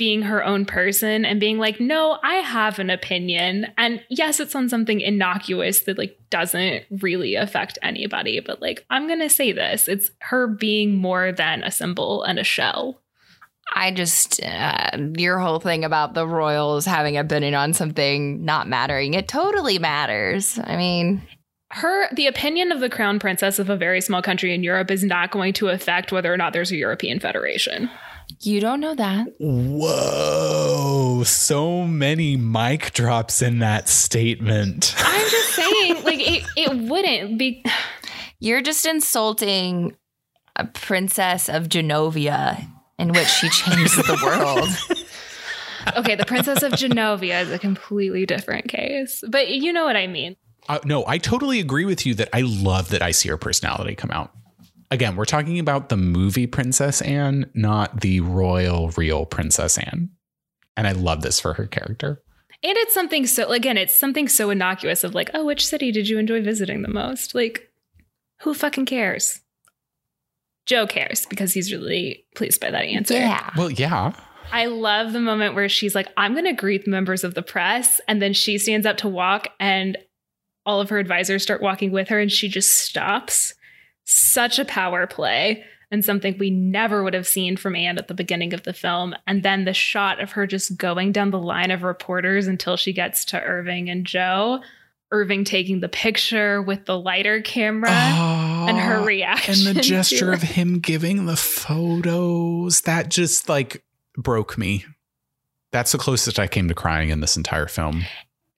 being 0.00 0.22
her 0.22 0.42
own 0.42 0.64
person 0.64 1.26
and 1.26 1.38
being 1.38 1.58
like, 1.58 1.78
no, 1.78 2.18
I 2.22 2.36
have 2.36 2.78
an 2.78 2.88
opinion. 2.88 3.66
And 3.76 4.02
yes, 4.08 4.40
it's 4.40 4.54
on 4.54 4.70
something 4.70 4.98
innocuous 5.02 5.80
that 5.80 5.98
like 5.98 6.18
doesn't 6.30 6.84
really 7.02 7.34
affect 7.34 7.78
anybody, 7.82 8.40
but 8.40 8.62
like, 8.62 8.86
I'm 8.88 9.06
to 9.18 9.28
say 9.28 9.52
this. 9.52 9.88
It's 9.88 10.10
her 10.20 10.46
being 10.46 10.96
more 10.96 11.32
than 11.32 11.62
a 11.62 11.70
symbol 11.70 12.22
and 12.22 12.38
a 12.38 12.44
shell. 12.44 13.02
I 13.72 13.92
just, 13.92 14.42
uh, 14.42 14.90
your 15.16 15.38
whole 15.38 15.60
thing 15.60 15.84
about 15.84 16.14
the 16.14 16.26
royals 16.26 16.84
having 16.84 17.16
a 17.16 17.24
opinion 17.24 17.54
on 17.54 17.72
something 17.72 18.44
not 18.44 18.68
mattering, 18.68 19.14
it 19.14 19.28
totally 19.28 19.78
matters. 19.78 20.58
I 20.62 20.76
mean, 20.76 21.22
her, 21.70 22.12
the 22.14 22.26
opinion 22.26 22.72
of 22.72 22.80
the 22.80 22.90
crown 22.90 23.18
princess 23.18 23.58
of 23.58 23.70
a 23.70 23.76
very 23.76 24.00
small 24.00 24.22
country 24.22 24.52
in 24.54 24.64
Europe 24.64 24.90
is 24.90 25.04
not 25.04 25.30
going 25.30 25.52
to 25.54 25.68
affect 25.68 26.10
whether 26.10 26.32
or 26.32 26.36
not 26.36 26.52
there's 26.52 26.72
a 26.72 26.76
European 26.76 27.20
Federation. 27.20 27.88
You 28.40 28.60
don't 28.60 28.80
know 28.80 28.94
that. 28.94 29.26
Whoa, 29.38 31.22
so 31.24 31.84
many 31.84 32.36
mic 32.36 32.92
drops 32.92 33.42
in 33.42 33.58
that 33.60 33.88
statement. 33.88 34.94
I'm 34.98 35.30
just 35.30 35.48
saying, 35.50 36.04
like 36.04 36.20
it, 36.20 36.44
it 36.56 36.76
wouldn't 36.76 37.38
be. 37.38 37.64
You're 38.38 38.62
just 38.62 38.86
insulting 38.86 39.96
a 40.56 40.64
princess 40.64 41.48
of 41.48 41.68
Genovia 41.68 42.66
in 43.00 43.12
which 43.12 43.28
she 43.28 43.48
changes 43.48 43.96
the 43.96 44.20
world. 44.24 44.68
Okay, 45.96 46.14
the 46.14 46.26
Princess 46.26 46.62
of 46.62 46.72
Genovia 46.72 47.42
is 47.42 47.50
a 47.50 47.58
completely 47.58 48.26
different 48.26 48.68
case, 48.68 49.24
but 49.26 49.48
you 49.48 49.72
know 49.72 49.84
what 49.84 49.96
I 49.96 50.06
mean. 50.06 50.36
Uh, 50.68 50.78
no, 50.84 51.04
I 51.06 51.18
totally 51.18 51.58
agree 51.58 51.84
with 51.84 52.04
you 52.04 52.14
that 52.14 52.28
I 52.32 52.42
love 52.42 52.90
that 52.90 53.02
I 53.02 53.12
see 53.12 53.28
her 53.30 53.38
personality 53.38 53.94
come 53.94 54.10
out. 54.10 54.30
Again, 54.90 55.16
we're 55.16 55.24
talking 55.24 55.58
about 55.58 55.88
the 55.88 55.96
movie 55.96 56.46
Princess 56.46 57.00
Anne, 57.00 57.50
not 57.54 58.02
the 58.02 58.20
royal, 58.20 58.90
real 58.90 59.24
Princess 59.24 59.78
Anne. 59.78 60.10
And 60.76 60.86
I 60.86 60.92
love 60.92 61.22
this 61.22 61.40
for 61.40 61.54
her 61.54 61.66
character. 61.66 62.22
And 62.62 62.76
it's 62.76 62.92
something 62.92 63.26
so, 63.26 63.50
again, 63.50 63.78
it's 63.78 63.98
something 63.98 64.28
so 64.28 64.50
innocuous 64.50 65.02
of 65.02 65.14
like, 65.14 65.30
oh, 65.32 65.46
which 65.46 65.66
city 65.66 65.92
did 65.92 66.08
you 66.08 66.18
enjoy 66.18 66.42
visiting 66.42 66.82
the 66.82 66.88
most? 66.88 67.34
Like, 67.34 67.70
who 68.42 68.52
fucking 68.52 68.86
cares? 68.86 69.40
Joe 70.70 70.86
cares 70.86 71.26
because 71.26 71.52
he's 71.52 71.72
really 71.72 72.24
pleased 72.36 72.60
by 72.60 72.70
that 72.70 72.84
answer. 72.84 73.14
Yeah. 73.14 73.50
Well, 73.56 73.72
yeah. 73.72 74.12
I 74.52 74.66
love 74.66 75.12
the 75.12 75.20
moment 75.20 75.56
where 75.56 75.68
she's 75.68 75.96
like, 75.96 76.06
I'm 76.16 76.32
going 76.32 76.44
to 76.44 76.52
greet 76.52 76.86
members 76.86 77.24
of 77.24 77.34
the 77.34 77.42
press. 77.42 78.00
And 78.06 78.22
then 78.22 78.32
she 78.32 78.56
stands 78.56 78.86
up 78.86 78.96
to 78.98 79.08
walk, 79.08 79.48
and 79.58 79.98
all 80.64 80.80
of 80.80 80.88
her 80.90 81.00
advisors 81.00 81.42
start 81.42 81.60
walking 81.60 81.90
with 81.90 82.06
her, 82.08 82.20
and 82.20 82.30
she 82.30 82.48
just 82.48 82.70
stops. 82.70 83.52
Such 84.04 84.60
a 84.60 84.64
power 84.64 85.08
play 85.08 85.64
and 85.90 86.04
something 86.04 86.36
we 86.38 86.50
never 86.50 87.02
would 87.02 87.14
have 87.14 87.26
seen 87.26 87.56
from 87.56 87.74
Anne 87.74 87.98
at 87.98 88.06
the 88.06 88.14
beginning 88.14 88.54
of 88.54 88.62
the 88.62 88.72
film. 88.72 89.14
And 89.26 89.42
then 89.42 89.64
the 89.64 89.74
shot 89.74 90.20
of 90.20 90.32
her 90.32 90.46
just 90.46 90.78
going 90.78 91.10
down 91.10 91.32
the 91.32 91.38
line 91.40 91.72
of 91.72 91.82
reporters 91.82 92.46
until 92.46 92.76
she 92.76 92.92
gets 92.92 93.24
to 93.26 93.42
Irving 93.42 93.90
and 93.90 94.06
Joe. 94.06 94.60
Irving 95.10 95.42
taking 95.42 95.80
the 95.80 95.88
picture 95.88 96.62
with 96.62 96.86
the 96.86 96.96
lighter 96.96 97.40
camera 97.42 97.90
oh, 97.90 98.39
and 98.68 98.78
her 98.78 99.02
reaction. 99.02 99.66
And 99.66 99.76
the 99.76 99.80
gesture 99.82 100.32
of 100.32 100.42
him 100.42 100.80
giving 100.80 101.26
the 101.26 101.36
photos, 101.36 102.82
that 102.82 103.08
just 103.08 103.48
like 103.48 103.84
broke 104.16 104.58
me. 104.58 104.84
That's 105.72 105.92
the 105.92 105.98
closest 105.98 106.38
I 106.38 106.48
came 106.48 106.68
to 106.68 106.74
crying 106.74 107.10
in 107.10 107.20
this 107.20 107.36
entire 107.36 107.68
film. 107.68 108.02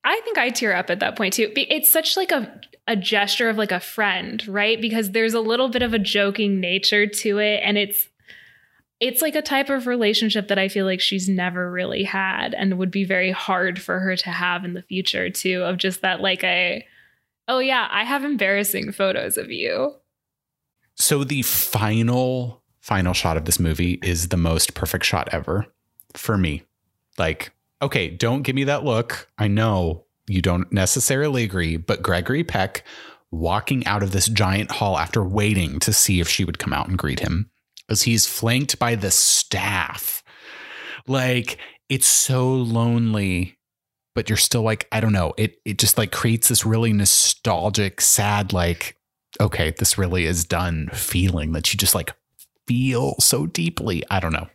I 0.04 0.20
think 0.24 0.38
I 0.38 0.50
tear 0.50 0.74
up 0.74 0.90
at 0.90 1.00
that 1.00 1.16
point 1.16 1.34
too. 1.34 1.52
It's 1.54 1.90
such 1.90 2.16
like 2.16 2.32
a 2.32 2.60
a 2.88 2.96
gesture 2.96 3.48
of 3.48 3.56
like 3.56 3.70
a 3.70 3.78
friend, 3.78 4.46
right? 4.48 4.80
Because 4.80 5.12
there's 5.12 5.34
a 5.34 5.40
little 5.40 5.68
bit 5.68 5.82
of 5.82 5.94
a 5.94 6.00
joking 6.00 6.58
nature 6.58 7.06
to 7.06 7.38
it 7.38 7.60
and 7.62 7.78
it's 7.78 8.08
it's 8.98 9.20
like 9.20 9.34
a 9.34 9.42
type 9.42 9.68
of 9.68 9.88
relationship 9.88 10.46
that 10.46 10.60
I 10.60 10.68
feel 10.68 10.86
like 10.86 11.00
she's 11.00 11.28
never 11.28 11.68
really 11.68 12.04
had 12.04 12.54
and 12.54 12.78
would 12.78 12.92
be 12.92 13.04
very 13.04 13.32
hard 13.32 13.82
for 13.82 13.98
her 13.98 14.14
to 14.14 14.30
have 14.30 14.64
in 14.64 14.74
the 14.74 14.82
future 14.82 15.28
too 15.28 15.64
of 15.64 15.76
just 15.76 16.02
that 16.02 16.20
like 16.20 16.44
a 16.44 16.86
oh 17.52 17.58
yeah, 17.58 17.86
I 17.90 18.04
have 18.04 18.24
embarrassing 18.24 18.92
photos 18.92 19.36
of 19.36 19.50
you. 19.50 19.94
So 20.94 21.22
the 21.22 21.42
final 21.42 22.62
final 22.80 23.12
shot 23.12 23.36
of 23.36 23.44
this 23.44 23.60
movie 23.60 24.00
is 24.02 24.28
the 24.28 24.36
most 24.36 24.74
perfect 24.74 25.04
shot 25.04 25.28
ever 25.32 25.66
for 26.14 26.36
me. 26.36 26.62
Like, 27.18 27.52
okay, 27.80 28.08
don't 28.08 28.42
give 28.42 28.56
me 28.56 28.64
that 28.64 28.84
look. 28.84 29.28
I 29.38 29.48
know 29.48 30.06
you 30.26 30.40
don't 30.40 30.72
necessarily 30.72 31.44
agree, 31.44 31.76
but 31.76 32.02
Gregory 32.02 32.42
Peck 32.42 32.84
walking 33.30 33.86
out 33.86 34.02
of 34.02 34.12
this 34.12 34.26
giant 34.26 34.70
hall 34.72 34.98
after 34.98 35.22
waiting 35.22 35.78
to 35.80 35.92
see 35.92 36.20
if 36.20 36.28
she 36.28 36.44
would 36.44 36.58
come 36.58 36.72
out 36.72 36.88
and 36.88 36.98
greet 36.98 37.20
him 37.20 37.50
as 37.88 38.02
he's 38.02 38.26
flanked 38.26 38.78
by 38.78 38.94
the 38.94 39.10
staff. 39.10 40.22
Like, 41.06 41.58
it's 41.88 42.06
so 42.06 42.52
lonely 42.52 43.58
but 44.14 44.28
you're 44.28 44.36
still 44.36 44.62
like 44.62 44.89
I 44.93 45.01
don't 45.01 45.12
know. 45.12 45.34
It 45.36 45.56
it 45.64 45.78
just 45.78 45.98
like 45.98 46.12
creates 46.12 46.48
this 46.48 46.66
really 46.66 46.93
nostalgic, 46.93 48.01
sad 48.01 48.52
like 48.52 48.97
okay, 49.40 49.72
this 49.78 49.97
really 49.97 50.26
is 50.26 50.44
done 50.44 50.89
feeling 50.93 51.52
that 51.52 51.72
you 51.72 51.78
just 51.78 51.94
like 51.94 52.14
feel 52.66 53.14
so 53.18 53.47
deeply. 53.47 54.02
I 54.10 54.20
don't 54.20 54.32
know. 54.32 54.48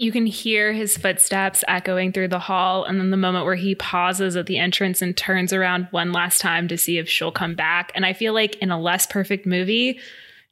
You 0.00 0.12
can 0.12 0.26
hear 0.26 0.72
his 0.72 0.96
footsteps 0.96 1.64
echoing 1.66 2.12
through 2.12 2.28
the 2.28 2.38
hall, 2.38 2.84
and 2.84 3.00
then 3.00 3.10
the 3.10 3.16
moment 3.16 3.44
where 3.44 3.56
he 3.56 3.74
pauses 3.74 4.36
at 4.36 4.46
the 4.46 4.58
entrance 4.58 5.02
and 5.02 5.16
turns 5.16 5.52
around 5.52 5.88
one 5.90 6.12
last 6.12 6.40
time 6.40 6.68
to 6.68 6.78
see 6.78 6.98
if 6.98 7.08
she'll 7.08 7.32
come 7.32 7.56
back. 7.56 7.90
And 7.96 8.06
I 8.06 8.12
feel 8.12 8.32
like 8.32 8.54
in 8.56 8.70
a 8.70 8.80
less 8.80 9.06
perfect 9.06 9.44
movie, 9.44 9.98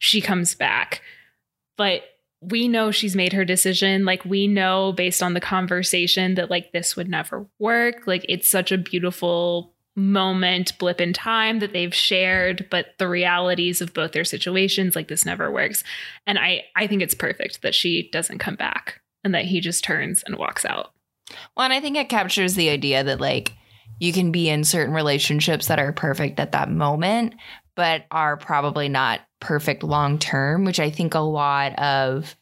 she 0.00 0.20
comes 0.20 0.56
back. 0.56 1.00
But 1.76 2.02
we 2.48 2.68
know 2.68 2.90
she's 2.90 3.16
made 3.16 3.32
her 3.32 3.44
decision. 3.44 4.04
Like, 4.04 4.24
we 4.24 4.46
know 4.46 4.92
based 4.92 5.22
on 5.22 5.34
the 5.34 5.40
conversation 5.40 6.34
that, 6.34 6.50
like, 6.50 6.72
this 6.72 6.96
would 6.96 7.08
never 7.08 7.46
work. 7.58 8.06
Like, 8.06 8.24
it's 8.28 8.48
such 8.48 8.72
a 8.72 8.78
beautiful 8.78 9.74
moment, 9.94 10.78
blip 10.78 11.00
in 11.00 11.12
time 11.12 11.58
that 11.60 11.72
they've 11.72 11.94
shared, 11.94 12.68
but 12.70 12.88
the 12.98 13.08
realities 13.08 13.80
of 13.80 13.94
both 13.94 14.12
their 14.12 14.24
situations, 14.24 14.94
like, 14.94 15.08
this 15.08 15.24
never 15.24 15.50
works. 15.50 15.82
And 16.26 16.38
I, 16.38 16.64
I 16.76 16.86
think 16.86 17.02
it's 17.02 17.14
perfect 17.14 17.62
that 17.62 17.74
she 17.74 18.10
doesn't 18.12 18.38
come 18.38 18.56
back 18.56 19.00
and 19.24 19.34
that 19.34 19.46
he 19.46 19.60
just 19.60 19.82
turns 19.82 20.22
and 20.22 20.36
walks 20.36 20.64
out. 20.64 20.92
Well, 21.56 21.64
and 21.64 21.72
I 21.72 21.80
think 21.80 21.96
it 21.96 22.08
captures 22.08 22.54
the 22.54 22.70
idea 22.70 23.02
that 23.04 23.20
like 23.20 23.52
you 23.98 24.12
can 24.12 24.30
be 24.30 24.48
in 24.48 24.64
certain 24.64 24.94
relationships 24.94 25.66
that 25.68 25.78
are 25.78 25.92
perfect 25.92 26.38
at 26.38 26.52
that 26.52 26.70
moment, 26.70 27.34
but 27.76 28.06
are 28.10 28.36
probably 28.36 28.88
not 28.88 29.20
perfect 29.38 29.84
long 29.84 30.18
term, 30.18 30.64
which 30.64 30.80
I 30.80 30.90
think 30.90 31.14
a 31.14 31.20
lot 31.20 31.78
of 31.78 32.34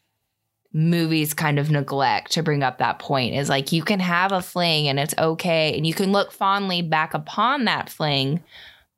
movies 0.73 1.35
kind 1.35 1.59
of 1.59 1.71
neglect 1.71 2.33
to 2.33 2.43
bring 2.43 2.63
up 2.63 2.79
that 2.79 2.99
point 2.99 3.35
is 3.35 3.49
like 3.49 3.71
you 3.71 3.83
can 3.83 4.01
have 4.01 4.33
a 4.33 4.43
fling 4.43 4.89
and 4.89 4.99
it's 4.99 5.15
okay 5.19 5.77
and 5.77 5.87
you 5.87 5.95
can 5.95 6.11
look 6.11 6.33
fondly 6.33 6.83
back 6.83 7.15
upon 7.15 7.65
that 7.67 7.91
fling, 7.91 8.43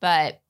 but 0.00 0.40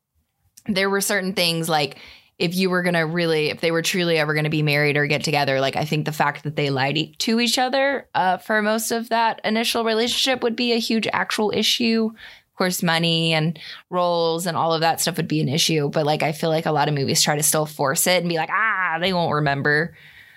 there 0.69 0.91
were 0.91 1.01
certain 1.01 1.33
things 1.33 1.69
like 1.69 1.99
if 2.39 2.55
you 2.55 2.69
were 2.69 2.83
going 2.83 2.95
to 2.95 3.01
really 3.01 3.49
if 3.49 3.61
they 3.61 3.71
were 3.71 3.83
truly 3.83 4.19
ever 4.19 4.35
going 4.35 4.45
to 4.45 4.51
be 4.51 4.63
married 4.63 4.97
or 4.97 5.07
get 5.07 5.25
together 5.25 5.61
like 5.61 5.77
i 5.77 5.85
think 5.85 6.05
the 6.05 6.13
fact 6.13 6.43
that 6.43 6.57
they 6.57 6.71
lied 6.71 7.15
to 7.19 7.41
each 7.41 7.59
other 7.59 8.09
uh, 8.15 8.37
for 8.37 8.61
most 8.61 8.91
of 8.91 9.09
that 9.09 9.41
initial 9.45 9.85
relationship 9.85 10.43
would 10.43 10.57
be 10.57 10.73
a 10.73 10.79
huge 10.79 11.09
actual 11.13 11.51
issue 11.55 12.11
course 12.57 12.83
money 12.83 13.33
and 13.33 13.59
roles 13.91 14.47
and 14.47 14.57
all 14.57 14.73
of 14.73 14.81
that 14.81 15.01
stuff 15.01 15.17
would 15.17 15.29
be 15.29 15.41
an 15.41 15.49
issue 15.49 15.89
but 15.89 16.07
like 16.07 16.23
i 16.23 16.33
feel 16.33 16.51
like 16.51 16.67
a 16.67 16.73
lot 16.73 16.89
of 16.89 16.95
movies 16.95 17.23
try 17.23 17.37
to 17.37 17.43
still 17.43 17.67
force 17.67 18.07
it 18.07 18.21
and 18.21 18.29
be 18.29 18.37
like 18.37 18.51
ah 18.51 18.99
they 19.01 19.13
won't 19.13 19.35
remember 19.35 19.95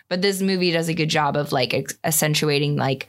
but 0.09 0.21
this 0.21 0.41
movie 0.41 0.71
does 0.71 0.89
a 0.89 0.93
good 0.93 1.09
job 1.09 1.37
of 1.37 1.51
like 1.51 1.73
accentuating 2.03 2.75
like 2.75 3.07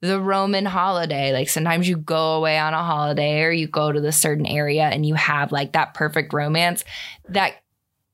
the 0.00 0.20
Roman 0.20 0.64
holiday. 0.64 1.32
Like 1.32 1.48
sometimes 1.48 1.88
you 1.88 1.96
go 1.96 2.34
away 2.34 2.58
on 2.58 2.74
a 2.74 2.82
holiday 2.82 3.42
or 3.42 3.50
you 3.50 3.66
go 3.66 3.92
to 3.92 4.00
the 4.00 4.12
certain 4.12 4.46
area 4.46 4.84
and 4.84 5.04
you 5.04 5.14
have 5.14 5.52
like 5.52 5.72
that 5.72 5.94
perfect 5.94 6.32
romance 6.32 6.84
that 7.28 7.54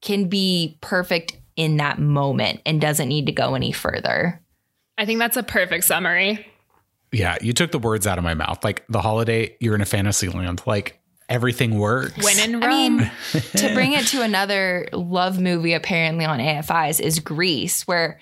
can 0.00 0.28
be 0.28 0.78
perfect 0.80 1.36
in 1.56 1.76
that 1.76 1.98
moment 1.98 2.60
and 2.64 2.80
doesn't 2.80 3.08
need 3.08 3.26
to 3.26 3.32
go 3.32 3.54
any 3.54 3.72
further. 3.72 4.40
I 4.96 5.06
think 5.06 5.18
that's 5.18 5.36
a 5.36 5.42
perfect 5.42 5.84
summary. 5.84 6.46
Yeah, 7.12 7.36
you 7.42 7.52
took 7.52 7.70
the 7.70 7.78
words 7.78 8.06
out 8.06 8.18
of 8.18 8.24
my 8.24 8.34
mouth. 8.34 8.64
Like 8.64 8.84
the 8.88 9.00
holiday, 9.00 9.56
you're 9.60 9.74
in 9.74 9.80
a 9.80 9.86
fantasy 9.86 10.28
land. 10.28 10.62
Like 10.66 10.98
everything 11.28 11.78
works. 11.78 12.22
When 12.24 12.38
in 12.38 12.60
Rome. 12.60 12.64
I 12.64 12.68
mean, 12.68 13.10
to 13.56 13.74
bring 13.74 13.92
it 13.92 14.06
to 14.08 14.22
another 14.22 14.88
love 14.92 15.38
movie 15.40 15.74
apparently 15.74 16.24
on 16.24 16.38
AFI's 16.38 17.00
is 17.00 17.18
Grease, 17.20 17.86
where 17.86 18.18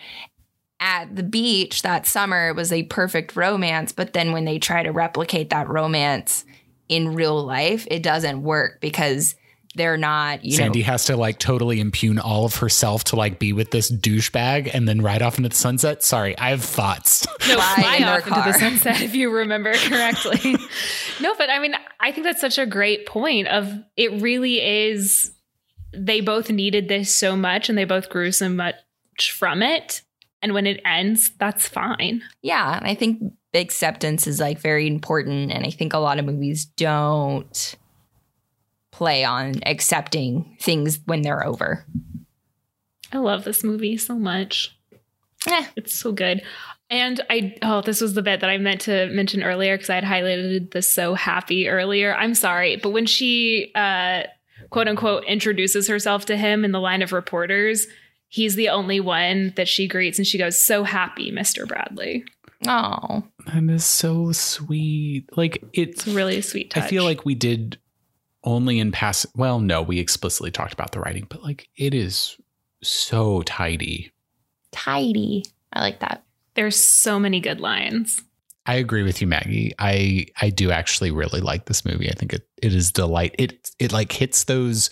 at 0.81 1.15
the 1.15 1.23
beach 1.23 1.83
that 1.83 2.07
summer 2.07 2.49
it 2.49 2.57
was 2.57 2.73
a 2.73 2.85
perfect 2.85 3.37
romance, 3.37 3.93
but 3.93 4.13
then 4.13 4.33
when 4.33 4.45
they 4.45 4.59
try 4.59 4.83
to 4.83 4.91
replicate 4.91 5.51
that 5.51 5.69
romance 5.69 6.45
in 6.89 7.15
real 7.15 7.45
life, 7.45 7.87
it 7.91 8.03
doesn't 8.03 8.43
work 8.43 8.81
because 8.81 9.35
they're 9.75 9.97
not, 9.97 10.45
you 10.45 10.57
Sandy 10.57 10.81
know. 10.81 10.87
has 10.87 11.05
to 11.07 11.17
like 11.17 11.39
totally 11.39 11.81
impugn 11.81 12.19
all 12.19 12.45
of 12.45 12.57
herself 12.57 13.05
to 13.05 13.17
like 13.17 13.39
be 13.39 13.53
with 13.53 13.71
this 13.71 13.91
douchebag 13.91 14.71
and 14.75 14.89
then 14.89 15.01
ride 15.01 15.23
off 15.23 15.39
into 15.39 15.49
the 15.49 15.55
sunset. 15.55 16.03
Sorry, 16.03 16.37
I 16.39 16.51
have 16.51 16.65
thoughts. 16.65 17.27
No, 17.49 17.55
Fly 17.55 17.75
fly 17.77 17.97
in 17.97 18.03
their 18.03 18.19
off 18.19 18.27
into 18.27 18.41
the 18.41 18.53
sunset 18.59 19.01
if 19.01 19.15
you 19.15 19.31
remember 19.31 19.73
correctly. 19.75 20.57
no, 21.21 21.35
but 21.37 21.51
I 21.51 21.61
mean, 21.61 21.75
I 22.01 22.11
think 22.11 22.25
that's 22.25 22.41
such 22.41 22.59
a 22.59 22.67
great 22.67 23.07
point 23.07 23.47
of 23.49 23.73
it 23.97 24.21
really 24.21 24.61
is 24.61 25.33
they 25.93 26.21
both 26.21 26.51
needed 26.51 26.89
this 26.89 27.15
so 27.15 27.37
much 27.37 27.69
and 27.69 27.79
they 27.79 27.85
both 27.85 28.09
grew 28.11 28.33
so 28.33 28.49
much 28.49 28.75
from 29.33 29.63
it. 29.63 30.03
And 30.43 30.55
when 30.55 30.67
it 30.67 30.81
ends, 30.85 31.31
that's 31.39 31.69
fine. 31.69 32.23
Yeah, 32.43 32.77
and 32.77 32.87
I 32.87 32.95
think 32.95 33.23
acceptance 33.53 34.27
is 34.27 34.41
like 34.41 34.59
very 34.59 34.87
important 34.87 35.53
and 35.53 35.67
I 35.67 35.71
think 35.71 35.93
a 35.93 35.99
lot 35.99 36.19
of 36.19 36.25
movies 36.25 36.65
don't 36.65 37.77
play 39.01 39.25
on 39.25 39.55
accepting 39.65 40.59
things 40.61 41.01
when 41.07 41.23
they're 41.23 41.43
over. 41.47 41.87
I 43.11 43.17
love 43.17 43.45
this 43.45 43.65
movie 43.65 43.97
so 43.97 44.15
much. 44.15 44.77
Eh. 45.47 45.67
It's 45.75 45.95
so 45.95 46.13
good. 46.13 46.43
And 46.91 47.19
I, 47.31 47.57
oh, 47.63 47.81
this 47.81 48.03
was 48.03 48.13
the 48.13 48.21
bit 48.21 48.41
that 48.41 48.51
I 48.51 48.59
meant 48.59 48.83
to 48.83 49.07
mention 49.07 49.43
earlier 49.43 49.75
because 49.75 49.89
I 49.89 49.95
had 49.95 50.05
highlighted 50.05 50.73
the 50.73 50.83
so 50.83 51.15
happy 51.15 51.67
earlier. 51.67 52.15
I'm 52.15 52.35
sorry. 52.35 52.77
But 52.77 52.91
when 52.91 53.07
she, 53.07 53.73
uh, 53.75 54.25
quote 54.69 54.87
unquote, 54.87 55.25
introduces 55.25 55.89
herself 55.89 56.27
to 56.27 56.37
him 56.37 56.63
in 56.63 56.73
the 56.73 56.79
line 56.79 57.01
of 57.01 57.15
reporters, 57.15 57.87
he's 58.29 58.55
the 58.55 58.69
only 58.69 59.01
one 59.01 59.55
that 59.57 59.67
she 59.67 59.89
greets 59.89 60.19
and 60.19 60.27
she 60.27 60.37
goes, 60.37 60.61
So 60.61 60.85
happy, 60.85 61.33
Mr. 61.33 61.67
Bradley. 61.67 62.23
Oh, 62.69 63.23
That 63.47 63.63
is 63.71 63.87
so 63.87 64.33
sweet. 64.33 65.25
Like 65.39 65.65
it's 65.73 66.01
It's 66.01 66.07
a 66.07 66.15
really 66.15 66.43
sweet 66.43 66.73
touch. 66.73 66.83
I 66.83 66.87
feel 66.87 67.05
like 67.05 67.25
we 67.25 67.35
did 67.35 67.79
only 68.45 68.79
in 68.79 68.93
pass. 68.93 69.27
Well, 69.35 69.61
no, 69.61 69.83
we 69.83 69.99
explicitly 69.99 70.51
talked 70.51 70.73
about 70.73 70.93
the 70.93 71.01
writing, 71.01 71.27
but 71.29 71.43
like 71.43 71.69
it 71.77 71.95
is 71.95 72.37
so 72.83 73.43
tidy. 73.43 74.13
tidy. 74.73 75.45
I 75.73 75.81
like 75.81 76.01
that. 76.01 76.25
there's 76.55 76.77
so 76.77 77.19
many 77.19 77.41
good 77.41 77.61
lines. 77.61 78.23
I 78.67 78.75
agree 78.75 79.03
with 79.03 79.21
you, 79.21 79.27
Maggie. 79.27 79.73
I 79.79 80.27
I 80.41 80.51
do 80.51 80.71
actually 80.71 81.11
really 81.11 81.41
like 81.41 81.65
this 81.67 81.85
movie. 81.85 82.11
I 82.11 82.15
think 82.15 82.33
it 82.33 82.47
it 82.63 82.75
is 82.75 82.93
delight. 82.93 83.35
It 83.39 83.71
it 83.79 83.93
like 83.93 84.13
hits 84.13 84.45
those 84.45 84.91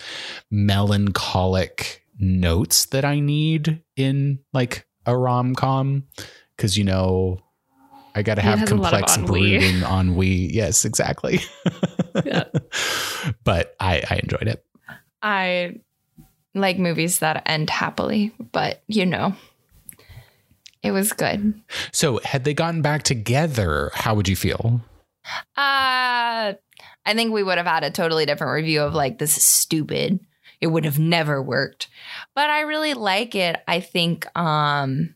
melancholic 0.51 2.03
notes 2.19 2.87
that 2.87 3.05
I 3.05 3.21
need 3.21 3.83
in 3.97 4.41
like 4.53 4.87
a 5.07 5.17
rom 5.17 5.55
com 5.55 6.05
because 6.57 6.77
you 6.77 6.85
know 6.85 7.39
I 8.19 8.23
got 8.23 8.35
to 8.35 8.43
have 8.43 8.59
has 8.59 8.71
a 8.71 8.75
lot 8.75 8.93
of 8.95 9.07
complex 9.07 9.17
brooding 9.27 9.83
ennui. 9.83 10.53
Yes, 10.53 10.85
exactly. 10.85 11.41
Yeah. 12.25 12.45
But 13.45 13.77
I 13.79 14.03
I 14.11 14.21
enjoyed 14.23 14.49
it. 14.49 14.65
I 15.23 15.81
like 16.55 16.79
movies 16.79 17.21
that 17.21 17.43
end 17.47 17.71
happily, 17.71 18.33
but 18.53 18.83
you 18.89 19.07
know, 19.07 19.35
it 20.83 20.93
was 20.93 21.13
good. 21.13 21.55
So 21.93 22.21
had 22.25 22.45
they 22.45 22.55
gotten 22.55 22.83
back 22.83 23.03
together, 23.03 23.91
how 23.95 24.15
would 24.15 24.29
you 24.29 24.37
feel? 24.37 24.81
Uh, 25.57 26.55
I 27.05 27.15
think 27.15 27.33
we 27.33 27.43
would 27.43 27.59
have 27.59 27.67
had 27.67 27.85
a 27.85 27.91
totally 27.91 28.27
different 28.27 28.55
review 28.55 28.83
of 28.83 28.95
like, 28.95 29.19
this 29.19 29.37
is 29.37 29.45
stupid. 29.45 30.21
It 30.61 30.69
would 30.69 30.85
have 30.85 30.99
never 30.99 31.43
worked. 31.43 31.89
But 32.35 32.51
I 32.51 32.61
really 32.61 32.95
like 32.95 33.35
it. 33.35 33.57
I 33.67 33.81
think, 33.81 34.27
um, 34.39 35.15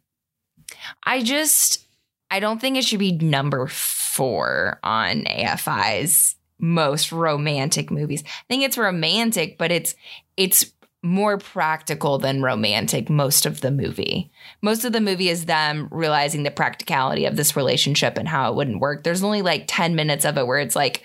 I 1.05 1.23
just, 1.23 1.87
I 2.33 2.41
don't 2.41 2.63
think 2.63 2.79
it 2.79 2.85
should 2.85 2.99
be 2.99 3.13
number 3.13 3.67
four 3.67 4.81
on 4.83 5.25
AFI's 5.25 6.35
most 6.59 7.13
romantic 7.13 7.91
movies. 7.91 8.25
I 8.27 8.45
think 8.49 8.65
it's 8.65 8.79
romantic, 8.79 9.59
but 9.59 9.71
it's, 9.71 9.95
it's, 10.37 10.73
more 11.05 11.37
practical 11.37 12.19
than 12.19 12.43
romantic 12.43 13.11
most 13.11 13.45
of 13.45 13.61
the 13.61 13.73
movie. 13.73 14.31
Most 14.63 14.85
of 14.85 14.93
the 14.93 15.01
movie 15.01 15.29
is 15.29 15.47
them 15.47 15.89
realizing 15.91 16.45
the 16.45 16.51
practicality 16.53 17.25
of 17.25 17.35
this 17.35 17.57
relationship 17.57 18.17
and 18.17 18.29
how 18.29 18.49
it 18.49 18.55
wouldn't 18.55 18.79
work. 18.79 19.03
There's 19.03 19.25
only 19.25 19.43
like 19.43 19.65
10 19.67 19.97
minutes 19.97 20.25
of 20.25 20.39
it 20.39 20.47
where 20.47 20.61
it's 20.61 20.77
like, 20.77 21.03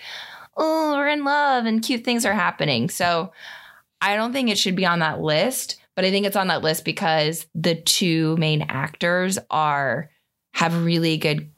oh, 0.56 0.92
we're 0.96 1.08
in 1.08 1.24
love 1.24 1.66
and 1.66 1.82
cute 1.82 2.04
things 2.04 2.24
are 2.24 2.32
happening. 2.32 2.88
So 2.88 3.32
I 4.00 4.14
don't 4.14 4.32
think 4.32 4.50
it 4.50 4.58
should 4.58 4.76
be 4.76 4.86
on 4.86 5.00
that 5.00 5.20
list, 5.20 5.80
but 5.96 6.04
I 6.04 6.12
think 6.12 6.26
it's 6.26 6.36
on 6.36 6.46
that 6.46 6.62
list 6.62 6.84
because 6.84 7.46
the 7.56 7.74
two 7.74 8.36
main 8.36 8.62
actors 8.62 9.36
are 9.50 10.10
have 10.58 10.84
really 10.84 11.16
good 11.16 11.48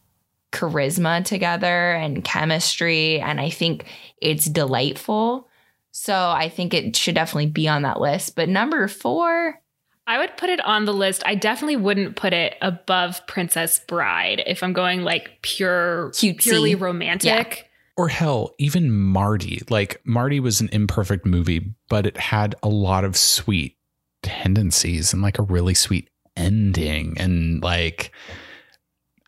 charisma 0.52 1.24
together 1.24 1.92
and 1.92 2.22
chemistry 2.22 3.18
and 3.18 3.40
I 3.40 3.48
think 3.48 3.86
it's 4.20 4.44
delightful. 4.44 5.48
So 5.90 6.14
I 6.14 6.50
think 6.50 6.74
it 6.74 6.94
should 6.96 7.14
definitely 7.14 7.46
be 7.46 7.66
on 7.66 7.80
that 7.80 7.98
list. 7.98 8.36
But 8.36 8.50
number 8.50 8.86
4, 8.88 9.58
I 10.06 10.18
would 10.18 10.36
put 10.36 10.50
it 10.50 10.62
on 10.66 10.84
the 10.84 10.92
list. 10.92 11.22
I 11.24 11.34
definitely 11.34 11.78
wouldn't 11.78 12.16
put 12.16 12.34
it 12.34 12.56
above 12.60 13.26
Princess 13.26 13.78
Bride 13.78 14.42
if 14.46 14.62
I'm 14.62 14.74
going 14.74 15.02
like 15.02 15.30
pure, 15.40 16.10
Cutesy. 16.10 16.38
purely 16.38 16.74
romantic. 16.74 17.70
Or 17.96 18.08
hell, 18.08 18.54
even 18.58 18.92
Marty. 18.92 19.62
Like 19.70 20.02
Marty 20.04 20.40
was 20.40 20.60
an 20.60 20.68
imperfect 20.72 21.24
movie, 21.24 21.72
but 21.88 22.04
it 22.04 22.18
had 22.18 22.54
a 22.62 22.68
lot 22.68 23.04
of 23.04 23.16
sweet 23.16 23.78
tendencies 24.22 25.14
and 25.14 25.22
like 25.22 25.38
a 25.38 25.42
really 25.42 25.72
sweet 25.72 26.10
ending. 26.36 27.16
And 27.16 27.62
like, 27.62 28.12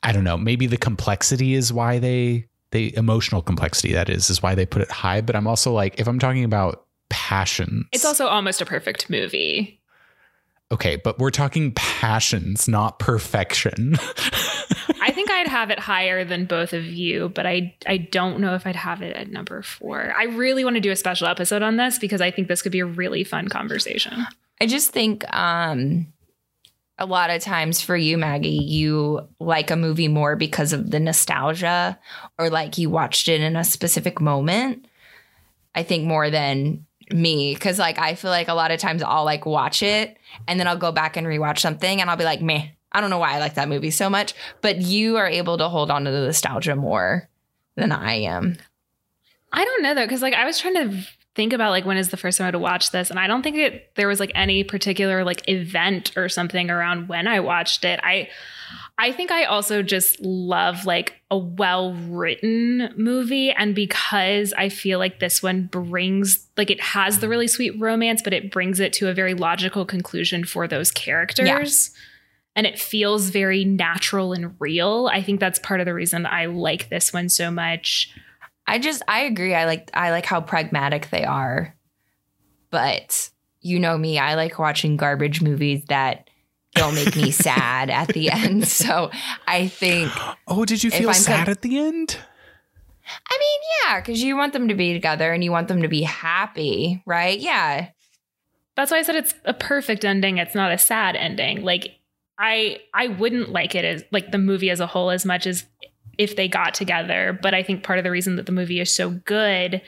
I 0.02 0.12
don't 0.12 0.24
know, 0.24 0.36
maybe 0.36 0.66
the 0.66 0.76
complexity 0.76 1.54
is 1.54 1.72
why 1.72 1.98
they, 1.98 2.46
the 2.72 2.96
emotional 2.96 3.42
complexity 3.42 3.92
that 3.92 4.08
is, 4.08 4.30
is 4.30 4.42
why 4.42 4.54
they 4.54 4.66
put 4.66 4.82
it 4.82 4.90
high. 4.90 5.20
But 5.20 5.36
I'm 5.36 5.46
also 5.46 5.72
like, 5.72 6.00
if 6.00 6.08
I'm 6.08 6.18
talking 6.18 6.44
about 6.44 6.86
passions, 7.08 7.86
It's 7.92 8.04
also 8.04 8.26
almost 8.26 8.60
a 8.60 8.66
perfect 8.66 9.08
movie. 9.10 9.80
okay, 10.72 10.96
but 10.96 11.18
we're 11.18 11.30
talking 11.30 11.72
passions, 11.72 12.66
not 12.66 12.98
perfection. 12.98 13.96
I 15.00 15.10
think 15.12 15.30
I'd 15.30 15.46
have 15.58 15.70
it 15.70 15.78
higher 15.78 16.24
than 16.24 16.46
both 16.46 16.72
of 16.72 16.84
you, 16.86 17.28
but 17.28 17.44
I 17.46 17.74
I 17.86 17.96
don't 17.98 18.40
know 18.40 18.54
if 18.54 18.66
I'd 18.66 18.76
have 18.76 19.02
it 19.02 19.14
at 19.16 19.30
number 19.30 19.62
four. 19.62 20.14
I 20.16 20.24
really 20.24 20.64
want 20.64 20.76
to 20.76 20.80
do 20.80 20.90
a 20.90 20.96
special 20.96 21.26
episode 21.26 21.60
on 21.62 21.76
this 21.76 21.98
because 21.98 22.20
I 22.20 22.30
think 22.30 22.48
this 22.48 22.62
could 22.62 22.72
be 22.72 22.80
a 22.80 22.86
really 22.86 23.22
fun 23.24 23.48
conversation. 23.48 24.26
I 24.60 24.66
just 24.66 24.90
think 24.90 25.24
um 25.36 26.11
a 26.98 27.06
lot 27.06 27.30
of 27.30 27.42
times 27.42 27.80
for 27.80 27.96
you, 27.96 28.18
Maggie, 28.18 28.50
you 28.50 29.26
like 29.40 29.70
a 29.70 29.76
movie 29.76 30.08
more 30.08 30.36
because 30.36 30.72
of 30.72 30.90
the 30.90 31.00
nostalgia 31.00 31.98
or 32.38 32.50
like 32.50 32.78
you 32.78 32.90
watched 32.90 33.28
it 33.28 33.40
in 33.40 33.56
a 33.56 33.64
specific 33.64 34.20
moment. 34.20 34.86
I 35.74 35.82
think 35.82 36.04
more 36.04 36.30
than 36.30 36.86
me. 37.10 37.54
Cause 37.54 37.78
like 37.78 37.98
I 37.98 38.14
feel 38.14 38.30
like 38.30 38.48
a 38.48 38.54
lot 38.54 38.70
of 38.70 38.78
times 38.78 39.02
I'll 39.02 39.24
like 39.24 39.46
watch 39.46 39.82
it 39.82 40.18
and 40.46 40.60
then 40.60 40.68
I'll 40.68 40.76
go 40.76 40.92
back 40.92 41.16
and 41.16 41.26
rewatch 41.26 41.58
something 41.58 42.00
and 42.00 42.10
I'll 42.10 42.16
be 42.16 42.24
like, 42.24 42.42
meh, 42.42 42.68
I 42.92 43.00
don't 43.00 43.10
know 43.10 43.18
why 43.18 43.34
I 43.34 43.38
like 43.38 43.54
that 43.54 43.68
movie 43.68 43.90
so 43.90 44.10
much. 44.10 44.34
But 44.60 44.78
you 44.78 45.16
are 45.16 45.28
able 45.28 45.58
to 45.58 45.68
hold 45.68 45.90
on 45.90 46.04
to 46.04 46.10
the 46.10 46.26
nostalgia 46.26 46.76
more 46.76 47.28
than 47.74 47.90
I 47.90 48.14
am. 48.14 48.58
I 49.52 49.64
don't 49.64 49.82
know 49.82 49.94
though, 49.94 50.04
because 50.04 50.22
like 50.22 50.34
I 50.34 50.44
was 50.44 50.58
trying 50.58 50.74
to 50.74 51.06
think 51.34 51.52
about 51.52 51.70
like 51.70 51.84
when 51.84 51.96
is 51.96 52.10
the 52.10 52.16
first 52.16 52.38
time 52.38 52.44
I 52.44 52.48
had 52.48 52.52
to 52.52 52.58
watch 52.58 52.90
this, 52.90 53.10
and 53.10 53.18
I 53.18 53.26
don't 53.26 53.42
think 53.42 53.56
it 53.56 53.94
there 53.94 54.08
was 54.08 54.20
like 54.20 54.32
any 54.34 54.64
particular 54.64 55.24
like 55.24 55.48
event 55.48 56.16
or 56.16 56.28
something 56.28 56.70
around 56.70 57.08
when 57.08 57.26
I 57.26 57.40
watched 57.40 57.84
it. 57.84 58.00
I 58.02 58.28
I 58.98 59.10
think 59.10 59.30
I 59.30 59.44
also 59.44 59.82
just 59.82 60.20
love 60.20 60.84
like 60.84 61.14
a 61.30 61.38
well 61.38 61.94
written 61.94 62.92
movie, 62.96 63.50
and 63.50 63.74
because 63.74 64.52
I 64.56 64.68
feel 64.68 64.98
like 64.98 65.18
this 65.18 65.42
one 65.42 65.66
brings 65.66 66.46
like 66.56 66.70
it 66.70 66.80
has 66.80 67.18
the 67.18 67.28
really 67.28 67.48
sweet 67.48 67.80
romance, 67.80 68.22
but 68.22 68.32
it 68.32 68.52
brings 68.52 68.80
it 68.80 68.92
to 68.94 69.08
a 69.08 69.14
very 69.14 69.34
logical 69.34 69.84
conclusion 69.84 70.44
for 70.44 70.68
those 70.68 70.90
characters. 70.90 71.90
And 72.54 72.66
it 72.66 72.78
feels 72.78 73.30
very 73.30 73.64
natural 73.64 74.34
and 74.34 74.54
real. 74.60 75.08
I 75.10 75.22
think 75.22 75.40
that's 75.40 75.58
part 75.58 75.80
of 75.80 75.86
the 75.86 75.94
reason 75.94 76.26
I 76.26 76.44
like 76.44 76.90
this 76.90 77.10
one 77.10 77.30
so 77.30 77.50
much. 77.50 78.14
I 78.72 78.78
just 78.78 79.02
I 79.06 79.24
agree. 79.24 79.54
I 79.54 79.66
like 79.66 79.90
I 79.92 80.12
like 80.12 80.24
how 80.24 80.40
pragmatic 80.40 81.10
they 81.10 81.24
are. 81.24 81.76
But 82.70 83.28
you 83.60 83.78
know 83.78 83.98
me, 83.98 84.18
I 84.18 84.34
like 84.34 84.58
watching 84.58 84.96
garbage 84.96 85.42
movies 85.42 85.84
that 85.88 86.30
don't 86.74 86.94
make 86.94 87.14
me 87.14 87.30
sad 87.32 87.90
at 87.90 88.08
the 88.08 88.30
end. 88.30 88.66
So 88.66 89.10
I 89.46 89.68
think 89.68 90.10
oh, 90.48 90.64
did 90.64 90.82
you 90.82 90.90
feel 90.90 91.10
I'm 91.10 91.14
sad 91.14 91.44
com- 91.44 91.52
at 91.52 91.60
the 91.60 91.78
end? 91.80 92.16
I 93.28 93.38
mean, 93.38 93.60
yeah, 93.84 94.00
because 94.00 94.22
you 94.22 94.38
want 94.38 94.54
them 94.54 94.68
to 94.68 94.74
be 94.74 94.94
together 94.94 95.34
and 95.34 95.44
you 95.44 95.52
want 95.52 95.68
them 95.68 95.82
to 95.82 95.88
be 95.88 96.00
happy, 96.00 97.02
right? 97.04 97.38
Yeah. 97.38 97.88
That's 98.74 98.90
why 98.90 99.00
I 99.00 99.02
said 99.02 99.16
it's 99.16 99.34
a 99.44 99.52
perfect 99.52 100.02
ending. 100.02 100.38
It's 100.38 100.54
not 100.54 100.72
a 100.72 100.78
sad 100.78 101.14
ending. 101.14 101.62
Like 101.62 101.98
I 102.38 102.78
I 102.94 103.08
wouldn't 103.08 103.50
like 103.50 103.74
it 103.74 103.84
as 103.84 104.02
like 104.12 104.32
the 104.32 104.38
movie 104.38 104.70
as 104.70 104.80
a 104.80 104.86
whole 104.86 105.10
as 105.10 105.26
much 105.26 105.46
as 105.46 105.66
if 106.18 106.36
they 106.36 106.48
got 106.48 106.74
together, 106.74 107.38
but 107.42 107.54
I 107.54 107.62
think 107.62 107.82
part 107.82 107.98
of 107.98 108.04
the 108.04 108.10
reason 108.10 108.36
that 108.36 108.46
the 108.46 108.52
movie 108.52 108.80
is 108.80 108.94
so 108.94 109.10
good 109.10 109.80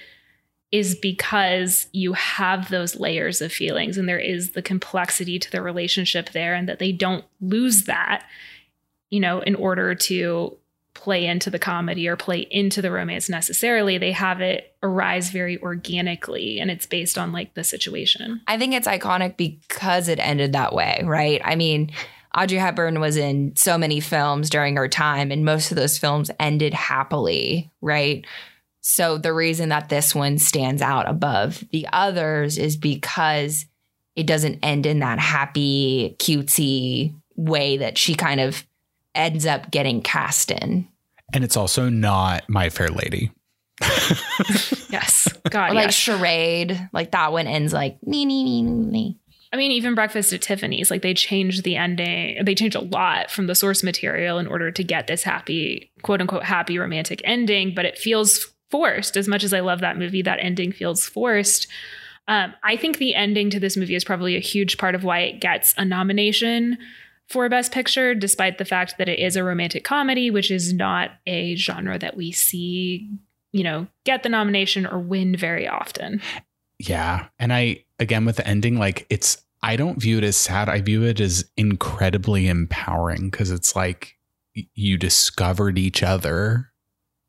is 0.72 0.96
because 0.96 1.86
you 1.92 2.14
have 2.14 2.68
those 2.68 2.96
layers 2.96 3.40
of 3.40 3.52
feelings 3.52 3.96
and 3.96 4.08
there 4.08 4.18
is 4.18 4.52
the 4.52 4.62
complexity 4.62 5.38
to 5.38 5.50
the 5.50 5.62
relationship 5.62 6.30
there 6.30 6.54
and 6.54 6.68
that 6.68 6.80
they 6.80 6.90
don't 6.90 7.24
lose 7.40 7.84
that 7.84 8.26
you 9.10 9.20
know 9.20 9.38
in 9.40 9.54
order 9.54 9.94
to 9.94 10.56
play 10.94 11.26
into 11.26 11.50
the 11.50 11.58
comedy 11.58 12.08
or 12.08 12.16
play 12.16 12.46
into 12.50 12.80
the 12.80 12.90
romance 12.90 13.28
necessarily. 13.28 13.98
They 13.98 14.12
have 14.12 14.40
it 14.40 14.74
arise 14.82 15.30
very 15.30 15.60
organically 15.60 16.60
and 16.60 16.70
it's 16.70 16.86
based 16.86 17.18
on 17.18 17.32
like 17.32 17.54
the 17.54 17.64
situation. 17.64 18.40
I 18.46 18.56
think 18.56 18.74
it's 18.74 18.86
iconic 18.86 19.36
because 19.36 20.08
it 20.08 20.20
ended 20.20 20.52
that 20.52 20.72
way, 20.72 21.02
right? 21.04 21.40
I 21.44 21.56
mean, 21.56 21.90
Audrey 22.36 22.58
Hepburn 22.58 23.00
was 23.00 23.16
in 23.16 23.54
so 23.56 23.78
many 23.78 24.00
films 24.00 24.50
during 24.50 24.76
her 24.76 24.88
time, 24.88 25.30
and 25.30 25.44
most 25.44 25.70
of 25.70 25.76
those 25.76 25.98
films 25.98 26.30
ended 26.40 26.74
happily, 26.74 27.70
right? 27.80 28.26
So 28.80 29.18
the 29.18 29.32
reason 29.32 29.70
that 29.70 29.88
this 29.88 30.14
one 30.14 30.38
stands 30.38 30.82
out 30.82 31.08
above 31.08 31.64
the 31.72 31.86
others 31.92 32.58
is 32.58 32.76
because 32.76 33.66
it 34.16 34.26
doesn't 34.26 34.58
end 34.62 34.84
in 34.86 34.98
that 34.98 35.18
happy, 35.18 36.16
cutesy 36.18 37.14
way 37.36 37.78
that 37.78 37.96
she 37.98 38.14
kind 38.14 38.40
of 38.40 38.64
ends 39.14 39.46
up 39.46 39.70
getting 39.70 40.02
cast 40.02 40.50
in. 40.50 40.86
And 41.32 41.44
it's 41.44 41.56
also 41.56 41.88
not 41.88 42.48
My 42.48 42.68
Fair 42.68 42.88
Lady. 42.88 43.30
yes 44.90 45.24
god 45.50 45.70
Or 45.70 45.74
like 45.74 45.86
yes. 45.86 45.94
charade, 45.94 46.88
like 46.92 47.12
that 47.12 47.32
one 47.32 47.46
ends 47.46 47.72
like 47.72 47.98
me, 48.06 48.26
me, 48.26 48.44
me, 48.44 48.62
nee. 48.62 49.18
I 49.54 49.56
mean, 49.56 49.70
even 49.70 49.94
Breakfast 49.94 50.32
at 50.32 50.42
Tiffany's, 50.42 50.90
like 50.90 51.02
they 51.02 51.14
changed 51.14 51.62
the 51.62 51.76
ending. 51.76 52.44
They 52.44 52.56
changed 52.56 52.74
a 52.74 52.80
lot 52.80 53.30
from 53.30 53.46
the 53.46 53.54
source 53.54 53.84
material 53.84 54.40
in 54.40 54.48
order 54.48 54.72
to 54.72 54.82
get 54.82 55.06
this 55.06 55.22
happy, 55.22 55.92
quote 56.02 56.20
unquote, 56.20 56.42
happy 56.42 56.76
romantic 56.76 57.20
ending, 57.22 57.72
but 57.72 57.84
it 57.84 57.96
feels 57.96 58.52
forced. 58.72 59.16
As 59.16 59.28
much 59.28 59.44
as 59.44 59.54
I 59.54 59.60
love 59.60 59.78
that 59.78 59.96
movie, 59.96 60.22
that 60.22 60.40
ending 60.42 60.72
feels 60.72 61.06
forced. 61.06 61.68
Um, 62.26 62.52
I 62.64 62.76
think 62.76 62.98
the 62.98 63.14
ending 63.14 63.48
to 63.50 63.60
this 63.60 63.76
movie 63.76 63.94
is 63.94 64.02
probably 64.02 64.34
a 64.34 64.40
huge 64.40 64.76
part 64.76 64.96
of 64.96 65.04
why 65.04 65.20
it 65.20 65.40
gets 65.40 65.72
a 65.76 65.84
nomination 65.84 66.76
for 67.28 67.48
Best 67.48 67.70
Picture, 67.70 68.12
despite 68.12 68.58
the 68.58 68.64
fact 68.64 68.96
that 68.98 69.08
it 69.08 69.20
is 69.20 69.36
a 69.36 69.44
romantic 69.44 69.84
comedy, 69.84 70.32
which 70.32 70.50
is 70.50 70.72
not 70.72 71.12
a 71.28 71.54
genre 71.54 71.96
that 71.96 72.16
we 72.16 72.32
see, 72.32 73.08
you 73.52 73.62
know, 73.62 73.86
get 74.04 74.24
the 74.24 74.28
nomination 74.28 74.84
or 74.84 74.98
win 74.98 75.36
very 75.36 75.68
often. 75.68 76.20
Yeah. 76.80 77.28
And 77.38 77.52
I, 77.52 77.84
again, 78.00 78.24
with 78.24 78.34
the 78.34 78.46
ending, 78.48 78.80
like 78.80 79.06
it's, 79.10 79.40
I 79.64 79.76
don't 79.76 79.98
view 79.98 80.18
it 80.18 80.24
as 80.24 80.36
sad. 80.36 80.68
I 80.68 80.82
view 80.82 81.04
it 81.04 81.20
as 81.20 81.42
incredibly 81.56 82.48
empowering 82.48 83.30
because 83.30 83.50
it's 83.50 83.74
like 83.74 84.18
you 84.52 84.98
discovered 84.98 85.78
each 85.78 86.02
other 86.02 86.70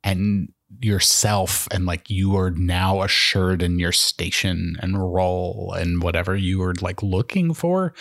and 0.03 0.49
yourself 0.81 1.65
and 1.71 1.85
like 1.85 2.09
you 2.09 2.35
are 2.35 2.51
now 2.51 3.03
assured 3.03 3.61
in 3.61 3.79
your 3.79 3.93
station 3.93 4.75
and 4.81 5.13
role 5.13 5.73
and 5.77 6.03
whatever 6.03 6.35
you 6.35 6.59
were 6.59 6.73
like 6.81 7.01
looking 7.01 7.53
for. 7.53 7.93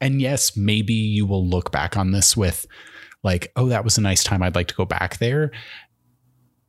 And 0.00 0.22
yes 0.22 0.56
maybe 0.56 0.94
you 0.94 1.26
will 1.26 1.44
look 1.44 1.72
back 1.72 1.96
on 1.96 2.12
this 2.12 2.36
with 2.36 2.66
like 3.24 3.50
oh 3.56 3.66
that 3.66 3.82
was 3.82 3.98
a 3.98 4.02
nice 4.02 4.22
time. 4.22 4.40
I'd 4.40 4.54
like 4.54 4.68
to 4.68 4.74
go 4.76 4.84
back 4.84 5.18
there. 5.18 5.50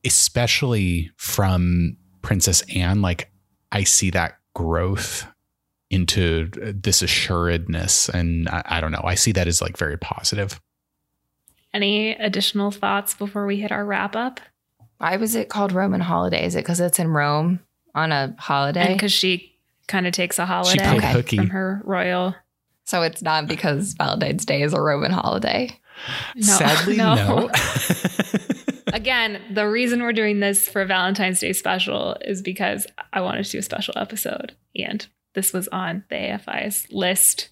Especially 0.03 1.11
from 1.17 1.97
princess 2.23 2.63
anne 2.75 3.03
like 3.03 3.29
i 3.71 3.83
see 3.83 4.09
that 4.09 4.39
growth 4.55 5.27
into 5.89 6.49
uh, 6.63 6.71
this 6.73 7.01
assuredness 7.01 8.09
and 8.09 8.49
I, 8.49 8.63
I 8.65 8.81
don't 8.81 8.91
know 8.91 9.03
i 9.03 9.15
see 9.15 9.31
that 9.33 9.47
as 9.47 9.61
like 9.61 9.77
very 9.77 9.97
positive 9.97 10.59
any 11.73 12.11
additional 12.11 12.71
thoughts 12.71 13.13
before 13.13 13.45
we 13.45 13.57
hit 13.57 13.71
our 13.71 13.85
wrap 13.85 14.15
up 14.15 14.39
why 14.97 15.17
was 15.17 15.35
it 15.35 15.49
called 15.49 15.71
Roman 15.71 16.01
holiday? 16.01 16.45
Is 16.45 16.55
it 16.55 16.59
because 16.59 16.79
it's 16.79 16.99
in 16.99 17.09
Rome 17.09 17.59
on 17.93 18.11
a 18.11 18.35
holiday? 18.39 18.93
Because 18.93 19.11
she 19.11 19.55
kind 19.87 20.07
of 20.07 20.13
takes 20.13 20.39
a 20.39 20.45
holiday 20.45 20.83
She 20.83 20.99
played 20.99 21.03
hooky. 21.03 21.37
from 21.37 21.49
her 21.49 21.81
royal. 21.83 22.35
so 22.85 23.01
it's 23.01 23.21
not 23.21 23.47
because 23.47 23.93
Valentine's 23.93 24.45
Day 24.45 24.61
is 24.61 24.73
a 24.73 24.81
Roman 24.81 25.11
holiday. 25.11 25.77
No, 26.35 26.43
sadly 26.43 26.97
no. 26.97 27.15
no, 27.15 27.49
Again, 28.93 29.41
the 29.53 29.67
reason 29.67 30.01
we're 30.01 30.13
doing 30.13 30.39
this 30.39 30.67
for 30.67 30.85
Valentine's 30.85 31.39
Day 31.39 31.53
special 31.53 32.17
is 32.21 32.41
because 32.41 32.87
I 33.11 33.21
wanted 33.21 33.43
to 33.45 33.51
do 33.51 33.59
a 33.59 33.63
special 33.63 33.93
episode, 33.97 34.55
and 34.75 35.05
this 35.35 35.53
was 35.53 35.67
on 35.67 36.03
the 36.09 36.15
AFI's 36.15 36.87
list, 36.91 37.49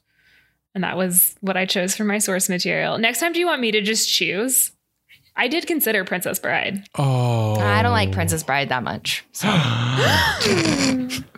and 0.74 0.84
that 0.84 0.98
was 0.98 1.36
what 1.42 1.56
I 1.58 1.66
chose 1.66 1.96
for 1.96 2.04
my 2.04 2.18
source 2.18 2.50
material. 2.50 2.98
Next 2.98 3.20
time, 3.20 3.34
do 3.34 3.40
you 3.40 3.46
want 3.46 3.62
me 3.62 3.72
to 3.72 3.82
just 3.82 4.12
choose? 4.12 4.72
I 5.36 5.48
did 5.48 5.68
consider 5.68 6.04
Princess 6.04 6.40
Bride. 6.40 6.84
oh 6.98 7.60
I 7.60 7.82
don't 7.82 7.92
like 7.92 8.12
Princess 8.12 8.44
Bride 8.44 8.70
that 8.70 8.84
much. 8.84 9.24
So 9.32 9.48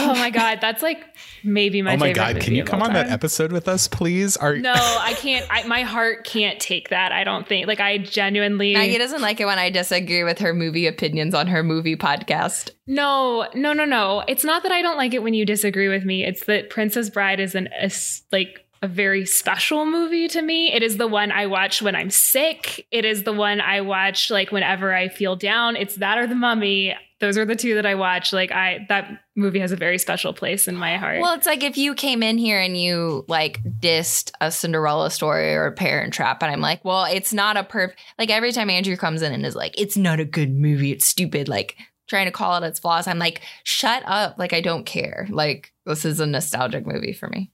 Oh 0.00 0.14
my 0.14 0.30
god, 0.30 0.58
that's 0.60 0.82
like 0.82 1.04
maybe 1.44 1.82
my 1.82 1.92
favorite. 1.92 2.06
oh 2.18 2.20
my 2.20 2.26
favorite 2.26 2.34
god 2.34 2.42
can 2.44 2.54
you 2.54 2.64
come 2.64 2.80
all 2.80 2.88
on 2.88 2.94
that 2.94 3.10
episode 3.10 3.52
with 3.52 3.68
us 3.68 3.88
please 3.88 4.36
are 4.36 4.56
No, 4.56 4.72
I 4.74 5.14
can't. 5.14 5.46
I, 5.50 5.64
my 5.66 5.82
heart 5.82 6.24
can't 6.24 6.58
take 6.60 6.88
that. 6.90 7.12
I 7.12 7.24
don't 7.24 7.46
think. 7.46 7.66
Like 7.66 7.80
I 7.80 7.98
genuinely. 7.98 8.74
Maggie 8.74 8.98
doesn't 8.98 9.20
like 9.22 9.40
it 9.40 9.46
when 9.46 9.58
I 9.58 9.70
disagree 9.70 10.24
with 10.24 10.38
her 10.38 10.52
movie 10.54 10.86
opinions 10.86 11.34
on 11.34 11.46
her 11.46 11.62
movie 11.62 11.96
podcast. 11.96 12.70
No, 12.86 13.46
no, 13.54 13.72
no, 13.72 13.84
no. 13.84 14.24
It's 14.26 14.44
not 14.44 14.62
that 14.64 14.72
I 14.72 14.82
don't 14.82 14.96
like 14.96 15.14
it 15.14 15.22
when 15.22 15.34
you 15.34 15.46
disagree 15.46 15.88
with 15.88 16.04
me. 16.04 16.24
It's 16.24 16.44
that 16.46 16.70
Princess 16.70 17.10
Bride 17.10 17.40
is 17.40 17.54
an 17.54 17.68
a 17.80 17.84
s 17.84 18.22
like 18.32 18.66
a 18.82 18.88
very 18.88 19.26
special 19.26 19.84
movie 19.84 20.26
to 20.28 20.40
me. 20.40 20.72
It 20.72 20.82
is 20.82 20.96
the 20.96 21.06
one 21.06 21.30
I 21.30 21.46
watch 21.46 21.82
when 21.82 21.94
I'm 21.94 22.08
sick. 22.10 22.86
It 22.90 23.04
is 23.04 23.24
the 23.24 23.32
one 23.32 23.60
I 23.60 23.82
watch 23.82 24.30
like 24.30 24.50
whenever 24.52 24.94
I 24.94 25.08
feel 25.08 25.36
down. 25.36 25.76
It's 25.76 25.96
that 25.96 26.16
or 26.18 26.26
The 26.26 26.34
Mummy. 26.34 26.96
Those 27.20 27.36
are 27.36 27.44
the 27.44 27.54
two 27.54 27.74
that 27.74 27.86
I 27.86 27.94
watch. 27.94 28.32
Like 28.32 28.50
I 28.50 28.86
that 28.88 29.20
movie 29.36 29.60
has 29.60 29.72
a 29.72 29.76
very 29.76 29.98
special 29.98 30.32
place 30.32 30.66
in 30.66 30.76
my 30.76 30.96
heart. 30.96 31.20
Well, 31.20 31.34
it's 31.34 31.46
like 31.46 31.62
if 31.62 31.76
you 31.76 31.94
came 31.94 32.22
in 32.22 32.38
here 32.38 32.58
and 32.60 32.76
you 32.76 33.24
like 33.28 33.62
dissed 33.62 34.32
a 34.40 34.50
Cinderella 34.50 35.10
story 35.10 35.54
or 35.54 35.66
a 35.66 35.72
Parent 35.72 36.14
Trap, 36.14 36.42
and 36.42 36.50
I'm 36.50 36.60
like, 36.60 36.84
well, 36.84 37.04
it's 37.04 37.32
not 37.32 37.56
a 37.56 37.62
perf. 37.62 37.92
Like 38.18 38.30
every 38.30 38.52
time 38.52 38.70
Andrew 38.70 38.96
comes 38.96 39.22
in 39.22 39.32
and 39.32 39.44
is 39.44 39.54
like, 39.54 39.78
it's 39.78 39.96
not 39.96 40.18
a 40.18 40.24
good 40.24 40.50
movie, 40.52 40.92
it's 40.92 41.06
stupid, 41.06 41.48
like 41.48 41.76
trying 42.08 42.26
to 42.26 42.32
call 42.32 42.60
it 42.60 42.66
its 42.66 42.80
flaws, 42.80 43.06
I'm 43.06 43.18
like, 43.20 43.42
shut 43.62 44.02
up, 44.06 44.36
like 44.38 44.52
I 44.52 44.60
don't 44.60 44.84
care. 44.84 45.28
Like 45.30 45.72
this 45.86 46.04
is 46.04 46.20
a 46.20 46.26
nostalgic 46.26 46.86
movie 46.86 47.12
for 47.12 47.28
me. 47.28 47.52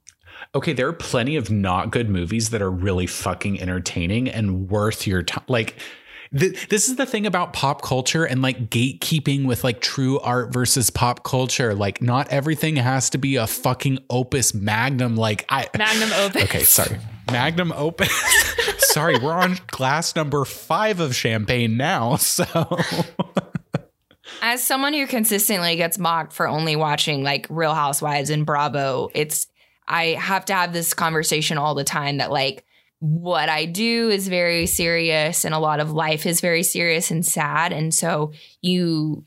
okay 0.55 0.73
there 0.75 0.87
are 0.87 0.93
plenty 0.93 1.35
of 1.37 1.51
not 1.51 1.91
good 1.91 2.09
movies 2.11 2.51
that 2.51 2.61
are 2.63 2.71
really 2.71 3.07
fucking 3.07 3.61
entertaining 3.61 4.29
and 4.29 4.69
worth 4.69 5.07
your 5.07 5.23
time 5.23 5.45
like 5.49 5.77
th- 6.37 6.69
this 6.69 6.89
is 6.89 6.97
the 6.97 7.07
thing 7.07 7.27
about 7.27 7.53
pop 7.53 7.83
culture 7.83 8.25
and 8.25 8.43
like 8.43 8.71
gatekeeping 8.71 9.47
with 9.47 9.65
like 9.65 9.81
true 9.81 10.19
art 10.21 10.53
versus 10.53 10.91
pop 10.91 11.25
culture. 11.25 11.75
Like 11.75 12.01
not 12.01 12.29
everything 12.29 12.77
has 12.77 13.11
to 13.11 13.19
be 13.19 13.37
a 13.37 13.47
fucking 13.47 13.99
opus 14.11 14.55
magnum. 14.55 15.17
Like 15.17 15.45
i 15.49 15.69
Magnum 15.77 16.11
opus. 16.15 16.43
okay 16.45 16.63
sorry. 16.65 16.99
Magnum 17.31 17.73
opus. 17.73 18.11
Sorry 18.79 19.19
we're 19.19 19.33
on 19.33 19.59
glass 19.67 20.15
number 20.15 20.45
five 20.45 21.01
of 21.01 21.15
champagne 21.15 21.77
now 21.77 22.17
so. 22.17 22.45
As 24.43 24.63
someone 24.63 24.93
who 24.93 25.07
consistently 25.07 25.77
gets 25.77 25.99
mocked 25.99 26.33
for 26.33 26.47
only 26.47 26.77
watching 26.77 27.23
like 27.23 27.47
Real 27.51 27.75
Housewives 27.75 28.31
and 28.31 28.45
Bravo, 28.47 29.11
it's 29.15 29.47
I 29.89 30.09
have 30.09 30.45
to 30.47 30.55
have 30.55 30.73
this 30.73 30.95
conversation 30.95 31.59
all 31.59 31.75
the 31.75 31.85
time 31.85 32.19
that 32.19 32.31
like 32.31 32.65
what 33.01 33.49
I 33.49 33.67
do 33.67 34.09
is 34.09 34.29
very 34.29 34.67
serious 34.67 35.45
and 35.45 35.55
a 35.55 35.59
lot 35.59 35.81
of 35.81 35.93
life 35.93 36.25
is 36.25 36.41
very 36.41 36.63
serious 36.63 37.11
and 37.11 37.25
sad 37.25 37.73
and 37.73 37.93
so 37.93 38.33
you 38.63 39.25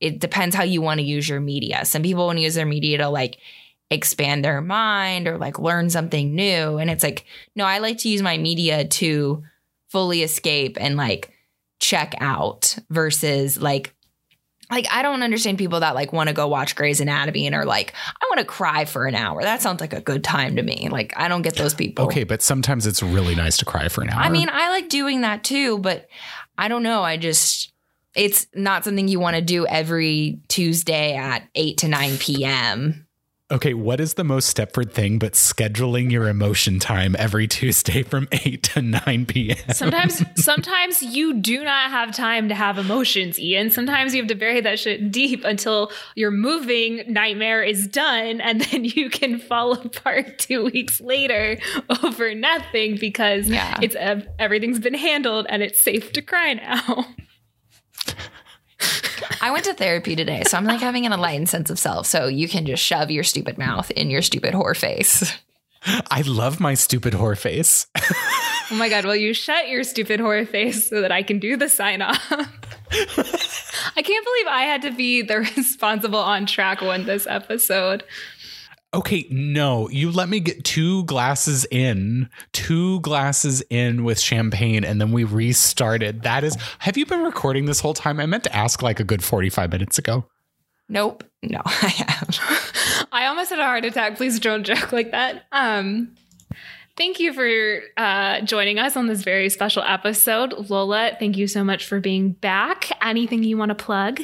it 0.00 0.18
depends 0.18 0.54
how 0.56 0.64
you 0.64 0.82
want 0.82 0.98
to 0.98 1.06
use 1.06 1.28
your 1.28 1.38
media. 1.38 1.84
Some 1.84 2.02
people 2.02 2.26
want 2.26 2.38
to 2.38 2.42
use 2.42 2.56
their 2.56 2.66
media 2.66 2.98
to 2.98 3.08
like 3.08 3.38
expand 3.88 4.44
their 4.44 4.60
mind 4.60 5.28
or 5.28 5.38
like 5.38 5.60
learn 5.60 5.90
something 5.90 6.34
new 6.34 6.78
and 6.78 6.90
it's 6.90 7.04
like 7.04 7.24
no, 7.54 7.64
I 7.64 7.78
like 7.78 7.98
to 7.98 8.08
use 8.08 8.22
my 8.22 8.36
media 8.36 8.84
to 8.84 9.44
fully 9.88 10.22
escape 10.22 10.76
and 10.80 10.96
like 10.96 11.30
check 11.78 12.14
out 12.20 12.76
versus 12.90 13.60
like 13.60 13.94
like 14.72 14.86
I 14.90 15.02
don't 15.02 15.22
understand 15.22 15.58
people 15.58 15.80
that 15.80 15.94
like 15.94 16.12
want 16.12 16.28
to 16.28 16.34
go 16.34 16.48
watch 16.48 16.74
Grey's 16.74 17.00
Anatomy 17.00 17.46
and 17.46 17.54
are 17.54 17.66
like, 17.66 17.92
I 18.20 18.26
want 18.30 18.38
to 18.38 18.46
cry 18.46 18.86
for 18.86 19.06
an 19.06 19.14
hour. 19.14 19.42
That 19.42 19.60
sounds 19.60 19.80
like 19.80 19.92
a 19.92 20.00
good 20.00 20.24
time 20.24 20.56
to 20.56 20.62
me. 20.62 20.88
Like 20.90 21.12
I 21.16 21.28
don't 21.28 21.42
get 21.42 21.56
those 21.56 21.74
people. 21.74 22.06
okay 22.06 22.24
but 22.24 22.40
sometimes 22.40 22.86
it's 22.86 23.02
really 23.02 23.34
nice 23.34 23.58
to 23.58 23.64
cry 23.64 23.88
for 23.88 24.02
an 24.02 24.10
hour 24.10 24.20
I 24.20 24.30
mean, 24.30 24.48
I 24.50 24.70
like 24.70 24.88
doing 24.88 25.20
that 25.20 25.44
too, 25.44 25.78
but 25.78 26.08
I 26.56 26.68
don't 26.68 26.82
know. 26.82 27.02
I 27.02 27.18
just 27.18 27.72
it's 28.14 28.46
not 28.54 28.84
something 28.84 29.08
you 29.08 29.20
want 29.20 29.36
to 29.36 29.42
do 29.42 29.66
every 29.66 30.40
Tuesday 30.48 31.14
at 31.16 31.48
8 31.54 31.78
to 31.78 31.88
9 31.88 32.16
p.m. 32.18 33.06
Okay, 33.52 33.74
what 33.74 34.00
is 34.00 34.14
the 34.14 34.24
most 34.24 34.56
Stepford 34.56 34.92
thing 34.92 35.18
but 35.18 35.34
scheduling 35.34 36.10
your 36.10 36.26
emotion 36.26 36.78
time 36.78 37.14
every 37.18 37.46
Tuesday 37.46 38.02
from 38.02 38.26
8 38.32 38.62
to 38.62 38.80
9 38.82 39.26
p.m.? 39.26 39.56
Sometimes, 39.74 40.22
sometimes 40.42 41.02
you 41.02 41.34
do 41.34 41.62
not 41.62 41.90
have 41.90 42.16
time 42.16 42.48
to 42.48 42.54
have 42.54 42.78
emotions, 42.78 43.38
Ian. 43.38 43.68
Sometimes 43.68 44.14
you 44.14 44.22
have 44.22 44.28
to 44.28 44.34
bury 44.34 44.62
that 44.62 44.78
shit 44.78 45.12
deep 45.12 45.44
until 45.44 45.92
your 46.14 46.30
moving 46.30 47.04
nightmare 47.06 47.62
is 47.62 47.86
done, 47.88 48.40
and 48.40 48.60
then 48.72 48.84
you 48.86 49.10
can 49.10 49.38
fall 49.38 49.74
apart 49.74 50.38
two 50.38 50.64
weeks 50.64 50.98
later 51.02 51.58
over 52.02 52.34
nothing 52.34 52.96
because 52.96 53.48
Yeah. 53.50 53.78
it's 53.82 53.94
everything's 54.38 54.78
been 54.78 54.94
handled 54.94 55.44
and 55.50 55.62
it's 55.62 55.78
safe 55.82 56.10
to 56.12 56.22
cry 56.22 56.54
now. 56.54 57.04
I 59.40 59.50
went 59.50 59.64
to 59.64 59.74
therapy 59.74 60.16
today, 60.16 60.42
so 60.46 60.56
I'm 60.56 60.64
like 60.64 60.80
having 60.80 61.06
an 61.06 61.12
enlightened 61.12 61.48
sense 61.48 61.70
of 61.70 61.78
self. 61.78 62.06
So 62.06 62.26
you 62.26 62.48
can 62.48 62.66
just 62.66 62.82
shove 62.82 63.10
your 63.10 63.24
stupid 63.24 63.58
mouth 63.58 63.90
in 63.90 64.10
your 64.10 64.22
stupid 64.22 64.54
whore 64.54 64.76
face. 64.76 65.36
I 66.10 66.22
love 66.22 66.60
my 66.60 66.74
stupid 66.74 67.14
whore 67.14 67.36
face. 67.36 67.86
Oh 68.70 68.76
my 68.76 68.88
god, 68.88 69.04
will 69.04 69.16
you 69.16 69.34
shut 69.34 69.68
your 69.68 69.84
stupid 69.84 70.20
whore 70.20 70.48
face 70.48 70.88
so 70.88 71.02
that 71.02 71.12
I 71.12 71.22
can 71.22 71.38
do 71.38 71.56
the 71.56 71.68
sign 71.68 72.00
off? 72.00 72.18
I 72.30 74.02
can't 74.02 74.24
believe 74.24 74.46
I 74.48 74.62
had 74.62 74.82
to 74.82 74.92
be 74.92 75.22
the 75.22 75.40
responsible 75.56 76.18
on 76.18 76.46
track 76.46 76.80
one 76.80 77.04
this 77.04 77.26
episode. 77.26 78.04
Okay, 78.94 79.26
no, 79.30 79.88
you 79.88 80.10
let 80.10 80.28
me 80.28 80.38
get 80.38 80.64
two 80.64 81.04
glasses 81.04 81.66
in, 81.70 82.28
two 82.52 83.00
glasses 83.00 83.62
in 83.70 84.04
with 84.04 84.20
champagne, 84.20 84.84
and 84.84 85.00
then 85.00 85.12
we 85.12 85.24
restarted. 85.24 86.22
That 86.22 86.44
is, 86.44 86.56
have 86.80 86.98
you 86.98 87.06
been 87.06 87.22
recording 87.22 87.64
this 87.64 87.80
whole 87.80 87.94
time? 87.94 88.20
I 88.20 88.26
meant 88.26 88.44
to 88.44 88.54
ask 88.54 88.82
like 88.82 89.00
a 89.00 89.04
good 89.04 89.24
45 89.24 89.72
minutes 89.72 89.96
ago. 89.98 90.26
Nope. 90.90 91.24
No, 91.42 91.62
I 91.64 91.88
have. 91.88 93.08
I 93.12 93.26
almost 93.26 93.48
had 93.48 93.60
a 93.60 93.64
heart 93.64 93.86
attack. 93.86 94.18
Please 94.18 94.38
don't 94.38 94.64
joke 94.64 94.92
like 94.92 95.10
that. 95.12 95.44
Um, 95.52 96.14
thank 96.98 97.18
you 97.18 97.32
for 97.32 97.80
uh, 97.96 98.42
joining 98.42 98.78
us 98.78 98.94
on 98.94 99.06
this 99.06 99.22
very 99.22 99.48
special 99.48 99.82
episode. 99.84 100.68
Lola, 100.68 101.12
thank 101.18 101.38
you 101.38 101.46
so 101.46 101.64
much 101.64 101.86
for 101.86 101.98
being 101.98 102.32
back. 102.32 102.90
Anything 103.02 103.42
you 103.42 103.56
want 103.56 103.70
to 103.70 103.74
plug? 103.74 104.20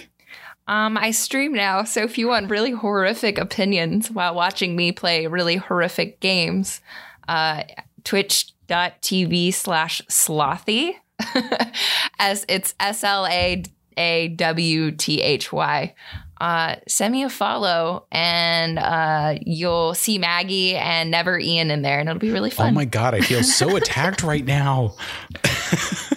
Um, 0.68 0.98
I 0.98 1.12
stream 1.12 1.54
now, 1.54 1.84
so 1.84 2.02
if 2.02 2.18
you 2.18 2.28
want 2.28 2.50
really 2.50 2.72
horrific 2.72 3.38
opinions 3.38 4.10
while 4.10 4.34
watching 4.34 4.76
me 4.76 4.92
play 4.92 5.26
really 5.26 5.56
horrific 5.56 6.20
games, 6.20 6.82
uh, 7.26 7.62
twitch.tv 8.04 9.54
slash 9.54 10.02
slothy. 10.08 10.92
As 12.18 12.44
it's 12.48 12.74
S 12.78 13.02
L 13.02 13.26
A 13.26 13.62
A 13.96 14.28
W 14.28 14.90
T 14.92 15.22
H 15.22 15.52
Y. 15.52 15.94
uh, 16.40 16.76
send 16.86 17.12
me 17.12 17.24
a 17.24 17.30
follow 17.30 18.06
and 18.12 18.78
uh, 18.78 19.36
you'll 19.44 19.94
see 19.94 20.18
Maggie 20.18 20.76
and 20.76 21.10
never 21.10 21.38
Ian 21.38 21.70
in 21.70 21.82
there, 21.82 21.98
and 21.98 22.08
it'll 22.08 22.20
be 22.20 22.30
really 22.30 22.50
fun. 22.50 22.68
Oh 22.68 22.72
my 22.72 22.84
god, 22.84 23.14
I 23.14 23.20
feel 23.20 23.42
so 23.42 23.76
attacked 23.76 24.22
right 24.22 24.44
now. 24.44 24.96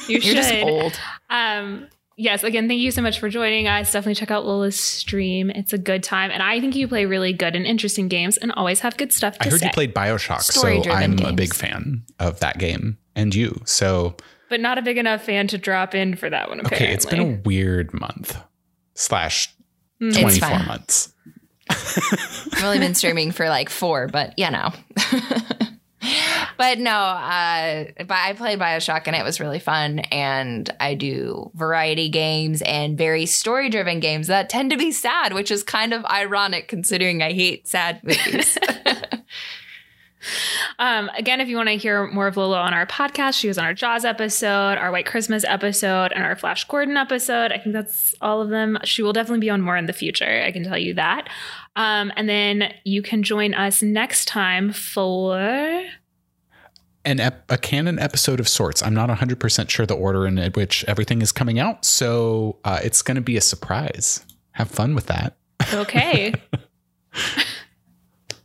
You 0.07 0.19
You're 0.19 0.35
just 0.35 0.53
old. 0.55 0.99
Um, 1.29 1.87
yes, 2.17 2.43
again, 2.43 2.67
thank 2.67 2.79
you 2.81 2.91
so 2.91 3.01
much 3.01 3.19
for 3.19 3.29
joining 3.29 3.67
us. 3.67 3.91
Definitely 3.91 4.15
check 4.15 4.31
out 4.31 4.45
Lola's 4.45 4.79
stream. 4.79 5.49
It's 5.49 5.73
a 5.73 5.77
good 5.77 6.03
time. 6.03 6.31
And 6.31 6.41
I 6.43 6.59
think 6.59 6.75
you 6.75 6.88
play 6.88 7.05
really 7.05 7.33
good 7.33 7.55
and 7.55 7.65
interesting 7.65 8.07
games 8.07 8.38
and 8.38 8.51
always 8.53 8.79
have 8.81 8.97
good 8.97 9.11
stuff 9.11 9.38
to 9.39 9.47
I 9.47 9.49
heard 9.49 9.59
say. 9.59 9.65
you 9.67 9.71
played 9.71 9.93
Bioshock, 9.93 10.41
so 10.41 10.59
Story-driven 10.59 11.19
I'm 11.19 11.25
a 11.25 11.33
big 11.33 11.53
fan 11.53 12.03
of 12.19 12.39
that 12.41 12.57
game 12.57 12.97
and 13.15 13.33
you. 13.35 13.61
So 13.65 14.15
but 14.49 14.59
not 14.59 14.77
a 14.77 14.81
big 14.81 14.97
enough 14.97 15.23
fan 15.23 15.47
to 15.47 15.57
drop 15.57 15.95
in 15.95 16.15
for 16.15 16.29
that 16.29 16.49
one, 16.49 16.59
apparently. 16.59 16.85
okay, 16.88 16.93
it's 16.93 17.05
been 17.05 17.19
a 17.19 17.41
weird 17.45 17.93
month 17.93 18.38
slash 18.95 19.53
Mm. 20.01 20.19
24 20.19 20.49
months. 20.65 21.13
I've 21.69 22.63
only 22.63 22.79
been 22.79 22.95
streaming 22.95 23.31
for 23.31 23.47
like 23.49 23.69
four, 23.69 24.07
but 24.07 24.33
you 24.38 24.49
know. 24.49 24.71
but 26.61 26.77
no, 26.77 26.91
uh, 26.91 27.85
but 27.97 28.11
I 28.11 28.33
played 28.33 28.59
Bioshock 28.59 29.07
and 29.07 29.15
it 29.15 29.23
was 29.23 29.39
really 29.39 29.57
fun. 29.57 29.97
And 30.11 30.69
I 30.79 30.93
do 30.93 31.49
variety 31.55 32.07
games 32.07 32.61
and 32.61 32.95
very 32.95 33.25
story 33.25 33.67
driven 33.67 33.99
games 33.99 34.27
that 34.27 34.47
tend 34.47 34.69
to 34.69 34.77
be 34.77 34.91
sad, 34.91 35.33
which 35.33 35.49
is 35.49 35.63
kind 35.63 35.91
of 35.91 36.05
ironic 36.05 36.67
considering 36.67 37.23
I 37.23 37.33
hate 37.33 37.67
sad 37.67 38.03
movies. 38.03 38.59
Um, 40.77 41.09
again, 41.17 41.41
if 41.41 41.47
you 41.49 41.55
want 41.57 41.69
to 41.69 41.77
hear 41.77 42.05
more 42.05 42.27
of 42.27 42.38
Lola 42.38 42.59
on 42.59 42.75
our 42.75 42.85
podcast, 42.85 43.39
she 43.39 43.47
was 43.47 43.57
on 43.57 43.65
our 43.65 43.73
Jaws 43.73 44.05
episode, 44.05 44.77
our 44.77 44.91
White 44.91 45.07
Christmas 45.07 45.43
episode, 45.43 46.11
and 46.11 46.23
our 46.23 46.35
Flash 46.35 46.63
Gordon 46.65 46.95
episode. 46.95 47.51
I 47.51 47.57
think 47.57 47.73
that's 47.73 48.13
all 48.21 48.39
of 48.39 48.49
them. 48.49 48.77
She 48.83 49.01
will 49.01 49.13
definitely 49.13 49.39
be 49.39 49.49
on 49.49 49.61
more 49.61 49.77
in 49.77 49.88
the 49.88 49.93
future. 49.93 50.43
I 50.45 50.51
can 50.51 50.63
tell 50.63 50.77
you 50.77 50.93
that. 50.93 51.27
Um, 51.75 52.11
and 52.15 52.29
then 52.29 52.71
you 52.83 53.01
can 53.01 53.23
join 53.23 53.55
us 53.55 53.81
next 53.81 54.27
time 54.27 54.71
for. 54.71 55.85
An 57.03 57.19
ep- 57.19 57.51
a 57.51 57.57
canon 57.57 57.97
episode 57.97 58.39
of 58.39 58.47
sorts. 58.47 58.83
I'm 58.83 58.93
not 58.93 59.09
100% 59.09 59.69
sure 59.69 59.85
the 59.85 59.95
order 59.95 60.27
in 60.27 60.37
which 60.53 60.85
everything 60.87 61.21
is 61.21 61.31
coming 61.31 61.57
out, 61.57 61.83
so 61.83 62.57
uh, 62.63 62.79
it's 62.83 63.01
going 63.01 63.15
to 63.15 63.21
be 63.21 63.37
a 63.37 63.41
surprise. 63.41 64.23
Have 64.51 64.69
fun 64.69 64.93
with 64.93 65.07
that. 65.07 65.35
Okay. 65.73 66.33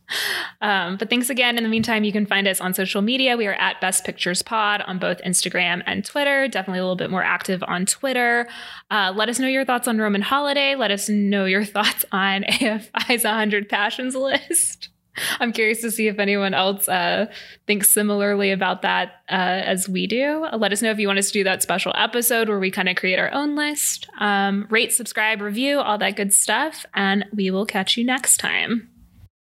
um, 0.61 0.97
but 0.97 1.09
thanks 1.09 1.29
again. 1.29 1.57
In 1.57 1.63
the 1.63 1.69
meantime, 1.69 2.03
you 2.03 2.11
can 2.11 2.25
find 2.25 2.47
us 2.47 2.61
on 2.61 2.73
social 2.73 3.01
media. 3.01 3.37
We 3.37 3.47
are 3.47 3.53
at 3.53 3.79
Best 3.81 4.03
Pictures 4.05 4.41
Pod 4.41 4.81
on 4.81 4.99
both 4.99 5.21
Instagram 5.21 5.83
and 5.85 6.03
Twitter. 6.05 6.47
Definitely 6.47 6.79
a 6.79 6.83
little 6.83 6.95
bit 6.95 7.11
more 7.11 7.23
active 7.23 7.63
on 7.67 7.85
Twitter. 7.85 8.47
Uh, 8.89 9.13
let 9.15 9.29
us 9.29 9.39
know 9.39 9.47
your 9.47 9.65
thoughts 9.65 9.87
on 9.87 9.97
Roman 9.97 10.21
Holiday. 10.21 10.75
Let 10.75 10.91
us 10.91 11.09
know 11.09 11.45
your 11.45 11.65
thoughts 11.65 12.05
on 12.11 12.43
AFI's 12.43 13.23
100 13.23 13.69
Passions 13.69 14.15
list. 14.15 14.89
I'm 15.39 15.53
curious 15.53 15.81
to 15.81 15.91
see 15.91 16.07
if 16.07 16.19
anyone 16.19 16.53
else 16.53 16.87
uh, 16.87 17.27
thinks 17.65 17.89
similarly 17.89 18.51
about 18.51 18.81
that 18.81 19.21
uh, 19.29 19.33
as 19.65 19.87
we 19.87 20.07
do. 20.07 20.47
Let 20.57 20.71
us 20.71 20.81
know 20.81 20.91
if 20.91 20.99
you 20.99 21.07
want 21.07 21.19
us 21.19 21.27
to 21.27 21.33
do 21.33 21.43
that 21.43 21.61
special 21.61 21.91
episode 21.95 22.49
where 22.49 22.59
we 22.59 22.71
kind 22.71 22.89
of 22.89 22.95
create 22.95 23.19
our 23.19 23.33
own 23.33 23.55
list. 23.55 24.07
Um, 24.19 24.67
rate, 24.69 24.91
subscribe, 24.91 25.41
review, 25.41 25.79
all 25.79 25.97
that 25.97 26.15
good 26.15 26.33
stuff. 26.33 26.85
And 26.93 27.25
we 27.33 27.51
will 27.51 27.65
catch 27.65 27.97
you 27.97 28.03
next 28.03 28.37
time. 28.37 28.89